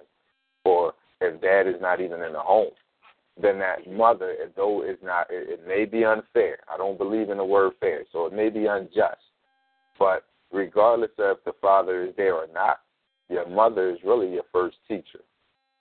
or 0.65 0.93
if 1.21 1.41
dad 1.41 1.67
is 1.67 1.81
not 1.81 2.01
even 2.01 2.21
in 2.21 2.33
the 2.33 2.39
home, 2.39 2.71
then 3.41 3.59
that 3.59 3.91
mother, 3.91 4.35
though 4.55 4.83
is 4.83 4.97
not, 5.03 5.27
it, 5.29 5.59
it 5.59 5.67
may 5.67 5.85
be 5.85 6.05
unfair. 6.05 6.59
I 6.71 6.77
don't 6.77 6.97
believe 6.97 7.29
in 7.29 7.37
the 7.37 7.45
word 7.45 7.73
fair, 7.79 8.03
so 8.11 8.25
it 8.27 8.33
may 8.33 8.49
be 8.49 8.67
unjust. 8.67 9.17
But 9.97 10.23
regardless 10.51 11.11
of 11.17 11.37
if 11.37 11.43
the 11.43 11.53
father 11.61 12.03
is 12.03 12.13
there 12.15 12.35
or 12.35 12.47
not, 12.53 12.81
your 13.33 13.47
mother 13.49 13.89
is 13.89 13.97
really 14.05 14.31
your 14.33 14.43
first 14.51 14.77
teacher. 14.87 15.19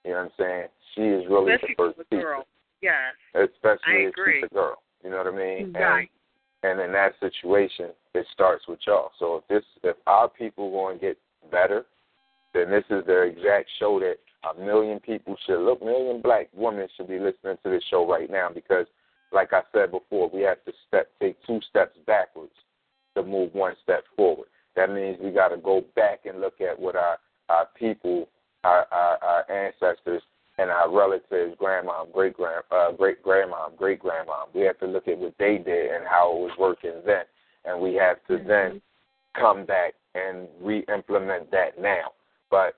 You 0.04 0.12
know 0.12 0.16
what 0.16 0.24
I'm 0.24 0.30
saying? 0.38 0.66
She 0.94 1.02
is 1.02 1.24
really 1.30 1.52
Especially 1.54 1.74
the 1.76 1.82
first 1.82 1.98
the 1.98 2.04
teacher. 2.04 2.22
girl. 2.22 2.46
Yes. 2.80 3.14
Especially 3.34 3.78
I 3.86 4.08
if 4.08 4.14
agree. 4.14 4.40
she's 4.40 4.50
a 4.50 4.54
girl. 4.54 4.82
You 5.04 5.10
know 5.10 5.18
what 5.18 5.26
I 5.26 5.36
mean? 5.36 5.72
Right. 5.72 6.10
And, 6.62 6.80
and 6.80 6.80
in 6.88 6.92
that 6.92 7.12
situation, 7.20 7.90
it 8.14 8.26
starts 8.32 8.66
with 8.66 8.80
y'all. 8.86 9.10
So 9.18 9.36
if 9.36 9.48
this, 9.48 9.64
if 9.82 9.96
our 10.06 10.28
people 10.28 10.70
going 10.70 10.98
to 10.98 11.06
get 11.06 11.18
better, 11.50 11.84
then 12.54 12.70
this 12.70 12.84
is 12.90 13.04
the 13.06 13.22
exact 13.22 13.68
show 13.78 14.00
that 14.00 14.16
a 14.50 14.60
million 14.60 14.98
people 15.00 15.36
should 15.46 15.64
look. 15.64 15.82
Million 15.82 16.20
black 16.20 16.48
women 16.54 16.88
should 16.96 17.08
be 17.08 17.18
listening 17.18 17.56
to 17.62 17.70
this 17.70 17.82
show 17.90 18.08
right 18.08 18.30
now 18.30 18.48
because, 18.52 18.86
like 19.32 19.52
I 19.52 19.62
said 19.72 19.90
before, 19.92 20.28
we 20.32 20.42
have 20.42 20.62
to 20.64 20.72
step, 20.88 21.08
take 21.20 21.36
two 21.46 21.60
steps 21.70 21.96
backwards 22.06 22.52
to 23.16 23.22
move 23.22 23.54
one 23.54 23.74
step 23.82 24.04
forward. 24.16 24.48
That 24.76 24.90
means 24.90 25.18
we 25.22 25.30
got 25.30 25.48
to 25.48 25.56
go 25.58 25.84
back 25.94 26.20
and 26.26 26.40
look 26.40 26.60
at 26.60 26.78
what 26.78 26.96
our 26.96 27.18
our 27.48 27.68
people, 27.78 28.28
our 28.64 28.86
our, 28.92 29.18
our 29.22 29.50
ancestors, 29.50 30.22
and 30.58 30.70
our 30.70 30.94
relatives, 30.94 31.54
grandma, 31.58 32.04
great 32.12 32.34
grand, 32.34 32.62
uh, 32.70 32.92
great 32.92 33.22
grandma, 33.22 33.68
great 33.76 33.98
grandma. 33.98 34.44
We 34.54 34.62
have 34.62 34.78
to 34.80 34.86
look 34.86 35.08
at 35.08 35.18
what 35.18 35.34
they 35.38 35.58
did 35.58 35.92
and 35.92 36.04
how 36.08 36.32
it 36.32 36.40
was 36.40 36.52
working 36.58 37.02
then, 37.06 37.24
and 37.64 37.80
we 37.80 37.94
have 37.94 38.16
to 38.28 38.42
then 38.46 38.80
come 39.38 39.64
back 39.64 39.94
and 40.14 40.46
re-implement 40.60 41.50
that 41.50 41.80
now. 41.80 42.12
But 42.50 42.74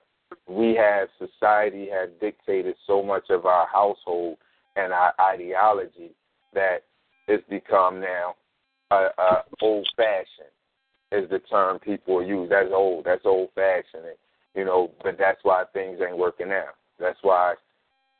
we 0.47 0.75
have 0.75 1.09
society 1.19 1.89
has 1.91 2.09
dictated 2.21 2.75
so 2.87 3.03
much 3.03 3.25
of 3.29 3.45
our 3.45 3.67
household 3.67 4.37
and 4.75 4.93
our 4.93 5.13
ideology 5.19 6.11
that 6.53 6.83
it's 7.27 7.47
become 7.49 7.99
now 7.99 8.35
uh, 8.91 9.09
uh, 9.17 9.41
old 9.61 9.87
fashioned 9.95 10.53
is 11.11 11.29
the 11.29 11.39
term 11.49 11.79
people 11.79 12.25
use. 12.25 12.49
That's 12.49 12.69
old. 12.71 13.05
That's 13.05 13.25
old 13.25 13.49
fashioned. 13.55 14.05
You 14.55 14.65
know, 14.65 14.91
but 15.03 15.17
that's 15.17 15.39
why 15.43 15.63
things 15.73 15.99
ain't 16.05 16.17
working 16.17 16.51
out. 16.51 16.75
That's 16.99 17.19
why 17.21 17.55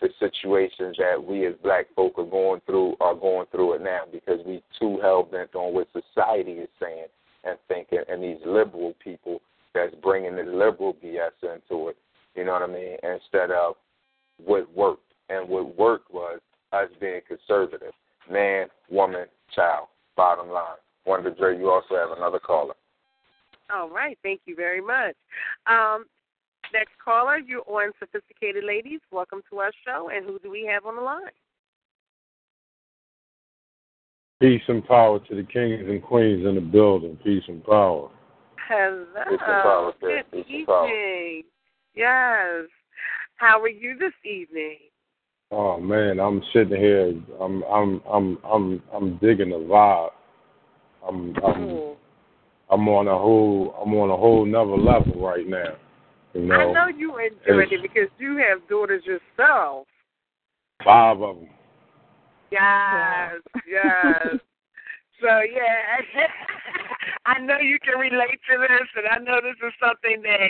the 0.01 0.09
situations 0.19 0.97
that 0.99 1.23
we 1.23 1.45
as 1.45 1.53
black 1.63 1.85
folk 1.95 2.13
are 2.17 2.25
going 2.25 2.61
through 2.65 2.95
are 2.99 3.15
going 3.15 3.47
through 3.51 3.75
it 3.75 3.81
now 3.81 4.01
because 4.11 4.39
we 4.45 4.61
too 4.79 4.99
hell 5.01 5.23
bent 5.23 5.55
on 5.55 5.73
what 5.73 5.87
society 5.93 6.53
is 6.53 6.69
saying 6.81 7.07
and 7.45 7.57
thinking, 7.67 7.99
and 8.09 8.21
these 8.21 8.39
liberal 8.45 8.93
people 9.03 9.39
that's 9.73 9.93
bringing 10.01 10.35
the 10.35 10.43
liberal 10.43 10.95
BS 11.03 11.31
into 11.43 11.89
it. 11.89 11.97
You 12.35 12.45
know 12.45 12.53
what 12.53 12.63
I 12.63 12.67
mean? 12.67 12.97
Instead 13.03 13.51
of 13.51 13.75
what 14.43 14.73
worked, 14.75 15.01
and 15.29 15.47
what 15.47 15.77
worked 15.77 16.13
was 16.13 16.39
us 16.73 16.89
being 16.99 17.21
conservative, 17.27 17.93
man, 18.29 18.67
woman, 18.89 19.25
child. 19.55 19.87
Bottom 20.17 20.49
line. 20.49 20.77
Wonder 21.05 21.29
Dre, 21.29 21.57
you 21.57 21.69
also 21.69 21.95
have 21.95 22.17
another 22.17 22.39
caller. 22.39 22.73
All 23.73 23.89
right. 23.89 24.17
Thank 24.23 24.41
you 24.45 24.55
very 24.55 24.81
much. 24.81 25.15
Um, 25.67 26.05
next 26.73 26.93
caller, 27.03 27.37
you're 27.37 27.63
on 27.67 27.91
Sophisticated 27.99 28.63
Ladies. 28.63 28.99
Welcome 29.11 29.41
to 29.51 29.59
our 29.59 29.71
show. 29.85 30.09
And 30.13 30.25
who 30.25 30.39
do 30.39 30.49
we 30.51 30.65
have 30.71 30.85
on 30.85 30.95
the 30.95 31.01
line? 31.01 31.21
Peace 34.41 34.61
and 34.67 34.85
power 34.85 35.19
to 35.19 35.35
the 35.35 35.43
kings 35.43 35.85
and 35.87 36.03
queens 36.03 36.45
in 36.45 36.55
the 36.55 36.61
building. 36.61 37.17
Peace 37.23 37.43
and 37.47 37.63
power. 37.63 38.09
Hello. 38.67 39.05
Peace 39.29 39.39
and 39.47 39.63
power. 39.63 39.93
Good 40.01 40.25
Peace 40.31 40.43
and 40.47 40.49
evening. 40.49 40.65
power. 40.65 40.89
Yes. 41.95 42.69
How 43.37 43.61
are 43.61 43.69
you 43.69 43.97
this 43.97 44.13
evening? 44.23 44.77
Oh 45.51 45.79
man, 45.79 46.19
I'm 46.19 46.41
sitting 46.51 46.79
here. 46.79 47.13
I'm 47.39 47.63
I'm 47.63 48.01
I'm 48.11 48.37
I'm 48.43 48.83
I'm 48.93 49.17
digging 49.17 49.51
the 49.51 49.57
vibe. 49.57 50.09
I'm 51.07 51.35
I'm 51.45 51.53
Cool. 51.53 51.97
I'm 52.71 52.89
on 52.89 53.07
a 53.07 53.17
whole 53.17 53.75
I'm 53.81 53.93
on 53.93 54.09
a 54.09 54.17
whole 54.17 54.45
nother 54.45 54.75
level 54.75 55.21
right 55.21 55.47
now. 55.47 55.75
You 56.35 56.41
know, 56.41 56.55
I 56.55 56.71
know 56.73 56.87
you 56.87 57.17
enjoyed 57.17 57.71
it 57.71 57.81
because 57.81 58.09
you 58.19 58.35
have 58.37 58.67
daughters 58.67 59.03
yourself. 59.05 59.87
five 60.83 61.21
of 61.21 61.37
them. 61.37 61.49
Yes, 62.51 63.41
yes. 63.67 64.39
So 65.21 65.27
yeah, 65.27 66.19
I 67.25 67.39
know 67.39 67.57
you 67.57 67.79
can 67.79 67.97
relate 67.97 68.37
to 68.51 68.57
this, 68.59 68.89
and 68.97 69.07
I 69.09 69.17
know 69.23 69.39
this 69.41 69.55
is 69.65 69.73
something 69.79 70.21
that 70.23 70.49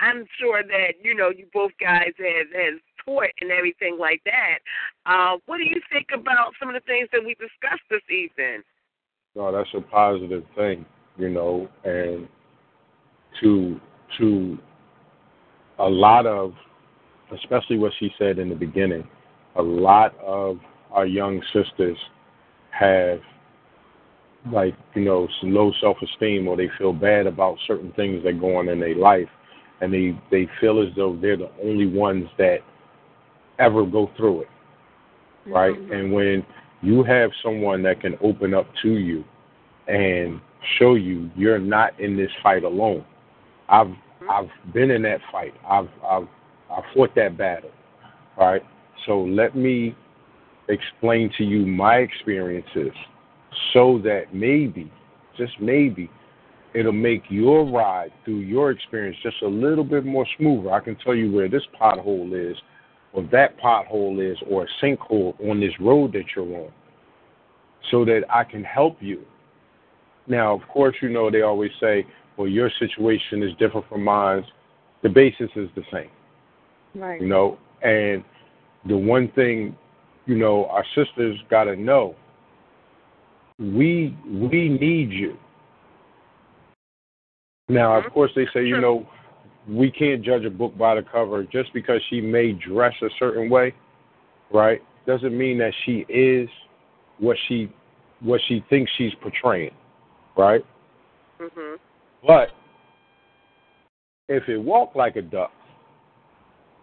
I'm 0.00 0.24
sure 0.40 0.62
that 0.62 0.94
you 1.02 1.14
know 1.14 1.28
you 1.28 1.46
both 1.52 1.72
guys 1.78 2.16
has 2.16 2.46
has 2.54 2.80
taught 3.04 3.28
and 3.42 3.50
everything 3.50 3.98
like 4.00 4.22
that. 4.24 4.58
Uh, 5.04 5.36
what 5.44 5.58
do 5.58 5.64
you 5.64 5.82
think 5.92 6.06
about 6.14 6.54
some 6.58 6.70
of 6.70 6.74
the 6.74 6.80
things 6.86 7.10
that 7.12 7.22
we 7.22 7.34
discussed 7.34 7.84
this 7.90 8.00
evening? 8.08 8.62
No, 9.34 9.52
that's 9.52 9.68
a 9.74 9.82
positive 9.82 10.44
thing, 10.56 10.86
you 11.18 11.28
know, 11.28 11.68
and 11.84 12.26
to 13.42 13.78
to 14.16 14.58
a 15.78 15.88
lot 15.88 16.26
of 16.26 16.52
especially 17.32 17.78
what 17.78 17.92
she 17.98 18.12
said 18.18 18.38
in 18.38 18.48
the 18.48 18.54
beginning, 18.54 19.06
a 19.56 19.62
lot 19.62 20.16
of 20.20 20.58
our 20.90 21.06
young 21.06 21.42
sisters 21.52 21.96
have 22.70 23.20
like, 24.52 24.74
you 24.94 25.04
know, 25.04 25.26
low 25.42 25.72
self 25.80 25.96
esteem 26.02 26.46
or 26.46 26.56
they 26.56 26.70
feel 26.78 26.92
bad 26.92 27.26
about 27.26 27.56
certain 27.66 27.92
things 27.92 28.22
that 28.24 28.40
go 28.40 28.56
on 28.56 28.68
in 28.68 28.78
their 28.78 28.94
life 28.94 29.28
and 29.80 29.92
they, 29.92 30.18
they 30.30 30.48
feel 30.60 30.80
as 30.80 30.88
though 30.96 31.18
they're 31.20 31.36
the 31.36 31.50
only 31.62 31.86
ones 31.86 32.28
that 32.38 32.58
ever 33.58 33.84
go 33.84 34.10
through 34.16 34.42
it. 34.42 34.48
Right? 35.46 35.74
Mm-hmm. 35.74 35.92
And 35.92 36.12
when 36.12 36.46
you 36.82 37.02
have 37.02 37.30
someone 37.42 37.82
that 37.82 38.00
can 38.00 38.16
open 38.22 38.54
up 38.54 38.66
to 38.82 38.90
you 38.90 39.24
and 39.88 40.40
show 40.78 40.94
you 40.94 41.30
you're 41.36 41.58
not 41.58 41.98
in 42.00 42.16
this 42.16 42.30
fight 42.42 42.64
alone. 42.64 43.04
I've 43.68 43.92
Mm-hmm. 44.28 44.30
I've 44.30 44.74
been 44.74 44.90
in 44.90 45.02
that 45.02 45.20
fight. 45.32 45.54
I've 45.68 45.88
I've 46.04 46.28
I 46.70 46.80
fought 46.94 47.14
that 47.16 47.38
battle. 47.38 47.70
All 48.36 48.48
right. 48.48 48.62
So 49.06 49.20
let 49.22 49.56
me 49.56 49.94
explain 50.68 51.32
to 51.38 51.44
you 51.44 51.64
my 51.64 51.96
experiences 51.96 52.92
so 53.72 54.00
that 54.04 54.24
maybe, 54.32 54.90
just 55.36 55.52
maybe, 55.60 56.10
it'll 56.74 56.92
make 56.92 57.22
your 57.28 57.64
ride 57.64 58.12
through 58.24 58.40
your 58.40 58.70
experience 58.70 59.16
just 59.22 59.40
a 59.42 59.48
little 59.48 59.84
bit 59.84 60.04
more 60.04 60.26
smoother. 60.38 60.72
I 60.72 60.80
can 60.80 60.96
tell 60.96 61.14
you 61.14 61.32
where 61.32 61.48
this 61.48 61.62
pothole 61.80 62.50
is, 62.50 62.56
or 63.12 63.22
that 63.32 63.58
pothole 63.58 64.20
is, 64.20 64.36
or 64.50 64.64
a 64.64 64.84
sinkhole 64.84 65.40
on 65.48 65.60
this 65.60 65.72
road 65.80 66.12
that 66.12 66.24
you're 66.34 66.64
on, 66.64 66.72
so 67.90 68.04
that 68.04 68.22
I 68.28 68.44
can 68.44 68.64
help 68.64 68.98
you. 69.00 69.22
Now, 70.26 70.54
of 70.54 70.68
course, 70.68 70.96
you 71.00 71.08
know 71.08 71.30
they 71.30 71.42
always 71.42 71.70
say, 71.80 72.04
well, 72.36 72.48
your 72.48 72.70
situation 72.78 73.42
is 73.42 73.52
different 73.58 73.88
from 73.88 74.04
mine. 74.04 74.44
The 75.02 75.08
basis 75.08 75.50
is 75.56 75.68
the 75.74 75.82
same. 75.92 76.10
Right. 76.94 77.20
You 77.20 77.28
know, 77.28 77.58
and 77.82 78.24
the 78.88 78.96
one 78.96 79.30
thing, 79.34 79.76
you 80.26 80.36
know, 80.36 80.66
our 80.66 80.84
sisters 80.94 81.38
got 81.50 81.64
to 81.64 81.76
know, 81.76 82.14
we 83.58 84.16
we 84.26 84.68
need 84.68 85.10
you. 85.10 85.36
Now, 87.68 87.98
of 87.98 88.12
course, 88.12 88.30
they 88.36 88.46
say, 88.54 88.64
you 88.64 88.80
know, 88.80 89.06
we 89.68 89.90
can't 89.90 90.22
judge 90.22 90.44
a 90.44 90.50
book 90.50 90.76
by 90.78 90.94
the 90.94 91.02
cover 91.02 91.42
just 91.44 91.72
because 91.72 92.00
she 92.08 92.20
may 92.20 92.52
dress 92.52 92.94
a 93.02 93.08
certain 93.18 93.50
way, 93.50 93.74
right? 94.52 94.80
Doesn't 95.06 95.36
mean 95.36 95.58
that 95.58 95.72
she 95.84 96.04
is 96.08 96.48
what 97.18 97.36
she 97.48 97.72
what 98.20 98.40
she 98.48 98.64
thinks 98.70 98.90
she's 98.96 99.12
portraying, 99.20 99.74
right? 100.36 100.64
Mhm. 101.40 101.78
But 102.26 102.48
if 104.28 104.48
it 104.48 104.58
walk 104.58 104.94
like 104.94 105.16
a 105.16 105.22
duck 105.22 105.52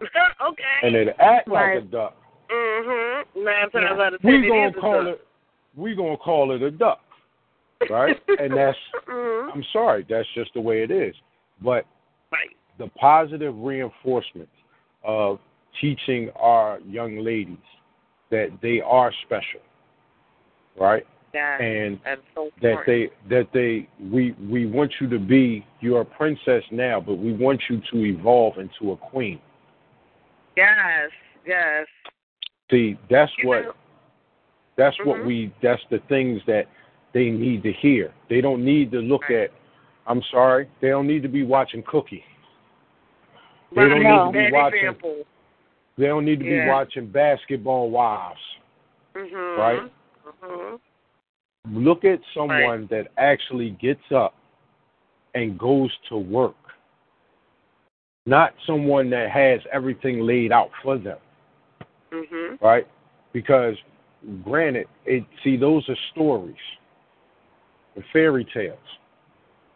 okay. 0.00 0.62
and 0.82 0.94
it 0.96 1.08
act 1.18 1.48
Right. 1.48 1.74
like 1.76 1.84
a 1.84 1.86
duck, 1.86 2.16
mm-hmm. 2.50 3.44
Nine 3.44 3.70
times 3.70 4.00
out 4.00 4.14
of 4.14 4.22
ten, 4.22 4.42
we 4.42 4.48
gonna 4.48 4.72
call 4.72 5.06
it 5.06 5.26
we 5.76 5.94
gonna 5.94 6.16
call 6.16 6.52
it 6.52 6.62
a 6.62 6.70
duck, 6.70 7.00
right? 7.90 8.16
and 8.38 8.56
that's 8.56 8.78
Mhm. 9.06 9.50
I'm 9.54 9.64
sorry, 9.72 10.06
that's 10.08 10.28
just 10.34 10.52
the 10.54 10.60
way 10.60 10.82
it 10.82 10.90
is. 10.90 11.14
But 11.60 11.84
Right. 12.32 12.56
the 12.78 12.88
positive 12.98 13.54
reinforcement 13.58 14.48
of 15.04 15.38
teaching 15.80 16.30
our 16.36 16.78
young 16.86 17.18
ladies 17.18 17.58
that 18.30 18.48
they 18.62 18.80
are 18.80 19.12
special, 19.22 19.60
right? 20.76 21.06
And 21.36 21.98
so 22.34 22.50
that 22.62 22.78
they 22.86 23.10
that 23.28 23.48
they 23.52 23.88
we 24.12 24.32
we 24.48 24.66
want 24.66 24.92
you 25.00 25.08
to 25.08 25.18
be 25.18 25.66
you're 25.80 26.02
a 26.02 26.04
princess 26.04 26.62
now, 26.70 27.00
but 27.00 27.14
we 27.14 27.32
want 27.32 27.60
you 27.68 27.80
to 27.92 28.04
evolve 28.04 28.58
into 28.58 28.92
a 28.92 28.96
queen. 28.96 29.40
Yes. 30.56 31.10
Yes. 31.46 31.86
See, 32.70 32.96
that's 33.10 33.32
You 33.38 33.48
what 33.48 33.64
know- 33.64 33.74
that's 34.76 34.96
what 35.04 35.20
Mhm. 35.20 35.26
we 35.26 35.52
that's 35.62 35.82
the 35.90 35.98
things 36.08 36.40
that 36.46 36.66
they 37.12 37.30
need 37.30 37.62
to 37.64 37.72
hear. 37.72 38.12
They 38.28 38.40
don't 38.40 38.64
need 38.64 38.90
to 38.92 39.00
look 39.00 39.30
at 39.30 39.50
I'm 40.06 40.22
sorry, 40.30 40.68
they 40.80 40.88
don't 40.90 41.06
need 41.06 41.22
to 41.22 41.28
be 41.28 41.44
watching 41.44 41.82
Cookie. 41.84 42.24
They 43.74 43.88
don't 43.88 44.04
Right. 44.04 44.32
need 44.32 44.32
to 44.44 44.46
be 44.46 44.52
watching. 44.52 44.78
example. 44.78 45.26
They 45.96 46.06
don't 46.06 46.24
need 46.24 46.40
to 46.40 46.44
be 46.44 46.66
watching 46.66 47.06
basketball 47.06 47.88
wives. 47.90 48.40
Mhm. 49.14 49.56
Right. 49.56 49.90
Mhm. 50.42 50.80
Look 51.70 52.04
at 52.04 52.20
someone 52.34 52.86
that 52.90 53.08
actually 53.16 53.70
gets 53.80 54.12
up 54.14 54.34
and 55.34 55.58
goes 55.58 55.90
to 56.08 56.16
work, 56.18 56.56
not 58.26 58.54
someone 58.66 59.10
that 59.10 59.30
has 59.30 59.60
everything 59.72 60.20
laid 60.20 60.52
out 60.52 60.70
for 60.82 60.98
them, 60.98 61.18
Mhm. 62.12 62.60
right? 62.60 62.86
Because, 63.32 63.76
granted, 64.42 64.88
it 65.06 65.24
see 65.42 65.56
those 65.56 65.88
are 65.88 65.96
stories, 66.12 66.54
the 67.94 68.02
fairy 68.12 68.44
tales, 68.44 68.98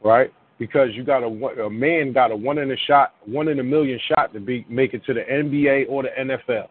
right? 0.03 0.33
Because 0.59 0.95
you 0.95 1.05
got 1.05 1.23
a 1.23 1.65
a 1.65 1.71
man 1.71 2.13
got 2.13 2.31
a 2.31 2.37
one 2.37 2.59
in 2.59 2.71
a 2.71 2.77
shot, 2.77 3.15
one 3.25 3.49
in 3.49 3.61
a 3.61 3.65
million 3.65 3.99
shot 4.01 4.33
to 4.35 4.41
be 4.41 4.65
make 4.69 4.93
it 4.93 5.05
to 5.07 5.15
the 5.15 5.23
NBA 5.31 5.87
or 5.89 6.03
the 6.03 6.11
NFL, 6.19 6.69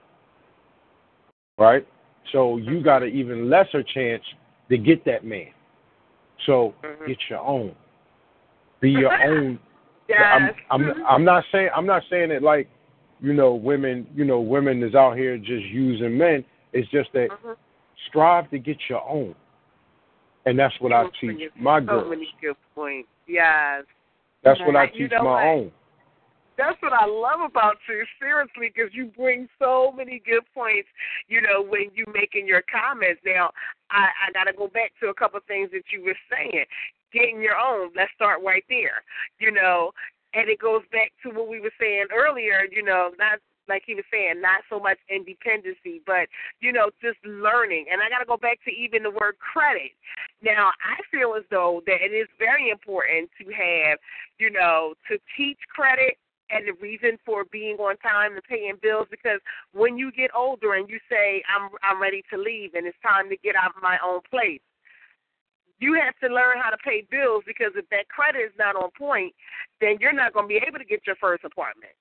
right? 1.57 1.85
So 2.31 2.57
you 2.57 2.81
got 2.81 3.03
an 3.03 3.09
even 3.09 3.49
lesser 3.49 3.81
chance 3.83 4.23
to 4.69 4.77
get 4.77 5.05
that 5.05 5.25
man. 5.25 5.47
So 6.45 6.73
mm-hmm. 6.83 7.07
get 7.07 7.17
your 7.29 7.39
own. 7.39 7.75
Be 8.81 8.91
your 8.91 9.13
own. 9.27 9.59
I'm, 10.09 10.49
I'm 10.71 10.81
mm-hmm. 10.81 11.05
I'm 11.07 11.25
not 11.25 11.43
saying 11.51 11.69
I'm 11.75 11.85
not 11.85 12.03
saying 12.09 12.31
it 12.31 12.41
like, 12.41 12.69
you 13.19 13.33
know, 13.33 13.53
women 13.55 14.07
you 14.15 14.25
know 14.25 14.39
women 14.39 14.83
is 14.83 14.95
out 14.95 15.17
here 15.17 15.37
just 15.37 15.65
using 15.65 16.17
men. 16.17 16.45
It's 16.73 16.89
just 16.91 17.11
that 17.13 17.29
mm-hmm. 17.31 17.53
strive 18.07 18.49
to 18.51 18.59
get 18.59 18.77
your 18.89 19.07
own, 19.07 19.35
and 20.45 20.57
that's 20.57 20.75
what 20.79 20.93
I 20.93 21.05
teach 21.19 21.51
my 21.59 21.79
girls. 21.79 22.05
So 22.05 22.09
many 22.09 22.27
good 22.41 22.55
points. 22.75 23.09
Yes. 23.27 23.83
That's 24.43 24.59
what 24.61 24.75
I 24.75 24.85
you 24.93 25.07
teach 25.07 25.11
know 25.11 25.23
my 25.23 25.31
what? 25.31 25.45
own. 25.45 25.71
That's 26.57 26.81
what 26.81 26.91
I 26.91 27.05
love 27.05 27.47
about 27.47 27.75
you, 27.87 28.03
seriously, 28.19 28.73
because 28.73 28.91
you 28.91 29.11
bring 29.15 29.47
so 29.59 29.93
many 29.95 30.21
good 30.25 30.41
points. 30.55 30.87
You 31.27 31.41
know, 31.41 31.63
when 31.63 31.91
you 31.93 32.05
making 32.13 32.47
your 32.47 32.63
comments. 32.71 33.21
Now, 33.25 33.51
I, 33.89 34.09
I 34.27 34.31
got 34.33 34.45
to 34.45 34.53
go 34.53 34.67
back 34.67 34.91
to 35.01 35.09
a 35.09 35.13
couple 35.13 35.37
of 35.37 35.45
things 35.45 35.71
that 35.71 35.83
you 35.91 36.03
were 36.03 36.17
saying. 36.31 36.65
Getting 37.13 37.41
your 37.41 37.57
own. 37.57 37.91
Let's 37.95 38.11
start 38.15 38.41
right 38.43 38.63
there. 38.69 39.03
You 39.39 39.51
know, 39.51 39.91
and 40.33 40.49
it 40.49 40.59
goes 40.59 40.83
back 40.91 41.11
to 41.23 41.29
what 41.29 41.47
we 41.47 41.59
were 41.59 41.73
saying 41.79 42.05
earlier. 42.13 42.67
You 42.71 42.83
know, 42.83 43.11
not 43.17 43.39
like 43.67 43.83
he 43.85 43.95
was 43.95 44.05
saying, 44.11 44.41
not 44.41 44.63
so 44.69 44.79
much 44.79 44.97
independency, 45.09 46.01
but 46.05 46.27
you 46.59 46.71
know, 46.71 46.89
just 47.01 47.17
learning. 47.25 47.85
And 47.91 48.01
I 48.01 48.09
got 48.09 48.19
to 48.19 48.25
go 48.25 48.37
back 48.37 48.59
to 48.65 48.71
even 48.71 49.03
the 49.03 49.11
word 49.11 49.35
credit. 49.39 49.91
Now, 50.41 50.71
I 50.83 50.99
feel 51.11 51.35
as 51.35 51.43
though 51.51 51.81
that 51.85 51.99
it 52.01 52.13
is 52.15 52.27
very 52.39 52.69
important 52.69 53.29
to 53.39 53.45
have, 53.51 53.99
you 54.39 54.49
know, 54.49 54.93
to 55.09 55.17
teach 55.35 55.59
credit 55.73 56.17
and 56.49 56.67
the 56.67 56.73
reason 56.81 57.17
for 57.25 57.45
being 57.51 57.77
on 57.77 57.97
time 57.97 58.33
and 58.33 58.43
paying 58.43 58.75
bills 58.81 59.07
because 59.09 59.39
when 59.73 59.97
you 59.97 60.11
get 60.11 60.31
older 60.35 60.73
and 60.73 60.89
you 60.89 60.99
say 61.09 61.43
I'm 61.47 61.69
I'm 61.83 62.01
ready 62.01 62.23
to 62.31 62.37
leave 62.37 62.73
and 62.73 62.87
it's 62.87 62.97
time 63.03 63.29
to 63.29 63.37
get 63.37 63.55
out 63.55 63.75
of 63.75 63.81
my 63.81 63.97
own 64.03 64.21
place 64.29 64.61
you 65.79 65.93
have 65.93 66.17
to 66.19 66.33
learn 66.33 66.57
how 66.61 66.69
to 66.69 66.77
pay 66.77 67.05
bills 67.09 67.43
because 67.45 67.71
if 67.75 67.87
that 67.89 68.09
credit 68.09 68.39
is 68.39 68.57
not 68.57 68.75
on 68.75 68.89
point, 68.97 69.33
then 69.79 69.97
you're 69.99 70.13
not 70.13 70.33
going 70.33 70.45
to 70.45 70.49
be 70.49 70.61
able 70.67 70.79
to 70.79 70.85
get 70.85 71.05
your 71.05 71.15
first 71.17 71.43
apartment. 71.43 71.93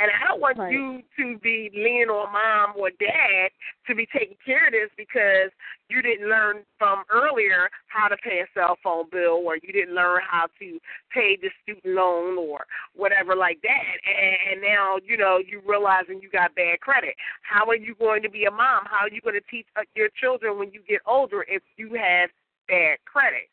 And 0.00 0.10
I 0.10 0.26
don't 0.28 0.40
want 0.40 0.58
Right. 0.58 0.72
you 0.72 1.02
to 1.18 1.38
be 1.38 1.70
leaning 1.74 2.08
on 2.08 2.32
mom 2.32 2.76
or 2.76 2.90
dad 2.90 3.50
to 3.86 3.94
be 3.94 4.06
taking 4.06 4.36
care 4.44 4.66
of 4.66 4.72
this 4.72 4.90
because 4.96 5.50
you 5.88 6.02
didn't 6.02 6.28
learn 6.28 6.64
from 6.78 7.04
earlier 7.10 7.68
how 7.88 8.08
to 8.08 8.16
pay 8.18 8.40
a 8.40 8.46
cell 8.54 8.76
phone 8.82 9.06
bill 9.10 9.42
or 9.44 9.56
you 9.56 9.72
didn't 9.72 9.94
learn 9.94 10.20
how 10.28 10.46
to 10.58 10.78
pay 11.12 11.36
the 11.40 11.50
student 11.62 11.94
loan 11.94 12.38
or 12.38 12.66
whatever 12.94 13.34
like 13.34 13.60
that. 13.62 13.96
And, 14.06 14.52
and 14.52 14.62
now, 14.62 14.98
you 15.04 15.16
know, 15.16 15.38
you 15.38 15.62
realizing 15.66 16.20
you 16.22 16.30
got 16.30 16.54
bad 16.54 16.80
credit. 16.80 17.14
How 17.42 17.66
are 17.66 17.76
you 17.76 17.94
going 17.94 18.22
to 18.22 18.30
be 18.30 18.44
a 18.44 18.50
mom? 18.50 18.84
How 18.84 19.06
are 19.06 19.10
you 19.10 19.20
going 19.20 19.34
to 19.34 19.46
teach 19.50 19.66
uh, 19.76 19.82
your 19.94 20.08
children 20.20 20.58
when 20.58 20.70
you 20.72 20.82
get 20.88 21.00
older 21.06 21.44
if 21.48 21.62
you 21.76 21.94
have 21.94 22.30
bad 22.68 22.98
credit? 23.04 23.48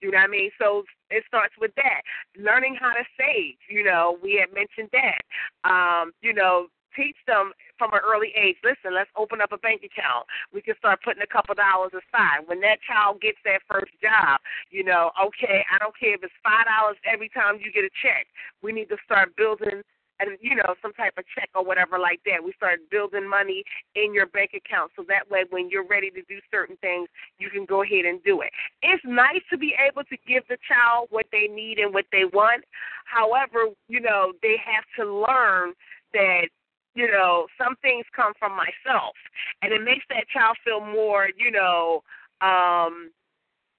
You 0.00 0.10
know 0.10 0.18
what 0.18 0.28
I 0.28 0.30
mean? 0.30 0.50
So 0.58 0.84
it 1.10 1.24
starts 1.26 1.54
with 1.60 1.72
that. 1.76 2.02
Learning 2.38 2.76
how 2.78 2.92
to 2.92 3.04
save. 3.18 3.56
You 3.68 3.84
know, 3.84 4.18
we 4.22 4.38
had 4.40 4.54
mentioned 4.54 4.90
that. 4.92 5.22
Um, 5.68 6.12
you 6.22 6.32
know, 6.32 6.68
teach 6.94 7.16
them 7.26 7.52
from 7.78 7.92
an 7.94 8.00
early 8.02 8.32
age. 8.34 8.56
Listen, 8.64 8.94
let's 8.94 9.10
open 9.16 9.40
up 9.40 9.52
a 9.52 9.58
bank 9.58 9.82
account. 9.86 10.26
We 10.52 10.60
can 10.62 10.74
start 10.78 11.00
putting 11.04 11.22
a 11.22 11.30
couple 11.30 11.54
dollars 11.54 11.92
aside. 11.94 12.46
When 12.46 12.60
that 12.62 12.78
child 12.82 13.20
gets 13.20 13.38
that 13.44 13.62
first 13.70 13.92
job, 14.02 14.40
you 14.70 14.82
know, 14.82 15.10
okay, 15.14 15.62
I 15.70 15.78
don't 15.78 15.94
care 15.98 16.14
if 16.14 16.22
it's 16.22 16.34
five 16.42 16.66
dollars 16.66 16.96
every 17.06 17.28
time 17.30 17.58
you 17.62 17.70
get 17.70 17.84
a 17.84 17.94
check. 18.02 18.26
We 18.62 18.72
need 18.72 18.88
to 18.90 18.98
start 19.04 19.36
building 19.36 19.82
and 20.20 20.38
you 20.40 20.54
know 20.54 20.74
some 20.82 20.92
type 20.94 21.14
of 21.18 21.24
check 21.34 21.50
or 21.54 21.64
whatever 21.64 21.98
like 21.98 22.20
that. 22.26 22.42
We 22.42 22.52
start 22.56 22.80
building 22.90 23.28
money 23.28 23.64
in 23.94 24.14
your 24.14 24.26
bank 24.26 24.50
account 24.54 24.92
so 24.96 25.04
that 25.08 25.30
way 25.30 25.44
when 25.50 25.70
you're 25.70 25.86
ready 25.86 26.10
to 26.10 26.22
do 26.28 26.38
certain 26.50 26.76
things, 26.78 27.08
you 27.38 27.50
can 27.50 27.64
go 27.64 27.82
ahead 27.82 28.04
and 28.04 28.22
do 28.22 28.40
it. 28.42 28.50
It's 28.82 29.02
nice 29.04 29.42
to 29.50 29.58
be 29.58 29.74
able 29.78 30.04
to 30.04 30.16
give 30.26 30.44
the 30.48 30.58
child 30.66 31.08
what 31.10 31.26
they 31.32 31.46
need 31.46 31.78
and 31.78 31.92
what 31.92 32.06
they 32.12 32.24
want. 32.24 32.64
However, 33.04 33.72
you 33.88 34.00
know 34.00 34.32
they 34.42 34.56
have 34.64 34.84
to 34.98 35.04
learn 35.04 35.74
that 36.12 36.48
you 36.94 37.06
know 37.10 37.46
some 37.56 37.76
things 37.82 38.04
come 38.14 38.32
from 38.38 38.52
myself, 38.52 39.14
and 39.62 39.72
it 39.72 39.82
makes 39.82 40.04
that 40.08 40.28
child 40.32 40.56
feel 40.64 40.80
more 40.80 41.28
you 41.36 41.50
know. 41.50 42.02
um 42.40 43.10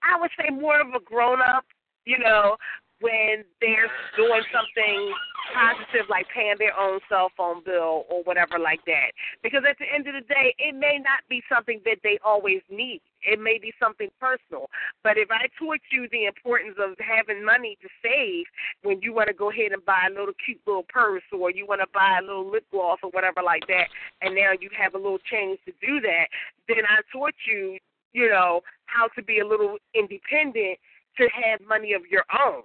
I 0.02 0.20
would 0.20 0.32
say 0.40 0.50
more 0.50 0.80
of 0.80 0.88
a 0.96 1.04
grown 1.04 1.40
up, 1.42 1.66
you 2.06 2.18
know, 2.18 2.56
when 3.02 3.44
they're 3.62 3.90
doing 4.18 4.44
something 4.52 5.14
positive 5.54 6.06
like 6.10 6.28
paying 6.34 6.56
their 6.60 6.78
own 6.78 7.00
cell 7.10 7.32
phone 7.36 7.64
bill 7.64 8.06
or 8.10 8.22
whatever 8.24 8.60
like 8.60 8.84
that. 8.86 9.12
Because 9.42 9.64
at 9.68 9.78
the 9.80 9.86
end 9.88 10.08
of 10.08 10.14
the 10.14 10.26
day, 10.28 10.54
it 10.60 10.76
may 10.76 11.00
not 11.00 11.24
be 11.30 11.42
something 11.52 11.82
that 11.86 11.98
they 12.04 12.20
always 12.24 12.62
need. 12.70 13.02
It 13.24 13.40
may 13.40 13.58
be 13.58 13.74
something 13.80 14.10
personal. 14.20 14.70
But 15.04 15.18
if 15.18 15.32
I 15.32 15.48
taught 15.58 15.82
you 15.92 16.08
the 16.12 16.26
importance 16.26 16.76
of 16.80 16.96
having 17.00 17.44
money 17.44 17.78
to 17.82 17.90
save 18.04 18.46
when 18.84 19.02
you 19.02 19.14
want 19.14 19.28
to 19.28 19.34
go 19.34 19.50
ahead 19.50 19.72
and 19.72 19.84
buy 19.86 20.08
a 20.08 20.14
little 20.14 20.36
cute 20.46 20.62
little 20.68 20.86
purse 20.88 21.24
or 21.32 21.52
you 21.52 21.66
want 21.66 21.82
to 21.82 21.88
buy 21.94 22.20
a 22.20 22.26
little 22.26 22.50
lip 22.50 22.66
gloss 22.72 23.00
or 23.04 23.10
whatever 23.12 23.42
like 23.44 23.66
that, 23.68 23.88
and 24.22 24.36
now 24.36 24.52
you 24.60 24.70
have 24.78 24.94
a 24.94 24.98
little 24.98 25.20
change 25.20 25.60
to 25.66 25.74
do 25.86 26.00
that, 26.02 26.28
then 26.68 26.86
I 26.88 27.02
taught 27.12 27.36
you, 27.48 27.78
you 28.14 28.30
know, 28.30 28.62
how 28.86 29.08
to 29.16 29.24
be 29.24 29.40
a 29.40 29.48
little 29.48 29.78
independent 29.94 30.78
to 31.18 31.28
have 31.34 31.60
money 31.68 31.94
of 31.94 32.04
your 32.10 32.24
own 32.32 32.64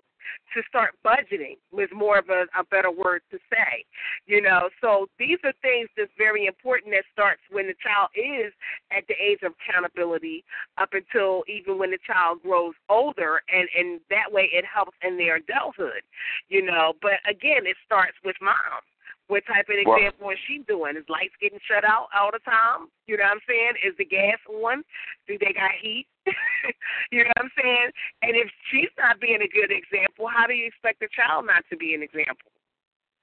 to 0.55 0.63
start 0.69 0.95
budgeting 1.05 1.57
was 1.73 1.89
more 1.95 2.19
of 2.19 2.29
a, 2.29 2.47
a 2.59 2.65
better 2.71 2.91
word 2.91 3.23
to 3.31 3.39
say. 3.51 3.85
You 4.27 4.43
know, 4.43 4.69
so 4.81 5.07
these 5.19 5.39
are 5.45 5.53
things 5.63 5.89
that's 5.97 6.11
very 6.17 6.47
important 6.47 6.93
that 6.93 7.05
starts 7.13 7.41
when 7.51 7.67
the 7.67 7.75
child 7.83 8.11
is 8.15 8.53
at 8.91 9.05
the 9.09 9.15
age 9.15 9.41
of 9.43 9.53
accountability 9.59 10.45
up 10.79 10.91
until 10.93 11.43
even 11.49 11.79
when 11.79 11.91
the 11.91 11.99
child 12.07 12.43
grows 12.43 12.75
older 12.89 13.43
and, 13.53 13.69
and 13.77 14.01
that 14.11 14.31
way 14.31 14.49
it 14.53 14.65
helps 14.65 14.97
in 15.03 15.17
their 15.17 15.37
adulthood. 15.37 16.03
You 16.49 16.63
know, 16.63 16.95
but 17.03 17.19
again 17.29 17.67
it 17.67 17.77
starts 17.85 18.17
with 18.25 18.37
mom. 18.41 18.83
What 19.29 19.45
type 19.47 19.69
of 19.69 19.77
Well- 19.87 19.97
example 19.97 20.31
is 20.31 20.39
she 20.47 20.59
doing? 20.69 20.97
Is 20.97 21.09
lights 21.09 21.35
getting 21.41 21.59
shut 21.61 21.85
out 21.85 22.09
all 22.15 22.31
the 22.31 22.41
time? 22.41 22.91
You 23.07 23.17
know 23.17 23.25
what 23.25 23.33
I'm 23.33 23.41
saying? 23.49 23.73
Is 23.83 23.97
the 23.97 24.05
gas 24.05 24.39
on? 24.49 24.85
Do 25.27 25.39
they 25.39 25.53
got 25.53 25.73
heat? 25.73 26.07
you 27.11 27.25
know 27.25 27.31
what 27.37 27.45
I'm 27.45 27.53
saying? 27.57 27.91
And 28.23 28.37
if 28.37 28.51
she's 28.71 28.91
not 28.99 29.21
being 29.21 29.41
a 29.41 29.49
good 29.49 29.71
example, 29.71 30.27
how 30.29 30.47
do 30.47 30.53
you 30.53 30.67
expect 30.67 31.01
the 31.01 31.09
child 31.09 31.47
not 31.47 31.65
to 31.71 31.77
be 31.77 31.95
an 31.95 32.03
example? 32.03 32.51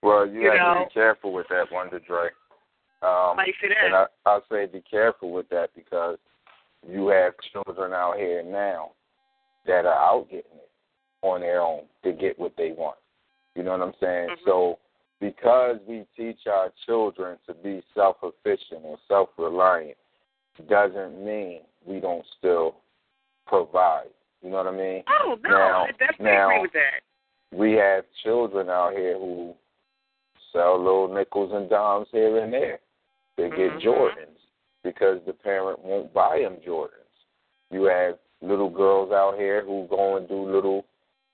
Well, 0.01 0.25
you, 0.25 0.41
You 0.41 0.51
have 0.51 0.57
know? 0.57 0.73
to 0.81 0.85
be 0.89 0.93
careful 0.93 1.33
with 1.33 1.47
that, 1.49 1.71
Wonder 1.71 1.99
Dre. 1.99 2.29
Um, 3.03 3.37
Why 3.37 3.45
you 3.47 3.53
say 3.61 3.69
that? 3.69 3.85
and 3.85 3.95
I, 3.95 4.05
I'll 4.25 4.43
say 4.51 4.65
be 4.65 4.81
careful 4.81 5.31
with 5.31 5.49
that 5.49 5.69
because 5.75 6.17
you 6.87 7.07
have 7.09 7.33
children 7.51 7.93
out 7.93 8.17
here 8.17 8.43
now 8.43 8.91
that 9.67 9.85
are 9.85 9.93
out 9.93 10.25
getting 10.29 10.57
it 10.57 10.69
on 11.21 11.41
their 11.41 11.61
own 11.61 11.83
to 12.03 12.11
get 12.11 12.37
what 12.39 12.53
they 12.57 12.71
want. 12.71 12.97
You 13.55 13.63
know 13.63 13.71
what 13.71 13.81
I'm 13.81 13.93
saying? 13.99 14.29
Mm-hmm. 14.29 14.49
So 14.49 14.79
because 15.22 15.77
we 15.88 16.06
teach 16.18 16.39
our 16.52 16.73
children 16.85 17.38
to 17.48 17.53
be 17.53 17.81
self-efficient 17.95 18.81
or 18.84 18.98
self-reliant 19.07 19.95
doesn't 20.68 21.23
mean 21.23 21.61
we 21.85 21.99
don't 22.02 22.26
still 22.38 22.76
provide. 23.48 24.10
You 24.43 24.49
know 24.49 24.57
what 24.57 24.68
I 24.68 24.72
mean? 24.72 25.03
Oh 25.22 25.38
no, 25.43 25.49
Now- 25.49 25.84
I 25.85 25.91
definitely 25.91 26.26
now- 26.26 26.49
agree 26.49 26.61
with 26.64 26.73
that. 26.73 27.02
we 27.57 27.72
have 27.73 28.03
children 28.23 28.69
out 28.69 28.93
here 28.93 29.18
who 29.18 29.56
sell 30.52 30.77
little 30.77 31.07
nickels 31.07 31.52
and 31.53 31.69
dimes 31.69 32.07
here 32.11 32.38
and 32.39 32.52
there. 32.52 32.80
They 33.38 33.49
get 33.49 33.72
Mhm. 33.73 33.81
Jordans 33.81 34.39
because 34.84 35.23
the 35.26 35.34
parent 35.34 35.80
won't 35.80 36.11
buy 36.14 36.39
them 36.41 36.57
Jordans. 36.61 36.98
You 37.69 37.84
have 37.84 38.18
little 38.41 38.69
girls 38.69 39.11
out 39.11 39.38
here 39.38 39.61
who 39.61 39.85
go 39.88 40.18
and 40.18 40.27
do 40.27 40.43
little, 40.43 40.84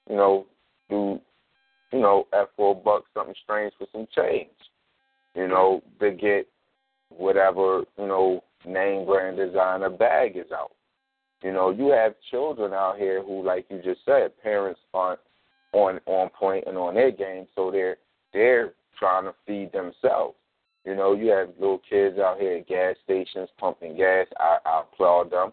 you 0.10 0.16
know, 0.18 0.46
do, 0.90 1.20
you 1.92 2.00
know, 2.00 2.28
at 2.34 2.50
four 2.56 2.76
bucks 2.76 3.10
something 3.14 3.36
strange 3.44 3.74
for 3.78 3.88
some 3.92 4.08
change. 4.16 4.50
You 5.36 5.48
know, 5.48 5.82
they 6.00 6.12
get 6.12 6.48
whatever, 7.10 7.84
you 7.98 8.08
know, 8.08 8.44
name 8.66 9.06
brand 9.06 9.38
designer 9.38 9.90
bag 9.90 10.36
is 10.36 10.52
out. 10.52 10.72
You 11.44 11.54
know, 11.54 11.70
you 11.70 11.90
have 11.92 12.16
children 12.32 12.74
out 12.74 12.98
here 12.98 13.22
who, 13.24 13.44
like 13.46 13.68
you 13.70 13.82
just 13.84 14.02
said, 14.06 14.32
parents 14.42 14.80
aren't 14.94 15.20
on 15.74 16.00
on 16.06 16.30
point 16.30 16.64
and 16.68 16.78
on 16.78 16.96
their 16.96 17.12
game, 17.12 17.48
so 17.56 17.70
they're 17.72 17.98
they're 18.34 18.74
trying 18.98 19.26
to 19.26 19.34
feed 19.46 19.72
themselves. 19.72 20.36
You 20.86 20.96
know, 20.96 21.14
you 21.14 21.28
have 21.28 21.50
little 21.60 21.82
kids 21.88 22.18
out 22.18 22.40
here 22.40 22.58
at 22.58 22.68
gas 22.68 22.96
stations 23.04 23.50
pumping 23.60 23.98
gas. 23.98 24.26
I, 24.40 24.58
I 24.66 24.82
applaud 24.82 25.32
them. 25.32 25.52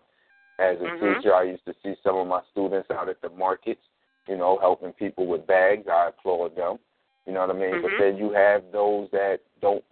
As 0.59 0.77
a 0.81 0.85
Mhm. 0.85 1.17
teacher, 1.17 1.35
I 1.35 1.43
used 1.43 1.65
to 1.65 1.75
see 1.83 1.97
some 2.03 2.17
of 2.17 2.29
my 2.29 2.41
students 2.53 2.89
out 2.91 3.09
at 3.09 3.21
the 3.21 3.29
markets, 3.31 3.83
you 4.27 4.37
know, 4.37 4.59
helping 4.61 4.93
people 4.93 5.27
with 5.27 5.47
bags. 5.47 5.87
I 5.91 6.09
applaud 6.09 6.57
them. 6.57 6.79
You 7.27 7.33
know 7.33 7.41
what 7.47 7.57
I 7.57 7.59
mean? 7.59 7.83
But 7.83 7.93
Mhm. 7.93 7.99
then 7.99 8.17
you 8.17 8.33
have 8.33 8.63
those 8.73 9.11
that 9.11 9.41
don't, 9.61 9.85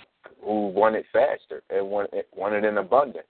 who 0.43 0.69
want 0.69 0.97
it 0.97 1.07
faster 1.13 1.63
and 1.71 1.89
want 1.89 2.13
it, 2.13 2.29
want 2.35 2.55
it 2.55 2.65
in 2.65 2.79
abundance. 2.79 3.27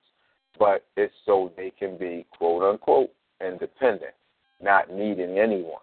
But 0.59 0.85
it's 0.97 1.15
so 1.25 1.53
they 1.57 1.71
can 1.71 1.97
be 1.97 2.27
quote 2.31 2.63
unquote 2.63 3.13
independent, 3.41 4.15
not 4.61 4.91
needing 4.91 5.39
anyone, 5.39 5.83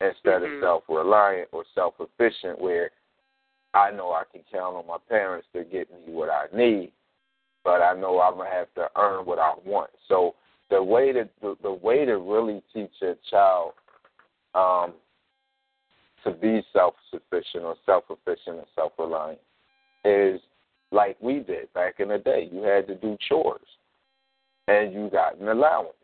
instead 0.00 0.42
Mhm. 0.42 0.56
of 0.56 0.60
self 0.60 0.84
reliant 0.88 1.48
or 1.52 1.64
self 1.74 1.94
efficient, 2.00 2.60
where 2.60 2.90
I 3.74 3.90
know 3.90 4.12
I 4.12 4.24
can 4.30 4.42
count 4.50 4.76
on 4.76 4.86
my 4.86 4.98
parents 5.08 5.48
to 5.52 5.64
get 5.64 5.90
me 5.90 6.12
what 6.12 6.30
I 6.30 6.46
need, 6.52 6.92
but 7.64 7.82
I 7.82 7.94
know 7.94 8.20
I'm 8.20 8.36
gonna 8.36 8.50
have 8.50 8.72
to 8.74 8.90
earn 8.96 9.24
what 9.26 9.38
I 9.38 9.54
want. 9.64 9.90
So 10.08 10.34
the 10.70 10.82
way 10.82 11.12
to 11.12 11.28
the, 11.40 11.56
the 11.62 11.72
way 11.72 12.04
to 12.04 12.18
really 12.18 12.62
teach 12.72 13.02
a 13.02 13.16
child 13.30 13.74
um, 14.54 14.94
to 16.24 16.32
be 16.32 16.62
self 16.72 16.94
sufficient 17.10 17.64
or 17.64 17.76
self 17.86 18.04
efficient 18.10 18.58
and 18.58 18.66
self 18.74 18.92
reliant 18.98 19.40
is 20.04 20.40
like 20.92 21.16
we 21.20 21.40
did 21.40 21.72
back 21.72 22.00
in 22.00 22.08
the 22.08 22.18
day. 22.18 22.48
You 22.52 22.62
had 22.62 22.86
to 22.88 22.94
do 22.94 23.16
chores 23.28 23.60
and 24.68 24.92
you 24.92 25.08
got 25.10 25.38
an 25.38 25.48
allowance. 25.48 25.94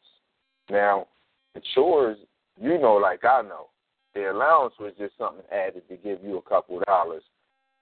Now 0.71 1.07
the 1.55 1.63
chores, 1.75 2.19
you 2.61 2.79
know 2.79 2.95
like 2.95 3.25
I 3.25 3.43
know, 3.43 3.69
the 4.15 4.31
allowance 4.31 4.75
was 4.79 4.93
just 4.99 5.19
something 5.19 5.45
added 5.53 5.83
to 5.89 5.97
give 5.97 6.19
you 6.23 6.39
a 6.39 6.43
couple 6.43 6.81
dollars 6.87 7.23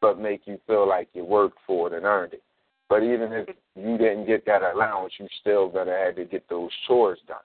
but 0.05 0.21
make 0.21 0.43
you 0.45 0.61
feel 0.67 0.87
like 0.87 1.09
you 1.15 1.25
worked 1.25 1.57
for 1.67 1.87
it 1.87 1.97
and 1.97 2.05
earned 2.05 2.35
it. 2.35 2.43
But 2.91 3.03
even 3.03 3.33
if 3.33 3.49
you 3.75 3.97
didn't 3.97 4.27
get 4.27 4.45
that 4.45 4.61
allowance, 4.61 5.15
you 5.19 5.27
still 5.41 5.71
gonna 5.71 5.97
have 5.97 6.17
to 6.17 6.27
get 6.27 6.47
those 6.51 6.69
chores 6.87 7.19
done. 7.27 7.39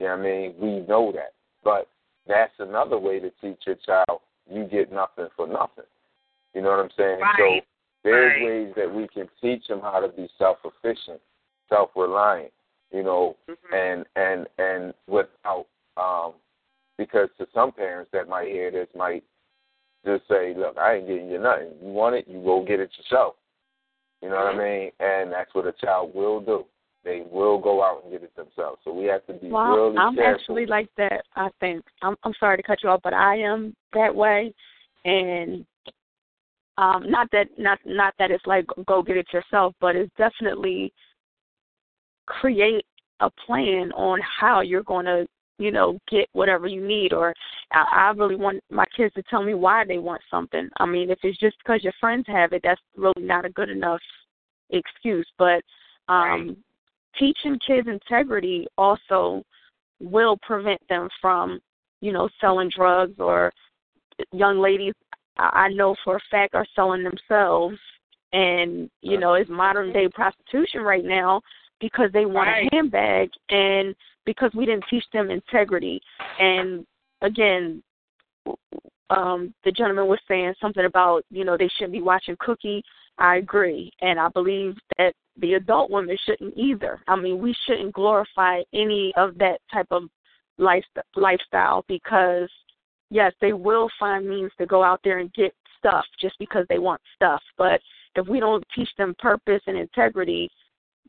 You 0.00 0.06
know 0.06 0.16
what 0.16 0.20
I 0.20 0.22
mean? 0.22 0.54
We 0.58 0.86
know 0.86 1.12
that. 1.12 1.34
But 1.62 1.88
that's 2.26 2.52
another 2.58 2.98
way 2.98 3.20
to 3.20 3.30
teach 3.40 3.60
your 3.66 3.76
child 3.76 4.20
you 4.50 4.64
get 4.64 4.92
nothing 4.92 5.28
for 5.36 5.46
nothing. 5.46 5.84
You 6.54 6.62
know 6.62 6.70
what 6.70 6.80
I'm 6.80 6.90
saying? 6.96 7.20
Right. 7.20 7.34
So 7.38 7.60
there's 8.04 8.32
Right. 8.34 8.44
ways 8.44 8.74
that 8.76 8.92
we 8.92 9.08
can 9.08 9.28
teach 9.40 9.66
them 9.68 9.80
how 9.80 10.00
to 10.00 10.08
be 10.08 10.28
self 10.38 10.58
efficient, 10.64 11.20
self 11.68 11.90
reliant, 11.96 12.52
you 12.90 13.02
know, 13.02 13.36
Mm-hmm. 13.48 13.74
and 13.74 14.06
and 14.16 14.48
and 14.58 14.94
without 15.06 15.66
um 15.96 16.34
because 16.98 17.28
to 17.38 17.46
some 17.54 17.72
parents 17.72 18.10
that 18.12 18.28
might 18.28 18.48
hear 18.48 18.70
this 18.70 18.88
might 18.94 19.24
just 20.04 20.26
say, 20.28 20.54
Look, 20.54 20.76
I 20.76 20.94
ain't 20.96 21.06
getting 21.06 21.30
you 21.30 21.38
nothing. 21.38 21.70
You 21.80 21.88
want 21.92 22.16
it, 22.16 22.26
you 22.28 22.42
go 22.42 22.64
get 22.64 22.80
it 22.80 22.90
yourself. 22.98 23.36
You 24.20 24.28
know 24.28 24.36
what 24.36 24.54
I 24.54 24.58
mean? 24.58 24.90
And 25.00 25.32
that's 25.32 25.54
what 25.54 25.66
a 25.66 25.72
child 25.72 26.14
will 26.14 26.40
do. 26.40 26.64
They 27.04 27.22
will 27.30 27.58
go 27.58 27.82
out 27.82 28.02
and 28.04 28.12
get 28.12 28.22
it 28.22 28.34
themselves. 28.36 28.80
So 28.84 28.92
we 28.92 29.06
have 29.06 29.26
to 29.26 29.32
be 29.34 29.50
Well, 29.50 29.74
really 29.74 29.98
I'm 29.98 30.14
careful. 30.14 30.34
actually 30.40 30.66
like 30.66 30.88
that. 30.96 31.24
I 31.34 31.48
think 31.58 31.84
I'm. 32.02 32.16
I'm 32.22 32.34
sorry 32.38 32.56
to 32.56 32.62
cut 32.62 32.78
you 32.82 32.90
off, 32.90 33.00
but 33.02 33.14
I 33.14 33.36
am 33.38 33.74
that 33.92 34.14
way, 34.14 34.54
and 35.04 35.66
um, 36.78 37.10
not 37.10 37.28
that 37.32 37.48
not 37.58 37.78
not 37.84 38.14
that 38.18 38.30
it's 38.30 38.46
like 38.46 38.66
go 38.86 39.02
get 39.02 39.16
it 39.16 39.26
yourself, 39.32 39.74
but 39.80 39.96
it's 39.96 40.12
definitely 40.16 40.92
create 42.26 42.86
a 43.20 43.30
plan 43.46 43.90
on 43.92 44.20
how 44.40 44.60
you're 44.60 44.82
going 44.82 45.06
to 45.06 45.26
you 45.58 45.70
know 45.70 45.98
get 46.10 46.28
whatever 46.32 46.66
you 46.66 46.86
need 46.86 47.12
or 47.12 47.34
I, 47.72 48.08
I 48.08 48.10
really 48.16 48.36
want 48.36 48.62
my 48.70 48.84
kids 48.96 49.14
to 49.14 49.22
tell 49.24 49.42
me 49.42 49.54
why 49.54 49.84
they 49.84 49.98
want 49.98 50.22
something 50.30 50.68
i 50.78 50.86
mean 50.86 51.10
if 51.10 51.18
it's 51.22 51.38
just 51.38 51.56
because 51.58 51.84
your 51.84 51.92
friends 52.00 52.24
have 52.26 52.52
it 52.52 52.62
that's 52.64 52.80
really 52.96 53.12
not 53.18 53.44
a 53.44 53.50
good 53.50 53.68
enough 53.68 54.00
excuse 54.70 55.28
but 55.38 55.62
um 56.08 56.56
teaching 57.18 57.58
kids 57.66 57.88
integrity 57.88 58.66
also 58.78 59.42
will 60.00 60.36
prevent 60.38 60.80
them 60.88 61.08
from 61.20 61.60
you 62.00 62.12
know 62.12 62.28
selling 62.40 62.70
drugs 62.74 63.14
or 63.18 63.52
young 64.32 64.60
ladies 64.60 64.94
i 65.36 65.68
know 65.68 65.94
for 66.04 66.16
a 66.16 66.20
fact 66.30 66.54
are 66.54 66.66
selling 66.74 67.04
themselves 67.04 67.78
and 68.32 68.90
you 69.00 69.18
know 69.18 69.34
it's 69.34 69.50
modern 69.50 69.92
day 69.92 70.08
prostitution 70.08 70.80
right 70.80 71.04
now 71.04 71.40
because 71.80 72.10
they 72.12 72.24
want 72.24 72.48
Right. 72.48 72.68
a 72.72 72.74
handbag 72.74 73.30
and 73.50 73.94
because 74.24 74.50
we 74.54 74.66
didn't 74.66 74.84
teach 74.88 75.04
them 75.12 75.30
integrity 75.30 76.00
and 76.38 76.86
again 77.22 77.82
um 79.10 79.54
the 79.64 79.72
gentleman 79.72 80.06
was 80.06 80.18
saying 80.26 80.54
something 80.60 80.84
about 80.84 81.24
you 81.30 81.44
know 81.44 81.56
they 81.56 81.68
shouldn't 81.76 81.92
be 81.92 82.02
watching 82.02 82.36
cookie 82.40 82.82
i 83.18 83.36
agree. 83.36 83.90
And 84.00 84.18
i 84.18 84.28
believe 84.28 84.74
that 84.98 85.14
the 85.38 85.54
adult 85.54 85.90
women 85.90 86.16
shouldn't 86.26 86.56
either. 86.56 87.00
I 87.08 87.16
mean 87.16 87.38
we 87.40 87.54
shouldn't 87.66 87.94
glorify 87.94 88.62
any 88.72 89.12
of 89.16 89.38
that 89.38 89.58
type 89.72 89.88
of 89.90 90.04
life 90.58 90.84
lifestyle 91.16 91.84
because 91.88 92.48
yes 93.10 93.32
they 93.40 93.52
will 93.52 93.88
find 93.98 94.28
means 94.28 94.52
to 94.58 94.66
go 94.66 94.82
out 94.82 95.00
there 95.04 95.18
and 95.18 95.32
get 95.32 95.54
stuff 95.78 96.04
just 96.20 96.38
because 96.38 96.66
they 96.68 96.78
want 96.78 97.00
stuff. 97.14 97.42
But 97.58 97.80
if 98.14 98.28
we 98.28 98.40
don't 98.40 98.64
teach 98.74 98.90
them 98.98 99.14
purpose 99.18 99.62
and 99.66 99.76
integrity 99.76 100.50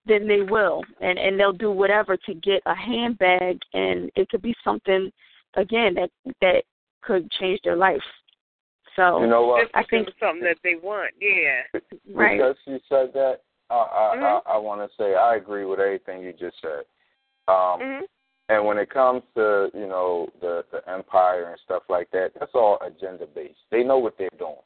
then 0.05 0.27
they 0.27 0.41
will. 0.41 0.81
And 1.01 1.17
and 1.17 1.39
they'll 1.39 1.53
do 1.53 1.71
whatever 1.71 2.17
to 2.17 2.33
get 2.35 2.61
a 2.65 2.75
handbag. 2.75 3.59
And 3.73 4.11
it 4.15 4.29
could 4.29 4.41
be 4.41 4.55
something 4.63 5.11
again 5.55 5.95
that 5.95 6.09
that 6.41 6.63
could 7.01 7.29
change 7.31 7.59
their 7.63 7.75
life 7.75 8.01
so 8.95 9.19
You 9.19 9.27
know 9.27 9.45
what? 9.45 9.69
I 9.73 9.83
think 9.83 10.09
something 10.19 10.43
that 10.43 10.57
they 10.63 10.75
want. 10.75 11.13
Yeah. 11.19 11.79
right 12.13 12.37
Because 12.37 12.55
you 12.65 12.79
said 12.89 13.13
that, 13.13 13.41
I 13.69 13.75
I, 13.75 14.15
Mhm. 14.15 14.41
I, 14.45 14.53
I 14.53 14.57
want 14.57 14.81
to 14.81 14.95
say 14.97 15.15
I 15.15 15.35
agree 15.35 15.65
with 15.65 15.79
everything 15.79 16.21
you 16.21 16.33
just 16.33 16.59
said. 16.61 16.85
Um, 17.47 17.79
Mhm. 17.81 18.07
And 18.49 18.65
when 18.65 18.77
it 18.77 18.89
comes 18.89 19.23
to 19.35 19.71
you 19.73 19.87
know 19.87 20.27
the 20.41 20.65
the 20.71 20.87
empire 20.89 21.49
and 21.49 21.59
stuff 21.61 21.83
like 21.89 22.09
that, 22.11 22.33
that's 22.37 22.53
all 22.53 22.77
agenda 22.81 23.25
based. 23.25 23.59
They 23.71 23.83
know 23.83 23.97
what 23.97 24.17
they're 24.17 24.29
doing. 24.37 24.61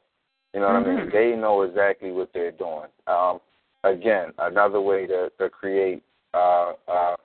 You 0.52 0.60
know 0.60 0.66
what 0.66 0.76
I 0.76 0.80
mean? 0.80 0.98
Mhm. 1.06 1.12
They 1.12 1.36
know 1.36 1.62
exactly 1.62 2.10
what 2.10 2.32
they're 2.32 2.50
doing. 2.50 2.88
Um, 3.06 3.40
again, 3.84 4.32
another 4.38 4.80
way 4.80 5.06
to 5.06 5.30
to 5.38 5.48
create 5.48 6.02
uh, 6.34 6.72
uh, 6.88 7.16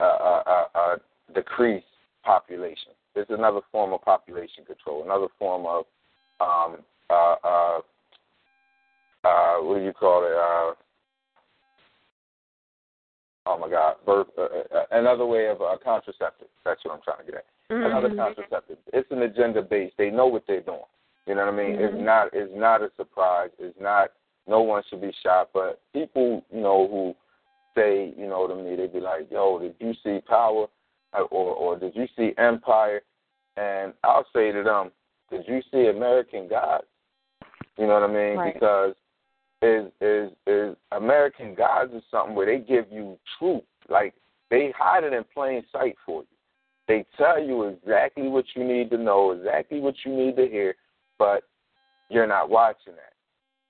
uh, 0.00 0.04
uh, 0.04 0.42
uh, 0.46 0.68
uh, 0.74 0.96
decrease 1.34 1.84
population. 2.22 2.92
It's 3.18 3.30
another 3.30 3.60
form 3.72 3.92
of 3.92 4.02
population 4.02 4.64
control. 4.64 5.02
Another 5.04 5.26
form 5.38 5.66
of 5.66 5.84
um, 6.40 6.78
uh, 7.10 7.34
uh, 7.42 7.80
uh, 9.24 9.56
what 9.62 9.78
do 9.78 9.84
you 9.84 9.92
call 9.92 10.24
it? 10.24 10.32
Uh, 10.32 10.74
oh 13.46 13.58
my 13.58 13.68
God, 13.68 13.96
birth. 14.06 14.28
Uh, 14.38 14.42
uh, 14.76 14.84
another 14.92 15.26
way 15.26 15.48
of 15.48 15.60
uh, 15.60 15.76
contraceptive. 15.82 16.48
That's 16.64 16.84
what 16.84 16.94
I'm 16.94 17.02
trying 17.02 17.26
to 17.26 17.32
get 17.32 17.34
at. 17.34 17.44
Another 17.70 18.08
Mhm. 18.10 18.16
contraceptive. 18.16 18.78
It's 18.92 19.10
an 19.10 19.22
agenda 19.22 19.60
based. 19.62 19.96
They 19.98 20.10
know 20.10 20.26
what 20.26 20.46
they're 20.46 20.60
doing. 20.60 20.80
You 21.26 21.34
know 21.34 21.44
what 21.44 21.54
I 21.54 21.56
mean? 21.56 21.74
It's 21.78 21.94
Mhm. 21.94 22.00
not. 22.00 22.32
It's 22.32 22.54
not 22.54 22.82
a 22.82 22.90
surprise. 22.96 23.50
It's 23.58 23.78
not. 23.78 24.12
No 24.46 24.62
one 24.62 24.82
should 24.84 25.02
be 25.02 25.12
shocked. 25.12 25.52
But 25.52 25.80
people, 25.92 26.42
you 26.50 26.60
know, 26.62 26.86
who 26.88 27.14
say, 27.74 28.14
you 28.16 28.26
know, 28.26 28.46
to 28.46 28.54
me, 28.54 28.76
they 28.76 28.86
be 28.86 29.00
like, 29.00 29.30
"Yo, 29.30 29.58
did 29.58 29.74
you 29.80 29.92
see 29.94 30.20
Power?" 30.22 30.68
Or, 31.14 31.26
or 31.30 31.78
did 31.78 31.94
you 31.94 32.06
see 32.16 32.32
Empire? 32.38 33.02
And 33.56 33.92
I'll 34.04 34.26
say 34.34 34.52
to 34.52 34.62
them, 34.62 34.90
"Did 35.30 35.44
you 35.48 35.60
see 35.72 35.88
American 35.88 36.48
Gods?" 36.48 36.86
You 37.76 37.86
know 37.86 37.94
what 37.94 38.02
I 38.04 38.12
mean? 38.12 38.36
Right. 38.36 38.54
Because 38.54 38.94
is 39.62 39.90
is 40.00 40.30
is 40.46 40.76
American 40.92 41.54
Gods 41.54 41.92
is 41.94 42.02
something 42.10 42.34
where 42.34 42.46
they 42.46 42.58
give 42.64 42.86
you 42.90 43.18
truth. 43.38 43.62
Like 43.88 44.14
they 44.50 44.72
hide 44.76 45.04
it 45.04 45.12
in 45.12 45.24
plain 45.34 45.62
sight 45.72 45.96
for 46.04 46.22
you. 46.22 46.28
They 46.86 47.04
tell 47.16 47.42
you 47.42 47.64
exactly 47.64 48.28
what 48.28 48.46
you 48.54 48.64
need 48.64 48.90
to 48.90 48.98
know, 48.98 49.32
exactly 49.32 49.80
what 49.80 49.94
you 50.04 50.16
need 50.16 50.36
to 50.36 50.46
hear, 50.46 50.74
but 51.18 51.42
you're 52.08 52.26
not 52.26 52.48
watching 52.48 52.94
that. 52.94 53.12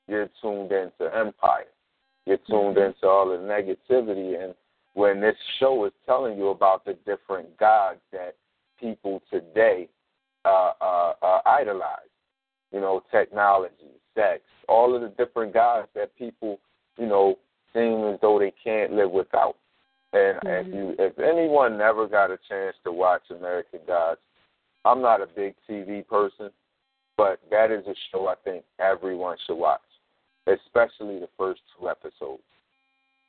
You're 0.07 0.31
tuned 0.41 0.71
into 0.71 1.15
Empire. 1.15 1.67
You're 2.27 2.39
tuned 2.49 2.77
mm-hmm. 2.77 2.93
into 2.95 3.07
all 3.07 3.29
the 3.29 3.39
negativity 3.39 4.43
and 4.43 4.55
when 4.99 5.21
this 5.21 5.37
show 5.61 5.85
is 5.85 5.93
telling 6.05 6.37
you 6.37 6.49
about 6.49 6.85
the 6.85 6.95
different 7.07 7.57
gods 7.57 8.01
that 8.11 8.35
people 8.81 9.23
today 9.31 9.89
uh, 10.45 10.73
uh, 10.81 11.13
uh, 11.23 11.41
idolize, 11.47 12.11
you 12.73 12.81
know, 12.81 13.01
technology, 13.13 13.95
sex, 14.17 14.41
all 14.69 14.97
of 14.97 15.03
the 15.03 15.25
different 15.25 15.55
gods 15.55 15.87
that 15.95 16.17
people, 16.19 16.59
you 16.99 17.07
know, 17.07 17.39
seem 17.73 18.13
as 18.13 18.19
though 18.21 18.41
they 18.41 18.53
can't 18.65 18.93
live 18.93 19.13
without. 19.13 19.55
And 20.13 20.41
if 20.43 20.67
you, 20.67 20.97
if 20.99 21.17
anyone 21.21 21.79
never 21.79 22.09
got 22.09 22.33
a 22.33 22.39
chance 22.49 22.75
to 22.83 22.91
watch 22.91 23.23
American 23.31 23.81
Gods, 23.87 24.19
I'm 24.85 25.01
not 25.01 25.23
a 25.23 25.29
big 25.29 25.55
TV 25.71 26.05
person, 26.05 26.51
but 27.17 27.39
that 27.53 27.71
is 27.71 27.87
a 27.87 27.95
show 28.11 28.27
I 28.27 28.35
think 28.43 28.65
everyone 28.81 29.37
should 29.47 29.59
watch, 29.59 29.81
especially 30.49 31.21
the 31.21 31.29
first 31.39 31.61
two 31.79 31.89
episodes. 31.89 32.43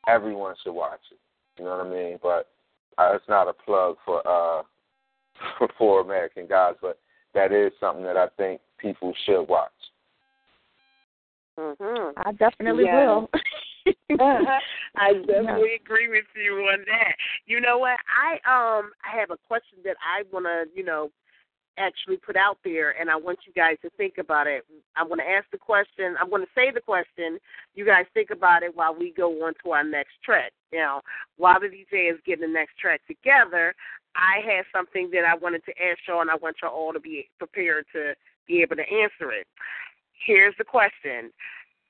Everyone 0.08 0.56
should 0.64 0.74
watch 0.74 1.02
it. 1.12 1.20
You 1.60 1.66
know 1.66 1.78
what 1.78 1.88
I 1.88 1.90
mean? 1.90 2.20
But 2.24 2.48
uh, 2.98 3.14
it's 3.16 3.28
not 3.28 3.50
a 3.50 3.54
plug 3.54 3.98
for 4.06 4.26
uh 4.26 4.64
for 5.78 6.02
American 6.02 6.48
Gods, 6.48 6.78
but 6.82 6.98
that 7.34 7.52
is 7.52 7.72
something 7.80 8.04
that 8.04 8.18
I 8.18 8.28
think 8.38 8.62
people 8.78 9.14
should 9.26 9.44
watch. 9.44 9.72
Mm-hmm. 11.60 12.20
I 12.26 12.32
definitely 12.32 12.86
Yeah. 12.90 13.18
will. 13.18 13.30
I 14.96 15.14
definitely 15.14 15.76
agree 15.84 16.08
with 16.08 16.26
you 16.36 16.54
on 16.72 16.80
that. 16.88 17.14
You 17.46 17.60
know 17.60 17.78
what? 17.78 17.98
I 18.10 18.34
um 18.46 18.92
I 19.04 19.20
have 19.20 19.32
a 19.32 19.38
question 19.48 19.80
that 19.84 19.98
I 20.00 20.24
want 20.32 20.46
to, 20.46 20.66
you 20.76 20.84
know, 20.84 21.12
actually 21.80 22.18
put 22.18 22.36
out 22.36 22.58
there 22.64 23.00
and 23.00 23.10
I 23.10 23.16
want 23.16 23.40
you 23.48 23.54
guys 23.54 23.78
to 23.82 23.90
think 23.98 24.18
about 24.20 24.48
it. 24.48 24.66
I'm 24.96 25.08
going 25.08 25.20
to 25.20 25.30
ask 25.30 25.46
the 25.52 25.58
question, 25.58 26.16
I'm 26.20 26.30
going 26.30 26.44
to 26.44 26.52
say 26.54 26.72
the 26.72 26.82
question. 26.82 27.40
You 27.74 27.86
guys 27.86 28.06
think 28.14 28.30
about 28.30 28.64
it 28.64 28.76
while 28.76 28.94
we 28.94 29.12
go 29.16 29.32
on 29.46 29.54
to 29.64 29.72
our 29.72 29.84
next 29.84 30.22
track. 30.24 30.52
Now, 30.74 31.02
while 31.38 31.60
the 31.60 31.68
DJ 31.68 32.12
is 32.12 32.20
getting 32.26 32.48
the 32.48 32.54
next 32.54 32.78
track 32.78 33.02
together, 33.08 33.74
I 34.16 34.42
had 34.46 34.66
something 34.76 35.10
that 35.12 35.24
I 35.24 35.36
wanted 35.36 35.64
to 35.66 35.72
ask 35.72 36.00
y'all 36.08 36.22
and 36.22 36.30
I 36.30 36.36
want 36.36 36.58
y'all 36.62 36.72
all 36.72 36.94
to 36.94 37.00
be 37.00 37.30
prepared 37.38 37.86
to 37.94 38.14
be 38.48 38.62
able 38.62 38.76
to 38.76 38.84
answer 38.84 39.32
it. 39.32 39.48
Here's 40.26 40.56
the 40.58 40.66
question. 40.66 41.32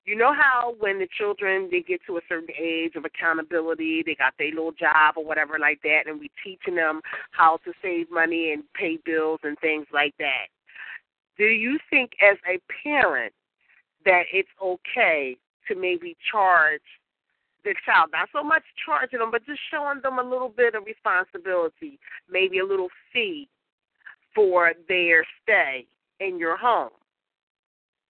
You 0.10 0.16
know 0.16 0.34
how 0.34 0.74
when 0.80 0.98
the 0.98 1.08
children 1.20 1.70
they 1.70 1.82
get 1.82 2.02
to 2.08 2.18
a 2.18 2.22
certain 2.28 2.50
age 2.60 2.96
of 2.96 3.06
accountability, 3.06 4.02
they 4.04 4.16
got 4.16 4.34
their 4.40 4.50
little 4.50 4.72
job 4.72 5.18
or 5.18 5.24
whatever 5.24 5.60
like 5.60 5.82
that, 5.84 6.08
and 6.08 6.20
we 6.20 6.32
teaching 6.44 6.74
them 6.74 7.02
how 7.30 7.60
to 7.64 7.74
save 7.80 8.10
money 8.10 8.52
and 8.52 8.64
pay 8.74 8.98
bills 9.06 9.40
and 9.44 9.56
things 9.60 9.86
like 9.94 10.16
that. 10.18 10.48
Do 11.38 11.44
you 11.44 11.78
think 11.92 12.14
as 12.28 12.38
a 12.50 12.60
parent 12.82 13.34
that 14.04 14.24
it's 14.34 14.50
okay 14.60 15.38
to 15.68 15.76
maybe 15.76 16.18
charge 16.32 16.82
the 17.64 17.76
child, 17.86 18.10
not 18.12 18.30
so 18.34 18.44
much 18.44 18.64
charging 18.84 19.20
them, 19.20 19.30
but 19.30 19.46
just 19.46 19.62
showing 19.70 20.02
them 20.02 20.18
a 20.18 20.24
little 20.24 20.50
bit 20.50 20.74
of 20.74 20.86
responsibility, 20.86 22.00
maybe 22.28 22.58
a 22.58 22.66
little 22.66 22.90
fee 23.14 23.48
for 24.34 24.74
their 24.88 25.24
stay 25.44 25.86
in 26.20 26.40
your 26.40 26.58
home? 26.58 26.99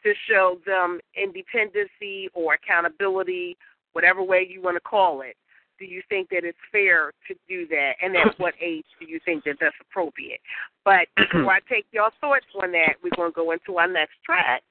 To 0.03 0.13
show 0.30 0.59
them 0.65 0.99
independency 1.15 2.30
or 2.34 2.53
accountability, 2.55 3.57
whatever 3.93 4.23
way 4.23 4.47
you 4.49 4.61
want 4.61 4.76
to 4.76 4.81
call 4.81 5.21
it. 5.21 5.35
Do 5.77 5.85
you 5.85 6.01
think 6.09 6.30
that 6.30 6.43
it's 6.43 6.57
fair 6.71 7.13
to 7.27 7.35
do 7.47 7.67
that? 7.67 7.93
And 8.01 8.15
at 8.15 8.38
what 8.38 8.53
age 8.61 8.85
do 8.99 9.05
you 9.07 9.19
think 9.23 9.45
that 9.45 9.55
that's 9.59 9.76
appropriate? 9.81 10.41
But 10.84 11.07
before 11.31 11.51
I 11.51 11.59
take 11.69 11.85
your 11.91 12.09
thoughts 12.19 12.45
on 12.61 12.71
that, 12.73 12.95
we're 13.03 13.15
going 13.15 13.31
to 13.31 13.35
go 13.35 13.51
into 13.51 13.77
our 13.77 13.88
next 13.88 14.15
track. 14.26 14.63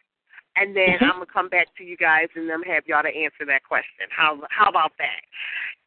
And 0.56 0.74
then 0.74 0.98
I'm 1.00 1.16
going 1.16 1.26
to 1.26 1.32
come 1.32 1.48
back 1.48 1.68
to 1.78 1.84
you 1.84 1.96
guys 1.96 2.26
and 2.34 2.50
then 2.50 2.62
have 2.62 2.82
y'all 2.86 3.02
to 3.02 3.08
answer 3.08 3.46
that 3.46 3.62
question. 3.62 4.10
How 4.10 4.40
how 4.50 4.68
about 4.68 4.92
that? 4.98 5.22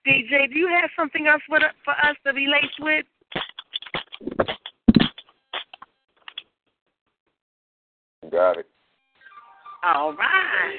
DJ, 0.07 0.51
do 0.51 0.57
you 0.57 0.69
have 0.69 0.89
something 0.95 1.27
else 1.27 1.41
for, 1.47 1.59
for 1.84 1.91
us 1.91 2.15
to 2.26 2.31
relate 2.31 2.72
with? 2.80 3.05
Got 8.31 8.59
it. 8.59 8.70
All 9.82 10.14
right. 10.14 10.78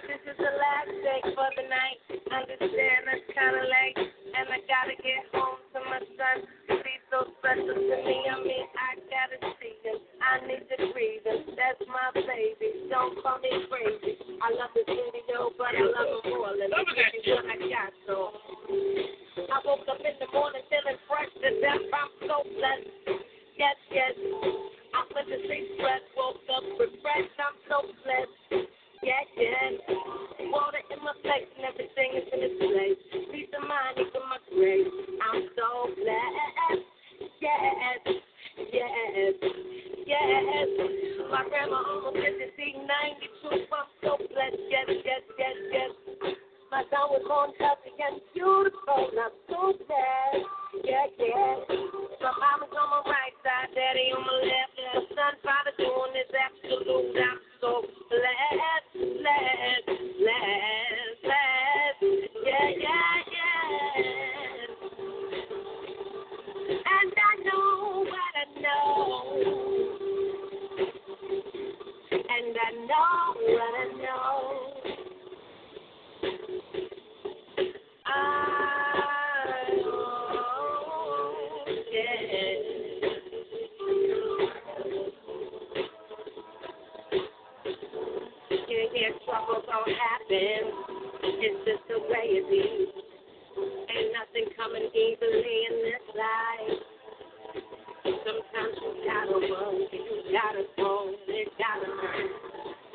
This 0.00 0.22
is 0.24 0.36
the 0.40 0.52
last 0.56 0.96
day 1.04 1.20
for 1.36 1.48
the 1.60 1.64
night. 1.68 2.00
Understand 2.32 3.04
that's 3.04 3.20
kinda 3.36 3.60
late. 3.68 4.00
And 4.32 4.48
I 4.48 4.64
gotta 4.64 4.96
get 4.96 5.28
home 5.36 5.60
to 5.76 5.80
my 5.92 6.00
son. 6.16 6.48
He's 6.72 7.04
so 7.12 7.28
special 7.36 7.76
to 7.76 7.96
me. 8.00 8.16
I 8.32 8.40
mean, 8.40 8.64
I 8.80 8.96
gotta 9.12 9.44
see 9.60 9.76
him. 9.84 10.00
I 10.24 10.40
need 10.48 10.64
to 10.72 10.88
breathe 10.88 11.28
him. 11.28 11.52
That's 11.52 11.84
my 11.84 12.16
baby. 12.16 12.88
Don't 12.88 13.20
call 13.20 13.36
me 13.44 13.52
crazy. 13.68 14.16
I 14.40 14.56
love 14.56 14.72
this 14.72 14.88
video, 14.88 15.52
but 15.60 15.76
I 15.76 15.84
love 15.84 16.24
him 16.24 16.32
more 16.32 16.56
than 16.56 16.72
everything 16.72 17.28
what 17.28 17.44
I 17.44 17.60
got. 17.68 17.92
So 18.08 18.40
I 19.52 19.60
woke 19.68 19.84
up 19.84 20.00
in 20.00 20.16
the 20.16 20.32
morning 20.32 20.64
feeling 20.72 20.96
fresh 21.04 21.28
to 21.44 21.60
death. 21.60 21.92
I'm 21.92 22.08
so 22.24 22.40
blessed. 22.56 22.88
Yes, 23.60 23.76
yes. 23.92 24.79
I 24.94 25.00
went 25.14 25.28
to 25.28 25.38
sleep 25.46 25.66
fresh, 25.78 26.04
woke 26.16 26.42
up 26.50 26.64
refreshed. 26.78 27.38
I'm 27.38 27.56
so 27.68 27.78
blessed. 28.02 28.66
Yeah. 29.02 29.22
Water 30.50 30.82
in 30.90 31.00
my 31.04 31.14
face 31.22 31.48
and 31.56 31.64
everything 31.64 32.10
is 32.20 32.26
in 32.32 32.40
its 32.42 32.58
place. 32.60 33.00
Peace 33.32 33.48
of 33.56 33.64
mind 33.66 33.96
in 33.96 34.10
my 34.28 34.38
grave. 34.52 34.86
I'm 35.24 35.48
so 35.56 35.94
blessed. 35.94 36.84
Yes, 37.40 38.04
yes, 38.72 39.34
yes. 40.06 40.34
My 41.30 41.46
grandma 41.48 41.78
almost 41.80 42.16
lived 42.16 42.38
to 42.42 42.48
see 42.56 42.74
92. 42.76 43.70
I'm 43.72 43.88
so 44.02 44.18
blessed. 44.18 44.60
Yes, 44.68 44.86
yes, 45.04 45.22
yes, 45.38 45.56
yes. 45.72 46.49
My 46.70 46.84
son 46.86 47.10
was 47.10 47.22
born 47.26 47.50
healthy 47.58 47.90
and 47.98 48.20
beautiful. 48.32 49.10
I'm 49.10 49.34
so 49.50 49.74
blessed. 49.74 50.46
Yeah, 50.84 51.06
yeah. 51.18 51.56
My 52.22 52.30
mama's 52.30 52.70
on 52.70 52.90
my 52.94 53.02
right 53.10 53.34
side, 53.42 53.74
daddy 53.74 54.14
on 54.14 54.22
my 54.22 54.38
left. 54.46 54.78
My 54.78 55.02
son, 55.10 55.34
father 55.42 55.74
doing 55.78 56.14
this 56.14 56.30
absolute. 56.30 57.18
I'm 57.18 57.38
so 57.60 57.82
blessed, 58.06 59.02
blessed, 59.02 59.82
blessed, 60.14 61.22
blessed. 61.26 62.02
Yeah, 62.46 62.70
yeah, 62.78 63.18
yeah. 63.34 64.06
And 66.86 67.10
I 67.18 67.32
know 67.50 68.06
what 68.06 68.34
I 68.38 68.46
know. 68.62 69.10
And 72.14 72.54
I 72.54 72.70
know 72.86 73.34
what 73.58 73.74
I 73.74 73.86
know. 73.98 74.70
I 76.22 76.28
know, 76.30 77.58
yeah. 77.58 77.66
Yeah, 77.66 77.90
trouble 89.30 89.62
don't 89.66 89.94
happen. 89.94 90.60
It's 91.22 91.58
just 91.64 91.86
the 91.88 91.98
way 92.10 92.26
it 92.34 92.46
is. 92.50 92.88
Ain't 93.54 94.10
nothing 94.10 94.50
coming 94.56 94.90
easily 94.90 95.56
in 95.70 95.74
this 95.86 96.04
life. 96.18 96.78
Sometimes 98.02 98.74
you 98.82 98.90
gotta 99.06 99.38
you 99.38 100.24
gotta 100.32 100.64
gotta. 101.58 101.88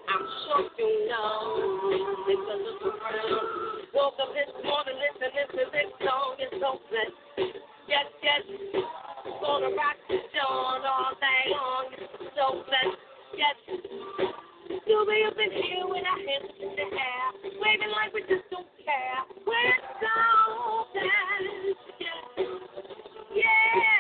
I'm 0.10 0.24
sure 0.44 0.70
you 0.78 1.10
know. 1.10 1.66
A 2.28 2.58
look 2.58 2.96
around. 3.02 3.85
Woke 3.96 4.20
up 4.20 4.28
this 4.36 4.52
morning 4.60 5.00
listening 5.00 5.48
to 5.56 5.72
this 5.72 5.88
song. 6.04 6.36
It's 6.36 6.52
so 6.60 6.84
blessed. 6.92 7.16
Yes, 7.88 8.04
yes. 8.20 8.44
Gonna 9.40 9.72
rock 9.72 9.96
the 10.10 10.20
dawn 10.36 10.84
all 10.84 11.16
day 11.16 11.44
long. 11.56 11.86
It's 11.96 12.36
so 12.36 12.60
blessed. 12.68 13.00
Yes. 13.40 13.56
You'll 14.86 15.08
be 15.08 15.24
up 15.24 15.40
in 15.40 15.48
here 15.48 15.88
our 15.88 16.20
hands 16.20 16.52
in 16.60 16.76
the 16.76 16.88
air. 16.92 17.56
Waving 17.56 17.96
like 17.96 18.12
we 18.14 18.20
just 18.28 18.44
don't 18.52 18.68
care. 18.84 19.24
We're 19.48 19.80
so 20.04 20.92
blessed. 20.92 21.80
Yes. 21.98 22.52
Yeah. 23.32 23.44
yeah. 23.80 23.96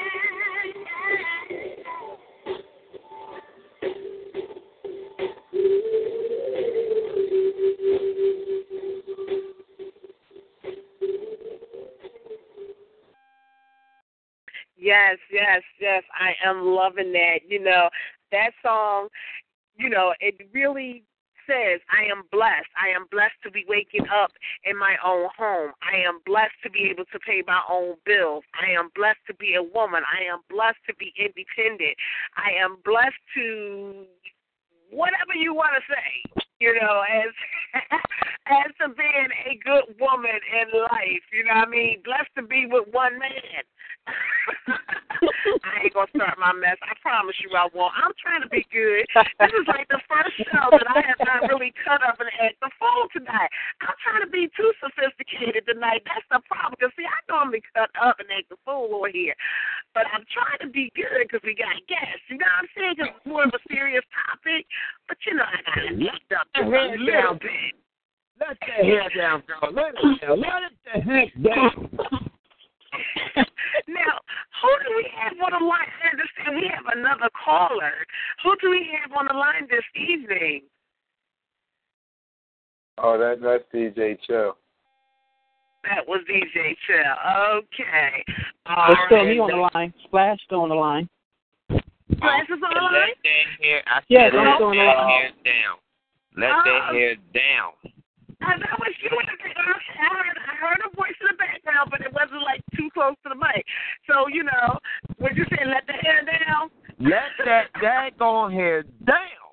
Yes, 14.86 15.18
yes, 15.32 15.64
yes. 15.82 16.04
I 16.14 16.34
am 16.48 16.64
loving 16.64 17.12
that. 17.14 17.40
You 17.48 17.64
know, 17.64 17.90
that 18.32 18.52
song, 18.62 19.08
you 19.76 19.90
know, 19.90 20.14
it 20.20 20.36
really 20.54 21.04
says, 21.50 21.82
I 21.90 22.06
am 22.06 22.22
blessed. 22.32 22.70
I 22.78 22.94
am 22.94 23.08
blessed 23.10 23.42
to 23.46 23.50
be 23.50 23.66
waking 23.68 24.06
up 24.14 24.30
in 24.64 24.78
my 24.78 24.96
own 25.04 25.30
home. 25.36 25.72
I 25.82 25.98
am 26.06 26.20
blessed 26.24 26.54
to 26.62 26.70
be 26.70 26.88
able 26.92 27.06
to 27.06 27.20
pay 27.26 27.42
my 27.48 27.62
own 27.68 27.96
bills. 28.06 28.44
I 28.54 28.78
am 28.78 28.90
blessed 28.96 29.26
to 29.26 29.34
be 29.34 29.56
a 29.56 29.64
woman. 29.64 30.04
I 30.06 30.32
am 30.32 30.42
blessed 30.52 30.86
to 30.86 30.94
be 31.02 31.14
independent. 31.18 31.98
I 32.38 32.54
am 32.62 32.78
blessed 32.86 33.18
to 33.38 34.06
whatever 34.92 35.34
you 35.34 35.56
want 35.56 35.74
to 35.74 35.82
say, 35.90 36.45
you 36.66 36.74
know, 36.82 37.06
as 37.06 37.30
as 38.50 38.74
to 38.82 38.90
being 38.98 39.32
a 39.46 39.54
good 39.62 39.94
woman 40.02 40.34
in 40.34 40.68
life. 40.82 41.26
You 41.30 41.46
know 41.46 41.62
what 41.62 41.70
I 41.70 41.72
mean? 41.72 42.02
Blessed 42.02 42.34
to 42.38 42.44
be 42.44 42.66
with 42.66 42.90
one 42.90 43.22
man. 43.22 43.62
I 45.66 45.82
ain't 45.82 45.98
gonna 45.98 46.10
start 46.14 46.38
my 46.38 46.54
mess. 46.54 46.78
I 46.86 46.94
promise 47.02 47.34
you 47.42 47.50
I 47.58 47.66
won't. 47.74 47.90
I'm 47.98 48.14
trying 48.22 48.46
to 48.46 48.52
be 48.54 48.62
good. 48.70 49.02
This 49.42 49.50
is 49.50 49.66
like 49.66 49.90
the 49.90 49.98
first 50.06 50.38
show 50.46 50.70
that 50.70 50.86
I 50.86 51.02
have 51.02 51.22
not 51.26 51.50
really 51.50 51.74
cut 51.82 52.06
up 52.06 52.22
and 52.22 52.30
act 52.38 52.62
the 52.62 52.70
fool 52.78 53.10
tonight. 53.10 53.50
I'm 53.82 53.98
trying 54.06 54.22
to 54.22 54.30
be 54.30 54.46
too 54.54 54.70
sophisticated 54.78 55.66
tonight. 55.66 56.06
That's 56.06 56.26
the 56.30 56.42
problem. 56.46 56.78
Cause 56.78 56.94
see, 56.94 57.10
I 57.10 57.18
normally 57.26 57.66
cut 57.74 57.90
up 57.98 58.22
and 58.22 58.30
act 58.30 58.54
the 58.54 58.62
fool 58.62 58.94
over 58.94 59.10
here, 59.10 59.34
but 59.98 60.06
I'm 60.14 60.22
trying 60.30 60.62
to 60.62 60.70
be 60.70 60.94
good 60.94 61.26
because 61.26 61.42
we 61.42 61.58
got 61.58 61.74
guests. 61.90 62.30
You 62.30 62.38
know 62.38 62.46
what 62.46 62.62
I'm 62.62 62.70
saying? 62.78 62.96
Cause 63.02 63.10
it's 63.10 63.26
more 63.26 63.50
of 63.50 63.58
a 63.58 63.62
serious 63.74 64.06
topic. 64.14 64.70
But 65.10 65.18
you 65.26 65.34
know, 65.34 65.50
I 65.50 65.58
gotta 65.66 65.98
act 65.98 66.30
up 66.30 66.46
just 66.54 66.62
a 66.62 67.02
little 67.02 67.42
bit. 67.42 67.74
Let 68.40 68.58
that 68.60 68.86
hair 68.86 69.10
down, 69.18 69.44
girl. 69.48 69.72
Let 69.72 69.96
it 69.96 70.22
down. 70.22 70.40
Let 70.42 70.62
it 70.68 70.76
the 70.84 71.02
heck 71.02 71.34
down. 71.42 71.90
now, 73.88 74.20
who 74.62 74.72
do 74.84 74.96
we 74.96 75.08
have 75.16 75.34
on 75.40 75.52
the 75.60 75.66
line? 75.66 75.88
I 76.04 76.12
understand 76.12 76.56
we 76.56 76.70
have 76.74 76.86
another 76.98 77.30
caller. 77.32 77.94
Who 78.44 78.56
do 78.62 78.70
we 78.70 78.88
have 79.00 79.12
on 79.16 79.28
the 79.28 79.38
line 79.38 79.68
this 79.70 79.86
evening? 79.96 80.64
Oh, 82.98 83.18
that 83.18 83.40
that's 83.42 83.64
DJ 83.74 84.18
Chill. 84.28 84.58
That 85.84 86.08
was 86.08 86.22
DJ 86.30 86.76
Chill. 86.88 87.62
Okay. 87.76 88.24
All 88.68 88.88
There's 88.88 89.00
still 89.08 89.18
right. 89.20 89.28
me 89.28 89.40
on 89.40 89.52
the 89.52 89.70
line. 89.76 89.94
Splash 90.06 90.40
still 90.46 90.62
on 90.62 90.70
the 90.70 90.76
line. 90.76 91.10
Splash 92.16 92.48
is 92.48 92.64
on 92.64 92.72
the 92.72 92.82
line? 92.82 92.94
Let 92.94 93.20
that 93.24 93.48
hair, 93.60 93.84
I 93.86 94.02
Yeah, 94.08 94.30
said, 94.32 94.40
I'm 94.40 94.46
let 94.46 94.56
still 94.56 94.70
the 94.72 94.78
that 94.80 94.98
hair 95.12 95.30
down. 95.44 95.76
Let 96.38 96.52
Oh. 96.52 96.64
that 96.64 96.84
hair 96.96 97.16
down. 97.36 97.72
I 98.42 98.58
that 98.58 98.80
was 98.80 98.94
you 99.02 99.10
in 99.10 99.26
the 99.26 99.38
background. 99.44 99.82
I 100.00 100.08
heard, 100.08 100.38
I 100.38 100.56
heard 100.56 100.80
a 100.86 100.96
voice 100.96 101.16
in 101.22 101.28
the 101.32 101.38
background, 101.38 101.90
but 101.92 102.02
it 102.02 102.12
wasn't 102.14 102.44
like 102.44 102.62
too 102.76 102.90
close 102.94 103.16
to 103.24 103.30
the 103.30 103.36
mic. 103.36 103.66
So 104.08 104.28
you 104.28 104.44
know, 104.44 104.80
when 105.18 105.36
you 105.36 105.46
saying 105.52 105.70
let 105.72 105.88
the 105.88 105.94
hair 105.94 106.22
down, 106.24 106.70
Let 107.00 107.32
that 107.46 107.74
daggone 107.82 108.54
hair 108.54 108.84
down. 109.06 109.45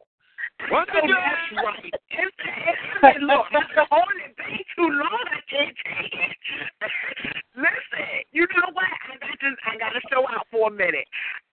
What 0.70 0.89
oh, 0.89 1.01
did 1.01 1.10
you 1.10 1.16
that's 1.16 1.64
right. 1.64 1.94
It's, 2.10 2.36
it's, 2.39 3.18
look, 3.22 3.47
after 3.51 3.82
holding 3.90 4.20
it 4.30 4.34
way 4.39 4.62
too 4.76 4.89
long, 4.89 5.24
I 5.26 5.40
can't 5.51 5.76
take 5.98 6.14
it. 6.14 6.36
Listen, 7.56 8.09
you 8.32 8.47
know 8.56 8.70
what? 8.72 8.86
I 8.86 9.18
got 9.18 9.36
to, 9.40 9.51
I 9.66 9.76
got 9.78 9.93
to 9.93 10.01
show 10.10 10.24
out 10.28 10.47
for 10.51 10.68
a 10.68 10.70
minute. 10.70 11.06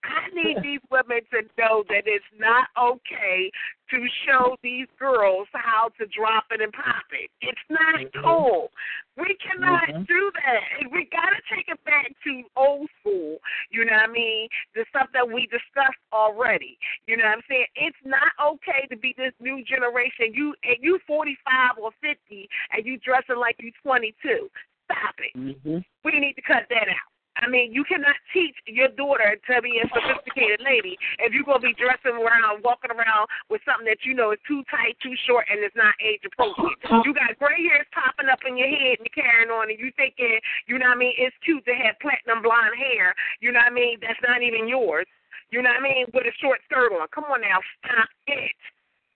I 0.03 0.29
need 0.33 0.63
these 0.63 0.79
women 0.91 1.21
to 1.31 1.41
know 1.57 1.83
that 1.89 2.03
it's 2.05 2.25
not 2.37 2.69
okay 2.77 3.51
to 3.91 4.07
show 4.25 4.57
these 4.61 4.87
girls 4.97 5.47
how 5.53 5.89
to 5.99 6.05
drop 6.07 6.45
it 6.51 6.61
and 6.61 6.71
pop 6.73 7.05
it. 7.11 7.29
It's 7.41 7.59
not 7.69 7.99
cool. 8.23 8.71
We 9.17 9.35
cannot 9.35 9.87
Mhm. 9.89 10.07
do 10.07 10.31
that. 10.31 10.91
We 10.91 11.05
got 11.05 11.29
to 11.29 11.41
take 11.53 11.67
it 11.69 11.83
back 11.83 12.11
to 12.23 12.49
old 12.55 12.89
school. 12.99 13.41
You 13.69 13.85
know 13.85 13.93
what 13.93 14.09
I 14.09 14.13
mean? 14.13 14.47
The 14.73 14.85
stuff 14.89 15.11
that 15.13 15.27
we 15.27 15.47
discussed 15.47 15.99
already. 16.13 16.77
You 17.07 17.17
know 17.17 17.25
what 17.25 17.37
I'm 17.37 17.43
saying? 17.49 17.67
It's 17.75 18.05
not 18.05 18.31
okay 18.39 18.85
to 18.89 18.95
be 18.95 19.13
this 19.13 19.33
new 19.39 19.63
generation. 19.63 20.33
You 20.33 20.55
and 20.63 20.77
you 20.81 20.99
45 20.99 21.77
or 21.77 21.91
50 22.01 22.49
and 22.71 22.85
you 22.85 22.97
dressing 22.97 23.37
like 23.37 23.55
you 23.59 23.71
22. 23.83 24.49
Stop 24.85 25.19
it. 25.19 25.37
Mm-hmm. 25.37 25.79
We 26.03 26.19
need 26.19 26.33
to 26.33 26.41
cut 26.41 26.67
that 26.69 26.87
out. 26.87 27.11
I 27.41 27.47
mean, 27.47 27.71
you 27.71 27.83
cannot 27.83 28.15
teach 28.33 28.55
your 28.67 28.89
daughter 28.93 29.35
to 29.35 29.53
be 29.61 29.79
a 29.79 29.87
sophisticated 29.89 30.61
lady 30.63 30.97
if 31.19 31.33
you're 31.33 31.47
gonna 31.47 31.63
be 31.63 31.75
dressing 31.75 32.19
around, 32.19 32.63
walking 32.63 32.91
around 32.91 33.27
with 33.49 33.61
something 33.63 33.87
that 33.87 34.03
you 34.03 34.13
know 34.13 34.31
is 34.31 34.41
too 34.47 34.63
tight, 34.69 34.99
too 34.99 35.15
short, 35.27 35.47
and 35.49 35.63
it's 35.63 35.75
not 35.75 35.95
age 36.03 36.21
appropriate. 36.27 36.79
Uh-huh. 36.83 37.01
You 37.05 37.13
got 37.13 37.37
gray 37.39 37.63
hairs 37.71 37.87
popping 37.95 38.29
up 38.29 38.39
in 38.47 38.57
your 38.59 38.67
head 38.67 38.99
and 38.99 39.07
you're 39.07 39.17
carrying 39.23 39.49
on, 39.49 39.71
and 39.71 39.79
you 39.79 39.91
thinking, 39.95 40.39
you 40.67 40.77
know 40.77 40.91
what 40.91 40.99
I 40.99 41.03
mean? 41.03 41.15
It's 41.17 41.35
cute 41.43 41.63
to 41.65 41.75
have 41.75 41.99
platinum 42.03 42.43
blonde 42.43 42.75
hair. 42.75 43.15
You 43.39 43.51
know 43.51 43.63
what 43.63 43.71
I 43.71 43.75
mean? 43.75 43.97
That's 44.01 44.19
not 44.21 44.43
even 44.43 44.67
yours. 44.67 45.07
You 45.49 45.61
know 45.61 45.71
what 45.73 45.81
I 45.81 45.83
mean? 45.83 46.05
With 46.13 46.29
a 46.29 46.35
short 46.41 46.59
skirt 46.67 46.93
on. 46.93 47.07
Come 47.09 47.25
on 47.31 47.41
now, 47.41 47.57
stop 47.81 48.09
it. 48.27 48.53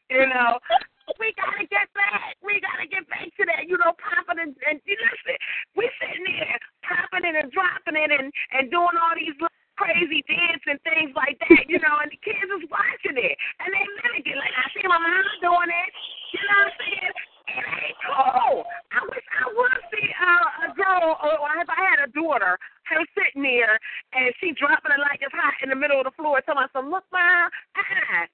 You 0.10 0.26
know, 0.28 0.60
we 1.20 1.34
gotta 1.36 1.68
get 1.68 1.92
back. 1.92 2.40
We 2.40 2.64
gotta 2.64 2.88
get 2.88 3.04
back 3.12 3.28
to 3.40 3.44
that. 3.52 3.68
You 3.68 3.78
know, 3.78 3.92
popping 4.00 4.40
and, 4.40 4.56
and 4.68 4.80
you 4.88 4.96
listen. 4.96 5.38
We 5.76 5.90
sitting 6.00 6.24
there 6.24 6.60
popping 6.84 7.28
it 7.28 7.36
and 7.36 7.52
dropping 7.52 8.00
it 8.00 8.12
and 8.12 8.32
and 8.56 8.72
doing 8.72 8.96
all 8.96 9.16
these 9.16 9.36
crazy 9.76 10.24
dance 10.30 10.64
and 10.70 10.80
things 10.88 11.12
like 11.16 11.36
that. 11.50 11.66
You 11.68 11.80
know, 11.84 11.96
and 12.00 12.12
the 12.12 12.20
kids 12.24 12.48
is 12.48 12.66
watching 12.72 13.20
it 13.20 13.36
and 13.60 13.70
they 13.72 13.86
mimic 14.04 14.28
it. 14.28 14.38
Like 14.40 14.56
I 14.56 14.66
see 14.72 14.86
my 14.88 15.00
mom 15.00 15.26
doing 15.44 15.72
it. 15.72 15.90
You 16.32 16.42
know 16.48 16.60
what 16.64 16.72
I'm 16.72 16.80
saying? 16.80 17.14
It 17.44 17.60
ain't 17.60 18.00
cool. 18.08 18.64
I 18.96 19.00
wish 19.04 19.28
I 19.36 19.46
would 19.52 19.84
see 19.92 20.08
uh, 20.16 20.66
a 20.66 20.70
girl, 20.80 21.20
or 21.20 21.52
if 21.60 21.68
I 21.68 21.80
had 21.92 22.00
a 22.08 22.10
daughter, 22.16 22.56
her 22.88 23.04
sitting 23.14 23.44
there 23.44 23.76
and 24.16 24.32
she 24.40 24.56
dropping 24.56 24.96
it 24.96 25.04
like 25.04 25.20
it's 25.20 25.36
hot 25.36 25.60
in 25.62 25.70
the 25.70 25.76
middle 25.76 26.00
of 26.00 26.08
the 26.08 26.16
floor, 26.16 26.40
telling 26.42 26.64
us, 26.64 26.72
"Look, 26.74 27.04
mom, 27.12 27.52
ah, 27.76 28.26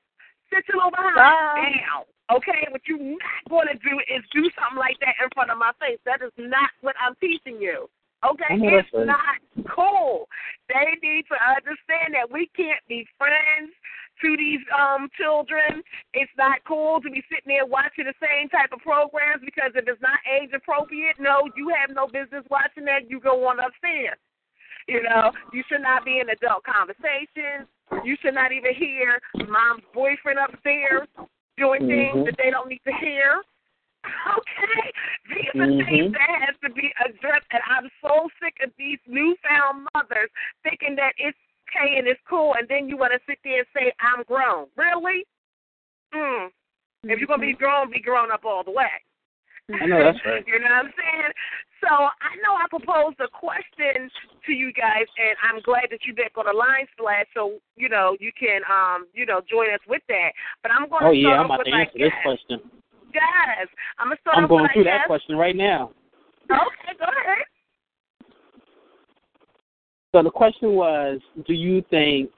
sit 0.49 0.67
your 0.67 0.77
little 0.77 0.91
behind 0.91 1.15
down." 1.15 2.03
Okay, 2.29 2.69
what 2.69 2.81
you're 2.85 3.01
not 3.01 3.41
going 3.49 3.67
to 3.73 3.79
do 3.81 3.97
is 4.05 4.21
do 4.29 4.45
something 4.53 4.77
like 4.77 4.99
that 5.01 5.17
in 5.17 5.29
front 5.33 5.49
of 5.49 5.57
my 5.57 5.73
face. 5.81 5.97
That 6.05 6.21
is 6.21 6.33
not 6.37 6.69
what 6.81 6.93
I'm 7.01 7.17
teaching 7.17 7.57
you. 7.57 7.89
Okay, 8.21 8.59
it's 8.59 8.91
not 8.93 9.39
cool. 9.73 10.27
They 10.67 10.99
need 11.01 11.25
to 11.31 11.37
understand 11.39 12.13
that 12.13 12.29
we 12.29 12.51
can't 12.53 12.83
be 12.87 13.07
friends 13.17 13.71
to 14.21 14.35
these 14.35 14.59
um 14.75 15.09
children. 15.15 15.81
It's 16.13 16.31
not 16.37 16.59
cool 16.67 16.99
to 17.01 17.09
be 17.09 17.23
sitting 17.31 17.47
there 17.47 17.65
watching 17.65 18.05
the 18.05 18.17
same 18.19 18.49
type 18.49 18.75
of 18.75 18.83
programs 18.83 19.41
because 19.41 19.71
if 19.73 19.87
it's 19.87 20.01
not 20.03 20.19
age 20.27 20.51
appropriate, 20.53 21.15
no, 21.17 21.47
you 21.55 21.71
have 21.71 21.95
no 21.95 22.05
business 22.07 22.43
watching 22.51 22.85
that. 22.85 23.09
You 23.09 23.19
go 23.19 23.47
on 23.47 23.57
upstairs. 23.63 24.19
You 24.89 25.03
know, 25.03 25.31
you 25.53 25.61
should 25.69 25.81
not 25.81 26.03
be 26.03 26.19
in 26.19 26.29
adult 26.29 26.63
conversations. 26.63 27.69
You 28.03 28.17
should 28.21 28.33
not 28.33 28.51
even 28.51 28.73
hear 28.73 29.21
mom's 29.47 29.83
boyfriend 29.93 30.39
upstairs 30.39 31.07
doing 31.57 31.85
things 31.85 32.15
Mhm. 32.15 32.25
that 32.25 32.37
they 32.37 32.49
don't 32.49 32.67
need 32.67 32.81
to 32.85 32.93
hear. 32.93 33.43
Okay, 34.25 34.91
these 35.29 35.61
are 35.61 35.67
things 35.85 36.09
Mhm. 36.09 36.13
that 36.13 36.41
has 36.41 36.55
to 36.63 36.69
be 36.69 36.91
addressed, 37.05 37.45
and 37.51 37.61
I'm 37.67 37.91
so 38.01 38.29
sick 38.41 38.57
of 38.61 38.73
these 38.77 38.99
newfound 39.05 39.87
mothers 39.93 40.31
thinking 40.63 40.95
that 40.95 41.13
it's 41.17 41.37
okay 41.67 41.97
and 41.99 42.07
it's 42.07 42.21
cool, 42.23 42.55
and 42.55 42.67
then 42.67 42.89
you 42.89 42.97
want 42.97 43.13
to 43.13 43.19
sit 43.27 43.39
there 43.43 43.59
and 43.59 43.67
say 43.73 43.91
I'm 43.99 44.23
grown. 44.23 44.71
Really? 44.75 45.27
Mm. 46.13 46.51
If 47.03 47.19
you're 47.19 47.27
gonna 47.27 47.41
be 47.41 47.53
grown, 47.53 47.91
be 47.91 47.99
grown 47.99 48.31
up 48.31 48.45
all 48.45 48.63
the 48.63 48.71
way. 48.71 49.03
I 49.69 49.85
know 49.85 50.03
that's 50.03 50.17
right. 50.25 50.43
you 50.47 50.59
know 50.59 50.65
what 50.65 50.89
I'm 50.89 50.93
saying? 50.97 51.31
So 51.81 51.87
I 51.93 52.35
know 52.43 52.57
I 52.57 52.67
proposed 52.69 53.19
a 53.21 53.29
question 53.29 54.09
to 54.45 54.51
you 54.51 54.73
guys, 54.73 55.07
and 55.17 55.35
I'm 55.45 55.61
glad 55.61 55.87
that 55.91 55.99
you're 56.05 56.15
back 56.15 56.33
on 56.37 56.45
the 56.45 56.57
line, 56.57 56.85
Splash. 56.91 57.25
So 57.33 57.59
you 57.77 57.87
know 57.87 58.17
you 58.19 58.31
can 58.37 58.61
um 58.67 59.07
you 59.13 59.25
know 59.25 59.41
join 59.49 59.73
us 59.73 59.79
with 59.87 60.01
that. 60.09 60.31
But 60.63 60.71
I'm 60.71 60.89
going 60.89 61.01
to 61.01 61.07
Oh 61.07 61.11
yeah, 61.11 61.39
I'm 61.39 61.45
about 61.45 61.63
to 61.63 61.71
answer 61.71 61.97
this 61.97 62.11
question. 62.23 62.59
Guys, 63.13 63.67
I'm 63.97 64.07
gonna 64.07 64.21
start 64.21 64.37
I'm 64.37 64.47
going 64.47 64.67
through 64.73 64.83
that 64.85 65.07
question 65.07 65.35
right 65.35 65.55
now. 65.55 65.91
Okay, 66.51 66.97
go 66.97 67.05
ahead. 67.05 67.45
So 70.11 70.23
the 70.23 70.31
question 70.31 70.73
was, 70.73 71.19
do 71.45 71.53
you 71.53 71.83
think 71.89 72.31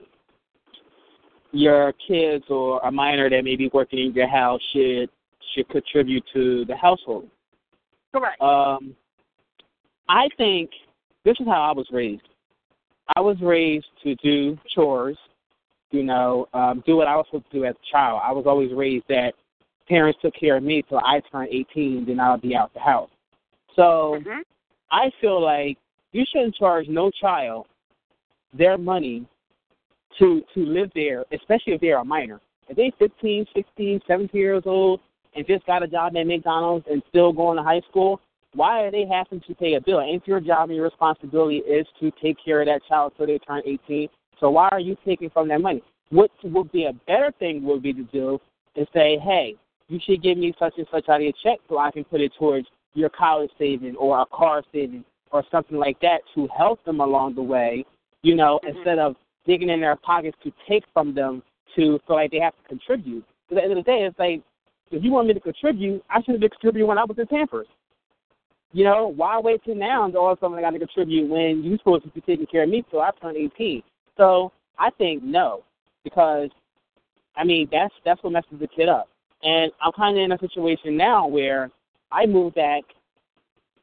your 1.52 1.94
kids 2.08 2.46
or 2.50 2.80
a 2.82 2.92
minor 2.92 3.30
that 3.30 3.44
may 3.44 3.56
be 3.56 3.70
working 3.74 4.00
in 4.00 4.14
your 4.14 4.28
house 4.28 4.62
should 4.74 5.10
should 5.54 5.70
contribute 5.70 6.24
to 6.34 6.66
the 6.66 6.76
household? 6.76 7.30
Correct. 8.14 8.42
Um, 8.42 8.96
I 10.10 10.28
think 10.38 10.70
this 11.24 11.36
is 11.40 11.48
how 11.48 11.62
I 11.62 11.72
was 11.72 11.88
raised. 11.92 12.28
I 13.16 13.22
was 13.22 13.38
raised 13.42 13.88
to 14.04 14.16
do 14.16 14.58
chores, 14.74 15.18
you 15.92 16.04
know, 16.04 16.48
um, 16.54 16.84
do 16.86 16.96
what 16.96 17.08
I 17.08 17.16
was 17.16 17.26
supposed 17.28 17.52
to 17.52 17.60
do 17.60 17.66
as 17.66 17.76
a 17.76 17.92
child. 17.92 18.22
I 18.24 18.32
was 18.32 18.46
always 18.46 18.72
raised 18.74 19.06
that 19.10 19.34
parents 19.88 20.20
took 20.22 20.34
care 20.36 20.58
of 20.58 20.64
me 20.64 20.84
till 20.88 21.00
I 21.00 21.22
turned 21.32 21.50
18, 21.52 22.06
then 22.06 22.20
I 22.20 22.32
would 22.32 22.42
be 22.42 22.56
out 22.56 22.74
the 22.74 22.80
house. 22.80 23.10
So 23.76 24.18
Mm-hmm. 24.20 24.42
I 24.92 25.10
feel 25.22 25.42
like 25.42 25.78
you 26.12 26.26
shouldn't 26.30 26.56
charge 26.56 26.88
no 26.88 27.10
child 27.10 27.68
their 28.54 28.78
money 28.78 29.26
to 30.20 30.44
to 30.54 30.66
live 30.66 30.92
there, 30.94 31.24
especially 31.32 31.74
if 31.74 31.82
they're 31.82 32.00
a 32.00 32.06
minor. 32.06 32.42
If 32.68 32.76
they 32.76 32.92
15, 33.00 33.46
16, 33.56 34.02
17 34.08 34.40
years 34.40 34.64
old 34.66 35.00
and 35.36 35.48
just 35.48 35.66
got 35.66 35.84
a 35.84 35.88
job 35.88 36.16
at 36.16 36.28
McDonald's 36.28 36.86
and 36.90 37.02
still 37.10 37.32
going 37.32 37.58
to 37.58 37.64
high 37.64 37.82
school, 37.90 38.20
why 38.54 38.84
are 38.84 38.92
they 38.92 39.06
having 39.06 39.42
to 39.48 39.56
pay 39.56 39.76
a 39.76 39.82
bill? 39.82 40.02
Ain't 40.02 40.28
your 40.28 40.40
job 40.40 40.70
and 40.70 40.76
your 40.76 40.86
responsibility 40.86 41.58
is 41.58 41.88
to 42.00 42.12
take 42.22 42.38
care 42.44 42.62
of 42.62 42.68
that 42.68 42.82
child 42.88 43.14
until 43.14 43.28
they 43.28 43.40
turn 43.40 43.62
18? 43.66 44.10
So 44.40 44.50
why 44.50 44.68
are 44.72 44.80
you 44.80 44.98
taking 45.06 45.30
from 45.30 45.48
their 45.48 45.60
money? 45.60 45.82
What 46.10 46.32
would 46.44 46.72
be 46.72 46.86
a 46.86 46.94
better 47.08 47.32
thing 47.40 47.64
would 47.64 47.82
be 47.82 47.94
to 47.94 48.04
do 48.04 48.40
is 48.76 48.88
say, 48.94 49.18
hey, 49.20 49.56
you 49.88 50.00
should 50.04 50.22
give 50.22 50.38
me 50.38 50.54
such 50.60 50.74
and 50.78 50.88
such 50.92 51.08
out 51.10 51.18
of 51.18 51.22
your 51.22 51.34
check 51.44 51.60
so 51.70 51.78
I 51.78 51.92
can 51.92 52.04
put 52.04 52.22
it 52.22 52.34
towards 52.38 52.68
your 52.94 53.10
college 53.10 53.52
saving 53.58 53.96
or 53.96 54.22
a 54.22 54.26
car 54.26 54.64
saving 54.74 55.06
or 55.32 55.44
something 55.50 55.78
like 55.78 56.00
that 56.02 56.22
to 56.36 56.48
help 56.56 56.84
them 56.84 57.00
along 57.00 57.36
the 57.36 57.42
way, 57.42 57.86
you 58.22 58.36
know, 58.36 58.60
mm-hmm. 58.64 58.76
instead 58.76 59.00
of 59.00 59.16
digging 59.46 59.70
in 59.70 59.80
their 59.80 59.96
pockets 59.96 60.38
to 60.44 60.52
take 60.68 60.84
from 60.94 61.14
them 61.14 61.42
to 61.76 62.00
feel 62.06 62.16
like 62.18 62.32
they 62.32 62.40
have 62.40 62.56
to 62.56 62.68
contribute. 62.68 63.24
Because 63.50 63.64
At 63.64 63.68
the 63.68 63.70
end 63.70 63.80
of 63.80 63.86
the 63.86 63.92
day, 63.92 64.04
it's 64.04 64.20
like, 64.20 64.42
if 64.92 65.04
you 65.04 65.12
want 65.12 65.28
me 65.28 65.34
to 65.34 65.40
contribute, 65.40 66.04
I 66.10 66.22
should 66.22 66.34
have 66.34 66.42
been 66.42 66.50
contributing 66.50 66.88
when 66.88 66.98
I 66.98 67.04
was 67.04 67.18
in 67.18 67.28
Pampers. 67.28 67.68
You 68.74 68.86
know, 68.86 69.08
why 69.16 69.40
wait 69.40 69.64
till 69.64 69.76
now 69.76 70.06
and 70.06 70.16
all 70.16 70.32
of 70.32 70.38
a 70.38 70.42
sudden 70.42 70.58
I 70.58 70.62
got 70.62 70.72
to 70.72 70.80
contribute 70.80 71.30
when 71.30 71.64
you're 71.64 71.78
supposed 71.78 72.04
to 72.04 72.10
be 72.10 72.22
taking 72.22 72.46
care 72.46 72.64
of 72.64 72.70
me 72.70 72.86
till 72.90 73.02
I 73.02 73.12
turn 73.22 73.36
18? 73.36 73.84
So 74.18 74.52
I 74.80 74.90
think 74.92 75.24
no, 75.24 75.64
because 76.04 76.50
I 77.36 77.44
mean 77.44 77.68
that's 77.72 77.94
that's 78.06 78.22
what 78.24 78.34
messes 78.34 78.60
the 78.60 78.68
kid 78.68 78.88
up. 78.88 79.10
And 79.44 79.72
I'm 79.82 79.92
kind 79.94 80.18
of 80.18 80.24
in 80.24 80.32
a 80.32 80.40
situation 80.40 80.96
now 80.96 81.28
where 81.28 81.70
I 82.12 82.26
moved 82.26 82.56
back 82.56 82.84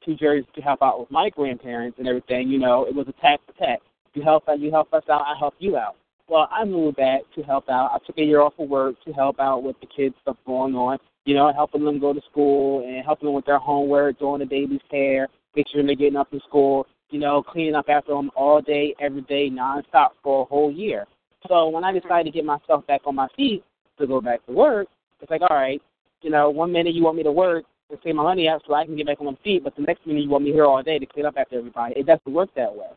to 0.04 0.14
Jersey 0.14 0.46
to 0.54 0.60
help 0.62 0.82
out 0.82 1.00
with 1.00 1.10
my 1.10 1.28
grandparents 1.30 1.98
and 1.98 2.08
everything. 2.08 2.48
You 2.48 2.58
know, 2.58 2.84
it 2.84 2.94
was 2.94 3.08
a 3.08 3.20
tax 3.20 3.42
for 3.46 3.52
tax. 3.54 3.82
You 4.14 4.22
help 4.22 4.48
out, 4.48 4.58
you 4.58 4.70
help 4.70 4.92
us 4.94 5.04
out, 5.10 5.22
I 5.22 5.34
help 5.38 5.54
you 5.58 5.76
out. 5.76 5.96
Well, 6.28 6.48
I 6.52 6.64
moved 6.64 6.96
back 6.96 7.22
to 7.34 7.42
help 7.42 7.68
out. 7.70 7.90
I 7.92 7.98
took 8.06 8.18
a 8.18 8.22
year 8.22 8.42
off 8.42 8.52
of 8.58 8.68
work 8.68 8.96
to 9.06 9.12
help 9.12 9.40
out 9.40 9.62
with 9.62 9.76
the 9.80 9.86
kids 9.86 10.14
stuff 10.22 10.36
going 10.46 10.74
on. 10.74 10.98
You 11.24 11.34
know, 11.34 11.52
helping 11.52 11.84
them 11.84 11.98
go 11.98 12.12
to 12.12 12.20
school 12.30 12.86
and 12.86 13.04
helping 13.04 13.26
them 13.26 13.34
with 13.34 13.46
their 13.46 13.58
homework, 13.58 14.18
doing 14.18 14.40
the 14.40 14.46
baby's 14.46 14.80
hair, 14.90 15.28
making 15.56 15.72
sure 15.72 15.86
they're 15.86 15.94
getting 15.94 16.16
up 16.16 16.32
in 16.32 16.40
school. 16.40 16.86
You 17.10 17.18
know, 17.18 17.42
cleaning 17.42 17.74
up 17.74 17.86
after 17.88 18.12
them 18.12 18.30
all 18.36 18.60
day, 18.60 18.94
every 19.00 19.22
day, 19.22 19.48
nonstop 19.48 20.10
for 20.22 20.42
a 20.42 20.44
whole 20.44 20.70
year. 20.70 21.06
So 21.48 21.68
when 21.68 21.84
I 21.84 21.92
decided 21.92 22.30
to 22.30 22.36
get 22.36 22.44
myself 22.44 22.86
back 22.86 23.02
on 23.06 23.14
my 23.14 23.28
feet 23.34 23.64
to 23.98 24.06
go 24.06 24.20
back 24.20 24.44
to 24.46 24.52
work, 24.52 24.88
it's 25.20 25.30
like, 25.30 25.40
all 25.40 25.56
right, 25.56 25.80
you 26.20 26.30
know, 26.30 26.50
one 26.50 26.70
minute 26.72 26.94
you 26.94 27.02
want 27.02 27.16
me 27.16 27.22
to 27.22 27.32
work 27.32 27.64
to 27.90 27.98
save 28.04 28.14
my 28.14 28.22
money 28.22 28.48
out 28.48 28.62
so 28.66 28.74
I 28.74 28.84
can 28.84 28.96
get 28.96 29.06
back 29.06 29.20
on 29.20 29.26
my 29.26 29.38
feet. 29.42 29.64
But 29.64 29.74
the 29.76 29.82
next 29.82 30.06
minute 30.06 30.22
you 30.24 30.28
want 30.28 30.44
me 30.44 30.52
here 30.52 30.66
all 30.66 30.82
day 30.82 30.98
to 30.98 31.06
clean 31.06 31.24
up 31.24 31.36
after 31.38 31.58
everybody. 31.58 31.94
It 31.96 32.04
doesn't 32.04 32.32
work 32.32 32.50
that 32.56 32.74
way. 32.74 32.88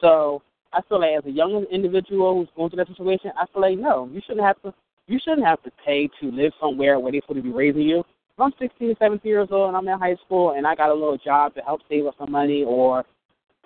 So 0.00 0.42
I 0.72 0.80
feel 0.88 1.00
like 1.00 1.18
as 1.18 1.26
a 1.26 1.30
young 1.30 1.64
individual 1.70 2.34
who's 2.34 2.48
going 2.56 2.70
through 2.70 2.84
that 2.84 2.88
situation, 2.88 3.32
I 3.36 3.46
feel 3.52 3.62
like 3.62 3.78
no, 3.78 4.08
you 4.12 4.20
shouldn't 4.26 4.46
have 4.46 4.60
to. 4.62 4.74
You 5.06 5.18
shouldn't 5.18 5.46
have 5.46 5.60
to 5.64 5.72
pay 5.84 6.08
to 6.20 6.30
live 6.30 6.52
somewhere 6.60 7.00
where 7.00 7.10
they're 7.10 7.20
supposed 7.22 7.38
to 7.38 7.42
be 7.42 7.50
raising 7.50 7.82
you. 7.82 8.00
If 8.00 8.38
I'm 8.38 8.52
16, 8.60 8.94
17 8.96 9.28
years 9.28 9.48
old 9.50 9.68
and 9.68 9.76
I'm 9.76 9.88
in 9.88 9.98
high 9.98 10.16
school 10.24 10.52
and 10.52 10.66
I 10.66 10.76
got 10.76 10.90
a 10.90 10.94
little 10.94 11.18
job 11.18 11.54
to 11.56 11.60
help 11.62 11.80
save 11.88 12.06
up 12.06 12.14
some 12.16 12.30
money 12.30 12.62
or 12.64 13.04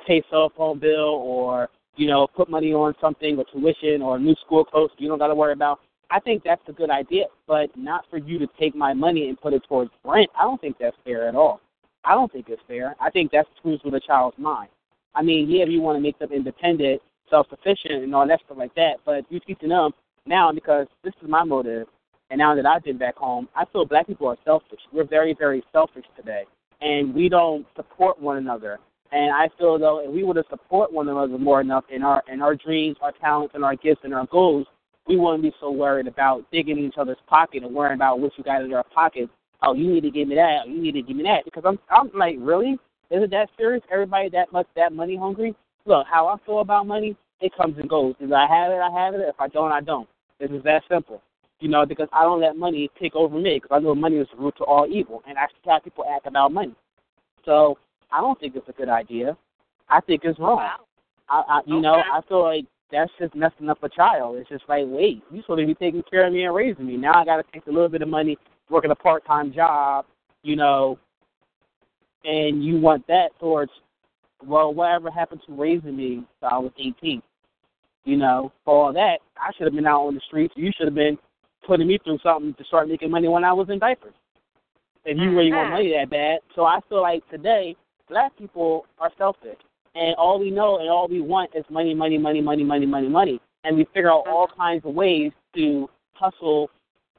pay 0.07 0.23
cell 0.31 0.51
phone 0.57 0.79
bill 0.79 1.21
or 1.23 1.69
you 1.97 2.07
know 2.07 2.27
put 2.27 2.49
money 2.49 2.73
on 2.73 2.95
something 3.01 3.37
or 3.37 3.45
tuition 3.53 4.01
or 4.03 4.19
new 4.19 4.35
school 4.45 4.65
clothes 4.65 4.91
you 4.99 5.09
don't 5.09 5.19
got 5.19 5.29
to 5.29 5.35
worry 5.35 5.53
about. 5.53 5.81
I 6.11 6.21
think 6.21 6.43
that's 6.45 6.63
a 6.69 6.73
good 6.73 6.91
idea, 6.91 7.25
but 7.47 7.71
not 7.77 8.05
for 8.09 8.19
you 8.19 8.39
to 8.39 8.47
take 8.59 8.75
my 8.75 8.95
money 8.95 9.29
and 9.29 9.41
put 9.41 9.53
it 9.53 9.63
towards 9.69 9.91
rent. 10.05 10.31
I 10.39 10.43
don't 10.43 10.61
think 10.61 10.77
that's 10.79 10.97
fair 11.05 11.29
at 11.29 11.35
all. 11.35 11.61
I 12.05 12.15
don't 12.15 12.31
think 12.33 12.49
it's 12.49 12.63
fair. 12.67 12.95
I 13.01 13.11
think 13.11 13.33
that 13.33 13.47
screws 13.57 13.81
with 13.85 13.95
a 13.95 14.01
child's 14.01 14.39
mind. 14.39 14.69
I 15.15 15.23
mean, 15.23 15.49
yeah, 15.49 15.65
you 15.65 15.81
want 15.81 15.97
to 15.97 16.03
make 16.03 16.19
them 16.19 16.33
independent, 16.33 17.01
self-sufficient, 17.31 18.03
and 18.03 18.15
all 18.15 18.27
that 18.27 18.41
stuff 18.45 18.59
like 18.59 18.75
that, 18.75 18.95
but 19.05 19.25
you 19.31 19.41
teaching 19.41 19.69
them 19.69 19.93
now 20.27 20.53
because 20.53 20.87
this 21.03 21.15
is 21.23 21.29
my 21.29 21.45
motive, 21.45 21.87
and 22.31 22.39
now 22.39 22.55
that 22.55 22.67
I've 22.67 22.83
been 22.83 22.99
back 22.99 23.17
home, 23.17 23.49
I 23.55 23.65
feel 23.67 23.85
black 23.85 24.07
people 24.07 24.29
are 24.29 24.37
selfish. 24.45 24.81
We're 24.93 25.07
very, 25.07 25.35
very 25.39 25.63
selfish 25.73 26.05
today, 26.17 26.45
and 26.81 27.15
we 27.15 27.29
don't 27.29 27.67
support 27.77 28.21
one 28.21 28.39
another. 28.39 28.79
And 29.13 29.33
I 29.33 29.49
feel 29.59 29.79
though, 29.79 30.01
if 30.01 30.11
we 30.11 30.25
were 30.25 30.35
to 30.35 30.45
support 30.51 30.93
one 30.93 31.09
another 31.09 31.39
more 31.39 31.61
enough 31.61 31.85
in 31.91 32.03
our 32.03 32.23
in 32.33 32.43
our 32.43 32.57
dreams, 32.57 32.97
our 33.01 33.13
talents, 33.13 33.55
and 33.55 33.65
our 33.65 33.77
gifts 33.77 34.01
and 34.03 34.13
our 34.13 34.27
goals, 34.27 34.67
we 35.07 35.17
wouldn't 35.17 35.43
be 35.43 35.53
so 35.61 35.71
worried 35.71 36.09
about 36.09 36.51
digging 36.51 36.79
in 36.79 36.87
each 36.87 36.99
other's 36.99 37.19
pocket 37.29 37.63
and 37.63 37.75
worrying 37.75 37.95
about 37.95 38.19
what 38.19 38.33
you 38.37 38.43
got 38.43 38.63
in 38.63 38.71
your 38.71 38.83
pocket. 38.83 39.29
Oh, 39.63 39.75
you 39.75 39.93
need 39.93 40.03
to 40.03 40.11
give 40.11 40.27
me 40.27 40.35
that. 40.35 40.67
You 40.67 40.83
need 40.83 40.93
to 40.93 41.03
give 41.03 41.17
me 41.17 41.23
that. 41.25 41.45
Because 41.45 41.63
I'm 41.65 41.79
I'm 41.91 42.11
like, 42.19 42.37
really? 42.41 42.77
Is 43.11 43.23
it 43.23 43.31
that 43.31 43.49
serious? 43.57 43.83
Everybody 43.93 44.29
that 44.31 44.53
much 44.53 44.67
that 44.77 44.93
money 44.93 45.17
hungry? 45.17 45.55
Look, 45.87 46.07
how 46.11 46.27
I 46.27 46.37
feel 46.47 46.61
about 46.61 46.87
money, 46.87 47.17
it 47.41 47.53
comes 47.57 47.77
and 47.79 47.89
goes. 47.89 48.15
If 48.21 48.33
I 48.33 48.47
have 48.47 48.73
it, 48.73 48.81
I 48.81 48.91
have 48.91 49.15
it. 49.15 49.21
If 49.21 49.37
I 49.39 49.49
don't, 49.49 49.73
I 49.73 49.81
don't. 49.81 50.09
It 50.41 50.53
is 50.53 50.63
that 50.65 50.83
simple. 50.91 51.23
You 51.61 51.69
know, 51.69 51.87
because 51.87 52.09
I 52.13 52.23
don't 52.23 52.41
let 52.41 52.57
money 52.57 52.91
take 53.01 53.15
over 53.15 53.39
me 53.39 53.61
because 53.63 53.75
I 53.75 53.79
know 53.79 53.95
money 53.95 54.17
is 54.17 54.29
the 54.35 54.43
root 54.43 54.57
to 54.59 54.65
all 54.65 54.87
evil, 54.91 55.23
and 55.29 55.39
I 55.39 55.47
see 55.47 55.71
how 55.71 55.79
people 55.79 56.05
act 56.11 56.27
about 56.27 56.53
money. 56.53 56.75
So 57.45 57.79
I 58.11 58.21
don't 58.21 58.39
think 58.41 58.57
it's 58.57 58.69
a 58.69 58.73
good 58.73 58.89
idea. 58.89 59.37
I 59.89 60.01
think 60.01 60.23
it's 60.25 60.39
wrong. 60.39 60.57
Wow. 60.57 60.81
I, 61.29 61.43
I 61.49 61.61
you 61.67 61.75
Okay. 61.75 61.83
know, 61.83 61.95
I 61.95 62.21
feel 62.29 62.43
like 62.43 62.65
that's 62.91 63.11
just 63.19 63.35
messing 63.35 63.69
up 63.69 63.83
a 63.83 63.89
child. 63.89 64.37
It's 64.37 64.49
just 64.49 64.65
like, 64.69 64.85
wait, 64.87 65.23
you 65.31 65.43
supposed 65.43 65.61
to 65.61 65.67
be 65.67 65.75
taking 65.75 66.03
care 66.11 66.27
of 66.27 66.33
me 66.33 66.45
and 66.45 66.55
raising 66.55 66.87
me. 66.87 66.97
Now 66.97 67.21
I 67.21 67.25
got 67.25 67.37
to 67.37 67.45
take 67.53 67.67
a 67.67 67.71
little 67.71 67.89
bit 67.89 68.03
of 68.03 68.09
money, 68.09 68.37
working 68.71 68.91
a 68.91 68.95
part 68.95 69.25
time 69.27 69.53
job, 69.53 70.07
you 70.43 70.57
know, 70.57 70.99
and 72.25 72.65
you 72.65 72.81
want 72.81 73.07
that 73.07 73.29
towards, 73.39 73.71
well, 74.45 74.73
whatever 74.73 75.11
happened 75.11 75.43
to 75.47 75.55
raising 75.55 75.97
me 75.97 76.25
till 76.41 76.49
I 76.49 76.59
was 76.59 76.73
18. 76.79 77.23
You 78.05 78.17
know, 78.17 78.53
for 78.65 78.87
all 78.87 78.93
that, 78.93 79.19
I 79.37 79.51
should 79.57 79.67
have 79.67 79.75
been 79.75 79.87
out 79.87 80.07
on 80.07 80.15
the 80.15 80.21
streets. 80.27 80.55
You 80.57 80.71
should 80.77 80.87
have 80.87 80.95
been 80.95 81.17
putting 81.67 81.87
me 81.87 81.99
through 82.05 82.19
something 82.23 82.55
to 82.55 82.65
start 82.65 82.89
making 82.89 83.11
money 83.11 83.29
when 83.29 83.45
I 83.45 83.53
was 83.53 83.69
in 83.71 83.79
diapers. 83.79 84.15
If 85.07 85.19
you 85.19 85.37
really 85.37 85.53
want 85.53 85.71
money 85.71 85.93
that 85.93 86.11
bad. 86.11 86.39
So 86.55 86.65
I 86.65 86.81
feel 86.89 87.03
like 87.03 87.29
today, 87.31 87.77
black 88.09 88.37
people 88.39 88.87
are 88.99 89.11
selfish. 89.19 89.59
And 89.95 90.15
all 90.17 90.41
we 90.41 90.51
know 90.51 90.79
and 90.79 90.89
all 90.89 91.09
we 91.09 91.21
want 91.21 91.51
is 91.55 91.65
money, 91.71 91.95
money, 91.95 92.19
money, 92.19 92.41
money, 92.41 92.65
money, 92.65 92.87
money, 92.87 93.09
money. 93.09 93.41
And 93.65 93.77
we 93.77 93.85
figure 93.95 94.11
out 94.11 94.27
all 94.27 94.49
kinds 94.57 94.85
of 94.85 94.95
ways 94.95 95.33
to 95.57 95.89
hustle 96.15 96.71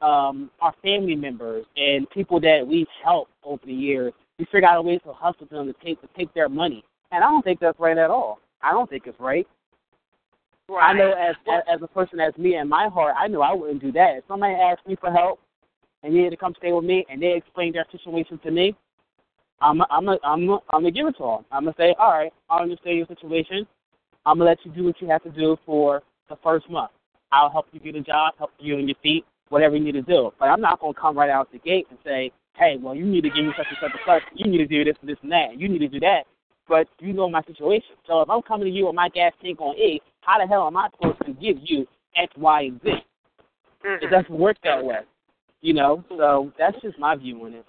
um, 0.02 0.52
our 0.62 0.74
family 0.84 1.16
members 1.16 1.66
and 1.78 2.10
people 2.10 2.40
that 2.42 2.66
we've 2.68 2.88
helped 3.04 3.32
over 3.44 3.66
the 3.66 3.74
years. 3.74 4.14
We 4.38 4.46
figure 4.46 4.68
out 4.68 4.84
ways 4.84 5.00
to 5.06 5.14
hustle 5.14 5.48
them 5.50 5.68
to 5.68 5.74
take 5.84 6.02
to 6.02 6.08
take 6.18 6.34
their 6.34 6.50
money. 6.50 6.84
And 7.12 7.24
I 7.24 7.28
don't 7.28 7.44
think 7.44 7.60
that's 7.60 7.80
right 7.80 7.98
at 7.98 8.10
all. 8.10 8.40
I 8.62 8.72
don't 8.72 8.90
think 8.90 9.04
it's 9.06 9.20
right. 9.20 9.48
I 10.70 10.94
know 10.94 11.12
as, 11.12 11.36
as 11.48 11.62
as 11.76 11.82
a 11.84 11.88
person 11.88 12.20
as 12.20 12.36
me 12.38 12.56
in 12.56 12.68
my 12.68 12.88
heart, 12.88 13.16
I 13.18 13.28
know 13.28 13.42
I 13.42 13.54
wouldn't 13.54 13.82
do 13.82 13.92
that. 13.94 14.18
If 14.18 14.24
somebody 14.28 14.56
asked 14.56 14.88
me 14.88 14.96
for 15.00 15.12
help 15.12 15.40
and 16.04 16.14
needed 16.14 16.32
to 16.32 16.38
come 16.38 16.56
stay 16.58 16.74
with 16.74 16.84
me 16.84 17.06
and 17.10 17.22
they 17.22 17.34
explained 17.34 17.76
their 17.76 17.86
situation 17.92 18.40
to 18.44 18.52
me, 18.52 18.76
I'm 19.62 19.82
a, 19.82 19.88
I'm 19.90 20.08
a, 20.08 20.18
I'm 20.24 20.50
a, 20.50 20.54
I'm 20.72 20.82
gonna 20.82 20.92
give 20.92 21.08
it 21.08 21.18
to 21.18 21.24
them. 21.24 21.46
I'm 21.52 21.64
gonna 21.66 21.76
say, 21.78 21.96
all 22.00 22.12
right, 22.12 22.34
I 22.50 22.62
understand 22.62 22.98
your 22.98 23.08
situation. 23.08 23.68
I'm 24.26 24.40
gonna 24.40 24.50
let 24.50 24.66
you 24.66 24.72
do 24.72 24.84
what 24.86 25.00
you 25.02 25.08
have 25.08 25.24
to 25.24 25.30
do 25.30 25.56
for 25.66 26.02
the 26.30 26.36
first 26.44 26.70
month. 26.70 26.92
I'll 27.32 27.50
help 27.50 27.68
you 27.72 27.80
get 27.80 27.96
a 27.96 28.02
job, 28.02 28.34
help 28.38 28.52
you 28.60 28.76
on 28.76 28.88
your 28.88 28.98
feet, 29.04 29.24
whatever 29.50 29.76
you 29.76 29.84
need 29.84 29.94
to 29.94 30.02
do. 30.02 30.32
But 30.40 30.48
I'm 30.48 30.62
not 30.62 30.80
gonna 30.80 30.94
come 30.94 31.18
right 31.18 31.30
out 31.30 31.52
the 31.52 31.60
gate 31.60 31.88
and 31.90 32.00
say, 32.04 32.32
hey, 32.58 32.78
well, 32.82 32.96
you 32.96 33.06
need 33.06 33.22
to 33.22 33.30
give 33.30 33.46
me 33.46 33.52
such 33.58 33.68
and 33.70 33.78
such 33.82 33.92
and 33.92 34.02
such. 34.06 34.24
You 34.36 34.50
need 34.50 34.58
to 34.60 34.68
do 34.68 34.84
this 34.84 34.96
and 35.02 35.10
this 35.10 35.18
and 35.22 35.32
that. 35.32 35.58
You 35.60 35.70
need 35.70 35.80
to 35.80 35.88
do 35.88 36.00
that. 36.02 36.24
But 36.68 36.88
you 37.00 37.14
know 37.14 37.30
my 37.30 37.44
situation. 37.44 37.96
So 38.08 38.22
if 38.22 38.30
I'm 38.30 38.42
coming 38.42 38.66
to 38.66 38.72
you 38.72 38.88
with 38.88 38.96
my 38.96 39.10
gas 39.10 39.34
tank 39.42 39.62
on 39.62 39.76
E, 39.78 40.02
how 40.22 40.40
the 40.40 40.48
hell 40.48 40.66
am 40.66 40.78
I 40.78 40.90
supposed 40.92 41.20
to 41.26 41.34
give 41.34 41.58
you 41.62 41.86
X, 42.16 42.34
Y, 42.38 42.62
and 42.64 42.82
Z? 42.82 42.90
It 43.84 44.10
doesn't 44.10 44.32
work 44.32 44.58
that 44.64 44.84
way. 44.84 45.00
You 45.62 45.74
know, 45.74 46.04
so 46.10 46.52
that's 46.58 46.80
just 46.82 46.98
my 46.98 47.16
view 47.16 47.44
on 47.46 47.54
it. 47.54 47.66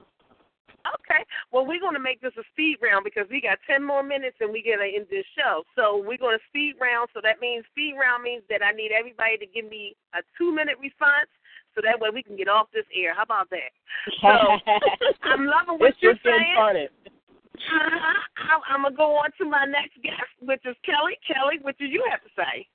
Okay. 0.94 1.22
Well, 1.50 1.66
we're 1.66 1.80
going 1.80 1.98
to 1.98 2.02
make 2.02 2.20
this 2.22 2.34
a 2.38 2.46
speed 2.52 2.78
round 2.82 3.02
because 3.02 3.26
we 3.30 3.40
got 3.40 3.58
10 3.66 3.82
more 3.82 4.02
minutes 4.02 4.36
and 4.40 4.52
we 4.52 4.62
get 4.62 4.78
to 4.78 4.86
end 4.86 5.06
this 5.10 5.26
show. 5.34 5.64
So 5.74 5.98
we're 5.98 6.20
going 6.20 6.38
to 6.38 6.48
speed 6.48 6.74
round. 6.80 7.10
So 7.14 7.20
that 7.22 7.40
means 7.40 7.66
speed 7.72 7.98
round 7.98 8.22
means 8.22 8.42
that 8.48 8.62
I 8.62 8.70
need 8.70 8.92
everybody 8.94 9.36
to 9.38 9.46
give 9.46 9.66
me 9.68 9.96
a 10.14 10.22
two 10.38 10.54
minute 10.54 10.78
response 10.78 11.26
so 11.77 11.82
that 11.85 12.01
way 12.01 12.09
we 12.12 12.23
can 12.23 12.36
get 12.36 12.48
off 12.48 12.69
this 12.73 12.89
air. 12.97 13.15
How 13.15 13.23
about 13.23 13.51
that? 13.51 13.70
So 14.20 14.28
I'm 15.23 15.44
loving 15.44 15.78
what 15.78 15.90
It's 15.90 15.98
you're 16.01 16.15
just 16.15 16.24
getting 16.24 16.40
saying. 16.40 16.55
started. 16.57 16.90
Uh-huh. 17.57 18.61
I'm 18.69 18.82
going 18.82 18.93
to 18.93 18.97
go 18.97 19.16
on 19.16 19.31
to 19.39 19.44
my 19.44 19.65
next 19.65 20.01
guest, 20.03 20.32
which 20.40 20.61
is 20.65 20.77
Kelly. 20.85 21.16
Kelly, 21.27 21.59
what 21.62 21.77
do 21.78 21.85
you 21.85 22.05
have 22.11 22.20
to 22.23 22.31
say? 22.36 22.66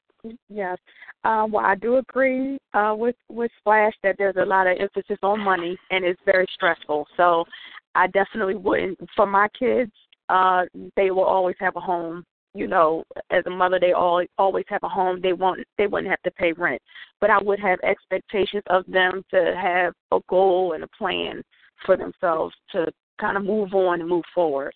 Yes. 0.50 0.78
Um, 1.24 1.52
well, 1.52 1.66
I 1.66 1.76
do 1.76 1.98
agree 1.98 2.60
uh, 2.74 2.94
with 2.96 3.16
with 3.30 3.52
Splash 3.60 3.94
that 4.04 4.16
there's 4.18 4.36
a 4.40 4.46
lot 4.46 4.68
of 4.68 4.78
emphasis 4.80 5.18
on 5.24 5.40
money, 5.40 5.78
and 5.90 6.06
it's 6.06 6.20
very 6.26 6.46
stressful. 6.54 7.08
So, 7.18 7.44
I 7.96 8.08
definitely 8.08 8.56
wouldn't. 8.56 9.00
For 9.16 9.26
my 9.26 9.48
kids, 9.58 9.92
uh, 10.30 10.66
they 10.96 11.12
will 11.12 11.24
always 11.24 11.56
have 11.60 11.76
a 11.76 11.80
home. 11.80 12.24
You 12.54 12.68
know, 12.68 13.04
as 13.30 13.46
a 13.46 13.50
mother, 13.50 13.80
they 13.80 13.94
all 13.94 14.24
always 14.38 14.66
have 14.68 14.84
a 14.84 14.90
home. 14.90 15.22
They 15.22 15.34
won't. 15.34 15.62
They 15.78 15.88
wouldn't 15.88 16.10
have 16.10 16.22
to 16.24 16.32
pay 16.32 16.52
rent. 16.52 16.82
But 17.22 17.30
I 17.30 17.38
would 17.42 17.60
have 17.60 17.80
expectations 17.82 18.64
of 18.68 18.86
them 18.88 19.24
to 19.32 19.56
have 19.56 19.94
a 20.12 20.20
goal 20.28 20.74
and 20.74 20.84
a 20.84 20.88
plan 20.98 21.42
for 21.86 21.96
themselves 21.96 22.54
to 22.74 22.88
kind 23.20 23.38
of 23.38 23.46
move 23.46 23.74
on 23.74 24.02
and 24.02 24.10
move 24.10 24.26
forward. 24.34 24.74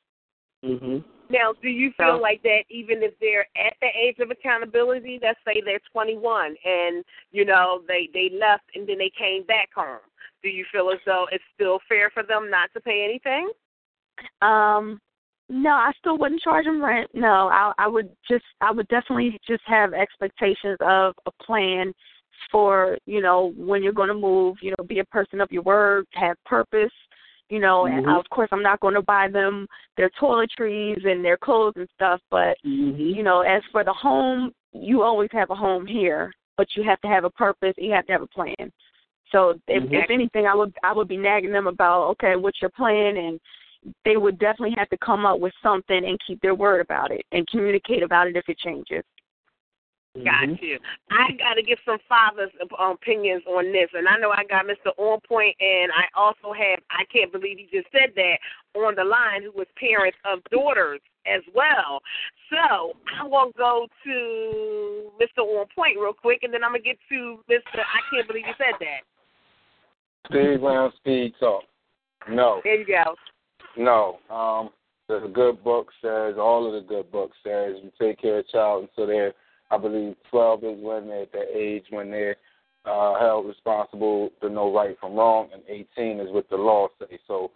Mhm. 0.64 1.03
Now, 1.30 1.53
do 1.53 1.69
you 1.69 1.91
feel 1.93 2.22
like 2.22 2.41
that 2.43 2.65
even 2.69 3.02
if 3.02 3.18
they're 3.19 3.47
at 3.57 3.76
the 3.81 3.88
age 3.95 4.19
of 4.19 4.30
accountability, 4.30 5.19
let's 5.22 5.39
say 5.43 5.60
they're 5.61 5.80
21 5.91 6.56
and 6.64 7.03
you 7.31 7.45
know 7.45 7.84
they 7.88 8.10
they 8.14 8.30
left 8.30 8.64
and 8.76 8.88
then 8.88 8.99
they 8.99 9.10
came 9.10 9.43
back 9.43 9.73
home, 9.73 9.99
do 10.43 10.49
you 10.49 10.65
feel 10.72 10.91
as 10.91 10.99
though 11.06 11.27
it's 11.31 11.43
still 11.53 11.80
fair 11.89 12.10
for 12.11 12.23
them 12.23 12.49
not 12.49 12.72
to 12.73 12.81
pay 12.81 13.03
anything? 13.03 13.49
Um, 14.41 15.02
no, 15.49 15.72
I 15.72 15.91
still 15.99 16.17
wouldn't 16.17 16.41
charge 16.41 16.65
them 16.65 16.84
rent. 16.84 17.09
No, 17.13 17.49
I 17.49 17.72
I 17.77 17.88
would 17.88 18.09
just 18.30 18.45
I 18.61 18.72
would 18.72 18.88
definitely 18.88 19.39
just 19.47 19.63
have 19.65 19.93
expectations 19.93 20.77
of 20.81 21.13
a 21.26 21.31
plan 21.43 21.93
for 22.51 22.97
you 23.05 23.22
know 23.22 23.53
when 23.55 23.84
you're 23.84 23.93
going 23.93 24.09
to 24.09 24.15
move. 24.15 24.57
You 24.61 24.72
know, 24.72 24.84
be 24.88 24.99
a 24.99 25.05
person 25.05 25.41
of 25.41 25.51
your 25.51 25.63
word, 25.63 26.05
have 26.13 26.38
purpose. 26.45 26.91
You 27.49 27.59
know, 27.59 27.85
and 27.85 28.07
Mhm. 28.07 28.19
of 28.19 28.27
course 28.31 28.49
I'm 28.51 28.63
not 28.63 28.80
going 28.80 28.95
to 28.95 29.03
buy 29.03 29.27
them 29.27 29.67
their 29.97 30.09
toiletries 30.19 31.05
and 31.05 31.23
their 31.23 31.38
clothes 31.38 31.76
and 31.76 31.88
stuff. 31.93 32.19
But 32.31 32.57
you 32.63 33.22
know, 33.22 33.41
as 33.41 33.61
for 33.72 33.84
the 33.84 33.93
home, 33.93 34.51
you 34.73 35.03
always 35.03 35.30
have 35.31 35.51
a 35.51 35.55
home 35.55 35.85
here, 35.85 36.34
but 36.57 36.76
you 36.76 36.81
have 36.84 36.99
to 37.01 37.07
have 37.07 37.23
a 37.23 37.30
purpose. 37.30 37.76
You 37.77 37.91
have 37.91 38.07
to 38.07 38.13
have 38.13 38.23
a 38.23 38.27
plan. 38.27 38.72
So 39.31 39.59
if, 39.67 39.84
Mhm. 39.84 39.93
if 39.93 40.09
anything, 40.09 40.47
I 40.47 40.55
would 40.55 40.76
I 40.84 40.91
would 40.91 41.07
be 41.07 41.17
nagging 41.17 41.51
them 41.51 41.67
about 41.67 42.07
okay, 42.11 42.35
what's 42.35 42.61
your 42.61 42.72
plan, 42.72 43.17
and 43.17 43.39
they 44.03 44.17
would 44.17 44.39
definitely 44.39 44.75
have 44.77 44.89
to 44.89 44.97
come 44.97 45.25
up 45.25 45.39
with 45.39 45.53
something 45.61 45.97
and 46.05 46.19
keep 46.25 46.41
their 46.41 46.55
word 46.55 46.81
about 46.81 47.11
it 47.11 47.25
and 47.31 47.47
communicate 47.47 48.03
about 48.03 48.27
it 48.27 48.35
if 48.35 48.47
it 48.47 48.57
changes. 48.57 49.03
Got 50.23 50.47
mm-hmm. 50.47 50.63
you. 50.63 50.79
I 51.11 51.35
got 51.35 51.55
to 51.55 51.61
get 51.61 51.77
some 51.85 51.97
fathers' 52.07 52.51
opinions 52.79 53.43
on 53.47 53.73
this, 53.73 53.89
and 53.93 54.07
I 54.07 54.15
know 54.15 54.31
I 54.31 54.45
got 54.47 54.63
Mr. 54.63 54.95
On 54.97 55.19
Point, 55.27 55.57
and 55.59 55.91
I 55.91 56.07
also 56.15 56.53
have. 56.55 56.79
I 56.89 57.03
can't 57.11 57.33
believe 57.33 57.57
he 57.57 57.67
just 57.67 57.91
said 57.91 58.15
that 58.15 58.37
on 58.79 58.95
the 58.95 59.03
line, 59.03 59.43
who 59.43 59.51
was 59.51 59.67
parents 59.77 60.17
of 60.23 60.39
daughters 60.51 61.01
as 61.27 61.41
well. 61.53 61.99
So 62.49 62.93
I'm 63.19 63.29
gonna 63.29 63.51
go 63.57 63.87
to 64.05 65.11
Mr. 65.19 65.43
On 65.43 65.65
Point 65.75 65.97
real 65.99 66.13
quick, 66.13 66.43
and 66.43 66.53
then 66.53 66.63
I'm 66.63 66.71
gonna 66.71 66.83
get 66.83 66.97
to 67.09 67.39
Mr. 67.51 67.83
I 67.83 67.99
can't 68.09 68.27
believe 68.27 68.45
you 68.47 68.55
said 68.57 68.79
that. 68.79 69.03
Speed 70.31 70.63
round, 70.63 70.93
speed 70.95 71.33
talk. 71.41 71.63
No, 72.29 72.61
There 72.63 72.79
you 72.79 72.85
go. 72.85 73.15
No. 73.77 74.19
Um, 74.30 74.69
the 75.07 75.30
good 75.34 75.64
book 75.64 75.89
says 76.02 76.35
all 76.38 76.65
of 76.65 76.73
the 76.73 76.88
good 76.88 77.11
books 77.11 77.38
says 77.43 77.76
you 77.84 77.91
take 77.99 78.22
care 78.22 78.39
of 78.39 78.45
a 78.45 78.52
child 78.52 78.88
until 78.89 79.07
they're, 79.07 79.34
I 79.69 79.77
believe, 79.77 80.15
12 80.31 80.64
is 80.64 80.80
when 80.81 81.07
they're 81.07 81.23
at 81.23 81.31
that 81.31 81.56
age 81.56 81.85
when 81.89 82.10
they're 82.10 82.38
uh, 82.85 83.19
held 83.19 83.47
responsible 83.47 84.31
to 84.41 84.49
know 84.49 84.73
right 84.73 84.97
from 84.99 85.15
wrong, 85.15 85.49
and 85.53 85.61
18 85.68 86.19
is 86.19 86.31
what 86.31 86.49
the 86.49 86.56
law 86.56 86.88
says. 86.99 87.19
So 87.27 87.52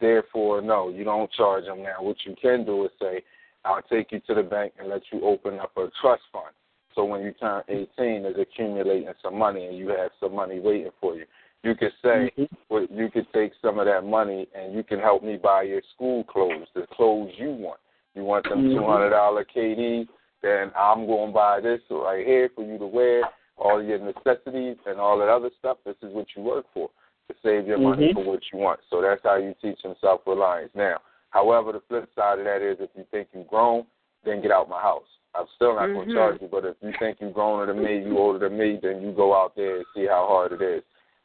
Therefore, 0.00 0.60
no, 0.60 0.88
you 0.88 1.04
don't 1.04 1.32
charge 1.32 1.64
them 1.64 1.82
now. 1.82 1.96
What 2.00 2.16
you 2.26 2.34
can 2.40 2.64
do 2.64 2.84
is 2.84 2.90
say, 3.00 3.22
I'll 3.64 3.82
take 3.82 4.12
you 4.12 4.20
to 4.26 4.34
the 4.34 4.42
bank 4.42 4.74
and 4.78 4.88
let 4.88 5.02
you 5.12 5.22
open 5.22 5.58
up 5.58 5.72
a 5.76 5.88
trust 6.00 6.22
fund. 6.32 6.52
So 6.94 7.04
when 7.04 7.22
you 7.22 7.32
turn 7.32 7.62
18, 7.68 7.88
it's 7.98 8.38
accumulating 8.38 9.08
some 9.22 9.38
money 9.38 9.66
and 9.66 9.76
you 9.76 9.88
have 9.88 10.10
some 10.20 10.34
money 10.34 10.60
waiting 10.60 10.90
for 11.00 11.16
you. 11.16 11.24
You 11.64 11.74
could 11.74 11.92
say, 12.02 12.30
well, 12.68 12.86
you 12.90 13.10
could 13.10 13.26
take 13.32 13.52
some 13.62 13.78
of 13.78 13.86
that 13.86 14.04
money 14.04 14.46
and 14.54 14.74
you 14.74 14.84
can 14.84 15.00
help 15.00 15.24
me 15.24 15.36
buy 15.36 15.62
your 15.62 15.80
school 15.94 16.22
clothes, 16.24 16.66
the 16.74 16.86
clothes 16.92 17.32
you 17.38 17.52
want. 17.52 17.80
You 18.14 18.22
want 18.22 18.44
them 18.44 18.68
Mhm. 18.68 18.74
two 18.74 18.84
hundred 18.84 19.10
dollar 19.10 19.44
KD, 19.44 20.06
then 20.42 20.70
I'm 20.76 21.06
going 21.06 21.28
to 21.30 21.34
buy 21.34 21.60
this 21.60 21.80
right 21.90 22.24
here 22.24 22.50
for 22.50 22.62
you 22.62 22.76
to 22.78 22.86
wear. 22.86 23.24
All 23.56 23.82
your 23.82 23.98
necessities 23.98 24.76
and 24.84 25.00
all 25.00 25.16
that 25.18 25.28
other 25.28 25.50
stuff. 25.58 25.78
This 25.84 25.96
is 26.02 26.12
what 26.12 26.26
you 26.36 26.42
work 26.42 26.66
for 26.74 26.90
to 27.28 27.34
save 27.42 27.66
your 27.66 27.78
money 27.78 28.08
Mhm. 28.08 28.14
for 28.14 28.24
what 28.24 28.40
you 28.52 28.58
want. 28.58 28.80
So 28.90 29.00
that's 29.00 29.22
how 29.22 29.36
you 29.36 29.54
teach 29.62 29.80
them 29.82 29.94
self 30.00 30.26
reliance. 30.26 30.74
Now, 30.74 31.00
however, 31.30 31.72
the 31.72 31.80
flip 31.80 32.12
side 32.14 32.40
of 32.40 32.44
that 32.44 32.60
is 32.60 32.78
if 32.80 32.90
you 32.94 33.04
think 33.04 33.28
you've 33.32 33.46
grown, 33.48 33.86
then 34.24 34.42
get 34.42 34.50
out 34.50 34.68
my 34.68 34.80
house. 34.80 35.06
I'm 35.34 35.46
still 35.54 35.74
not 35.76 35.86
going 35.86 36.08
Mhm. 36.08 36.08
to 36.08 36.14
charge 36.14 36.42
you, 36.42 36.48
but 36.48 36.64
if 36.64 36.76
you 36.82 36.92
think 36.98 37.20
you're 37.20 37.30
growner 37.30 37.66
than 37.66 37.82
me, 37.82 37.98
you 37.98 38.18
older 38.18 38.38
than 38.40 38.58
me, 38.58 38.76
then 38.76 39.00
you 39.00 39.12
go 39.12 39.34
out 39.34 39.54
there 39.54 39.78
and 39.78 39.86
see 39.94 40.06
how 40.06 40.26
hard 40.26 40.52
it 40.52 40.60
is, 40.62 40.84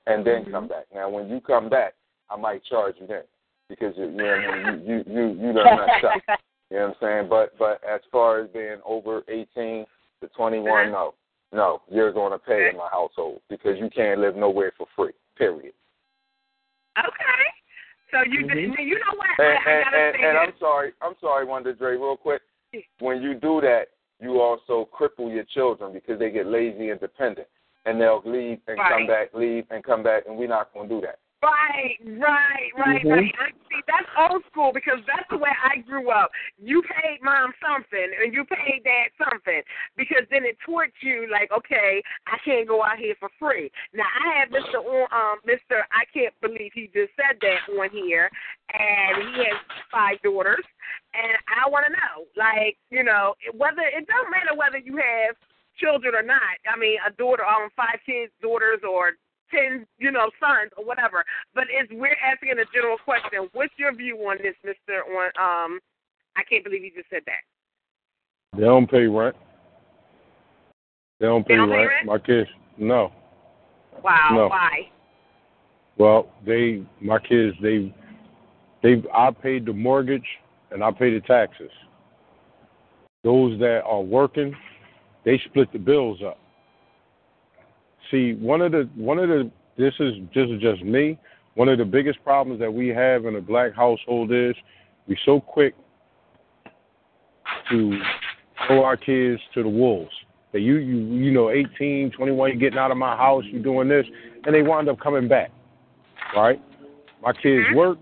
and 0.10 0.26
then 0.26 0.46
come 0.52 0.68
back. 0.68 0.86
Now, 0.94 1.10
when 1.10 1.30
you 1.30 1.40
come 1.40 1.70
back, 1.70 1.94
I 2.30 2.36
might 2.36 2.64
charge 2.66 2.96
you 3.00 3.08
then 3.08 3.24
because 3.70 3.94
you, 3.98 4.06
you 4.06 4.18
know 4.18 4.24
what 4.24 4.56
I 4.56 4.74
mean. 4.74 4.86
You 4.86 4.96
you 4.98 5.04
you, 5.08 5.48
you 5.48 5.54
done 5.54 5.78
messed 5.78 6.06
up. 6.06 6.40
You 6.72 6.78
know 6.78 6.90
what 6.90 6.98
I'm 7.02 7.20
saying? 7.20 7.30
But 7.30 7.58
but 7.58 7.82
as 7.84 8.00
far 8.12 8.42
as 8.42 8.50
being 8.52 8.78
over 8.86 9.24
18 9.28 9.86
to 10.22 10.28
21, 10.38 10.92
no, 10.92 11.16
no, 11.52 11.82
you're 11.90 12.14
going 12.14 12.32
to 12.32 12.38
pay 12.38 12.70
in 12.70 12.78
my 12.78 12.88
household 12.92 13.42
because 13.50 13.80
you 13.80 13.90
can't 13.90 14.20
live 14.20 14.36
nowhere 14.36 14.72
for 14.78 14.86
free. 14.96 15.14
Period. 15.36 15.74
Okay. 17.00 17.40
So 18.12 18.20
you 18.30 18.46
Mhm. 18.46 18.86
you 18.86 19.00
know 19.00 19.16
what? 19.16 19.30
And, 19.40 19.48
I, 19.48 19.72
I 19.72 19.74
and, 19.74 19.84
gotta 19.86 19.98
and, 19.98 20.16
say 20.16 20.30
and. 20.30 20.38
I'm 20.38 20.54
sorry, 20.60 20.94
I'm 21.02 21.16
sorry, 21.20 21.46
Wonder 21.46 21.74
Dre, 21.74 21.94
real 21.94 22.18
quick. 22.18 22.44
When 23.00 23.20
you 23.24 23.34
do 23.34 23.62
that, 23.62 23.88
you 24.20 24.40
also 24.40 24.88
cripple 24.94 25.34
your 25.34 25.46
children 25.46 25.92
because 25.92 26.20
they 26.20 26.30
get 26.30 26.46
lazy 26.46 26.90
and 26.92 27.00
dependent, 27.00 27.48
and 27.86 28.00
they'll 28.00 28.22
leave 28.26 28.60
and 28.68 28.78
come 28.78 29.08
back, 29.08 29.34
leave 29.34 29.66
and 29.70 29.84
come 29.84 30.04
back, 30.04 30.24
and 30.28 30.38
we're 30.38 30.48
not 30.48 30.74
going 30.74 30.90
to 30.90 30.96
do 30.96 31.02
that. 31.02 31.20
Right, 31.42 31.98
right, 32.20 32.72
right, 32.76 33.02
Mhm. 33.02 33.12
right. 33.12 33.36
I, 33.40 33.52
see, 33.70 33.82
that's 33.88 34.10
old 34.18 34.44
school 34.48 34.74
because 34.74 35.00
that's 35.06 35.28
the 35.30 35.38
way 35.38 35.52
I 35.64 35.78
grew 35.78 36.12
up. 36.12 36.32
You 36.58 36.82
paid 36.82 37.22
mom 37.22 37.54
something 37.66 38.12
and 38.22 38.34
you 38.34 38.44
paid 38.44 38.84
dad 38.84 39.12
something 39.18 39.62
because 39.96 40.28
then 40.30 40.44
it 40.44 40.58
taught 40.66 40.92
you 41.00 41.28
like, 41.32 41.50
okay, 41.54 42.04
I 42.28 42.38
can't 42.44 42.68
go 42.68 42.84
out 42.84 42.98
here 42.98 43.16
for 43.22 43.30
free. 43.40 43.72
Now 43.94 44.04
I 44.22 44.40
have 44.40 44.50
Mr. 44.50 44.84
on, 44.84 45.08
um, 45.14 45.40
Mr. 45.48 45.84
I 45.92 46.04
can't 46.14 46.34
believe 46.42 46.74
he 46.74 46.88
just 46.94 47.16
said 47.16 47.40
that 47.40 47.60
on 47.80 47.90
here, 47.90 48.30
and 48.74 49.34
he 49.34 49.46
has 49.46 49.58
five 49.90 50.22
daughters, 50.22 50.66
and 51.14 51.38
I 51.48 51.70
want 51.70 51.86
to 51.86 51.92
know, 51.94 52.26
like, 52.36 52.78
you 52.90 53.04
know, 53.04 53.36
whether 53.54 53.84
it 53.84 54.06
doesn't 54.08 54.30
matter 54.30 54.56
whether 54.56 54.78
you 54.78 54.98
have 54.98 55.38
children 55.82 56.14
or 56.16 56.24
not. 56.24 56.60
I 56.72 56.78
mean, 56.78 56.98
a 57.08 57.12
daughter, 57.12 57.44
um, 57.46 57.70
five 57.76 58.00
kids, 58.06 58.32
daughters, 58.42 58.80
or 58.88 59.14
ten, 59.52 59.86
you 59.98 60.12
know, 60.12 60.30
sons 60.40 60.72
or 60.78 60.86
whatever. 60.86 61.24
But 61.56 61.66
it's 61.70 61.92
we're 61.92 62.18
asking 62.24 62.60
a 62.60 62.68
general 62.74 62.98
question. 63.04 63.50
What's 63.54 63.74
your 63.78 63.96
view 63.96 64.18
on 64.28 64.38
this, 64.44 64.56
Mister? 64.64 65.04
On 65.04 65.28
um, 65.40 65.80
I 66.38 66.44
can't 66.50 66.64
believe 66.64 66.84
you 66.84 66.92
just 66.96 67.10
said 67.10 67.24
that. 67.26 67.42
They 68.58 68.64
don't 68.64 68.90
pay 68.90 69.06
rent. 69.06 69.36
They 71.20 71.26
don't 71.26 71.46
pay, 71.46 71.54
They 71.54 71.58
don't 71.58 71.70
pay 71.70 71.76
rent. 71.76 71.90
rent? 71.90 72.06
My 72.06 72.20
kids, 72.20 72.50
no. 72.78 73.12
Wow. 74.04 74.30
No. 74.32 74.48
Why? 74.48 74.90
Well, 75.98 76.32
they, 76.46 76.82
my 77.02 77.20
kids, 77.20 77.56
they, 77.62 77.94
they, 78.82 79.04
I 79.14 79.32
paid 79.32 79.66
the 79.66 79.74
mortgage 79.74 80.24
and 80.72 80.82
I 80.82 80.92
pay 80.92 81.14
the 81.14 81.20
taxes. 81.20 81.72
Those 83.26 83.60
that 83.60 83.82
are 83.86 84.02
working, 84.02 84.56
they 85.26 85.42
split 85.46 85.72
the 85.72 85.80
bills 85.80 86.20
up. 86.26 86.38
See, 88.12 88.34
one 88.34 88.62
of 88.62 88.72
the, 88.72 88.90
one 88.96 89.20
of 89.20 89.30
the, 89.30 89.52
this 89.78 89.94
is 90.00 90.14
this 90.34 90.50
is 90.50 90.62
just 90.62 90.84
me. 90.84 91.18
One 91.56 91.70
of 91.70 91.78
the 91.78 91.86
biggest 91.86 92.24
problems 92.24 92.60
that 92.60 92.74
we 92.74 92.90
have 92.90 93.26
in 93.26 93.36
a 93.36 93.42
black 93.42 93.76
household 93.76 94.32
is 94.32 94.56
we're 95.08 95.18
so 95.26 95.40
quick 95.40 95.76
to 97.70 98.00
throw 98.68 98.84
our 98.84 98.98
kids 98.98 99.42
to 99.54 99.64
the 99.64 99.70
wolves. 99.70 100.12
That 100.52 100.62
you 100.62 100.76
you 100.78 100.98
you 100.98 101.32
know, 101.32 101.52
18, 101.52 102.12
21, 102.12 102.50
you're 102.50 102.60
getting 102.60 102.80
out 102.80 102.92
of 102.92 102.98
my 102.98 103.16
house, 103.16 103.44
you're 103.52 103.62
doing 103.62 103.88
this, 103.88 104.06
and 104.46 104.54
they 104.54 104.62
wind 104.62 104.90
up 104.90 105.00
coming 105.00 105.28
back. 105.28 105.52
Right? 106.36 106.62
My 107.22 107.34
kids 107.34 107.66
mm-hmm. 107.68 107.76
work, 107.76 108.00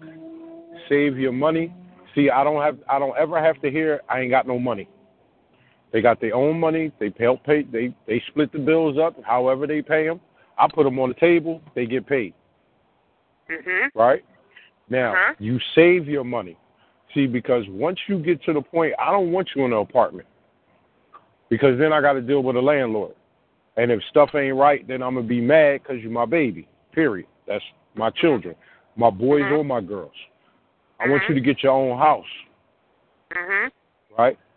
save 0.87 1.17
your 1.17 1.31
money. 1.31 1.73
See, 2.15 2.29
I 2.29 2.43
don't 2.43 2.61
have 2.61 2.77
I 2.89 2.99
don't 2.99 3.17
ever 3.17 3.43
have 3.43 3.61
to 3.61 3.69
hear 3.69 4.01
I 4.09 4.21
ain't 4.21 4.31
got 4.31 4.47
no 4.47 4.57
money. 4.57 4.87
They 5.91 6.01
got 6.01 6.19
their 6.19 6.35
own 6.35 6.59
money. 6.59 6.91
They 6.99 7.13
help 7.17 7.43
pay. 7.43 7.63
They 7.63 7.93
they 8.07 8.21
split 8.27 8.51
the 8.51 8.59
bills 8.59 8.97
up. 8.97 9.15
However 9.23 9.67
they 9.67 9.81
pay 9.81 10.05
them, 10.07 10.19
I 10.57 10.67
put 10.67 10.83
them 10.83 10.99
on 10.99 11.09
the 11.09 11.15
table. 11.15 11.61
They 11.75 11.85
get 11.85 12.05
paid. 12.05 12.33
Mhm. 13.49 13.89
Right 13.95 14.23
now, 14.89 15.13
Uh-huh. 15.13 15.33
you 15.39 15.59
save 15.73 16.07
your 16.07 16.23
money. 16.23 16.57
See, 17.13 17.25
because 17.25 17.67
once 17.69 17.99
you 18.07 18.19
get 18.19 18.43
to 18.43 18.53
the 18.53 18.61
point, 18.61 18.93
I 18.99 19.11
don't 19.11 19.31
want 19.31 19.49
you 19.55 19.63
in 19.65 19.71
an 19.71 19.79
apartment 19.79 20.27
because 21.49 21.79
then 21.79 21.93
I 21.93 22.01
got 22.01 22.13
to 22.13 22.21
deal 22.21 22.43
with 22.43 22.57
a 22.57 22.61
landlord. 22.61 23.15
And 23.77 23.91
if 23.91 24.03
stuff 24.09 24.35
ain't 24.35 24.55
right, 24.55 24.85
then 24.87 25.01
I'm 25.01 25.15
gonna 25.15 25.27
be 25.27 25.39
mad 25.39 25.83
because 25.83 26.01
you're 26.01 26.11
my 26.11 26.25
baby. 26.25 26.67
Period. 26.91 27.27
That's 27.45 27.63
my 27.95 28.09
children, 28.09 28.55
my 28.95 29.09
boys 29.09 29.43
or 29.51 29.63
my 29.63 29.81
girls. 29.81 30.11
I 30.99 31.07
want 31.07 31.23
you 31.29 31.35
to 31.35 31.41
get 31.41 31.61
your 31.63 31.73
own 31.73 31.97
house, 31.97 32.25
Mhm. 33.31 33.71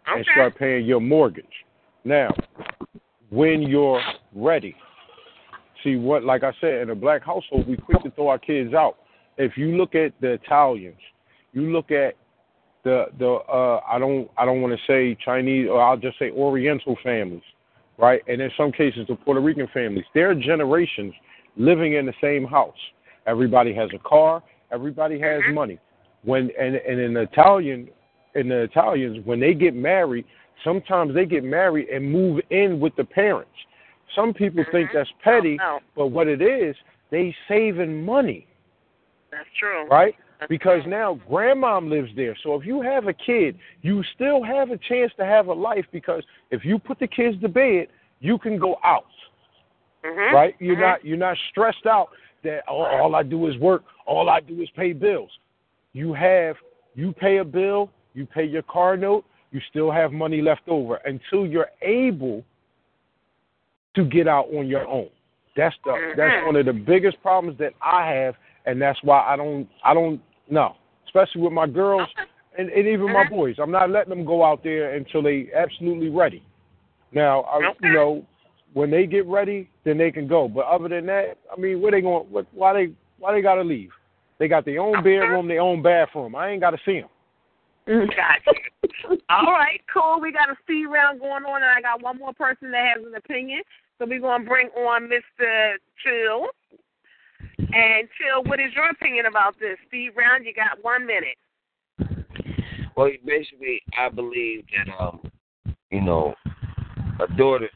Right? 0.06 0.16
And 0.16 0.26
start 0.32 0.58
paying 0.58 0.84
your 0.84 1.00
mortgage. 1.00 1.44
Now, 2.04 2.34
when 3.30 3.62
you're 3.62 4.02
ready, 4.34 4.74
see 5.82 5.96
what, 5.96 6.24
like 6.24 6.42
I 6.42 6.52
said, 6.60 6.82
in 6.82 6.90
a 6.90 6.94
black 6.94 7.24
household, 7.24 7.66
we 7.68 7.76
quick 7.76 8.02
to 8.02 8.10
throw 8.10 8.28
our 8.28 8.38
kids 8.38 8.74
out. 8.74 8.96
If 9.36 9.56
you 9.56 9.76
look 9.76 9.94
at 9.94 10.12
the 10.20 10.32
Italians, 10.32 10.98
you 11.52 11.72
look 11.72 11.90
at 11.90 12.14
the 12.84 13.06
the 13.18 13.26
uh 13.26 13.80
I 13.88 13.98
don't 13.98 14.30
I 14.38 14.44
don't 14.44 14.62
want 14.62 14.74
to 14.74 14.80
say 14.86 15.16
Chinese 15.22 15.68
or 15.70 15.82
I'll 15.82 15.96
just 15.96 16.18
say 16.18 16.30
Oriental 16.30 16.96
families, 17.02 17.42
right? 17.98 18.22
And 18.26 18.40
in 18.40 18.50
some 18.56 18.72
cases 18.72 19.06
the 19.08 19.16
Puerto 19.16 19.40
Rican 19.40 19.68
families. 19.72 20.04
They're 20.14 20.34
generations 20.34 21.12
living 21.56 21.94
in 21.94 22.06
the 22.06 22.14
same 22.22 22.44
house. 22.44 22.76
Everybody 23.26 23.74
has 23.74 23.90
a 23.94 23.98
car, 23.98 24.42
everybody 24.72 25.20
has 25.20 25.42
money. 25.52 25.78
When 26.24 26.50
and 26.58 26.76
and 26.76 27.00
in 27.00 27.14
the 27.14 27.22
Italian 27.22 27.88
in 28.34 28.48
the 28.48 28.62
Italians 28.62 29.24
when 29.24 29.40
they 29.40 29.54
get 29.54 29.74
married, 29.74 30.24
sometimes 30.64 31.14
they 31.14 31.26
get 31.26 31.44
married 31.44 31.88
and 31.88 32.10
move 32.10 32.40
in 32.50 32.80
with 32.80 32.94
the 32.96 33.04
parents. 33.04 33.50
Some 34.14 34.32
people 34.34 34.64
think 34.72 34.90
that's 34.92 35.10
petty, 35.22 35.58
but 35.96 36.08
what 36.08 36.26
it 36.28 36.42
is, 36.42 36.74
they 37.10 37.34
saving 37.48 38.04
money 38.04 38.46
That's 39.30 39.48
true. 39.58 39.86
right? 39.88 40.14
Because 40.48 40.80
now 40.86 41.20
grandmom 41.30 41.90
lives 41.90 42.10
there. 42.16 42.36
So 42.42 42.54
if 42.54 42.64
you 42.64 42.80
have 42.80 43.06
a 43.08 43.12
kid, 43.12 43.58
you 43.82 44.02
still 44.14 44.42
have 44.42 44.70
a 44.70 44.78
chance 44.78 45.12
to 45.18 45.24
have 45.24 45.48
a 45.48 45.52
life 45.52 45.84
because 45.92 46.22
if 46.50 46.64
you 46.64 46.78
put 46.78 46.98
the 46.98 47.06
kids 47.06 47.40
to 47.42 47.48
bed, 47.48 47.88
you 48.20 48.38
can 48.38 48.58
go 48.58 48.78
out. 48.82 49.04
Mhm. 50.02 50.32
Right? 50.32 50.54
You're 50.58 50.76
Mhm. 50.76 50.80
not 50.80 51.04
you're 51.04 51.18
not 51.18 51.36
stressed 51.50 51.86
out 51.86 52.10
that 52.42 52.64
oh, 52.68 52.82
all 52.82 53.14
I 53.14 53.22
do 53.22 53.46
is 53.48 53.58
work, 53.58 53.84
all 54.06 54.30
I 54.30 54.40
do 54.40 54.62
is 54.62 54.70
pay 54.70 54.92
bills. 54.94 55.30
You 55.92 56.14
have 56.14 56.56
you 56.94 57.12
pay 57.12 57.36
a 57.38 57.44
bill, 57.44 57.90
you 58.14 58.26
pay 58.26 58.44
your 58.44 58.62
car 58.62 58.96
note, 58.96 59.24
you 59.52 59.60
still 59.70 59.90
have 59.90 60.12
money 60.12 60.40
left 60.42 60.68
over 60.68 60.96
until 60.96 61.46
you're 61.46 61.70
able 61.82 62.44
to 63.94 64.04
get 64.04 64.28
out 64.28 64.46
on 64.54 64.68
your 64.68 64.86
own. 64.86 65.08
That's 65.56 65.74
the 65.84 65.90
mm-hmm. 65.90 66.18
that's 66.18 66.34
Mhm. 66.42 66.46
one 66.46 66.56
of 66.56 66.66
the 66.66 66.72
biggest 66.72 67.20
problems 67.22 67.58
that 67.58 67.72
I 67.82 68.06
have, 68.12 68.36
and 68.66 68.80
that's 68.80 69.02
why 69.02 69.20
I 69.26 69.36
don't 69.36 69.68
I 69.84 69.94
don't 69.94 70.20
know, 70.48 70.76
especially 71.06 71.42
with 71.42 71.52
my 71.52 71.66
girls 71.66 72.08
uh-huh. 72.16 72.26
and, 72.58 72.70
and 72.70 72.86
even 72.86 73.12
my 73.12 73.24
mm-hmm. 73.24 73.34
boys. 73.34 73.56
I'm 73.58 73.70
not 73.70 73.90
letting 73.90 74.10
them 74.10 74.24
go 74.24 74.44
out 74.44 74.62
there 74.62 74.94
until 74.94 75.22
they 75.22 75.50
absolutely 75.54 76.08
ready. 76.08 76.42
Now, 77.12 77.42
I, 77.42 77.72
you 77.82 77.92
know, 77.92 78.24
when 78.72 78.90
they 78.90 79.06
get 79.06 79.26
ready, 79.26 79.68
then 79.84 79.98
they 79.98 80.12
can 80.12 80.28
go. 80.28 80.46
But 80.46 80.66
other 80.66 80.88
than 80.88 81.06
that, 81.06 81.38
I 81.52 81.60
mean, 81.60 81.80
where 81.80 81.90
they 81.90 82.00
going? 82.00 82.26
What, 82.30 82.46
why 82.52 82.72
they 82.72 82.92
why 83.18 83.32
they 83.32 83.42
gotta 83.42 83.62
leave? 83.62 83.90
They 84.38 84.46
got 84.48 84.64
their 84.64 84.80
own 84.80 84.94
uh-huh. 84.94 85.02
bedroom, 85.02 85.48
their 85.48 85.60
own 85.60 85.82
bathroom. 85.82 86.34
I 86.36 86.50
ain't 86.50 86.60
got 86.60 86.70
to 86.70 86.78
see 86.84 87.00
them. 87.00 87.10
Gotcha. 87.90 89.18
All 89.30 89.52
right, 89.52 89.80
cool. 89.92 90.20
We 90.20 90.30
got 90.32 90.48
a 90.48 90.54
speed 90.62 90.86
round 90.86 91.18
going 91.18 91.44
on, 91.44 91.62
and 91.62 91.72
I 91.76 91.80
got 91.80 92.02
one 92.02 92.18
more 92.18 92.32
person 92.32 92.70
that 92.70 92.94
has 92.94 93.04
an 93.04 93.16
opinion. 93.16 93.62
So 93.98 94.06
we're 94.06 94.20
going 94.20 94.42
to 94.42 94.48
bring 94.48 94.68
on 94.68 95.08
Mr. 95.08 95.74
Chill. 96.04 96.46
And 97.58 98.08
Chill, 98.16 98.44
what 98.44 98.60
is 98.60 98.72
your 98.74 98.90
opinion 98.90 99.26
about 99.26 99.58
this 99.58 99.76
speed 99.86 100.10
round? 100.16 100.46
You 100.46 100.54
got 100.54 100.82
one 100.82 101.04
minute. 101.04 101.36
Well, 102.96 103.10
basically, 103.26 103.82
I 103.98 104.08
believe 104.08 104.64
that 104.76 104.92
um, 105.02 105.20
you 105.90 106.00
know, 106.00 106.34
a 107.18 107.36
daughter 107.36 107.68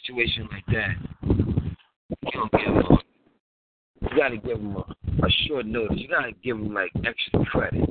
situation 0.00 0.48
like 0.52 0.66
that, 0.66 0.94
you 1.22 2.30
don't 2.32 2.52
give 2.52 2.74
them. 2.74 2.76
A, 2.76 2.98
you 4.02 4.16
got 4.16 4.28
to 4.28 4.36
give 4.36 4.58
them 4.58 4.76
a 4.76 5.03
a 5.22 5.30
short 5.46 5.66
notice. 5.66 5.98
You 5.98 6.08
gotta 6.08 6.32
give 6.42 6.58
them 6.58 6.72
like 6.72 6.90
extra 7.04 7.44
credit. 7.46 7.88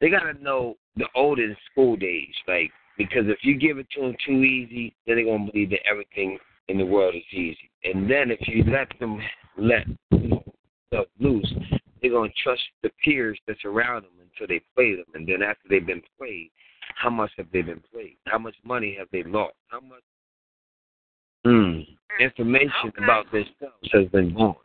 They 0.00 0.10
gotta 0.10 0.34
know 0.42 0.76
the 0.96 1.06
older 1.14 1.56
school 1.70 1.96
days, 1.96 2.34
like 2.46 2.70
because 2.98 3.24
if 3.26 3.38
you 3.42 3.58
give 3.58 3.78
it 3.78 3.86
to 3.94 4.02
them 4.02 4.16
too 4.26 4.42
easy, 4.42 4.94
then 5.06 5.16
they're 5.16 5.24
gonna 5.24 5.50
believe 5.50 5.70
that 5.70 5.86
everything 5.88 6.38
in 6.68 6.78
the 6.78 6.86
world 6.86 7.14
is 7.14 7.22
easy. 7.32 7.70
And 7.84 8.10
then 8.10 8.30
if 8.30 8.46
you 8.48 8.64
let 8.64 8.88
them 8.98 9.20
let 9.56 9.86
you 10.10 10.28
know, 10.28 10.44
stuff 10.88 11.06
loose, 11.20 11.52
they're 12.00 12.10
gonna 12.10 12.30
trust 12.42 12.62
the 12.82 12.90
peers 13.04 13.38
that 13.46 13.56
surround 13.60 14.04
them 14.04 14.12
until 14.20 14.46
they 14.46 14.62
play 14.74 14.96
them. 14.96 15.06
And 15.14 15.26
then 15.26 15.42
after 15.42 15.68
they've 15.68 15.86
been 15.86 16.02
played, 16.18 16.50
how 16.94 17.10
much 17.10 17.30
have 17.36 17.46
they 17.52 17.62
been 17.62 17.82
played? 17.92 18.16
How 18.26 18.38
much 18.38 18.54
money 18.64 18.96
have 18.98 19.08
they 19.12 19.22
lost? 19.24 19.54
How 19.68 19.80
much 19.80 20.02
mm, 21.46 21.86
information 22.20 22.70
Okay. 22.84 23.04
about 23.04 23.30
themselves 23.30 23.92
has 23.92 24.06
been 24.08 24.34
gone. 24.34 24.56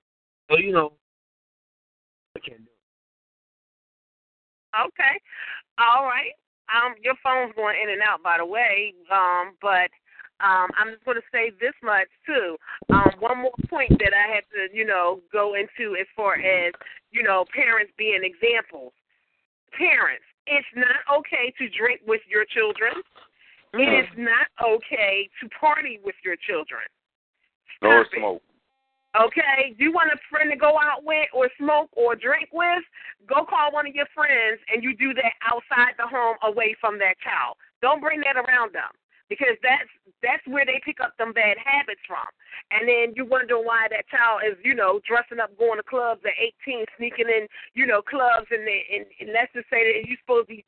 So 0.50 0.58
you 0.58 0.72
know, 0.72 0.94
Okay. 4.76 5.16
All 5.78 6.06
right. 6.06 6.36
Um, 6.72 6.96
your 7.04 7.16
phone's 7.24 7.54
going 7.56 7.76
in 7.82 7.92
and 7.92 8.02
out, 8.02 8.24
by 8.24 8.38
the 8.38 8.46
way. 8.46 8.94
Um, 9.12 9.54
but 9.62 9.92
um, 10.40 10.72
I'm 10.80 10.94
just 10.94 11.04
going 11.04 11.18
to 11.18 11.32
say 11.32 11.52
this 11.60 11.76
much 11.84 12.08
too. 12.26 12.56
Um, 12.90 13.12
one 13.20 13.44
more 13.44 13.56
point 13.70 13.92
that 14.00 14.14
I 14.16 14.34
had 14.34 14.48
to, 14.56 14.76
you 14.76 14.86
know, 14.86 15.20
go 15.32 15.56
into 15.56 16.00
as 16.00 16.08
far 16.16 16.36
as 16.36 16.74
you 17.12 17.24
know, 17.24 17.46
parents 17.54 17.92
being 17.98 18.22
examples. 18.24 18.94
Parents, 19.78 20.24
it's 20.48 20.68
not 20.76 21.04
okay 21.20 21.54
to 21.60 21.70
drink 21.78 22.02
with 22.08 22.22
your 22.28 22.46
children. 22.46 22.94
It 23.74 23.88
is 24.04 24.10
not 24.18 24.48
okay 24.60 25.30
to 25.40 25.48
party 25.56 26.00
with 26.04 26.16
your 26.26 26.36
children. 26.36 26.84
Stop 27.78 28.08
it. 28.12 28.20
smoke. 28.20 28.42
Okay, 29.12 29.76
Do 29.76 29.84
you 29.84 29.92
want 29.92 30.08
a 30.08 30.20
friend 30.32 30.48
to 30.52 30.56
go 30.56 30.80
out 30.80 31.04
with 31.04 31.28
or 31.36 31.52
smoke 31.60 31.92
or 31.92 32.16
drink 32.16 32.48
with? 32.54 32.80
Go 33.28 33.44
call 33.44 33.76
one 33.76 33.84
of 33.86 33.94
your 33.94 34.08
friends 34.16 34.64
and 34.72 34.82
you 34.82 34.96
do 34.96 35.14
that 35.20 35.36
outside 35.44 36.00
the 36.00 36.08
home 36.08 36.40
away 36.48 36.76
from 36.80 36.96
that 37.00 37.20
child. 37.20 37.60
Don't 37.84 38.00
bring 38.00 38.24
that 38.24 38.40
around 38.40 38.72
them 38.72 38.88
because 39.28 39.60
that's 39.60 39.92
that's 40.24 40.46
where 40.48 40.64
they 40.64 40.80
pick 40.86 41.04
up 41.04 41.12
them 41.20 41.36
bad 41.36 41.60
habits 41.60 42.00
from. 42.08 42.24
And 42.72 42.88
then 42.88 43.12
you 43.12 43.28
wonder 43.28 43.60
why 43.60 43.92
that 43.92 44.08
child 44.08 44.48
is, 44.48 44.56
you 44.64 44.76
know, 44.76 45.04
dressing 45.04 45.44
up, 45.44 45.52
going 45.60 45.76
to 45.76 45.84
clubs 45.84 46.24
at 46.24 46.40
18, 46.64 46.86
sneaking 46.96 47.28
in, 47.28 47.52
you 47.76 47.84
know, 47.84 48.00
clubs 48.00 48.48
and, 48.48 48.64
and, 48.64 49.04
and 49.20 49.36
let's 49.36 49.52
just 49.52 49.68
say 49.68 49.84
that 49.84 50.08
you're 50.08 50.24
supposed 50.24 50.48
to 50.48 50.56
be 50.56 50.66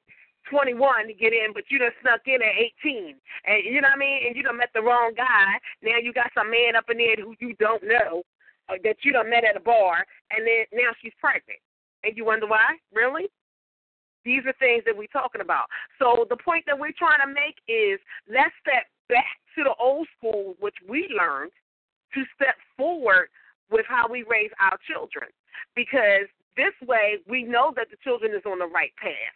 21 0.51 1.07
to 1.07 1.13
get 1.15 1.31
in, 1.31 1.55
but 1.55 1.63
you 1.71 1.79
done 1.79 1.95
snuck 2.03 2.27
in 2.27 2.43
at 2.43 2.59
18. 2.83 3.15
And 3.47 3.63
you 3.63 3.79
know 3.79 3.87
what 3.87 3.95
I 3.95 4.03
mean? 4.03 4.27
And 4.27 4.35
you 4.35 4.43
done 4.43 4.59
met 4.59 4.75
the 4.75 4.83
wrong 4.83 5.13
guy. 5.15 5.47
Now 5.79 5.95
you 5.95 6.11
got 6.11 6.35
some 6.35 6.51
man 6.51 6.75
up 6.75 6.91
in 6.91 6.97
there 6.97 7.15
who 7.15 7.39
you 7.39 7.55
don't 7.55 7.87
know 7.87 8.27
Uh, 8.69 8.75
that 8.83 8.95
you 9.03 9.11
done 9.11 9.29
met 9.29 9.43
at 9.43 9.57
a 9.57 9.59
bar, 9.59 10.05
and 10.31 10.47
then 10.47 10.63
now 10.71 10.89
she's 11.01 11.11
pregnant. 11.19 11.59
And 12.03 12.15
you 12.15 12.23
wonder 12.23 12.47
why? 12.47 12.77
Really? 12.93 13.27
These 14.23 14.43
are 14.45 14.53
things 14.53 14.83
that 14.85 14.95
we're 14.95 15.11
talking 15.11 15.41
about. 15.41 15.65
So 15.99 16.25
the 16.29 16.37
point 16.37 16.63
that 16.67 16.79
we're 16.79 16.95
trying 16.97 17.19
to 17.19 17.27
make 17.27 17.59
is 17.67 17.99
let's 18.27 18.55
step 18.61 18.87
back 19.09 19.35
to 19.57 19.63
the 19.63 19.75
old 19.79 20.07
school, 20.17 20.55
which 20.59 20.75
we 20.87 21.09
learned, 21.11 21.51
to 22.13 22.23
step 22.35 22.55
forward 22.77 23.27
with 23.69 23.85
how 23.87 24.07
we 24.07 24.23
raise 24.23 24.51
our 24.59 24.77
children. 24.87 25.29
Because 25.75 26.27
this 26.55 26.73
way 26.87 27.17
we 27.27 27.43
know 27.43 27.73
that 27.75 27.89
the 27.89 27.97
children 28.03 28.31
is 28.33 28.43
on 28.45 28.59
the 28.59 28.67
right 28.67 28.93
path. 28.95 29.35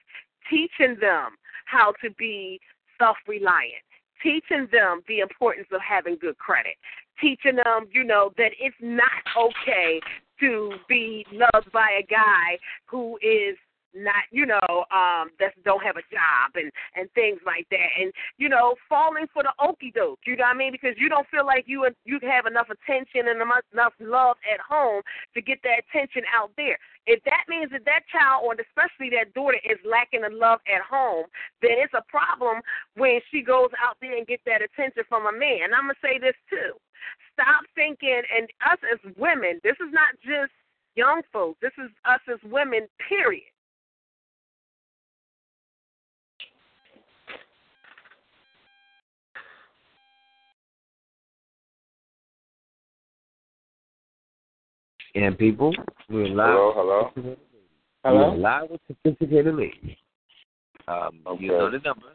Teaching 0.50 0.96
them 1.02 1.36
how 1.66 1.94
to 2.02 2.12
be 2.12 2.60
self 2.98 3.18
reliant. 3.28 3.84
Teaching 4.24 4.68
them 4.72 5.02
the 5.08 5.20
importance 5.20 5.68
of 5.72 5.82
having 5.82 6.18
good 6.20 6.38
credit. 6.38 6.76
Teaching 7.20 7.56
them, 7.56 7.88
you 7.92 8.04
know, 8.04 8.32
that 8.38 8.52
it's 8.60 8.76
not 8.80 9.24
okay 9.38 10.00
to 10.40 10.72
be 10.88 11.26
loved 11.32 11.72
by 11.72 12.00
a 12.00 12.06
guy 12.06 12.58
who 12.86 13.18
is 13.18 13.58
not, 13.98 14.30
you 14.32 14.46
know, 14.46 14.86
um, 14.94 15.32
that 15.40 15.54
don't 15.64 15.84
have 15.84 15.98
a 15.98 16.06
job 16.12 16.56
and 16.56 16.72
and 16.96 17.12
things 17.14 17.40
like 17.46 17.68
that, 17.72 17.90
and 18.00 18.12
you 18.38 18.50
know, 18.50 18.76
falling 18.88 19.26
for 19.34 19.44
the 19.44 19.54
okey 19.60 19.92
doke. 19.94 20.20
You 20.26 20.36
know 20.36 20.46
what 20.46 20.56
I 20.56 20.58
mean? 20.58 20.72
Because 20.72 20.96
you 20.98 21.10
don't 21.10 21.28
feel 21.30 21.46
like 21.46 21.66
you 21.68 21.88
you 22.06 22.20
have 22.24 22.46
enough 22.46 22.68
attention 22.70 23.28
and 23.28 23.42
enough 23.42 23.94
love 24.00 24.38
at 24.52 24.60
home 24.60 25.02
to 25.34 25.42
get 25.42 25.60
that 25.64 25.84
attention 25.88 26.24
out 26.34 26.52
there. 26.58 26.78
If 27.08 27.24
that 27.24 27.48
means 27.48 27.72
that 27.72 27.86
that 27.86 28.04
child, 28.12 28.44
or 28.44 28.54
especially 28.54 29.10
that 29.16 29.34
daughter, 29.34 29.60
is 29.64 29.80
lacking 29.88 30.22
the 30.22 30.30
love 30.30 30.60
at 30.68 30.82
home, 30.82 31.26
then 31.62 31.80
it's 31.80 31.94
a 31.94 32.04
problem 32.12 32.62
when 32.96 33.20
she 33.32 33.42
goes 33.42 33.72
out 33.80 33.96
there 34.02 34.16
and 34.16 34.28
get 34.28 34.42
that 34.46 34.62
attention 34.62 35.04
from 35.08 35.26
a 35.26 35.32
man. 35.32 35.72
And 35.72 35.76
I'm 35.76 35.88
gonna 35.88 36.04
say 36.04 36.20
this 36.20 36.36
too. 36.50 36.76
Stop 37.34 37.64
thinking, 37.76 38.22
and 38.36 38.50
us 38.66 38.80
as 38.92 39.00
women, 39.16 39.62
this 39.64 39.78
is 39.80 39.94
not 39.94 40.18
just 40.26 40.52
young 40.96 41.22
folks. 41.32 41.60
This 41.62 41.76
is 41.78 41.92
us 42.06 42.22
as 42.28 42.40
women. 42.44 42.88
Period. 43.08 43.48
And 55.18 55.36
people, 55.36 55.74
we're 56.12 56.28
live. 56.28 56.54
Hello, 56.76 57.10
hello. 57.16 57.36
We're 58.06 58.36
live 58.36 58.70
with 58.70 58.82
sophisticated 58.86 59.56
ladies. 59.56 59.96
Um, 60.88 61.22
You 61.40 61.48
know 61.48 61.72
the 61.72 61.80
number. 61.80 62.14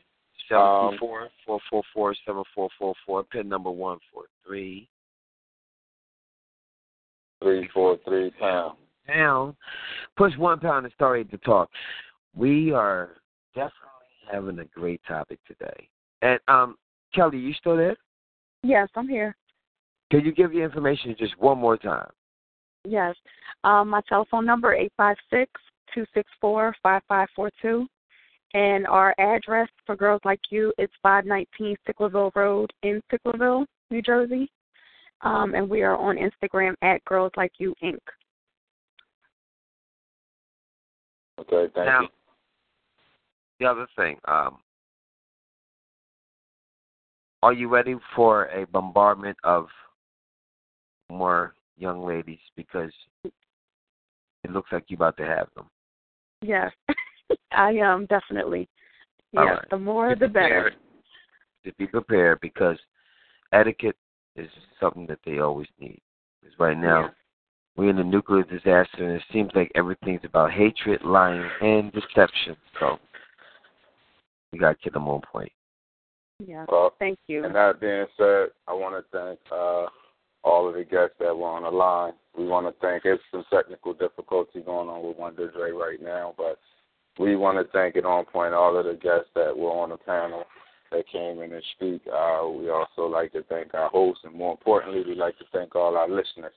Seven 0.49 0.93
two 0.93 0.99
four 1.01 1.29
four 1.45 1.59
four 1.69 1.83
four 1.93 2.15
seven 2.25 2.45
four 2.55 2.69
four 2.79 2.95
four. 3.05 3.25
Pin 3.25 3.49
number 3.49 3.73
one 3.73 3.99
four 4.13 4.27
three. 4.47 4.89
Three 7.43 7.69
four 7.75 7.99
three 8.05 8.31
pound. 8.39 8.77
Pound. 9.09 9.57
Push 10.17 10.39
one 10.39 10.61
pound 10.61 10.87
and 10.87 10.95
start 10.95 11.29
to 11.33 11.39
talk. 11.39 11.71
We 12.37 12.71
are 12.71 13.17
definitely 13.57 13.73
having 14.31 14.61
a 14.61 14.79
great 14.79 15.01
topic 15.09 15.41
today. 15.49 15.89
And 16.23 16.39
um, 16.47 16.77
Kelly, 17.13 17.39
you 17.39 17.53
still 17.55 17.77
there? 17.77 17.97
Yes, 18.63 18.89
I'm 18.95 19.09
here. 19.09 19.35
Can 20.13 20.25
you 20.25 20.33
give 20.33 20.53
your 20.53 20.65
information 20.65 21.17
just 21.19 21.37
one 21.41 21.59
more 21.59 21.77
time? 21.77 22.07
Yes. 22.85 23.15
Um, 23.65 23.89
my 23.91 24.01
telephone 24.09 24.45
number 24.45 24.75
eight 24.75 24.93
five 24.97 25.17
six 25.31 25.51
two 25.95 26.05
six 26.15 26.29
four 26.41 26.75
five 26.83 27.03
five 27.09 27.29
four 27.35 27.51
two, 27.61 27.87
and 28.55 28.87
our 28.87 29.15
address 29.19 29.69
for 29.87 29.95
girls 29.95 30.21
like 30.25 30.41
you 30.51 30.73
is 30.79 30.89
five 31.03 31.25
nineteen 31.25 31.77
Sicklerville 31.89 32.35
Road 32.35 32.73
in 32.83 33.01
Sicklerville, 33.13 33.67
New 33.91 34.03
Jersey. 34.03 34.51
Um, 35.21 35.55
and 35.55 35.71
we 35.71 35.83
are 35.83 35.97
on 35.97 36.17
Instagram 36.17 36.75
at 36.83 37.05
Girls 37.05 37.31
Like 37.37 37.53
You 37.59 37.75
Inc. 37.83 37.99
Okay, 41.39 41.73
thank 41.75 41.87
now, 41.87 42.01
you. 42.03 42.09
the 43.61 43.67
other 43.67 43.87
thing, 43.97 44.17
um, 44.27 44.59
are 47.43 47.53
you 47.53 47.69
ready 47.69 47.95
for 48.17 48.47
a 48.47 48.67
bombardment 48.67 49.37
of 49.45 49.67
more 51.09 51.55
young 51.83 52.07
ladies? 52.07 52.39
Because 52.57 52.93
it 53.25 54.51
looks 54.51 54.71
like 54.73 54.85
you're 54.89 54.97
about 54.97 55.17
to 55.19 55.27
have 55.27 55.49
them. 55.55 55.67
Yes, 56.41 56.71
I 57.53 57.73
am 57.73 58.07
definitely. 58.07 58.69
All 59.37 59.45
Yes, 59.45 59.57
right. 59.59 59.71
the 59.71 59.79
more 59.79 60.15
Be 60.15 60.21
the 60.21 60.29
better. 60.29 60.73
To 61.65 61.73
be 61.75 61.87
prepared 61.87 62.41
because 62.41 62.77
etiquette 63.53 63.97
is 64.37 64.49
something 64.81 65.07
that 65.07 65.21
they 65.25 65.39
always 65.39 65.69
need. 65.79 66.01
Because 66.41 66.59
right 66.59 66.77
now, 66.77 67.11
we're 67.77 67.91
in 67.91 67.99
a 67.99 68.05
nuclear 68.05 68.43
disaster, 68.43 68.99
and 68.99 69.13
it 69.13 69.23
seems 69.33 69.51
like 69.55 69.71
everything's 69.75 70.25
about 70.25 70.51
hatred, 70.51 71.03
lying, 71.05 71.49
and 71.61 71.93
deception. 71.93 72.57
So 72.81 72.99
we 74.53 74.59
got 74.59 74.71
to 74.71 74.77
keep 74.77 74.93
them 74.93 75.09
on 75.09 75.21
point. 75.21 75.53
Yeah. 76.45 76.67
Well, 76.69 76.95
Thank 76.99 77.19
you. 77.29 77.45
And 77.45 77.55
that 77.55 77.81
being 77.81 78.07
said, 78.17 78.49
I 78.67 78.73
want 78.73 78.97
to 78.97 79.17
thank 79.17 79.39
uh, 79.53 79.87
all 80.45 80.69
of 80.69 80.75
the 80.75 80.85
guests 80.85 81.17
that 81.21 81.37
were 81.37 81.49
on 81.49 81.63
the 81.63 81.71
line. 81.71 82.13
We 82.37 82.47
want 82.47 82.67
to 82.67 82.75
thank. 82.81 83.05
It's 83.05 83.23
some 83.31 83.45
technical 83.53 83.95
difficulty 83.95 84.61
going 84.61 84.89
on 84.89 85.07
with 85.07 85.17
Wonder 85.17 85.51
Dre 85.51 85.71
right 85.71 86.03
now, 86.03 86.35
but 86.37 86.59
we 87.19 87.37
want 87.37 87.59
to 87.59 87.73
thank 87.73 87.97
it 87.97 88.05
on 88.05 88.25
point 88.25 88.55
all 88.55 88.77
of 88.77 88.85
the 88.85 88.95
guests 88.95 89.29
that 89.35 89.57
were 89.57 89.71
on 89.71 89.91
the 89.91 89.99
panel 89.99 90.45
that 90.91 91.09
came 91.11 91.41
in 91.41 91.53
and 91.53 91.63
speak. 91.77 92.03
Uh, 92.07 92.49
we 92.49 92.71
also 92.71 93.07
like 93.07 93.33
to 93.33 93.43
thank 93.45 93.75
our 93.75 93.89
hosts, 93.89 94.25
and 94.25 94.35
more 94.35 94.53
importantly, 94.53 95.03
we 95.07 95.15
like 95.15 95.39
to 95.39 95.45
thank 95.53 95.75
all 95.75 95.97
our 95.97 96.09
listeners. 96.09 96.53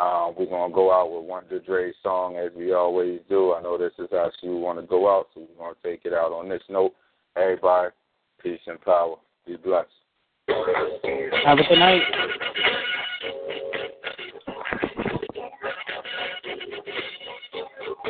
Uh, 0.00 0.32
we're 0.36 0.46
gonna 0.46 0.74
go 0.74 0.92
out 0.92 1.12
with 1.12 1.24
Wonder 1.24 1.60
Dre's 1.60 1.94
song 2.02 2.36
as 2.36 2.50
we 2.56 2.72
always 2.72 3.20
do. 3.28 3.54
I 3.54 3.62
know 3.62 3.78
this 3.78 3.92
is 3.98 4.08
how 4.10 4.30
she 4.40 4.48
want 4.48 4.80
to 4.80 4.86
go 4.86 5.08
out, 5.08 5.28
so 5.34 5.40
we're 5.40 5.64
gonna 5.64 5.76
take 5.84 6.04
it 6.04 6.12
out 6.12 6.32
on 6.32 6.48
this 6.48 6.62
note. 6.68 6.94
Everybody, 7.36 7.90
peace 8.42 8.60
and 8.66 8.80
power. 8.80 9.16
Be 9.46 9.56
blessed. 9.56 9.88
Have 10.48 11.58
a 11.58 11.62
good 11.68 11.78
night. 11.78 12.02